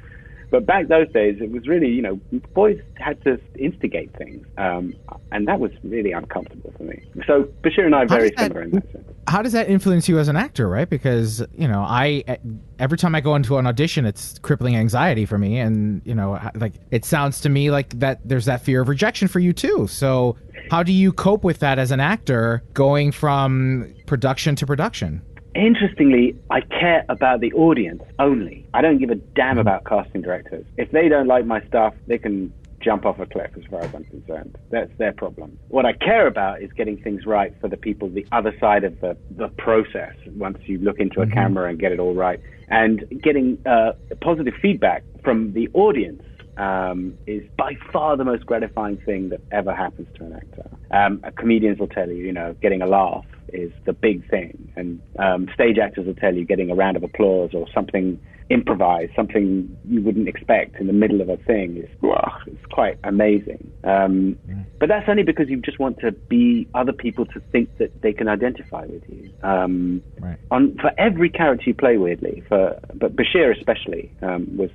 [0.53, 2.19] But back those days, it was really, you know,
[2.53, 4.93] boys had to instigate things, um,
[5.31, 7.01] and that was really uncomfortable for me.
[7.25, 9.07] So Bashir and I are very similar in that sense.
[9.27, 10.87] How does that influence you as an actor, right?
[10.87, 12.37] Because you know, I
[12.77, 16.39] every time I go into an audition, it's crippling anxiety for me, and you know,
[16.53, 19.87] like it sounds to me like that there's that fear of rejection for you too.
[19.87, 20.37] So
[20.69, 25.23] how do you cope with that as an actor, going from production to production?
[25.55, 28.67] Interestingly, I care about the audience only.
[28.73, 30.65] I don't give a damn about casting directors.
[30.77, 32.51] If they don't like my stuff, they can
[32.83, 34.57] jump off a cliff as far as I'm concerned.
[34.69, 35.57] That's their problem.
[35.69, 38.99] What I care about is getting things right for the people the other side of
[38.99, 41.33] the, the process once you look into a mm-hmm.
[41.33, 42.39] camera and get it all right.
[42.67, 46.23] And getting uh, positive feedback from the audience
[46.57, 50.69] um, is by far the most gratifying thing that ever happens to an actor.
[50.91, 55.01] Um, comedians will tell you, you know, getting a laugh is the big thing, and
[55.19, 59.75] um, stage actors will tell you getting a round of applause or something improvised, something
[59.85, 63.71] you wouldn't expect in the middle of a thing is wow, it's quite amazing.
[63.83, 64.37] Um,
[64.79, 68.13] But that's only because you just want to be other people to think that they
[68.13, 69.31] can identify with you.
[69.43, 70.37] Um, right.
[70.51, 74.69] On for every character you play, weirdly, for but Bashir especially um, was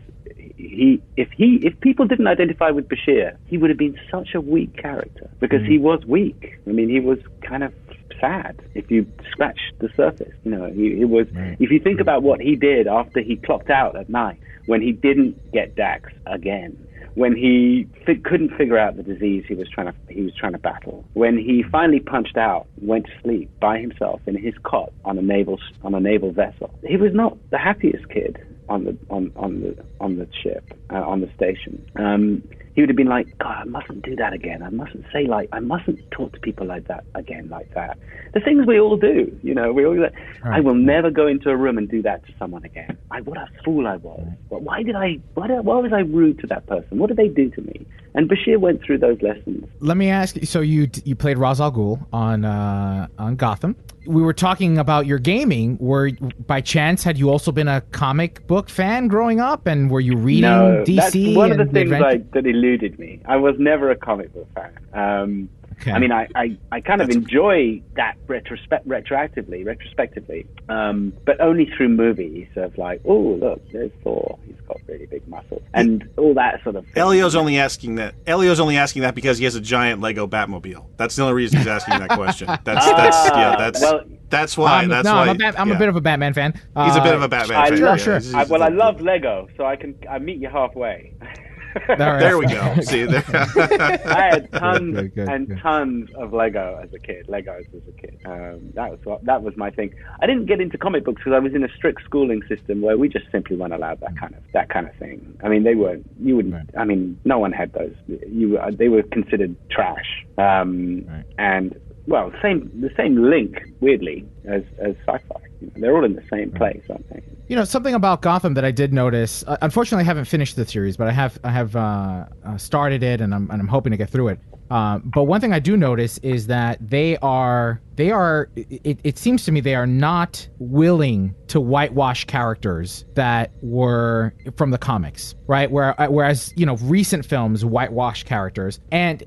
[0.59, 4.41] he if he if people didn't identify with Bashir, he would have been such a
[4.41, 5.69] weak character because mm.
[5.69, 6.59] he was weak.
[6.67, 7.73] I mean, he was kind of
[8.21, 10.35] sad if you scratch the surface.
[10.45, 11.29] You know, he, was.
[11.33, 11.57] Right.
[11.61, 14.93] If you think about what he did after he clocked out at night when he
[14.93, 16.77] didn't get Dax again,
[17.15, 20.53] when he fi- couldn't figure out the disease he was trying to he was trying
[20.53, 24.93] to battle, when he finally punched out, went to sleep by himself in his cot
[25.05, 28.99] on a naval on a naval vessel, he was not the happiest kid on the
[29.11, 31.85] on on the on the ship uh, on the station.
[31.97, 32.43] Um,
[32.75, 34.63] he would have been like, God, I mustn't do that again.
[34.63, 37.99] I mustn't say like, I mustn't talk to people like that again, like that.
[38.35, 39.97] The things we all do, you know, we all.
[39.97, 40.13] Right.
[40.45, 42.97] I will never go into a room and do that to someone again.
[43.11, 44.29] I what a fool I was.
[44.49, 45.19] Why did I?
[45.35, 46.99] Why, did, why was I rude to that person?
[46.99, 47.87] What did they do to me?
[48.15, 49.69] And Bashir went through those lessons.
[49.81, 50.47] Let me ask you.
[50.47, 53.77] So you you played Ra's al Ghul on uh, on Gotham
[54.09, 55.77] we were talking about your gaming.
[55.79, 56.11] Were
[56.47, 60.17] by chance had you also been a comic book fan growing up, and were you
[60.17, 60.97] reading no, DC?
[60.97, 63.21] That's one of the things like, that eluded me.
[63.27, 64.79] I was never a comic book fan.
[64.95, 65.49] Um,
[65.81, 65.93] Okay.
[65.93, 71.67] I mean, I, I, I kind of enjoy that retrospect retroactively, retrospectively, um, but only
[71.77, 76.35] through movies of like, oh look, there's Thor, he's got really big muscles, and all
[76.35, 76.85] that sort of.
[76.87, 76.95] Thing.
[76.97, 78.15] Elio's only asking that.
[78.27, 80.85] Elio's only asking that because he has a giant Lego Batmobile.
[80.97, 82.49] That's the only reason he's asking that question.
[82.65, 84.83] That's that's yeah, that's well, that's why.
[84.83, 85.23] Um, that's no, why.
[85.23, 85.77] I'm, a, bat, I'm yeah.
[85.77, 86.53] a bit of a Batman fan.
[86.55, 87.81] He's uh, a bit of a Batman I fan.
[87.81, 88.21] Love, sure.
[88.35, 91.15] I, well, I love Lego, so I can I meet you halfway.
[91.87, 92.77] there we go.
[92.83, 93.25] See, there.
[93.27, 95.59] I had tons good, good, and good.
[95.59, 97.27] tons of Lego as a kid.
[97.29, 98.19] Legos as a kid.
[98.25, 99.95] Um, that was what, that was my thing.
[100.21, 102.97] I didn't get into comic books because I was in a strict schooling system where
[102.97, 105.39] we just simply weren't allowed that kind of that kind of thing.
[105.43, 106.09] I mean, they weren't.
[106.21, 106.55] You wouldn't.
[106.55, 106.71] Right.
[106.79, 107.95] I mean, no one had those.
[108.07, 110.27] You uh, they were considered trash.
[110.39, 111.25] Um, right.
[111.39, 115.48] And well, same the same link weirdly as as sci-fi.
[115.61, 117.23] They're all in the same place, aren't they?
[117.49, 119.43] You know, something about Gotham that I did notice.
[119.47, 123.03] Uh, unfortunately, I haven't finished the series, but I have I have uh, uh, started
[123.03, 124.41] it, and I'm and I'm hoping to get through it.
[124.71, 129.19] Um, but one thing I do notice is that they are they are it, it
[129.19, 135.35] seems to me they are not willing to whitewash characters that were from the comics
[135.47, 139.25] right Where, uh, whereas you know recent films whitewash characters and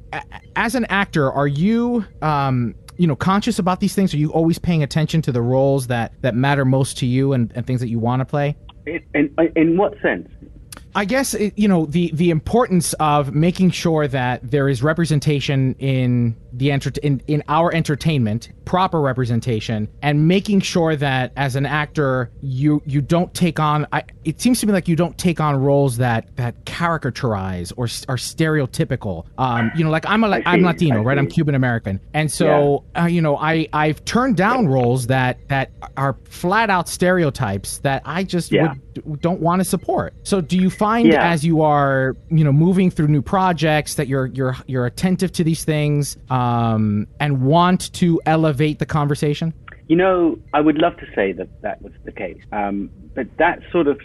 [0.56, 4.60] as an actor are you um you know conscious about these things are you always
[4.60, 7.90] paying attention to the roles that that matter most to you and, and things that
[7.90, 8.56] you want to play
[8.86, 10.30] In, in, in what sense?
[10.94, 16.36] I guess you know the the importance of making sure that there is representation in
[16.54, 22.32] the enter- in, in our entertainment, proper representation, and making sure that as an actor
[22.42, 23.88] you you don't take on.
[23.92, 27.86] I, it seems to me like you don't take on roles that that caricaturize or
[28.12, 29.26] are stereotypical.
[29.38, 31.18] Um, you know, like I'm a see, Latino, right?
[31.18, 31.28] I'm.
[31.32, 36.18] Cuban American, and so uh, you know I I've turned down roles that that are
[36.26, 38.74] flat out stereotypes that I just Yeah.
[39.06, 40.14] would don't want to support.
[40.24, 41.32] So do you find Yeah.
[41.32, 45.44] as you are, you know, moving through new projects that you're you're you're attentive to
[45.46, 46.41] these things um,
[47.20, 49.54] and want to elevate the conversation?
[49.88, 53.60] You know, I would love to say that that was the case, um, but that
[53.72, 54.00] sort of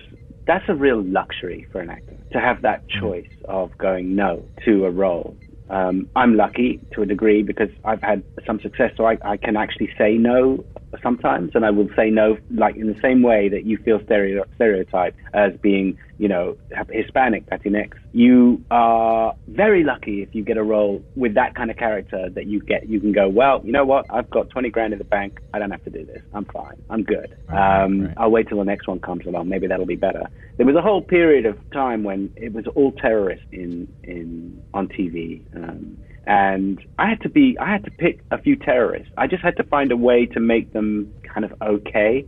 [0.46, 4.86] that's a real luxury for an actor to have that choice of going no to
[4.86, 5.36] a role.
[5.68, 9.56] Um, I'm lucky to a degree because I've had some success, so I, I can
[9.56, 10.64] actually say no
[11.02, 14.44] sometimes, and I will say no like in the same way that you feel stereo,
[14.54, 16.56] stereotyped as being, you know,
[16.90, 17.92] Hispanic, Latinx.
[18.12, 22.46] You are very lucky if you get a role with that kind of character that
[22.46, 22.88] you get.
[22.88, 24.06] You can go, well, you know what?
[24.10, 25.40] I've got 20 grand in the bank.
[25.52, 26.22] I don't have to do this.
[26.32, 26.82] I'm fine.
[26.90, 27.36] I'm good.
[27.48, 29.48] Um, I'll wait till the next one comes along.
[29.48, 30.26] Maybe that'll be better.
[30.56, 34.88] There was a whole period of time when it was all terrorists in in on
[34.88, 35.42] TV.
[35.54, 39.12] Um, and I had to be, I had to pick a few terrorists.
[39.16, 42.24] I just had to find a way to make them kind of okay.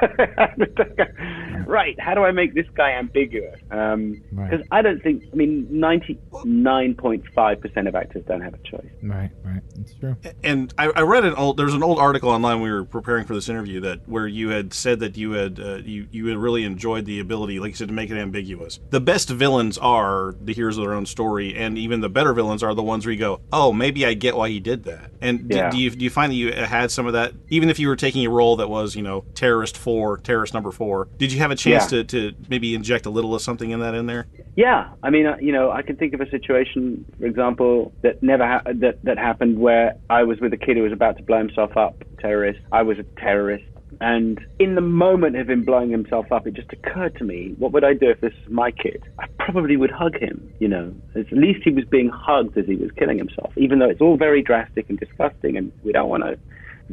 [1.66, 1.98] right?
[1.98, 3.58] How do I make this guy ambiguous?
[3.68, 4.60] Because um, Right.
[4.70, 8.90] I don't think, I mean, ninety-nine point five percent of actors don't have a choice.
[9.02, 9.62] Right, right.
[9.76, 10.16] That's true.
[10.44, 13.24] and I, I read an old there's an old article online when we were preparing
[13.24, 16.36] for this interview that where you had said that you had uh, you you had
[16.36, 20.34] really enjoyed the ability like you said to make it ambiguous the best villains are
[20.40, 23.12] the heroes of their own story and even the better villains are the ones where
[23.12, 25.70] you go oh maybe i get why he did that and d- Yeah.
[25.70, 27.96] do you do you find that you had some of that even if you were
[27.96, 31.50] taking a role that was you know terrorist four terrorist number four did you have
[31.50, 32.02] a chance Yeah.
[32.04, 35.26] to, to maybe inject a little of something in that in there Yeah, I mean,
[35.26, 38.98] uh, you know, I can think of a situation, for example, that never ha- that
[39.04, 41.94] that happened where I was with a kid who was about to blow himself up,
[42.18, 42.58] terrorist.
[42.70, 43.64] I was a terrorist,
[44.00, 47.72] and in the moment of him blowing himself up, it just occurred to me, what
[47.72, 49.02] would I do if this was my kid?
[49.18, 50.52] I probably would hug him.
[50.58, 53.90] You know, at least he was being hugged as he was killing himself, even though
[53.90, 56.38] it's all very drastic and disgusting, and we don't want to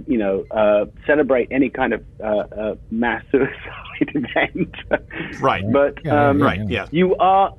[0.06, 3.52] you know, uh, celebrate any kind of uh, uh, mass suicide
[4.14, 4.76] event.
[5.42, 5.64] Right.
[5.72, 6.88] But Yeah, yeah, um, yeah, Right, yeah.
[6.92, 7.54] you are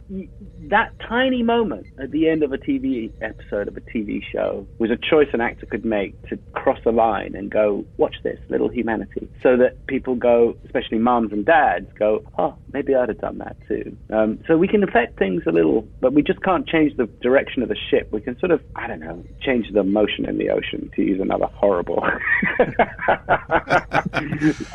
[0.63, 4.91] that tiny moment at the end of a TV episode of a TV show was
[4.91, 8.69] a choice an actor could make to cross a line and go, watch this, little
[8.69, 13.39] humanity, so that people go, especially moms and dads, go, oh, maybe I'd have done
[13.39, 13.97] that too.
[14.11, 17.63] Um, so we can affect things a little, but we just can't change the direction
[17.63, 18.09] of the ship.
[18.13, 21.21] We can sort of, I don't know, change the motion in the ocean to use
[21.21, 22.05] another horrible.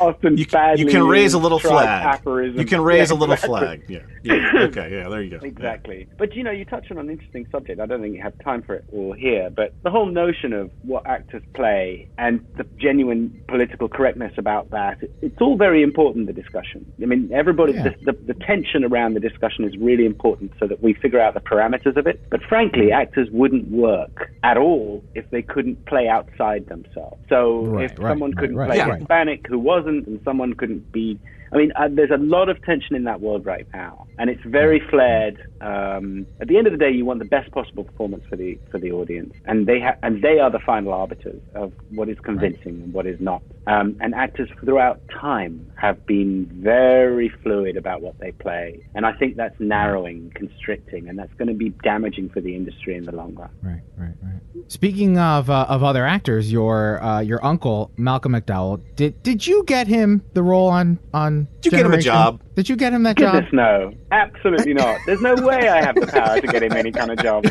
[0.00, 2.58] Often you, badly you can raise a little flag aphorism.
[2.58, 5.73] you can raise Yeah, a little flag yeah yeah okay yeah there you go Exactly.
[6.18, 7.80] But you know, you touch on an interesting subject.
[7.80, 10.70] I don't think you have time for it all here, but the whole notion of
[10.82, 16.26] what actors play and the genuine political correctness about that, it- it's all very important,
[16.26, 16.84] the discussion.
[17.02, 17.90] I mean, everybody, Yeah.
[18.04, 21.34] the, the, the tension around the discussion is really important so that we figure out
[21.34, 22.20] the parameters of it.
[22.30, 27.16] But frankly, actors wouldn't work at all if they couldn't play outside themselves.
[27.28, 28.96] So Right, if right, someone right, couldn't play yeah.
[28.96, 31.18] Hispanic who wasn't, and someone couldn't be.
[31.54, 34.42] I mean, uh, there's a lot of tension in that world right now, and it's
[34.44, 35.40] very flared.
[35.60, 38.58] Um, at the end of the day, you want the best possible performance for the
[38.72, 42.18] for the audience, and they ha- and they are the final arbiters of what is
[42.18, 43.40] convincing and what is not.
[43.68, 49.12] Um, and actors throughout time have been very fluid about what they play, and I
[49.12, 53.12] think that's narrowing, constricting, and that's going to be damaging for the industry in the
[53.14, 53.50] long run.
[53.62, 54.40] Right, right, right.
[54.66, 59.62] Speaking of uh, of other actors, your uh, your uncle Malcolm McDowell did did you
[59.64, 61.43] get him the role on on?
[61.60, 62.42] Did you get him a job?
[62.54, 63.44] Did you get him that job?
[63.52, 65.00] No, absolutely not.
[65.06, 67.46] There's no way I have the power to get him any kind of job.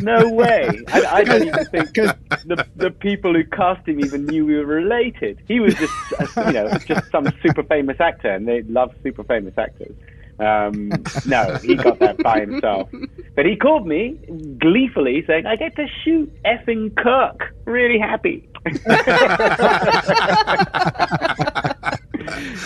[0.00, 0.68] No way.
[0.88, 4.66] I, I don't even think the the people who cast him even knew we were
[4.66, 5.40] related.
[5.46, 9.24] He was just a, you know just some super famous actor, and they love super
[9.24, 9.94] famous actors.
[10.38, 10.88] Um,
[11.26, 12.90] no, he got that by himself.
[13.36, 14.18] But he called me
[14.58, 17.54] gleefully saying, "I get to shoot effing Kirk.
[17.64, 18.48] Really happy."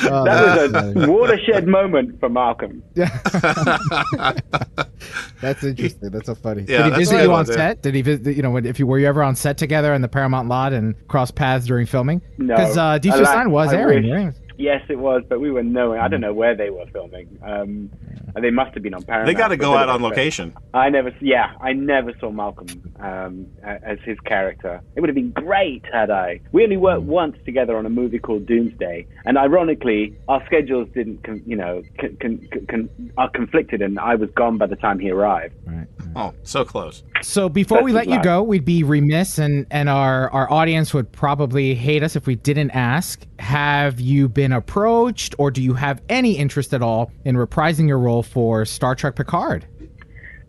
[0.05, 2.83] oh, Oh, that that's was a watershed moment for Malcolm.
[2.95, 3.09] Yeah.
[5.41, 6.11] That's interesting.
[6.11, 6.65] That's so funny.
[6.69, 7.55] Yeah, Did he visit you on did.
[7.55, 7.83] set?
[7.83, 8.37] Did he visit?
[8.37, 10.73] You know, when- if you were you ever on set together in the Paramount lot
[10.73, 12.21] and cross paths during filming?
[12.39, 14.09] No, because uh, Deep I like- Nine was I airing.
[14.27, 16.01] wish- Yes, it was, but we were nowhere.
[16.01, 17.39] I don't know where they were filming.
[17.45, 17.91] Um,
[18.41, 19.27] they must have been on Paramount.
[19.27, 20.55] They got to go out on location.
[20.75, 22.69] I never, yeah, I never saw Malcolm
[23.01, 24.81] um, as his character.
[24.95, 26.41] It would have been great had I.
[26.53, 31.23] We only worked once together on a movie called Doomsday, and ironically, our schedules didn't,
[31.25, 34.99] con- you know, con- con- con- are conflicted, and I was gone by the time
[34.99, 35.55] he arrived.
[35.67, 35.87] Right.
[36.17, 37.03] Oh, so close.
[37.23, 38.25] So before That's we let you life.
[38.25, 42.35] go, we'd be remiss, and and our our audience would probably hate us if we
[42.35, 47.37] didn't ask: Have you been approached, or do you have any interest at all in
[47.37, 49.67] reprising your role for Star Trek Picard?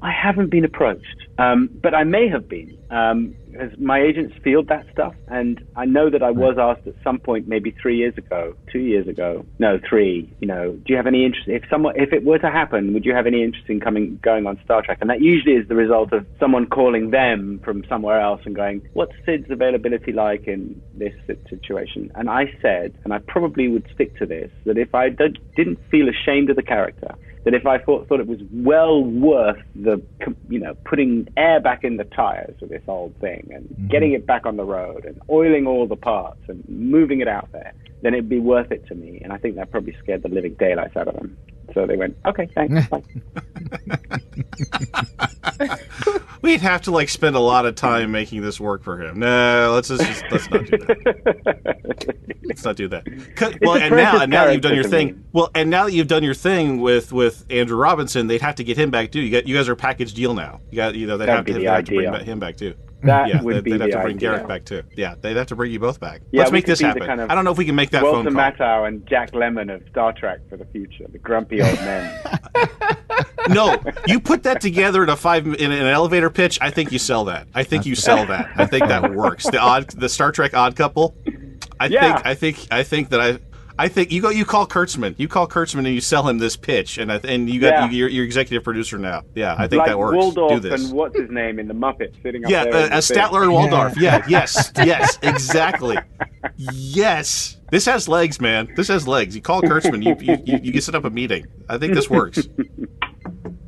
[0.01, 2.77] I haven't been approached, um, but I may have been.
[2.89, 6.93] Um, as my agents field that stuff, and I know that I was asked at
[7.03, 10.31] some point, maybe three years ago, two years ago, no, three.
[10.39, 11.49] You know, do you have any interest?
[11.49, 14.47] If someone, if it were to happen, would you have any interest in coming, going
[14.47, 14.99] on Star Trek?
[15.01, 18.81] And that usually is the result of someone calling them from somewhere else and going,
[18.93, 21.13] "What's Sid's availability like in this
[21.49, 25.39] situation?" And I said, and I probably would stick to this, that if I did,
[25.57, 29.61] didn't feel ashamed of the character, that if I thought thought it was well worth
[29.75, 30.01] the
[30.49, 33.87] you know putting air back in the tires of this old thing and mm-hmm.
[33.87, 37.49] getting it back on the road and oiling all the parts and moving it out
[37.51, 39.19] there, then it'd be worth it to me.
[39.23, 41.37] And I think that probably scared the living daylights out of them.
[41.73, 42.87] So they went, okay, thanks.
[42.87, 43.03] bye.
[46.41, 49.19] We'd have to like spend a lot of time making this work for him.
[49.19, 52.15] No, let's just, just let's not do that.
[52.43, 53.05] let's not do that.
[53.61, 55.11] Well, and now and now that you've done your character to me.
[55.13, 55.25] thing.
[55.33, 58.63] Well, and now that you've done your thing with with Andrew Robinson, they'd have to
[58.63, 59.19] get him back too.
[59.19, 60.61] You got you guys are a package deal now.
[60.71, 62.75] You got you know they'd have to, be the have to bring him back too.
[62.99, 63.07] Mm-hmm.
[63.07, 64.33] That yeah, would they'd, be they'd have the to bring ideal.
[64.33, 64.83] Garak back too.
[64.95, 66.21] Yeah, they'd have to bring you both back.
[66.31, 67.05] Yeah, Let's make this happen.
[67.05, 68.51] kind of I don't know if we can make that Walter phone call.
[68.51, 72.19] Matthau and Jack Lemmon of Star Trek for the future, the grumpy old men.
[73.49, 76.57] no, you put that together in a five in an elevator pitch.
[76.61, 77.47] I think you sell that.
[77.55, 78.51] I think you sell that.
[78.57, 79.45] I think that works.
[79.49, 81.15] The odd, the Star Trek Odd Couple.
[81.79, 82.13] I Yeah.
[82.15, 82.25] think.
[82.25, 82.67] I think.
[82.71, 83.39] I think that I.
[83.79, 84.29] I think you go.
[84.29, 85.15] You call Kurtzman.
[85.17, 87.85] You call Kurtzman and you sell him this pitch, and I, and you got Yeah.
[87.89, 89.23] you, you're, you're executive producer now.
[89.35, 90.17] Yeah, I think like that works.
[90.17, 90.83] Waldorf Do this.
[90.89, 92.73] and what's his name in the Muppets sitting up Yeah, there.
[92.73, 92.95] uh, the.
[92.95, 93.95] Statler and Waldorf.
[93.95, 95.97] Yeah, yes, yes, exactly.
[96.57, 98.67] Yes, this has legs, man.
[98.75, 99.33] This has legs.
[99.33, 100.03] You call Kurtzman.
[100.03, 101.45] You you, you, you set up a meeting.
[101.69, 102.47] I think this works.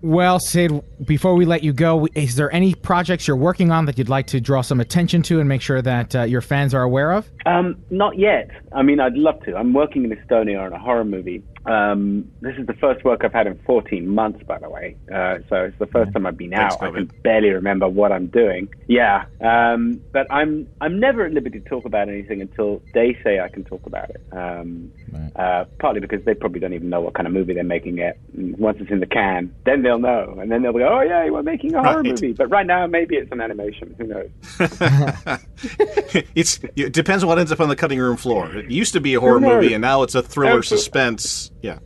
[0.03, 3.99] Well, Sid, before we let you go, is there any projects you're working on that
[3.99, 6.81] you'd like to draw some attention to and make sure that uh, your fans are
[6.81, 7.29] aware of?
[7.45, 8.49] Um, not yet.
[8.73, 9.55] I mean, I'd love to.
[9.55, 11.43] I'm working in Estonia on a horror movie.
[11.65, 14.97] Um, this is the first work I've had in 14 months, by the way.
[15.13, 16.83] Uh, so it's the first time I've been Thanks, out.
[16.83, 18.69] I can barely remember what I'm doing.
[18.87, 19.25] Yeah.
[19.41, 23.49] Um, but I'm I'm never at liberty to talk about anything until they say I
[23.49, 24.21] can talk about it.
[24.31, 24.91] Um,
[25.35, 28.17] uh, partly because they probably don't even know what kind of movie they're making yet.
[28.35, 31.29] And once it's in the can, then they'll know, and then they'll go, "Oh yeah,
[31.29, 33.95] we're making a horror movie." But right now, maybe it's an animation.
[33.97, 34.29] Who knows?
[36.35, 38.55] it's it depends on what ends up on the cutting room floor.
[38.55, 40.83] It used to be a horror movie, and now it's a thriller Absolutely.
[40.83, 41.50] suspense.
[41.61, 41.79] Yeah,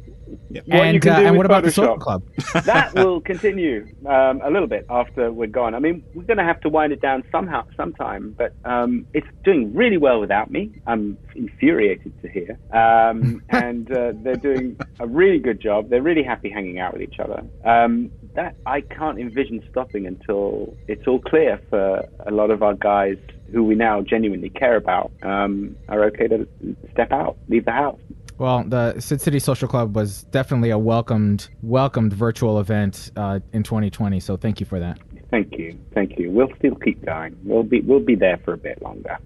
[0.50, 0.62] yeah.
[0.66, 1.74] What and uh, and with what about the Photoshop.
[1.74, 2.24] Social Club?
[2.66, 5.76] that will continue um, a little bit after we're gone.
[5.76, 9.28] I mean, we're going to have to wind it down somehow, sometime, but um, it's
[9.44, 10.72] doing really well without me.
[10.88, 12.60] I'm infuriated to hear.
[12.72, 15.90] Um, and uh, they're doing a really good job.
[15.90, 17.44] They're really happy hanging out with each other.
[17.64, 22.74] Um, that I can't envision stopping until it's all clear for a lot of our
[22.74, 23.18] guys
[23.52, 26.48] who we now genuinely care about um, are okay to
[26.92, 28.00] step out, leave the house.
[28.38, 33.64] Well, the Sid City Social Club was definitely a welcomed, welcomed virtual event uh, in
[33.64, 34.20] 2020.
[34.20, 35.00] So thank you for that.
[35.32, 36.32] Thank you, thank you.
[36.32, 37.36] We'll still keep going.
[37.44, 39.18] We'll be we'll be there for a bit longer.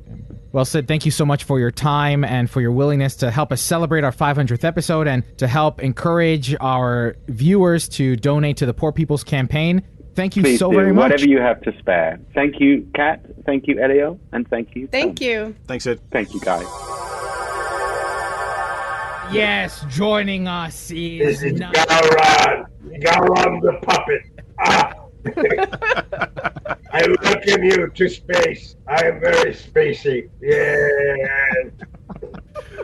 [0.51, 3.51] Well, Sid, thank you so much for your time and for your willingness to help
[3.51, 8.73] us celebrate our 500th episode and to help encourage our viewers to donate to the
[8.73, 9.83] Poor People's Campaign.
[10.15, 11.11] Thank you Please so do, very much.
[11.11, 12.19] whatever you have to spare.
[12.33, 13.23] Thank you, Kat.
[13.45, 14.87] Thank you, Elio, and thank you.
[14.87, 15.55] Thank you.
[15.67, 15.99] Thanks, Ed.
[16.11, 16.65] Thank you, guys.
[19.31, 22.65] Yes, joining us is, not- Gowron!
[23.01, 24.21] Gowron the puppet!
[24.59, 24.93] Ah!
[26.91, 28.75] I welcome you to space.
[28.87, 30.29] I am very spacey.
[30.41, 31.69] Yeah.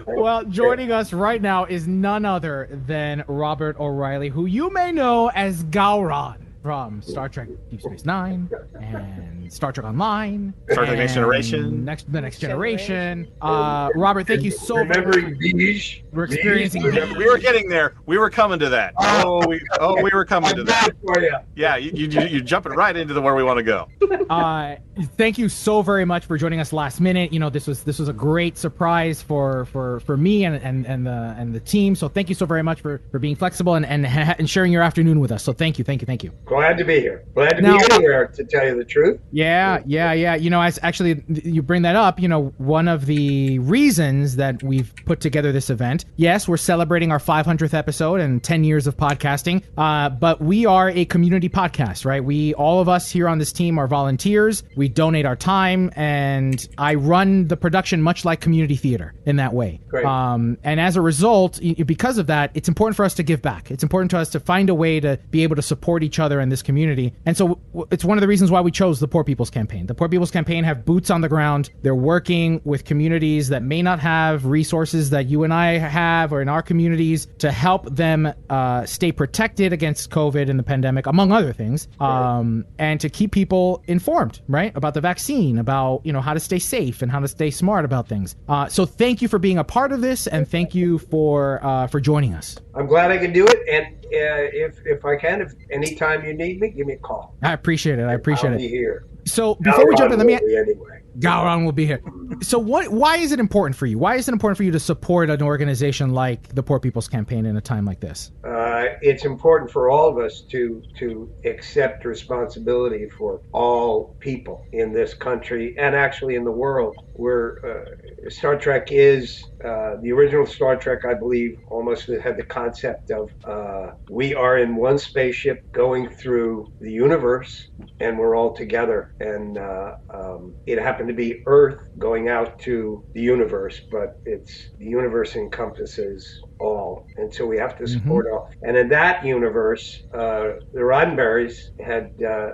[0.06, 5.32] Well, joining us right now is none other than Robert O'Reilly, who you may know
[5.33, 8.49] as Gowron from Star Trek Deep Space Nine
[8.80, 11.85] and and Star Trek Online, Star Trek Next Generation.
[11.85, 13.27] next the Next Generation.
[13.41, 14.98] Uh, Robert, thank you so much.
[14.98, 16.01] Remembering beige.
[16.11, 17.15] We're experiencing Beige, beige.
[17.15, 17.95] We were getting there.
[18.06, 18.93] We were coming to that.
[18.98, 20.90] Oh, we oh we were coming to that.
[21.06, 21.35] for you.
[21.56, 23.88] Yeah, you you you're jumping right into the where we want to go.
[24.30, 24.75] uh,
[25.17, 27.32] thank you so very much for joining us last minute.
[27.32, 30.85] You know, this was this was a great surprise for for for me and and
[30.88, 31.95] and the and the team.
[31.95, 34.82] So thank you so very much for for being flexible and and, and sharing your
[34.82, 35.43] afternoon with us.
[35.43, 36.32] So thank you, thank you, thank you.
[36.45, 37.24] Glad to be here.
[37.35, 39.19] Glad to Now- be anywhere, to tell you the truth.
[39.36, 40.36] Yeah, yeah, yeah.
[40.36, 44.94] You know, actually you bring that up, you know, one of the reasons that we've
[45.04, 49.62] put together this event, yes, we're celebrating our 500th episode and 10 years of podcasting,
[49.78, 52.24] uh, but we are a community podcast, right?
[52.24, 54.64] We, all of us here on this team are volunteers.
[54.78, 59.52] We donate our time, and I run the production much like community theater in that
[59.52, 59.82] way.
[59.90, 60.06] Great.
[60.06, 63.70] Um, and as a result, because of that, it's important for us to give back.
[63.70, 66.40] It's important to us to find a way to be able to support each other
[66.40, 67.14] in this community.
[67.26, 67.60] And so
[67.92, 69.88] it's one of the reasons why we chose the Poor People's Campaign.
[69.88, 71.70] The Poor People's Campaign have boots on the ground.
[71.82, 76.42] They're working with communities that may not have resources that you and I have or
[76.42, 81.32] in our communities to help them uh, stay protected against COVID and the pandemic, among
[81.32, 86.22] other things, um, and to keep people informed, right, about the vaccine, about you know
[86.22, 88.36] how to stay safe and how to stay smart about things.
[88.48, 91.88] Uh, so thank you for being a part of this, and thank you for uh,
[91.88, 92.58] for joining us.
[92.74, 96.59] I'm glad I can do it, and if if I can, if anytime you need
[96.59, 97.35] me, give me a call.
[97.42, 98.03] I appreciate it.
[98.03, 98.59] I appreciate I'll it.
[98.59, 99.06] be here.
[99.25, 100.35] So before we jump in, let me.
[100.35, 101.01] Gowron be anyway.
[101.19, 102.01] Gowron will be here.
[102.42, 102.90] So what?
[102.90, 103.98] Why is it important for you?
[103.98, 107.45] Why is it important for you to support an organization like the Poor People's Campaign
[107.45, 108.32] in a time like this?
[108.43, 114.93] Uh, it's important for all of us to to accept responsibility for all people in
[114.93, 116.95] this country and actually in the world.
[117.18, 122.44] Where uh, Star Trek is uh, the original Star Trek, I believe, almost had the
[122.44, 127.69] concept of uh, we are in one spaceship going through the universe,
[128.00, 129.14] and we're all together.
[129.19, 134.52] And uh, um, it happened to be Earth going out to the universe, but it's
[134.77, 136.27] the universe encompasses
[136.60, 138.50] all, and so we have to support all.
[138.61, 142.50] And in that universe, uh, the Roddenberries had uh,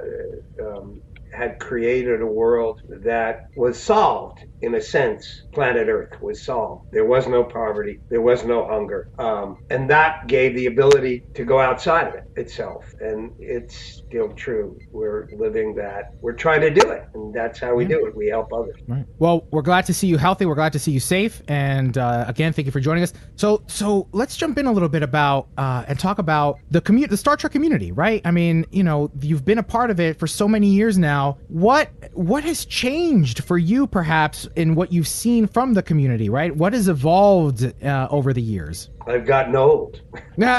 [0.64, 1.01] um,
[1.33, 5.43] had created a world that was solved in a sense.
[5.51, 6.91] Planet Earth was solved.
[6.91, 7.99] There was no poverty.
[8.09, 12.23] There was no hunger, um, and that gave the ability to go outside of it
[12.35, 12.85] itself.
[12.99, 14.80] And it's still true.
[14.91, 16.14] We're living that.
[16.22, 18.15] We're trying to do it, and that's how we do it.
[18.15, 18.75] We help others.
[18.88, 19.06] Right.
[19.19, 20.45] Well, we're glad to see you healthy.
[20.45, 21.41] We're glad to see you safe.
[21.48, 23.14] And uh, again, thank you for joining us.
[23.35, 27.11] So, so let's jump in a little bit about uh, and talk about the community,
[27.11, 28.22] the Star Trek community, right?
[28.25, 31.38] I mean, you know, you've been a part of it for so many years now.
[31.48, 36.55] What what has changed for you, perhaps, in what you've seen from the community, right?
[36.55, 38.89] What has evolved uh, over the years?
[39.07, 40.01] I've gotten old.
[40.38, 40.51] no,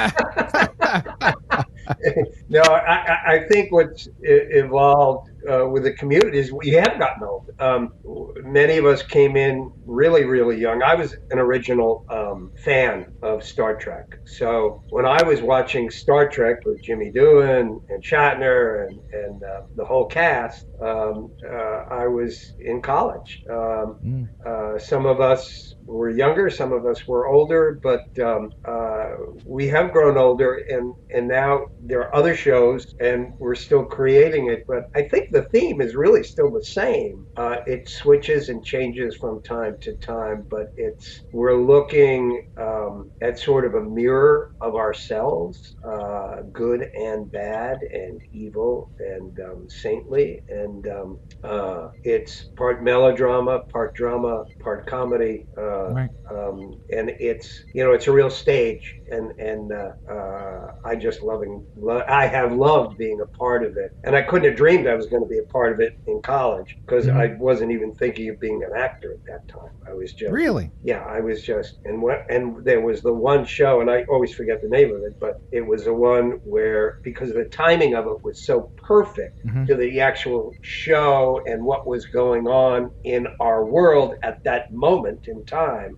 [2.62, 7.50] I, I- think what's evolved uh, with the community is we have gotten old.
[7.58, 7.92] Um,
[8.44, 10.82] many of us came in really, really young.
[10.82, 14.18] I was an original um, fan of Star Trek.
[14.24, 19.62] So when I was watching Star Trek with Jimmy Doohan and Shatner and, and uh,
[19.76, 23.42] the whole cast, um, uh, I was in college.
[23.50, 29.10] Um, uh, some of us were younger, some of us were older, but um, uh,
[29.44, 34.48] we have grown older, and and now there are other shows, and we're still creating
[34.48, 34.64] it.
[34.66, 37.26] But I think the theme is really still the same.
[37.36, 43.38] Uh, it switches and changes from time to time, but it's we're looking um, at
[43.38, 50.42] sort of a mirror of ourselves, uh, good and bad, and evil and um, saintly,
[50.48, 55.46] and um, uh, it's part melodrama, part drama, part comedy.
[55.58, 56.10] Uh, Right.
[56.30, 61.23] um, and it's you know it's a real stage and and uh, uh, I just
[61.23, 64.86] loving lo- I have loved being a part of it and I couldn't have dreamed
[64.89, 67.16] I was going to be a part of it in college because Mhm.
[67.23, 70.73] I wasn't even thinking of being an actor at that time I was just Really?
[70.82, 74.34] yeah I was just and what and there was the one show and I always
[74.34, 78.07] forget the name of it but it was the one where because the timing of
[78.07, 79.66] it was so perfect Mhm.
[79.68, 85.20] to the actual show and what was going on in our world at that moment
[85.28, 85.92] in time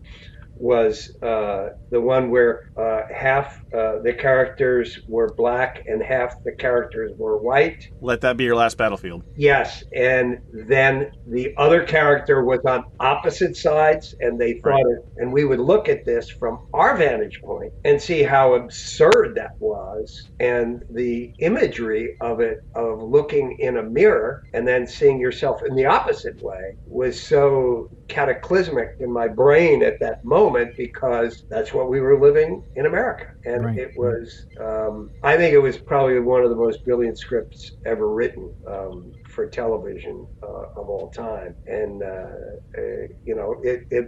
[0.56, 6.52] was uh, the one where uh, half uh, the characters were black and half the
[6.52, 7.88] characters were white.
[8.00, 9.22] Let that be your last battlefield.
[9.36, 14.98] Yes, and then the other character was on opposite sides, and they thought it.
[15.16, 19.52] And we would look at this from our vantage point and see how absurd that
[19.58, 25.62] was, and the imagery of it of looking in a mirror and then seeing yourself
[25.66, 31.72] in the opposite way was so cataclysmic in my brain at that moment because that's
[31.74, 33.78] what we were living in America, and Right.
[33.78, 34.46] it was.
[34.60, 38.52] Um, I think it was probably one of the most brilliant scripts ever written.
[38.68, 41.54] Um, for television uh, of all time.
[41.66, 42.30] And uh,
[42.78, 44.06] uh, you know, it, it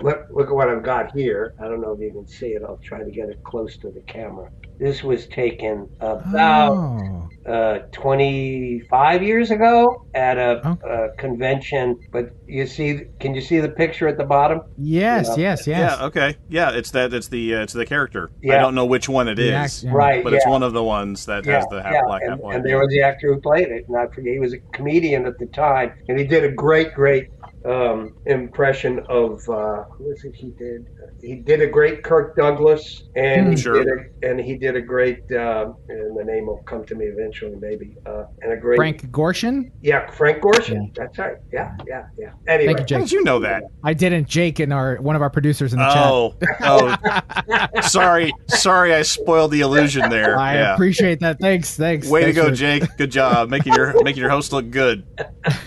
[0.00, 1.54] look look at what I've got here.
[1.60, 2.62] I don't know if you can see it.
[2.66, 4.50] I'll try to get it close to the camera.
[4.78, 7.28] This was taken about Oh.
[7.50, 11.98] uh, 25 years ago at a, a convention.
[12.12, 14.60] But you see, can you see the picture at the bottom?
[14.76, 15.50] Yes, Yeah.
[15.50, 15.96] yes, yes.
[15.98, 16.06] Yeah.
[16.06, 16.36] Okay.
[16.48, 16.70] Yeah.
[16.70, 17.12] It's that.
[17.12, 17.56] It's the.
[17.56, 18.30] Uh, it's the character.
[18.44, 19.52] I don't know which one it The is.
[19.52, 19.90] act- yeah.
[19.92, 22.56] Right, But it's one of the ones that has the half black, half and, white.
[22.56, 25.26] and there was the actor who played it, and I forget he was a comedian
[25.26, 27.30] at the time, and he did a great, great
[27.68, 30.34] um, impression of uh, who was it?
[30.34, 30.86] He did
[31.20, 33.50] he did a great Kirk Douglas, and Hmm.
[33.50, 33.84] he Sure.
[33.84, 37.06] did a, and he did a great, uh, and the name will come to me
[37.06, 39.70] eventually, maybe, uh, and a great Frank Gorshin?
[39.82, 40.94] yeah, Frank Gorshin.
[40.94, 41.36] That's right.
[41.52, 42.30] Yeah, yeah, yeah.
[42.46, 43.64] Anyway, Thank you, How did you know that?
[43.82, 44.28] I didn't.
[44.28, 49.50] Jake and our one of our producers in the Oh, oh, sorry, sorry, I spoiled
[49.50, 50.38] the illusion there.
[50.38, 50.74] I yeah.
[50.74, 51.40] appreciate that.
[51.40, 52.08] Thanks, thanks.
[52.08, 52.84] Way to go, for- Jake.
[52.96, 55.04] Good job making your making your host look good.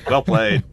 [0.09, 0.63] Well played.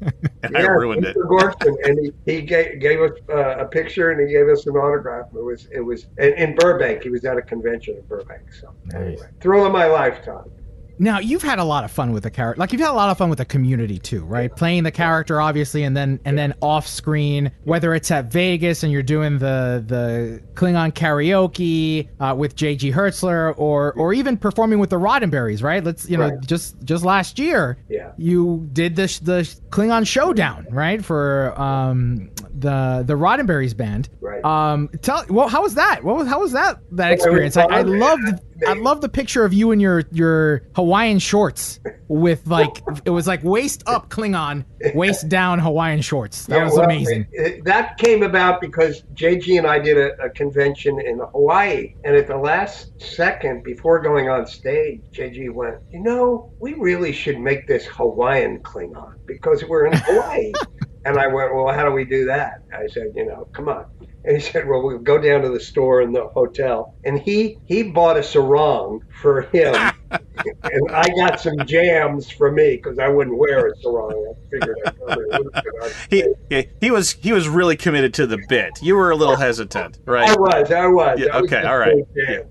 [0.45, 1.17] And I ruined it.
[1.19, 1.29] Mr.
[1.29, 4.77] Gorshin, and he, he gave, gave us uh, a picture and he gave us an
[4.77, 5.29] autograph.
[5.35, 7.03] It was it was in, in Burbank.
[7.03, 8.53] He was at a convention in Burbank.
[8.53, 10.51] So anyway, thrill of my lifetime.
[10.99, 12.59] Now you've had a lot of fun with the character.
[12.59, 14.55] Like you've had a lot of fun with the community too, right?
[14.55, 18.93] Playing the character, obviously, and then and then off screen, whether it's at Vegas and
[18.93, 22.93] you're doing the the Klingon karaoke uh, with J.G.
[22.93, 25.83] Hertzler, or or even performing with the Roddenberries, right?
[25.85, 26.41] Let's you know Right.
[26.47, 28.13] just just last year, Yeah.
[28.17, 31.05] you did this the Klingon showdown, right?
[31.05, 32.31] For um
[32.61, 34.09] the the Roddenberries band.
[34.21, 34.45] Right.
[34.45, 36.05] Um, tell well, how was that?
[36.05, 37.57] What was how was that that experience?
[37.57, 42.47] I, I loved I love the picture of you in your your Hawaiian shorts with
[42.47, 44.65] like it was like waist up Klingon,
[44.95, 46.47] waist down Hawaiian shorts.
[46.47, 47.27] That Yeah, was well, amazing.
[47.33, 51.95] it- it- that came about because JG and I did a, a convention in Hawaii,
[52.05, 57.13] and at the last second before going on stage, JG went, "You know, we really
[57.13, 60.53] should make this Hawaiian Klingon because we're in Hawaii."
[61.05, 63.85] and I went, "Well, how do we do that?" I said, "You know, come on."
[64.25, 67.59] And he said, "Well, we'll go down to the store in the hotel." And he
[67.65, 69.75] he bought a sarong for him,
[70.11, 74.35] and I got some jams for me because I wouldn't wear a sarong.
[74.35, 78.15] I figured I probably would have been He, he he was he was really committed
[78.15, 78.79] to the bit.
[78.83, 80.29] You were a little hesitant, right?
[80.29, 81.21] I was, I was.
[81.21, 82.05] Yeah, I was okay, all right.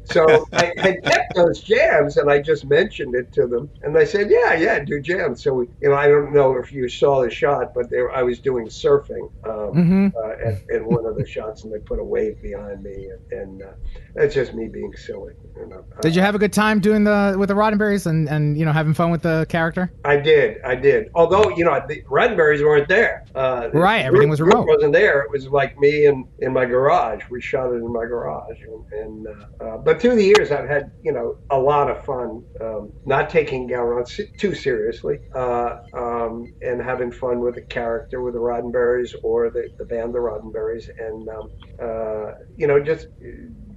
[0.05, 0.27] so.
[0.27, 4.05] So I had kept those jams, and I just mentioned it to them, and they
[4.05, 7.21] said, "Yeah, yeah, do jams." So we, you know, I don't know if you saw
[7.21, 10.13] the shot, but there I was doing surfing um, Mhm.
[10.15, 13.31] uh, at, at one of the shots, and they put a wave behind me, and,
[13.31, 13.67] and uh,
[14.15, 15.33] that's just me being silly.
[15.55, 15.85] You know.
[16.01, 18.71] Did you have a good time doing the with the Roddenberries and and you know
[18.71, 19.91] having fun with the character?
[20.05, 21.09] I did, I did.
[21.15, 23.25] Although you know the Roddenberries weren't there.
[23.35, 24.67] Uh, Right, everything was remote.
[24.67, 25.21] Wasn't there.
[25.21, 27.23] It was like me and in my garage.
[27.29, 30.67] We shot it in my garage, and, and uh, uh, but through the years, I've
[30.67, 32.43] had you know a lot of fun.
[32.61, 38.21] Um, not taking Gowron se- too seriously, uh, um, and having fun with the character,
[38.21, 41.51] with the Roddenberries or the, the band, the Roddenberries, and um,
[41.81, 43.07] uh, you know just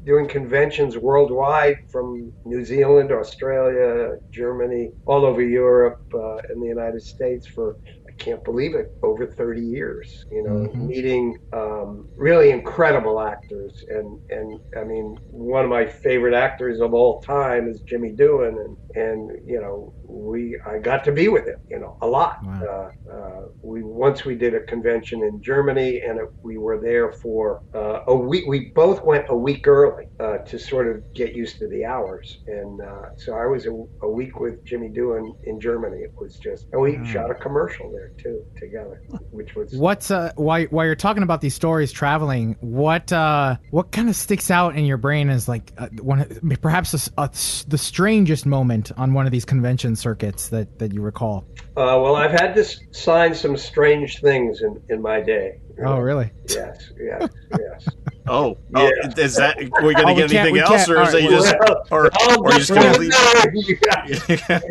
[0.05, 7.03] doing conventions worldwide from New Zealand, Australia, Germany, all over Europe, uh, and the United
[7.03, 7.77] States for
[8.21, 10.09] can't believe it over 30 years.
[10.31, 10.87] You know, Mhm.
[10.87, 16.95] meeting um, really incredible actors, and and I mean one of my favorite actors of
[16.95, 21.47] all time is Jimmy Doohan, and and you know we I got to be with
[21.47, 22.37] him, you know, a lot.
[22.45, 22.63] Wow.
[22.71, 27.13] Uh, uh, we once we did a convention in Germany, and it, we were there
[27.23, 28.45] for uh, a week.
[28.49, 32.41] We both went a week early uh, to sort of get used to the hours,
[32.47, 35.99] and uh, so I was a, a week with Jimmy Doohan in Germany.
[35.99, 40.33] It was just, and we shot a commercial there too together, which was What's uh
[40.37, 44.77] while while you're talking about these stories traveling, what uh what kind of sticks out
[44.77, 47.31] in your brain as like uh, one of- perhaps a a
[47.69, 51.45] the strangest moment on one of these convention circuits that that you recall?
[51.77, 55.61] Uh, well, I've had to sign some strange things in, in my day.
[55.85, 56.31] Oh, really?
[56.49, 57.89] Yes, yes, yes.
[58.27, 61.09] Oh, oh, is that are we going Oh, to we get anything else, or is
[61.09, 63.11] all that right, just, well, or, I'll oh, or you just going to leave?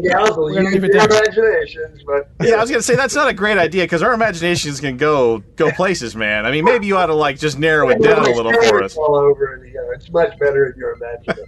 [0.02, 2.96] yeah, I'll We're gonna use leave it your imaginations, but Yeah, I was gonna say
[2.96, 6.46] that's not a great idea because our imaginations can go go places, man.
[6.46, 8.96] I mean, maybe you ought to like just narrow it down a little for us.
[8.96, 11.46] All over, and, you know, it's much better if you're imagining.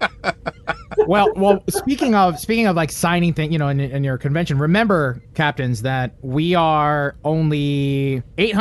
[1.08, 1.64] well, well.
[1.70, 5.84] Speaking of speaking of like signing thing, you know, in, in your convention, remember, captains,
[5.84, 8.56] that we are only eight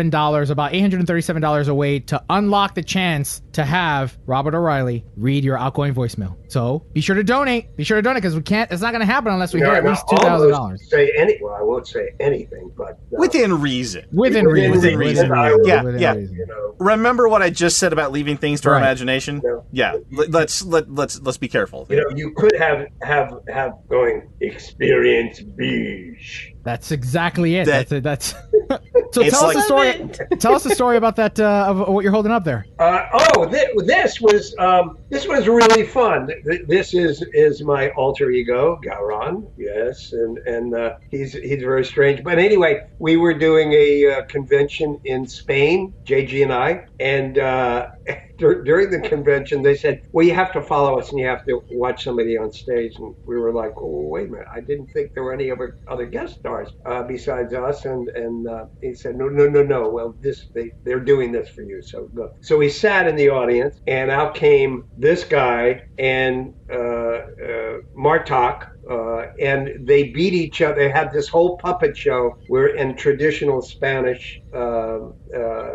[0.00, 3.42] hundred and thirty-seven dollars, about eight hundred and thirty-seven dollars away to unlock the chance
[3.52, 6.36] to have Robert O'Reilly read your outgoing voicemail.
[6.48, 7.76] So be sure to donate.
[7.76, 8.70] Be sure to donate because we can't.
[8.72, 10.78] It's not going to happen unless we You know, hit at least $2,000.
[10.78, 11.38] Say any?
[11.40, 14.06] Well, I won't say anything, but uh, Within reason.
[14.12, 14.70] within reason.
[14.72, 15.30] Within reason.
[15.32, 16.14] I will, Yeah, within yeah.
[16.14, 16.34] reason.
[16.36, 19.40] You know, Remember what I just said about leaving things to our imagination?
[19.44, 19.64] No.
[19.70, 21.86] Yeah, let- let's let let's let's be careful.
[21.90, 26.52] You know, you could have have have going experience beige.
[26.62, 27.64] That's exactly it.
[27.66, 28.02] That- that's it.
[28.02, 28.26] That's
[29.12, 30.36] so It's tell us like- a story.
[30.38, 32.66] tell us a story about that uh, of what you're holding up there.
[32.78, 36.30] Uh, oh, th- this was um, this was really fun.
[36.68, 39.50] This is is my alter ego, Gowron.
[39.56, 42.22] Yes, and and uh, he's he's very strange.
[42.22, 47.86] But anyway, we were doing a uh, convention in Spain, JG and I, and uh,
[48.38, 51.44] dur- during the convention, they said, "Well, you have to follow us, and you have
[51.46, 54.46] to watch somebody on stage." And we were like, "Oh, wait a minute!
[54.54, 58.48] I didn't think there were any other other guest stars uh, besides us." And and
[58.48, 59.90] uh, he said, "No, no, no, no.
[59.90, 61.82] Well, this they they're doing this for you.
[61.82, 66.76] So go." So we sat in the audience, and out came this guy and uh,
[66.76, 68.68] uh, Martok.
[68.90, 70.74] Uh, and they beat each other.
[70.74, 75.70] They had this whole puppet show where in traditional Spanish uh, uh,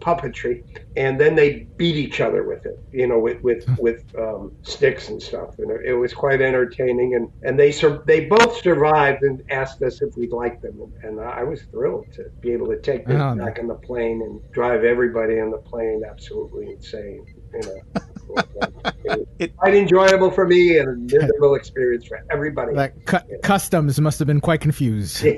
[0.00, 0.64] puppetry,
[0.96, 5.08] and then they beat each other with it, you know, with with with um, sticks
[5.10, 5.58] and stuff.
[5.58, 7.14] And it, it was quite entertaining.
[7.14, 11.18] And and they sur- they both survived and asked us if we'd like them, and,
[11.18, 14.22] and I was thrilled to be able to take them Oh, back on the plane
[14.22, 17.26] and drive everybody on the plane absolutely insane.
[17.52, 18.00] You know.
[19.38, 22.74] it quite enjoyable for me and a miserable experience for everybody.
[22.74, 25.24] That cu- customs must have been quite confused.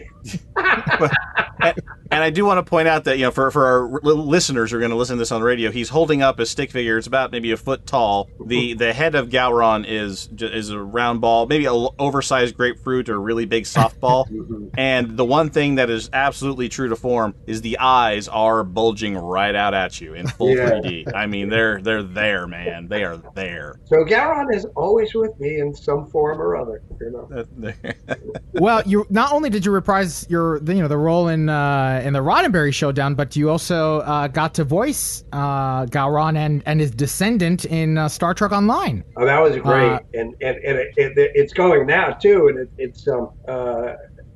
[2.10, 4.76] And I do want to point out that you know, for for our listeners who
[4.76, 6.98] are going to listen to this on the radio, he's holding up a stick figure.
[6.98, 8.28] It's about maybe a foot tall.
[8.44, 13.08] the The head of Gowron is is a round ball, maybe a l- oversized grapefruit
[13.08, 14.26] or a really big softball.
[14.76, 19.16] and the one thing that is absolutely true to form is the eyes are bulging
[19.16, 20.70] right out at you in full Yeah.
[20.72, 21.14] 3D.
[21.14, 22.81] I mean, they're they're there, man.
[22.88, 23.80] They are there.
[23.86, 26.82] So Gowron is always with me in some form or other.
[27.00, 27.72] You know.
[28.54, 32.02] well, you not only did you reprise your the, you know the role in uh,
[32.04, 36.80] in the Roddenberry Showdown, but you also uh, got to voice uh, Gowron and and
[36.80, 39.04] his descendant in uh, Star Trek Online.
[39.16, 42.58] Oh, that was great, Uh, and and, and it, it, it's going now too, and
[42.58, 43.30] it, it's um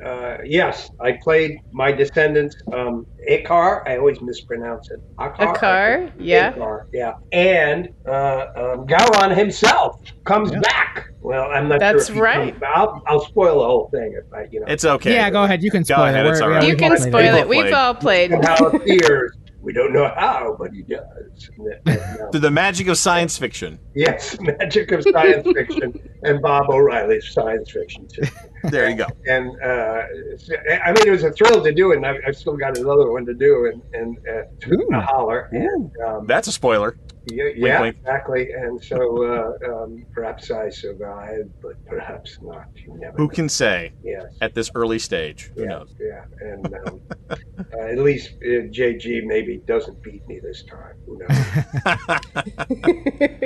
[0.05, 3.87] uh, yes, I played my descendants um Akar.
[3.89, 5.01] I always mispronounce it.
[5.17, 5.55] Akar.
[5.57, 6.53] Akar, yeah.
[6.53, 11.09] Akar, yeah, and uh, um, Gowron himself comes back.
[11.21, 12.17] Well, I'm not That's sure.
[12.17, 12.53] if right.
[12.53, 14.67] comes- I'll I'll spoil the whole thing if I you know.
[14.69, 15.13] It's okay.
[15.15, 15.63] Yeah, go ahead.
[15.63, 16.29] You can Go spoil ahead, it.
[16.31, 16.63] it's We're- all right.
[16.63, 17.41] we- You we can both played spoil it.
[17.41, 17.49] it.
[17.49, 18.33] We've all played.
[18.33, 19.37] And how it appears.
[19.67, 21.51] We don't know how, but he does.
[22.31, 23.81] Through the magic of science fiction.
[23.97, 28.23] Yes, magic of science fiction, and Bob O'Reilly's science fiction too.
[28.63, 29.07] There you go.
[29.27, 30.05] And uh,
[30.85, 33.11] I mean, it was a thrill to do it, and I've, I've still got another
[33.11, 35.49] one to do, and and uh, to holler.
[35.51, 36.97] And, um, That's a spoiler.
[37.27, 37.97] Yeah, yeah wink.
[37.99, 38.51] exactly.
[38.53, 42.67] And so uh, um, perhaps I survived, but perhaps not.
[42.77, 43.17] You never.
[43.17, 43.29] Who know.
[43.31, 44.25] can say Yes.
[44.41, 45.51] at this early stage?
[45.55, 45.95] Who Yeah, knows?
[46.01, 47.37] yeah, and um, uh,
[47.79, 50.95] at least uh, JG maybe doesn't beat me this time.
[51.07, 51.29] Who knows?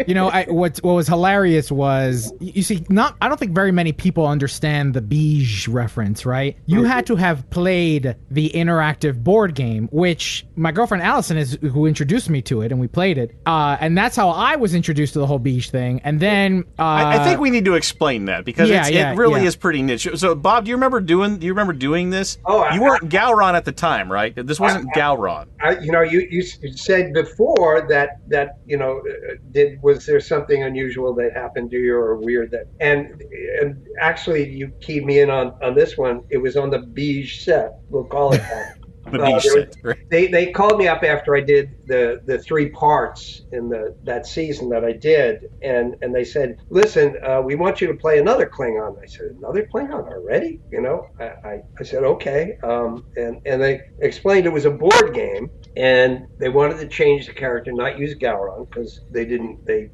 [0.06, 3.52] you know, I, what what was hilarious was you you see, not I don't think
[3.52, 6.56] very many people understand the Beige reference, right?
[6.66, 11.86] You had to have played the interactive board game, which my girlfriend Allison is who
[11.86, 15.12] introduced me to it, and we played it, uh, and that's how I was introduced
[15.14, 16.00] to the whole Beige thing.
[16.04, 19.12] And then uh, I, I think we need to explain that because yeah, it's, yeah,
[19.12, 19.48] it really yeah.
[19.48, 20.08] is pretty niche.
[20.16, 21.38] So, Bob, do you remember doing?
[21.38, 22.38] Do you remember doing this?
[22.44, 24.34] Oh, I- you weren't Gowron at the time, right?
[24.34, 25.46] This wasn't Gowron.
[25.60, 30.20] I, you know, you, you said before that that you know, uh, did was there
[30.20, 32.66] something unusual that happened to you or weird that?
[32.80, 33.22] And
[33.60, 36.22] and actually, you keyed me in on on this one.
[36.30, 37.72] It was on the beige set.
[37.88, 38.76] We'll call it that.
[39.06, 39.74] Uh, beach was- set.
[39.82, 39.96] right?
[40.10, 44.26] They they called me up after I did the the three parts in the that
[44.26, 48.18] season that I did, and and they said, listen, uh, we want you to play
[48.18, 48.96] another Klingon.
[49.02, 50.60] I said, another Klingon already?
[50.70, 54.70] You know, I I, I said okay, um, and and they explained it was a
[54.70, 59.64] board game, and they wanted to change the character, not use Gowron because they didn't
[59.66, 59.90] they.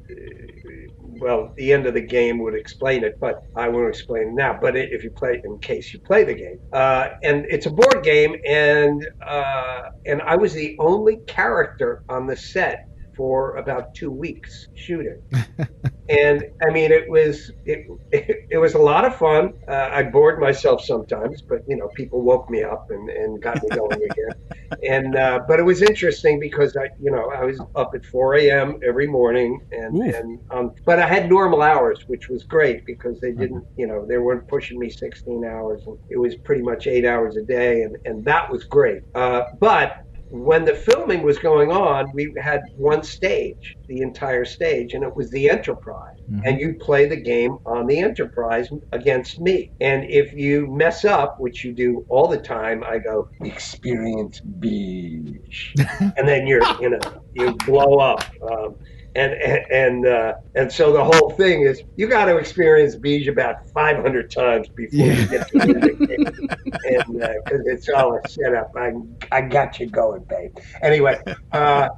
[1.19, 4.57] Well, the end of the game would explain it, but I won't explain it now.
[4.59, 8.03] But if you play, in case you play the game, uh, and it's a board
[8.03, 12.79] game, and uh, and I was the only character on the set
[13.17, 15.19] for about two weeks shooting,
[16.09, 19.53] and I mean it was it it, it was a lot of fun.
[19.67, 23.61] Uh, I bored myself sometimes, but you know people woke me up and, and got
[23.63, 24.79] me going again.
[24.83, 28.35] And uh, but it was interesting because I you know I was up at 4
[28.35, 28.79] a.m.
[28.87, 33.31] every morning, and and um, but I had normal hours, which was great because they
[33.31, 37.05] didn't you know they weren't pushing me 16 hours, and it was pretty much eight
[37.05, 39.01] hours a day, and and that was great.
[39.15, 44.93] Uh, but when the filming was going on, we had one stage, the entire stage,
[44.93, 46.17] and it was the Enterprise.
[46.43, 49.71] And you play the game on the Enterprise against me.
[49.79, 55.73] And if you mess up, which you do all the time, I go, experience beige.
[56.17, 56.99] and then you're, you know,
[57.33, 58.25] you blow up.
[58.41, 58.75] Um,
[59.15, 63.27] and and and, uh, and so the whole thing is you got to experience Beige
[63.27, 68.71] about 500 times before you get to the and because it's all a setup.
[68.75, 68.91] I
[69.31, 70.55] I got you going, babe.
[70.81, 71.19] Anyway,
[71.51, 71.89] uh,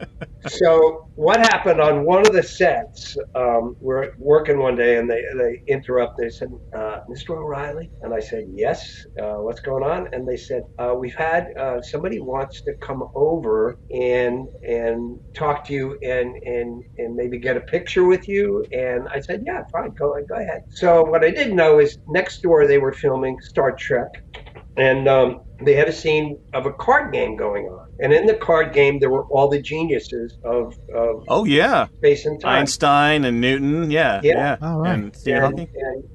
[0.47, 3.17] so what happened on one of the sets?
[3.35, 6.17] Um, we're working one day, and they they interrupt.
[6.17, 7.31] They said, uh, "Mr.
[7.31, 9.05] O'Reilly," and I said, "Yes.
[9.21, 13.09] Uh, what's going on?" And they said, uh, "We've had uh, somebody wants to come
[13.15, 18.65] over and and talk to you and and and maybe get a picture with you."
[18.71, 19.91] And I said, "Yeah, fine.
[19.91, 23.71] Go go ahead." So what I didn't know is next door they were filming Star
[23.71, 24.23] Trek,
[24.77, 27.87] and um, they had a scene of a card game going on.
[28.01, 32.25] And in the card game, there were all the geniuses of, of Oh yeah, space
[32.25, 32.59] and time.
[32.59, 33.91] Einstein and Newton.
[33.91, 34.83] Yeah, yeah, yeah.
[34.85, 35.67] and Stephen and,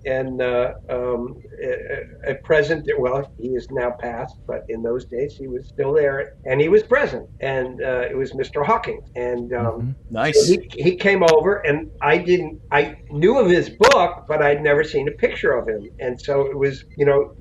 [0.06, 5.04] and, and uh, um, at- at present, well, he is now passed, but in those
[5.06, 8.64] days he was still there, and he was present, and uh, it was Mr.
[8.64, 10.34] Hawking, and um, Nice.
[10.46, 14.62] so he, he came over, and I didn't, I knew of his book, but I'd
[14.62, 17.32] never seen a picture of him, and so it was, you know,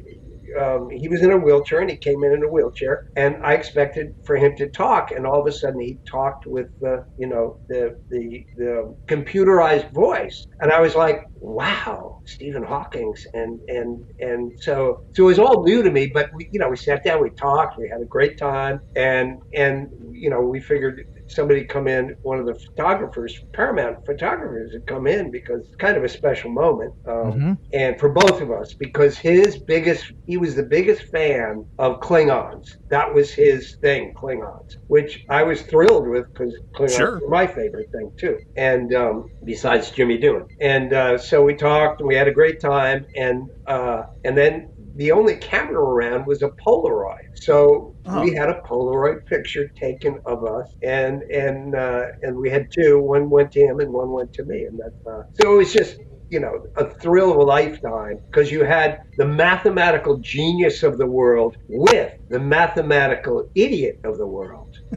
[0.59, 3.53] um, he was in a wheelchair and he came in in a wheelchair and I
[3.53, 7.27] expected for him to talk and all of a sudden he talked with the you
[7.27, 10.45] know the the the computerized voice.
[10.59, 15.63] And I was like wow Stephen Hawking's and and and so so it was all
[15.63, 18.05] new to me but we you know we sat down we talked we had a
[18.05, 21.01] great time and and you know we figured
[21.33, 25.97] somebody come in one of the photographers paramount photographers had come in because it's kind
[25.97, 30.55] of a special moment um, and for both of us because his biggest he was
[30.55, 36.25] the biggest fan of klingons that was his thing klingons which i was thrilled with
[36.33, 37.19] because klingons Sure.
[37.21, 40.45] were my favorite thing too and um, besides jimmy Doohan.
[40.61, 44.72] and uh, so we talked and we had a great time and uh, and then
[44.95, 47.37] the only camera around was a Polaroid.
[47.37, 52.71] So we had a Polaroid picture taken of us, and and uh, and we had
[52.71, 52.99] two.
[52.99, 54.93] One went to him, and one went to me, and that.
[55.09, 55.97] Uh, so it was just
[56.29, 61.05] you know a thrill of a lifetime because you had the mathematical genius of the
[61.05, 64.79] world with the mathematical idiot of the world.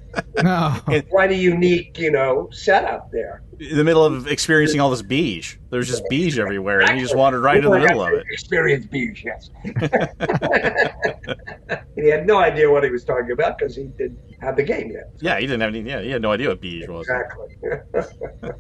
[0.42, 0.78] No.
[1.08, 3.42] Quite a unique, you know, setup there.
[3.59, 7.05] In the middle of experiencing all this beige, there was just beige everywhere, and you
[7.05, 8.25] just wandered right into the middle of it.
[8.31, 9.49] Experience beige, yes.
[11.97, 14.91] he had no idea what he was talking about because he didn't have the game
[14.91, 15.10] yet.
[15.20, 15.89] Yeah, he didn't have any.
[15.89, 17.09] Yeah, he had no idea what beige was.
[17.09, 17.57] Exactly.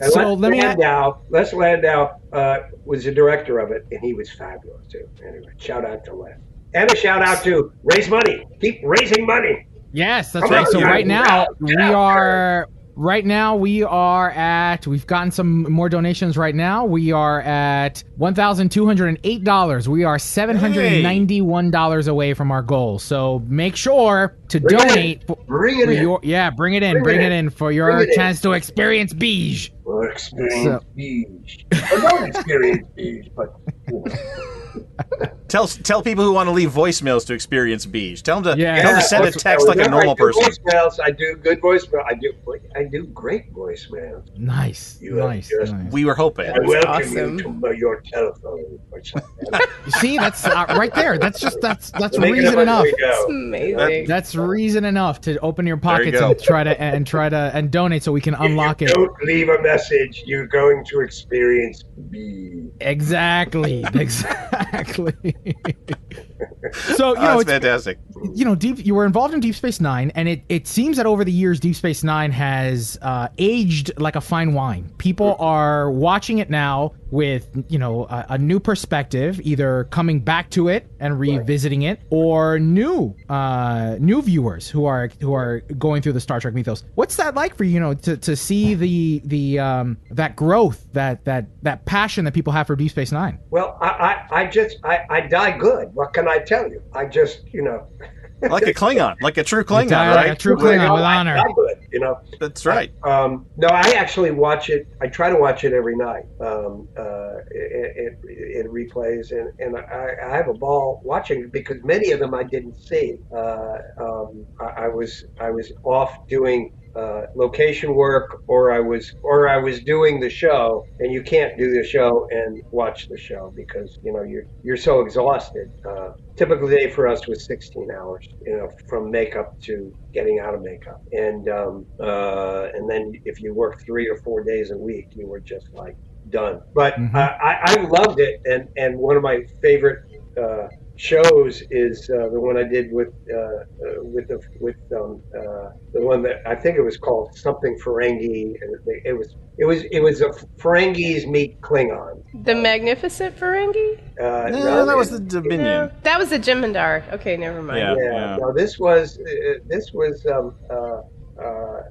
[0.00, 4.00] and So Les let me- Landau, Les Landau uh, was the director of it, and
[4.00, 5.06] he was fabulous too.
[5.26, 6.36] Anyway, shout out to Les.
[6.74, 8.46] And a shout out to raise money.
[8.60, 9.66] Keep raising money.
[9.92, 10.66] Yes, that's Come right.
[10.66, 15.30] on, So right now Get we out are right now we are at we've gotten
[15.30, 16.84] some more donations right now.
[16.84, 19.88] We are at one thousand two hundred and eight dollars.
[19.88, 22.98] We are seven hundred and ninety one dollars away from our goal.
[22.98, 24.88] So make sure to Bring it in.
[24.88, 25.26] donate.
[25.26, 26.02] for- Bring it in.
[26.02, 26.92] your- yeah, bring it in.
[26.94, 27.46] Bring Bring, it it in.
[27.46, 29.70] in for your it chance to experience beige.
[29.84, 31.64] Or experience So- beige.
[31.92, 33.54] Or don't experience beige, but
[33.88, 34.14] you know.
[35.48, 38.20] Tell tell people who want to leave voicemails to experience beige.
[38.22, 38.82] Tell them to Yeah.
[38.82, 40.42] tell them to send a that's- text like a whenever I normal do person.
[40.42, 42.02] Voicemails, I do good voicemail.
[42.04, 42.32] I do.
[42.74, 44.36] I do great voicemails.
[44.36, 45.92] Nice, You have nice, just- nice.
[45.92, 46.50] We were hoping.
[46.50, 47.38] I welcome awesome.
[47.38, 48.78] you to your telephone.
[48.90, 49.60] or something.
[50.00, 51.16] See, that's uh, right there.
[51.16, 52.82] That's just that's that's Make reason enough.
[52.82, 52.96] we go.
[53.08, 54.06] It's amazing.
[54.08, 56.30] That's reason enough to open your pockets go.
[56.32, 58.94] and try to and try to and donate so we can unlock if it.
[58.94, 60.24] Don't leave a message.
[60.26, 62.64] You're going to experience beige.
[62.80, 63.84] Exactly.
[63.94, 64.65] Exactly.
[64.72, 65.36] Exactly.
[66.72, 67.98] so you Oh, know, that's it's, fantastic.
[68.34, 68.84] you know, deep.
[68.84, 71.60] You were involved in Deep Space Nine, and it, it seems that over the years,
[71.60, 74.90] Deep Space Nine has uh, aged like a fine wine.
[74.98, 80.50] People are watching it now with you know a, a new perspective, either coming back
[80.50, 86.02] to it and revisiting it, or new uh, new viewers who are who are going
[86.02, 86.84] through the Star Trek mythos.
[86.94, 87.74] What's that like for you?
[87.76, 92.32] You know, to, to see the the um, that growth, that that that passion that
[92.34, 93.38] people have for Deep Space Nine.
[93.50, 93.86] Well, I,
[94.30, 95.94] I, I just, I, I die good.
[95.94, 96.82] What can I tell you?
[96.92, 97.86] I just, you know.
[98.42, 101.36] Like a Klingon, like a true Klingon, die like a true Klingon with I honor.
[101.36, 102.20] die good, you know.
[102.38, 102.92] That's right.
[103.02, 104.86] Um, no, I actually watch it.
[105.00, 106.24] I try to watch it every night.
[106.40, 111.50] Um, uh, it, it, it replays, and, and I, I have a ball watching it
[111.50, 113.16] because many of them I didn't see.
[113.34, 119.06] Uh, um, I, I was I was off doing uh, location work, or I was
[119.22, 123.18] or I was doing the show, and you can't do the show and watch the
[123.18, 125.68] show because you know you're you're so exhausted.
[125.88, 130.54] Uh, typical day for us was 16 hours, you know, from makeup to getting out
[130.54, 134.76] of makeup, and um, uh, and then if you work three or four days a
[134.78, 135.96] week, you were just like
[136.30, 136.60] done.
[136.74, 137.14] But Mhm.
[137.14, 139.98] I, I I loved it, and and one of my favorite
[140.40, 140.66] uh,
[140.96, 143.64] shows is uh, the one I did with uh, uh,
[144.02, 148.54] with the with um, uh, the one that I think it was called something Ferengi.
[148.60, 152.22] and It, it was it was it was a Ferengis meet Klingon.
[152.44, 154.00] The Magnificent Ferengi?
[154.20, 155.90] Uh, No, that was the Dominion.
[156.02, 157.12] That was a Jem'Hadar.
[157.14, 157.78] Okay, never mind.
[157.78, 158.36] yeah.
[158.40, 161.00] No, this was uh, this was um, uh,
[161.42, 161.82] uh,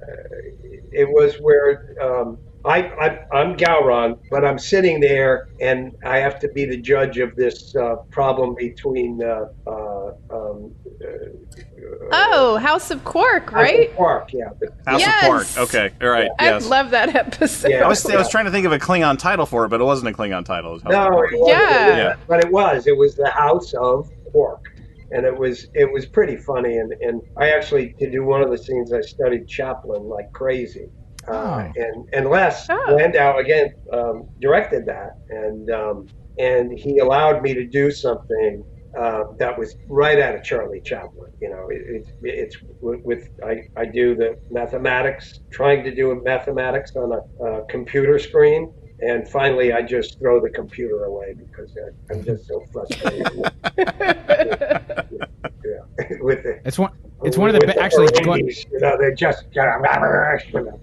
[0.92, 6.40] it was where um, I, I I'm Gowron, but I'm sitting there and I have
[6.40, 10.72] to be the judge of this uh, problem between uh, uh, um,
[12.12, 13.82] Oh, House of Quark, right?
[13.82, 14.46] House of Quark, yeah.
[14.60, 15.24] the- House Yes!
[15.24, 15.70] of Quark.
[15.70, 16.30] Okay, all right.
[16.40, 16.68] I Yes.
[16.68, 17.74] love that episode.
[17.74, 19.84] I was I was trying to think of a Klingon title for it, but it
[19.84, 20.72] wasn't a Klingon title.
[20.72, 21.34] It was House of No, Quark.
[21.34, 21.60] it wasn't.
[21.60, 21.98] Yeah.
[21.98, 22.16] Yeah.
[22.28, 22.88] but it was.
[22.88, 24.66] It was the House of Quark,
[25.12, 26.78] and it was it was pretty funny.
[26.78, 30.90] And, and I actually to do one of the scenes, I studied Chaplin like crazy.
[31.28, 37.54] Uh, and and Les Landau again um, directed that, and um, and he allowed me
[37.54, 38.64] to do something
[38.98, 41.32] uh, that was right out of Charlie Chaplin.
[41.42, 46.16] You know, it, it, it's with, with I, I do the mathematics, trying to do
[46.24, 51.76] mathematics on a, uh computer screen, and finally I just throw the computer away because
[51.78, 53.36] I, I'm just so frustrated.
[53.36, 53.54] with,
[55.66, 55.82] yeah,
[56.22, 56.62] with it.
[56.66, 56.92] It's one.
[57.26, 58.08] It's one of the With be- actually.
[58.24, 59.46] go- you know, they're just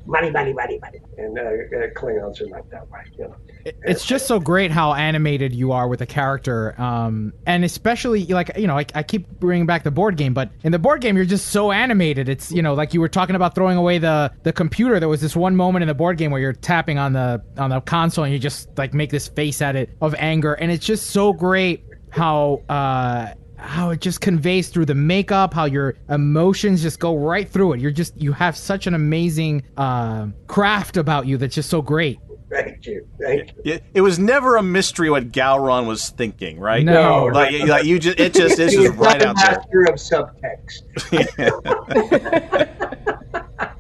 [0.07, 3.01] money, money, money, money, and uh, uh, Klingons are not that way.
[3.19, 3.37] You know.
[3.65, 8.51] it's just so great how animated you are with a character um and especially like
[8.57, 11.15] you know I, I keep bringing back the board game but in the board game
[11.15, 14.33] you're just so animated it's you know like you were talking about throwing away the
[14.43, 17.13] the computer there was this one moment in the board game where you're tapping on
[17.13, 20.55] the on the console and you just like make this face at it of anger
[20.55, 25.65] and it's just so great how uh how it just conveys through the makeup how
[25.65, 30.27] your emotions just go right through it you're just you have such an amazing uh
[30.47, 32.19] craft about you that's just so great
[32.51, 33.63] Thank you, thank you.
[33.65, 36.85] Yeah, it was never a mystery what Gowron was thinking, right?
[36.85, 37.25] No.
[37.25, 39.89] like, like you just it just it's He just right out a there.
[39.89, 40.83] master of subtext.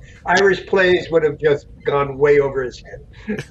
[0.27, 3.07] Irish plays would have just gone way over his head.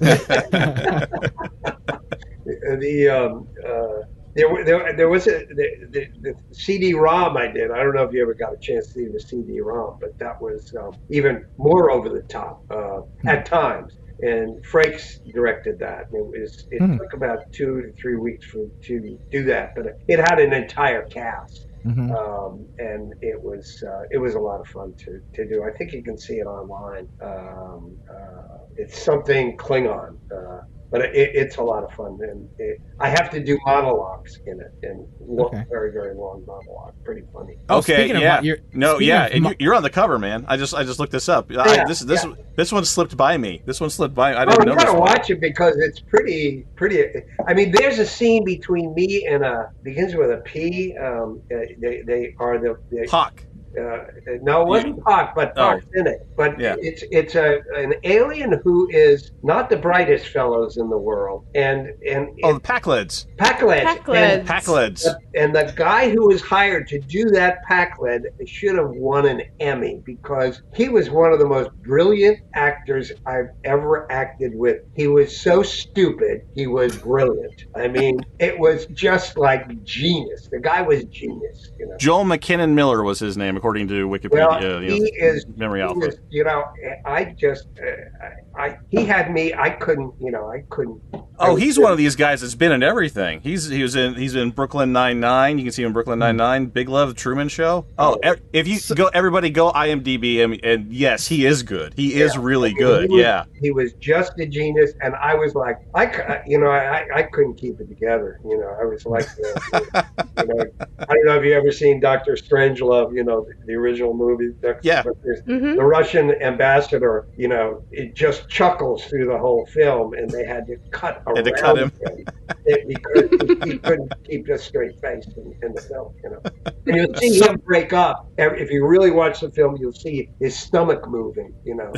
[2.80, 4.02] the um, uh,
[4.34, 7.70] there, there, there was a the, the, the CD-ROM I did.
[7.70, 10.40] I don't know if you ever got a chance to see the CD-ROM, but that
[10.40, 13.92] was um, even more over the top uh, at times.
[14.20, 15.02] And Frakes
[15.34, 16.02] directed that.
[16.12, 16.96] It was it Hmm.
[16.96, 21.04] took about two to three weeks for to do that, but it had an entire
[21.06, 22.16] cast Mhm.
[22.16, 25.64] um, and it was uh, it was a lot of fun to, to do.
[25.64, 27.08] I think you can see it online.
[27.24, 30.60] Um, uh, it's something Klingon, uh,
[30.92, 34.60] but it, it's a lot of fun, and it, I have to do monologues in
[34.60, 35.64] it, and lo- Okay.
[35.70, 37.56] very very long monologue, pretty funny.
[37.68, 39.90] Oh, Okay, speaking of yeah, mo- you're- no, yeah, and mo- you- you're on the
[39.90, 40.44] cover, man.
[40.48, 41.50] I just I just looked this up.
[41.50, 42.34] I, Yeah, this this yeah.
[42.56, 43.62] this one slipped by me.
[43.64, 44.34] This one slipped by.
[44.34, 45.08] I Oh, didn't you know this gotta one.
[45.10, 47.02] watch it because it's pretty, pretty.
[47.48, 50.96] I mean, there's a scene between me and a begins with a P.
[50.98, 53.42] Um, uh, they, they are the, the Hawk.
[53.78, 53.98] Uh,
[54.42, 55.80] no, it wasn't Hawk, but Oh.
[55.94, 56.26] In it.
[56.36, 56.76] But Yeah.
[56.78, 61.88] it's it's a an alien who is not the brightest fellows in the world, and
[62.08, 63.26] and Oh, the Packleds.
[63.38, 63.72] Packled.
[63.72, 64.44] Packleds.
[64.44, 65.06] Packleds.
[65.34, 70.00] And the guy who was hired to do that Packled should have won an Emmy
[70.04, 74.82] because he was one of the most brilliant actors I've ever acted with.
[74.94, 77.64] He was so stupid, he was brilliant.
[77.74, 80.48] I mean, it was just like genius.
[80.50, 81.96] The guy was genius, you know.
[81.98, 84.60] Joel McKinnon Miller was his name, according to Wikipedia.
[84.60, 86.08] Well, you know, he is memory he alpha.
[86.08, 86.64] is, you know,
[87.04, 89.54] I just, uh, I, he had me.
[89.54, 91.00] I couldn't, you know, I couldn't.
[91.38, 93.40] Oh, he's one of these guys that's been in everything.
[93.40, 95.58] He's he was in he's in Brooklyn Nine Nine.
[95.58, 97.86] You can see him in Brooklyn Nine Nine, Big Love, Truman Show.
[97.98, 101.94] Oh, e- if you go, everybody go IMDb, and, and yes, he is good.
[101.96, 103.10] He is really He good.
[103.10, 103.44] was- Yeah.
[103.60, 107.54] he was just a genius, and I was like, I, you know, I, I couldn't
[107.54, 108.38] keep it together.
[108.44, 109.26] You know, I was like,
[109.72, 110.02] uh,
[110.38, 110.64] you know,
[111.00, 113.14] I don't know if you ever seen Doctor Strangelove.
[113.16, 114.52] You know, the, the original movie.
[114.60, 115.02] Doctor- Yeah.
[115.02, 115.76] but there's- Mhm.
[115.76, 120.66] The Russian ambassador, you know, it just chuckles through the whole film, and they had
[120.66, 121.92] to cut around Had to cut him.
[122.00, 122.28] It-
[122.64, 123.30] because
[123.64, 126.14] he couldn't keep a straight face in, in the film.
[126.22, 126.40] You know,
[126.86, 128.28] and you'll see him break up.
[128.38, 131.54] If you really watch the film, you'll see his stomach moving.
[131.64, 131.92] You know,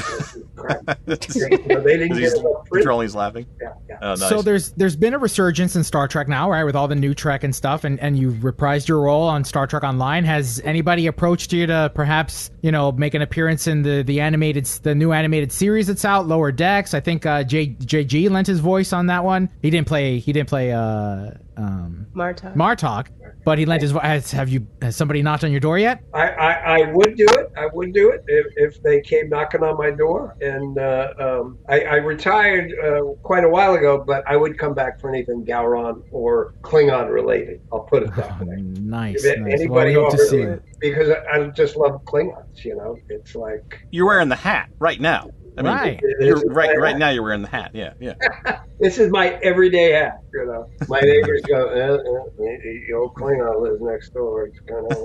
[0.56, 0.98] crap.
[1.06, 3.02] You know, they didn't He's get enough print.
[3.02, 3.46] He's laughing.
[3.60, 3.98] Yeah, yeah.
[4.00, 4.28] Oh, nice.
[4.28, 6.64] So there's there's been a resurgence in Star Trek now, right?
[6.64, 9.66] With all the new Trek and stuff, and and you've reprised your role on Star
[9.66, 10.24] Trek Online.
[10.24, 14.64] Has anybody approached you to perhaps you know make an appearance in the the animated
[14.82, 16.94] the new animated series that's out, Lower Decks?
[16.94, 19.48] I think uh, J JG lent his voice on that one.
[19.62, 20.18] He didn't play.
[20.18, 20.72] He didn't play.
[20.72, 22.52] Uh, um, Marta.
[22.56, 23.06] Martok.
[23.44, 24.32] but he lent his voice.
[24.32, 24.66] Have you?
[24.82, 26.02] Has somebody knocked on your door yet?
[26.12, 27.52] I, I, I would do it.
[27.56, 30.36] I would do it if, if they came knocking on my door.
[30.40, 34.74] And uh, um, I, I retired uh, quite a while ago, but I would come
[34.74, 37.60] back for anything Gowron or Klingon related.
[37.72, 38.56] I'll put it that way.
[38.56, 39.24] Nice.
[39.24, 39.52] If nice.
[39.52, 40.62] anybody well, we to see it, it.
[40.80, 42.64] because I, I just love Klingons.
[42.64, 45.30] You know, it's like You're wearing the hat right now.
[45.56, 46.00] I mean, Right.
[46.20, 47.70] You're, This is right, right now you're wearing the hat.
[47.74, 48.14] Yeah, yeah.
[48.80, 50.18] this is my everyday hat.
[50.32, 51.96] You know, my neighbors go, eh,
[52.44, 52.56] eh,
[52.88, 54.46] the old Klingon lives next door.
[54.46, 54.98] It's kind of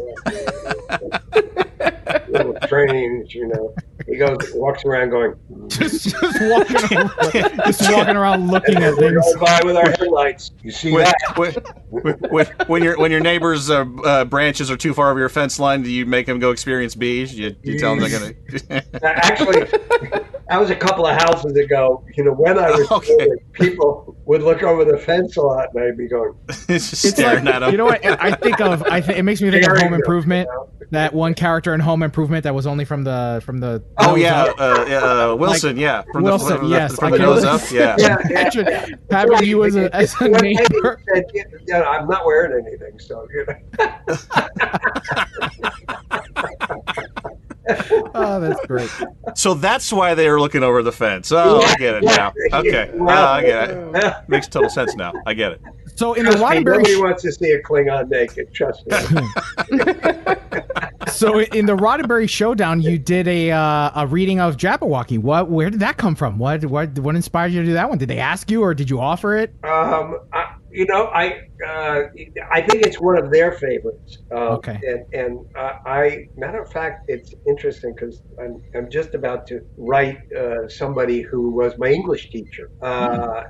[2.30, 3.34] little trains.
[3.36, 3.76] You know,
[4.08, 5.36] he goes walks around going.
[5.68, 7.12] just, just walking, around,
[7.66, 9.36] just walking around looking at We're things.
[9.36, 10.50] going by with our headlights.
[10.64, 11.16] You see When, that?
[11.92, 15.30] when, when, when your when your neighbors' uh, uh, branches are too far over your
[15.30, 17.38] fence line, do you make them go experience bees?
[17.38, 18.34] You, you tell them they're gonna.
[19.04, 19.68] Actually,
[20.50, 22.04] that was a couple of houses ago.
[22.18, 23.16] You know, when I was Okay.
[23.18, 27.06] little, people would look over the fence a lot, and I'd be going, it's just
[27.06, 27.72] It's staring like, at them.
[27.72, 28.04] you know what?
[28.06, 28.84] I think of.
[28.84, 30.48] I th- it makes me think of Staring Home them, Improvement.
[30.52, 30.70] you know?
[30.92, 33.84] That one character in Home Improvement that was only from the from the.
[34.00, 35.78] Oh yeah, uh, yeah, uh, Wilson.
[35.78, 37.62] yeah, from Wilson, the, from yes, the, from I the can- nose up.
[37.72, 37.96] Yeah.
[38.00, 38.40] Yeah, yeah.
[38.42, 41.00] Imagine having you as a, as a One day he neighbor.
[41.14, 41.26] said,
[41.68, 43.56] "Yeah, I'm not wearing anything, so you know.
[48.16, 48.90] Oh, that's great.
[49.36, 51.32] So that's why they were looking over the fence.
[51.32, 52.34] Oh, I get it now.
[52.54, 54.30] Okay, oh, I get it.
[54.30, 55.14] Makes total sense now.
[55.26, 55.62] I get it.
[55.96, 58.54] So in the Trust me, nobody wants to see a Klingon naked.
[58.54, 58.98] Trust me.
[61.12, 65.20] so in the Roddenberry Showdown, you did a uh, a reading of Jabberwocky.
[65.20, 65.50] What?
[65.50, 66.38] Where did that come from?
[66.38, 66.66] What?
[66.66, 66.98] What?
[67.00, 67.98] What inspired you to do that one?
[67.98, 69.54] Did they ask you, or did you offer it?
[69.64, 72.04] Um, I, you know, I uh,
[72.52, 74.20] I think it's one of their favorites.
[74.32, 74.80] Uh, Okay.
[74.88, 79.62] And and uh, I, matter of fact, it's interesting because I'm I'm just about to
[79.78, 83.44] write uh, somebody who was my English teacher, uh,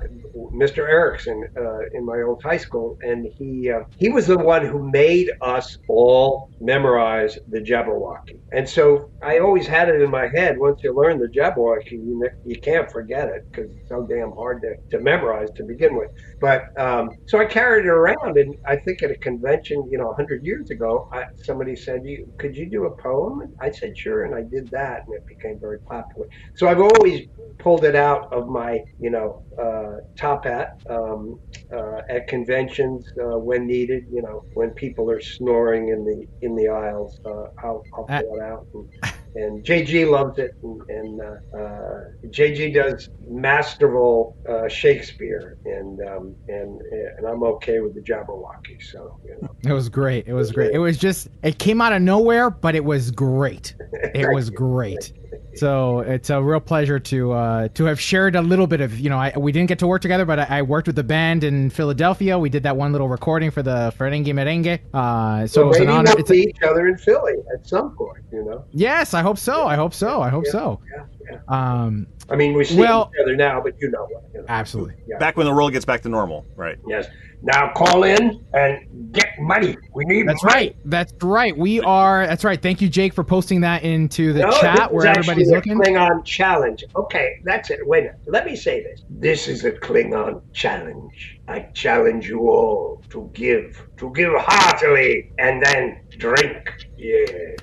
[0.53, 0.79] Mr.
[0.79, 4.89] Erickson, uh, in my old high school, and he uh, he was the one who
[4.91, 8.39] made us all memorize the Jabberwocky.
[8.51, 10.57] And so I always had it in my head.
[10.59, 14.61] Once you learn the Jabberwocky, you you can't forget it because it's so damn hard
[14.61, 16.11] to, to memorize to begin with.
[16.39, 20.13] But um, so I carried it around, and I think at a convention, you know,
[20.13, 23.97] hundred years ago, I, somebody said, "You could you do a poem?" And I said,
[23.97, 26.27] "Sure," and I did that, and it became very popular.
[26.55, 27.27] So I've always
[27.59, 31.39] pulled it out of my, you know, uh, top hat um,
[31.75, 34.03] uh, at conventions uh, when needed.
[34.11, 38.35] You know, when people are snoring in the in the aisles, uh, I'll, I'll pull
[38.37, 38.65] it out.
[38.73, 38.87] And,
[39.35, 46.35] and JG loves it, and, and uh, uh, JG does masterful uh, Shakespeare, and um,
[46.47, 46.81] and
[47.17, 48.81] and I'm okay with the Jabberwocky.
[48.91, 49.49] So you know.
[49.69, 50.27] It was great.
[50.27, 50.71] It was great.
[50.73, 53.75] It was just it came out of nowhere, but it was great.
[54.13, 55.13] It was great.
[55.55, 59.09] So it's a real pleasure to uh, to have shared a little bit of you
[59.09, 61.43] know I, we didn't get to work together, but I, I worked with the band
[61.43, 62.37] in Philadelphia.
[62.37, 64.79] We did that one little recording for the Ferengi Merengue.
[64.93, 66.11] Uh, so So it was an honor.
[66.11, 68.23] we'll It's a- see each other in Philly at some point.
[68.31, 68.63] You know.
[68.71, 69.65] yes, I hope so.
[69.67, 70.21] I hope so.
[70.21, 70.79] I hope so.
[70.95, 71.18] Yeah, yeah.
[71.49, 74.23] Um, I mean, we see Well- each other now, but you know what.
[74.33, 74.45] You know.
[74.47, 74.95] absolutely.
[75.07, 75.17] Yeah.
[75.17, 76.77] Back when the world gets back to normal, right?
[76.87, 77.07] Yes.
[77.41, 79.77] Now call in and get money.
[79.95, 80.55] We need That's money.
[80.55, 80.75] right.
[80.85, 81.57] That's right.
[81.57, 82.27] We are.
[82.27, 82.61] That's right.
[82.61, 85.95] Thank you, Jake, for posting that into the No, chat is where everybody's actually looking.
[85.95, 86.83] a Klingon challenge.
[86.97, 87.79] Okay, that's it.
[87.87, 88.19] Wait a minute.
[88.27, 89.03] Let me say this.
[89.09, 91.39] This is a Klingon challenge.
[91.47, 96.69] I challenge you all to give, to give heartily, and then drink.
[96.99, 97.55] Yeah.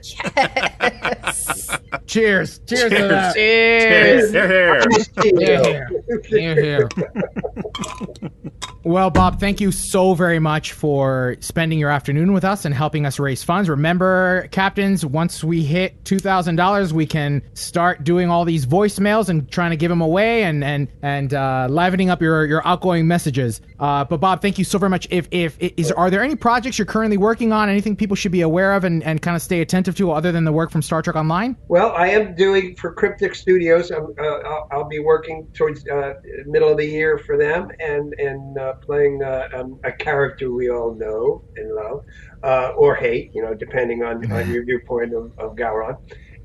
[2.07, 2.61] Cheers.
[2.67, 3.35] Cheers to that.
[3.35, 4.33] Cheers.
[4.33, 4.83] Here, here.
[5.23, 5.89] Here, here.
[6.27, 6.89] Here, here.
[8.85, 13.05] Well, Bob, thank you so very much for spending your afternoon with us and helping
[13.05, 13.69] us raise funds.
[13.69, 19.29] Remember, captains, once we hit two thousand dollars, we can start doing all these voicemails
[19.29, 23.09] and trying to give them away and and and uh, livening up your your outgoing
[23.09, 23.61] messages.
[23.81, 25.09] Uh, but Bob, thank you so very much.
[25.11, 27.69] If if is are there any projects you're currently working on?
[27.69, 30.45] Anything people should be aware of and, and kind of stay attentive to, other than
[30.45, 31.57] the work from Star Trek Online?
[31.67, 33.91] Well, I am doing for Cryptic Studios.
[33.91, 36.15] I'm, uh, I'll, I'll be working towards uh,
[36.47, 40.71] middle of the year for them, and and uh, playing uh, um, a character we
[40.71, 42.05] all know and love,
[42.45, 45.99] uh, or hate, you know, depending on, on your viewpoint of, of Gowron.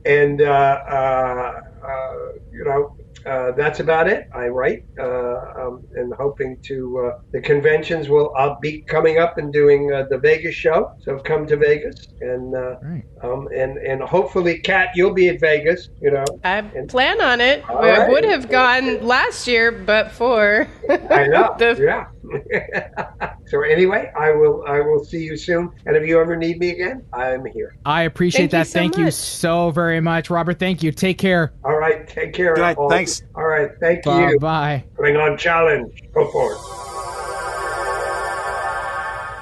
[0.03, 0.45] And uh,
[0.89, 2.15] uh, uh,
[2.51, 4.27] you know, uh, that's about it.
[4.33, 8.33] I write uh, um, and hoping to uh, the conventions will.
[8.37, 12.55] I'll be coming up and doing uh, the Vegas show, so come to Vegas and
[12.55, 13.03] uh, Right.
[13.23, 15.89] um, and and hopefully, Kat, you'll be at Vegas.
[16.01, 17.63] You know, I plan on it.
[17.69, 18.09] I right.
[18.09, 21.55] would have gone last year, but for I know.
[21.59, 22.05] the yeah.
[23.47, 25.71] so anyway, I will I will see you soon.
[25.85, 27.75] And if you ever need me again, I'm here.
[27.85, 28.67] I appreciate Thank you that.
[28.67, 30.59] so thank you so very much, Robert.
[30.59, 30.91] Thank you.
[30.91, 31.53] Take care.
[31.63, 32.07] All right.
[32.07, 32.55] Take care.
[32.55, 32.77] Good night.
[32.77, 32.89] all.
[33.19, 33.33] Thanks.
[33.35, 33.69] All right.
[33.79, 34.39] Thank Bye you.
[34.39, 34.83] bye.
[34.95, 36.01] Bring on challenge.
[36.13, 36.57] Go for it.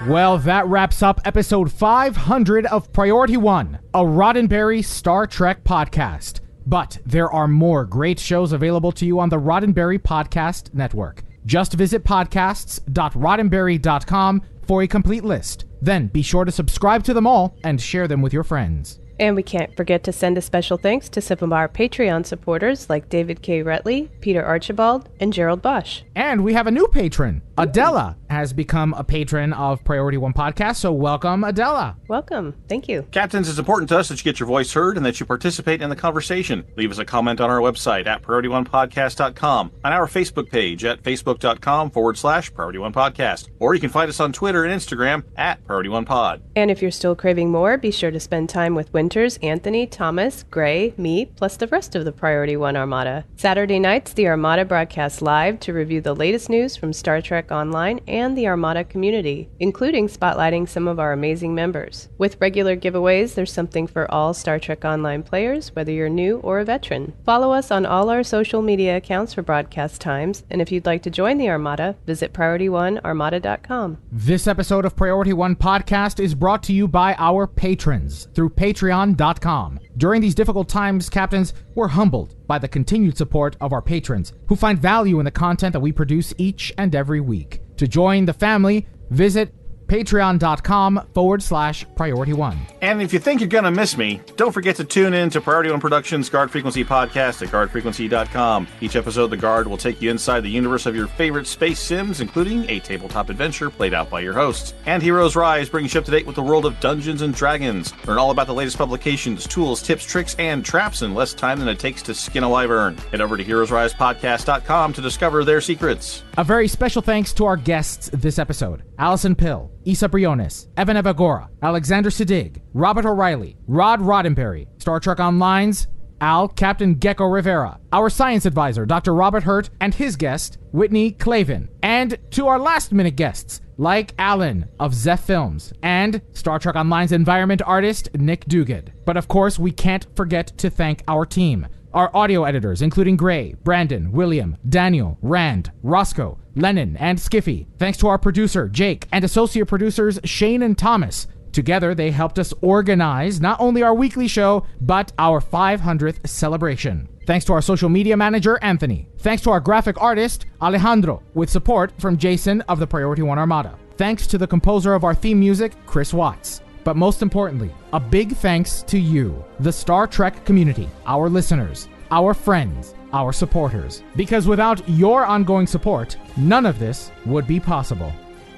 [0.08, 6.40] Well, that wraps up episode 500 of Priority One, a Roddenberry Star Trek podcast.
[6.66, 11.24] But there are more great shows available to you on the Roddenberry Podcast Network.
[11.46, 15.66] Just visit podcasts.roddenberry.com for a complete list.
[15.82, 19.00] Then be sure to subscribe to them all and share them with your friends.
[19.20, 22.90] And we can't forget to send a special thanks to some of our Patreon supporters
[22.90, 23.62] like David K.
[23.62, 26.04] Rutley, Peter Archibald, and Gerald Bosch.
[26.16, 27.42] And we have a new patron.
[27.60, 31.98] Adela has become a patron of Priority One Podcast, so welcome, Adela.
[32.08, 32.56] Welcome.
[32.70, 33.02] Thank you.
[33.12, 35.82] Captains, it's important to us that you get your voice heard and that you participate
[35.82, 36.64] in the conversation.
[36.78, 41.90] Leave us a comment on our website at PriorityOnePodcast.com, on our Facebook page at Facebook.com
[41.92, 45.66] forward slash Priority One Podcast, or you can find us on Twitter and Instagram at
[45.66, 46.42] Priority One Pod.
[46.56, 50.44] And if you're still craving more, be sure to spend time with Winters, Anthony, Thomas,
[50.50, 53.26] Gray, me, plus the rest of the Priority One Armada.
[53.36, 58.00] Saturday nights, the Armada broadcasts live to review the latest news from Star Trek Online
[58.08, 62.10] and the Armada community, including spotlighting some of our amazing members.
[62.18, 66.60] With regular giveaways, there's something for all Star Trek Online players, whether you're new or
[66.60, 67.14] a veteran.
[67.26, 71.04] Follow us on all our social media accounts for broadcast times, and if you'd like
[71.04, 73.98] to join the Armada, visit PriorityOneArmada.com.
[74.12, 79.80] This episode of Priority One Podcast is brought to you by our patrons through patreon.com.
[80.00, 84.56] During these difficult times, captains, we're humbled by the continued support of our patrons who
[84.56, 87.60] find value in the content that we produce each and every week.
[87.76, 89.54] To join the family, visit
[89.90, 92.58] patreon.com forward slash priority one.
[92.82, 95.42] And if you think you're going to miss me, don't forget to tune in to
[95.42, 98.68] Priority One Productions Guard Frequency podcast at guardfrequency.com.
[98.82, 102.22] Each episode, The Guard will take you inside the universe of your favorite space sims,
[102.22, 104.74] including a tabletop adventure played out by your hosts.
[104.86, 107.94] And Heroes Rise brings you up to date with the world of Dungeons and Dragons.
[108.06, 111.68] Learn all about the latest publications, tools, tips, tricks, and traps in less time than
[111.68, 112.96] it takes to skin a wyvern.
[113.12, 116.24] Head over to heroesrisepodcast.com to discover their secrets.
[116.38, 121.50] A very special thanks to our guests this episode Alison Pill, Isa Briones, Evan Evagora,
[121.62, 125.88] Alexander Siddig, Robert O'Reilly, Rod Roddenberry, Star Trek Online's
[126.22, 129.14] Al Captain Geko Rivera, our science advisor, Dr.
[129.14, 134.68] Robert Hurt, and his guest, Whitney Clavin, and to our last minute guests, like Alan
[134.80, 138.90] of Zeph Films, and Star Trek Online's environment artist, Nick Duguid.
[139.06, 141.68] But of course, we can't forget to thank our team.
[141.94, 147.66] Our audio editors, including Gray, Brandon, William, Daniel, Rand, Roscoe, Lennon, and Skiffy.
[147.80, 151.28] Thanks to our producer, Jake, and associate producers, Shane and Thomas.
[151.52, 157.10] Together, they helped us organize not only our weekly show, but our 500th celebration.
[157.26, 159.10] Thanks to our social media manager, Anthony.
[159.20, 163.78] Thanks to our graphic artist, Alejandro, with support from Jason of the Priority One Armada.
[163.98, 166.62] Thanks to the composer of our theme music, Chris Watts.
[166.84, 172.34] But most importantly, a big thanks to you, the Star Trek community, our listeners, our
[172.34, 174.04] friends, our supporters.
[174.16, 178.12] Because without your ongoing support, none of this would be possible.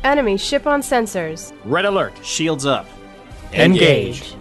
[0.04, 1.54] Enemy ship on sensors.
[1.66, 2.14] Red alert.
[2.24, 2.88] Shields up.
[3.54, 4.20] Engage.
[4.20, 4.41] Transfer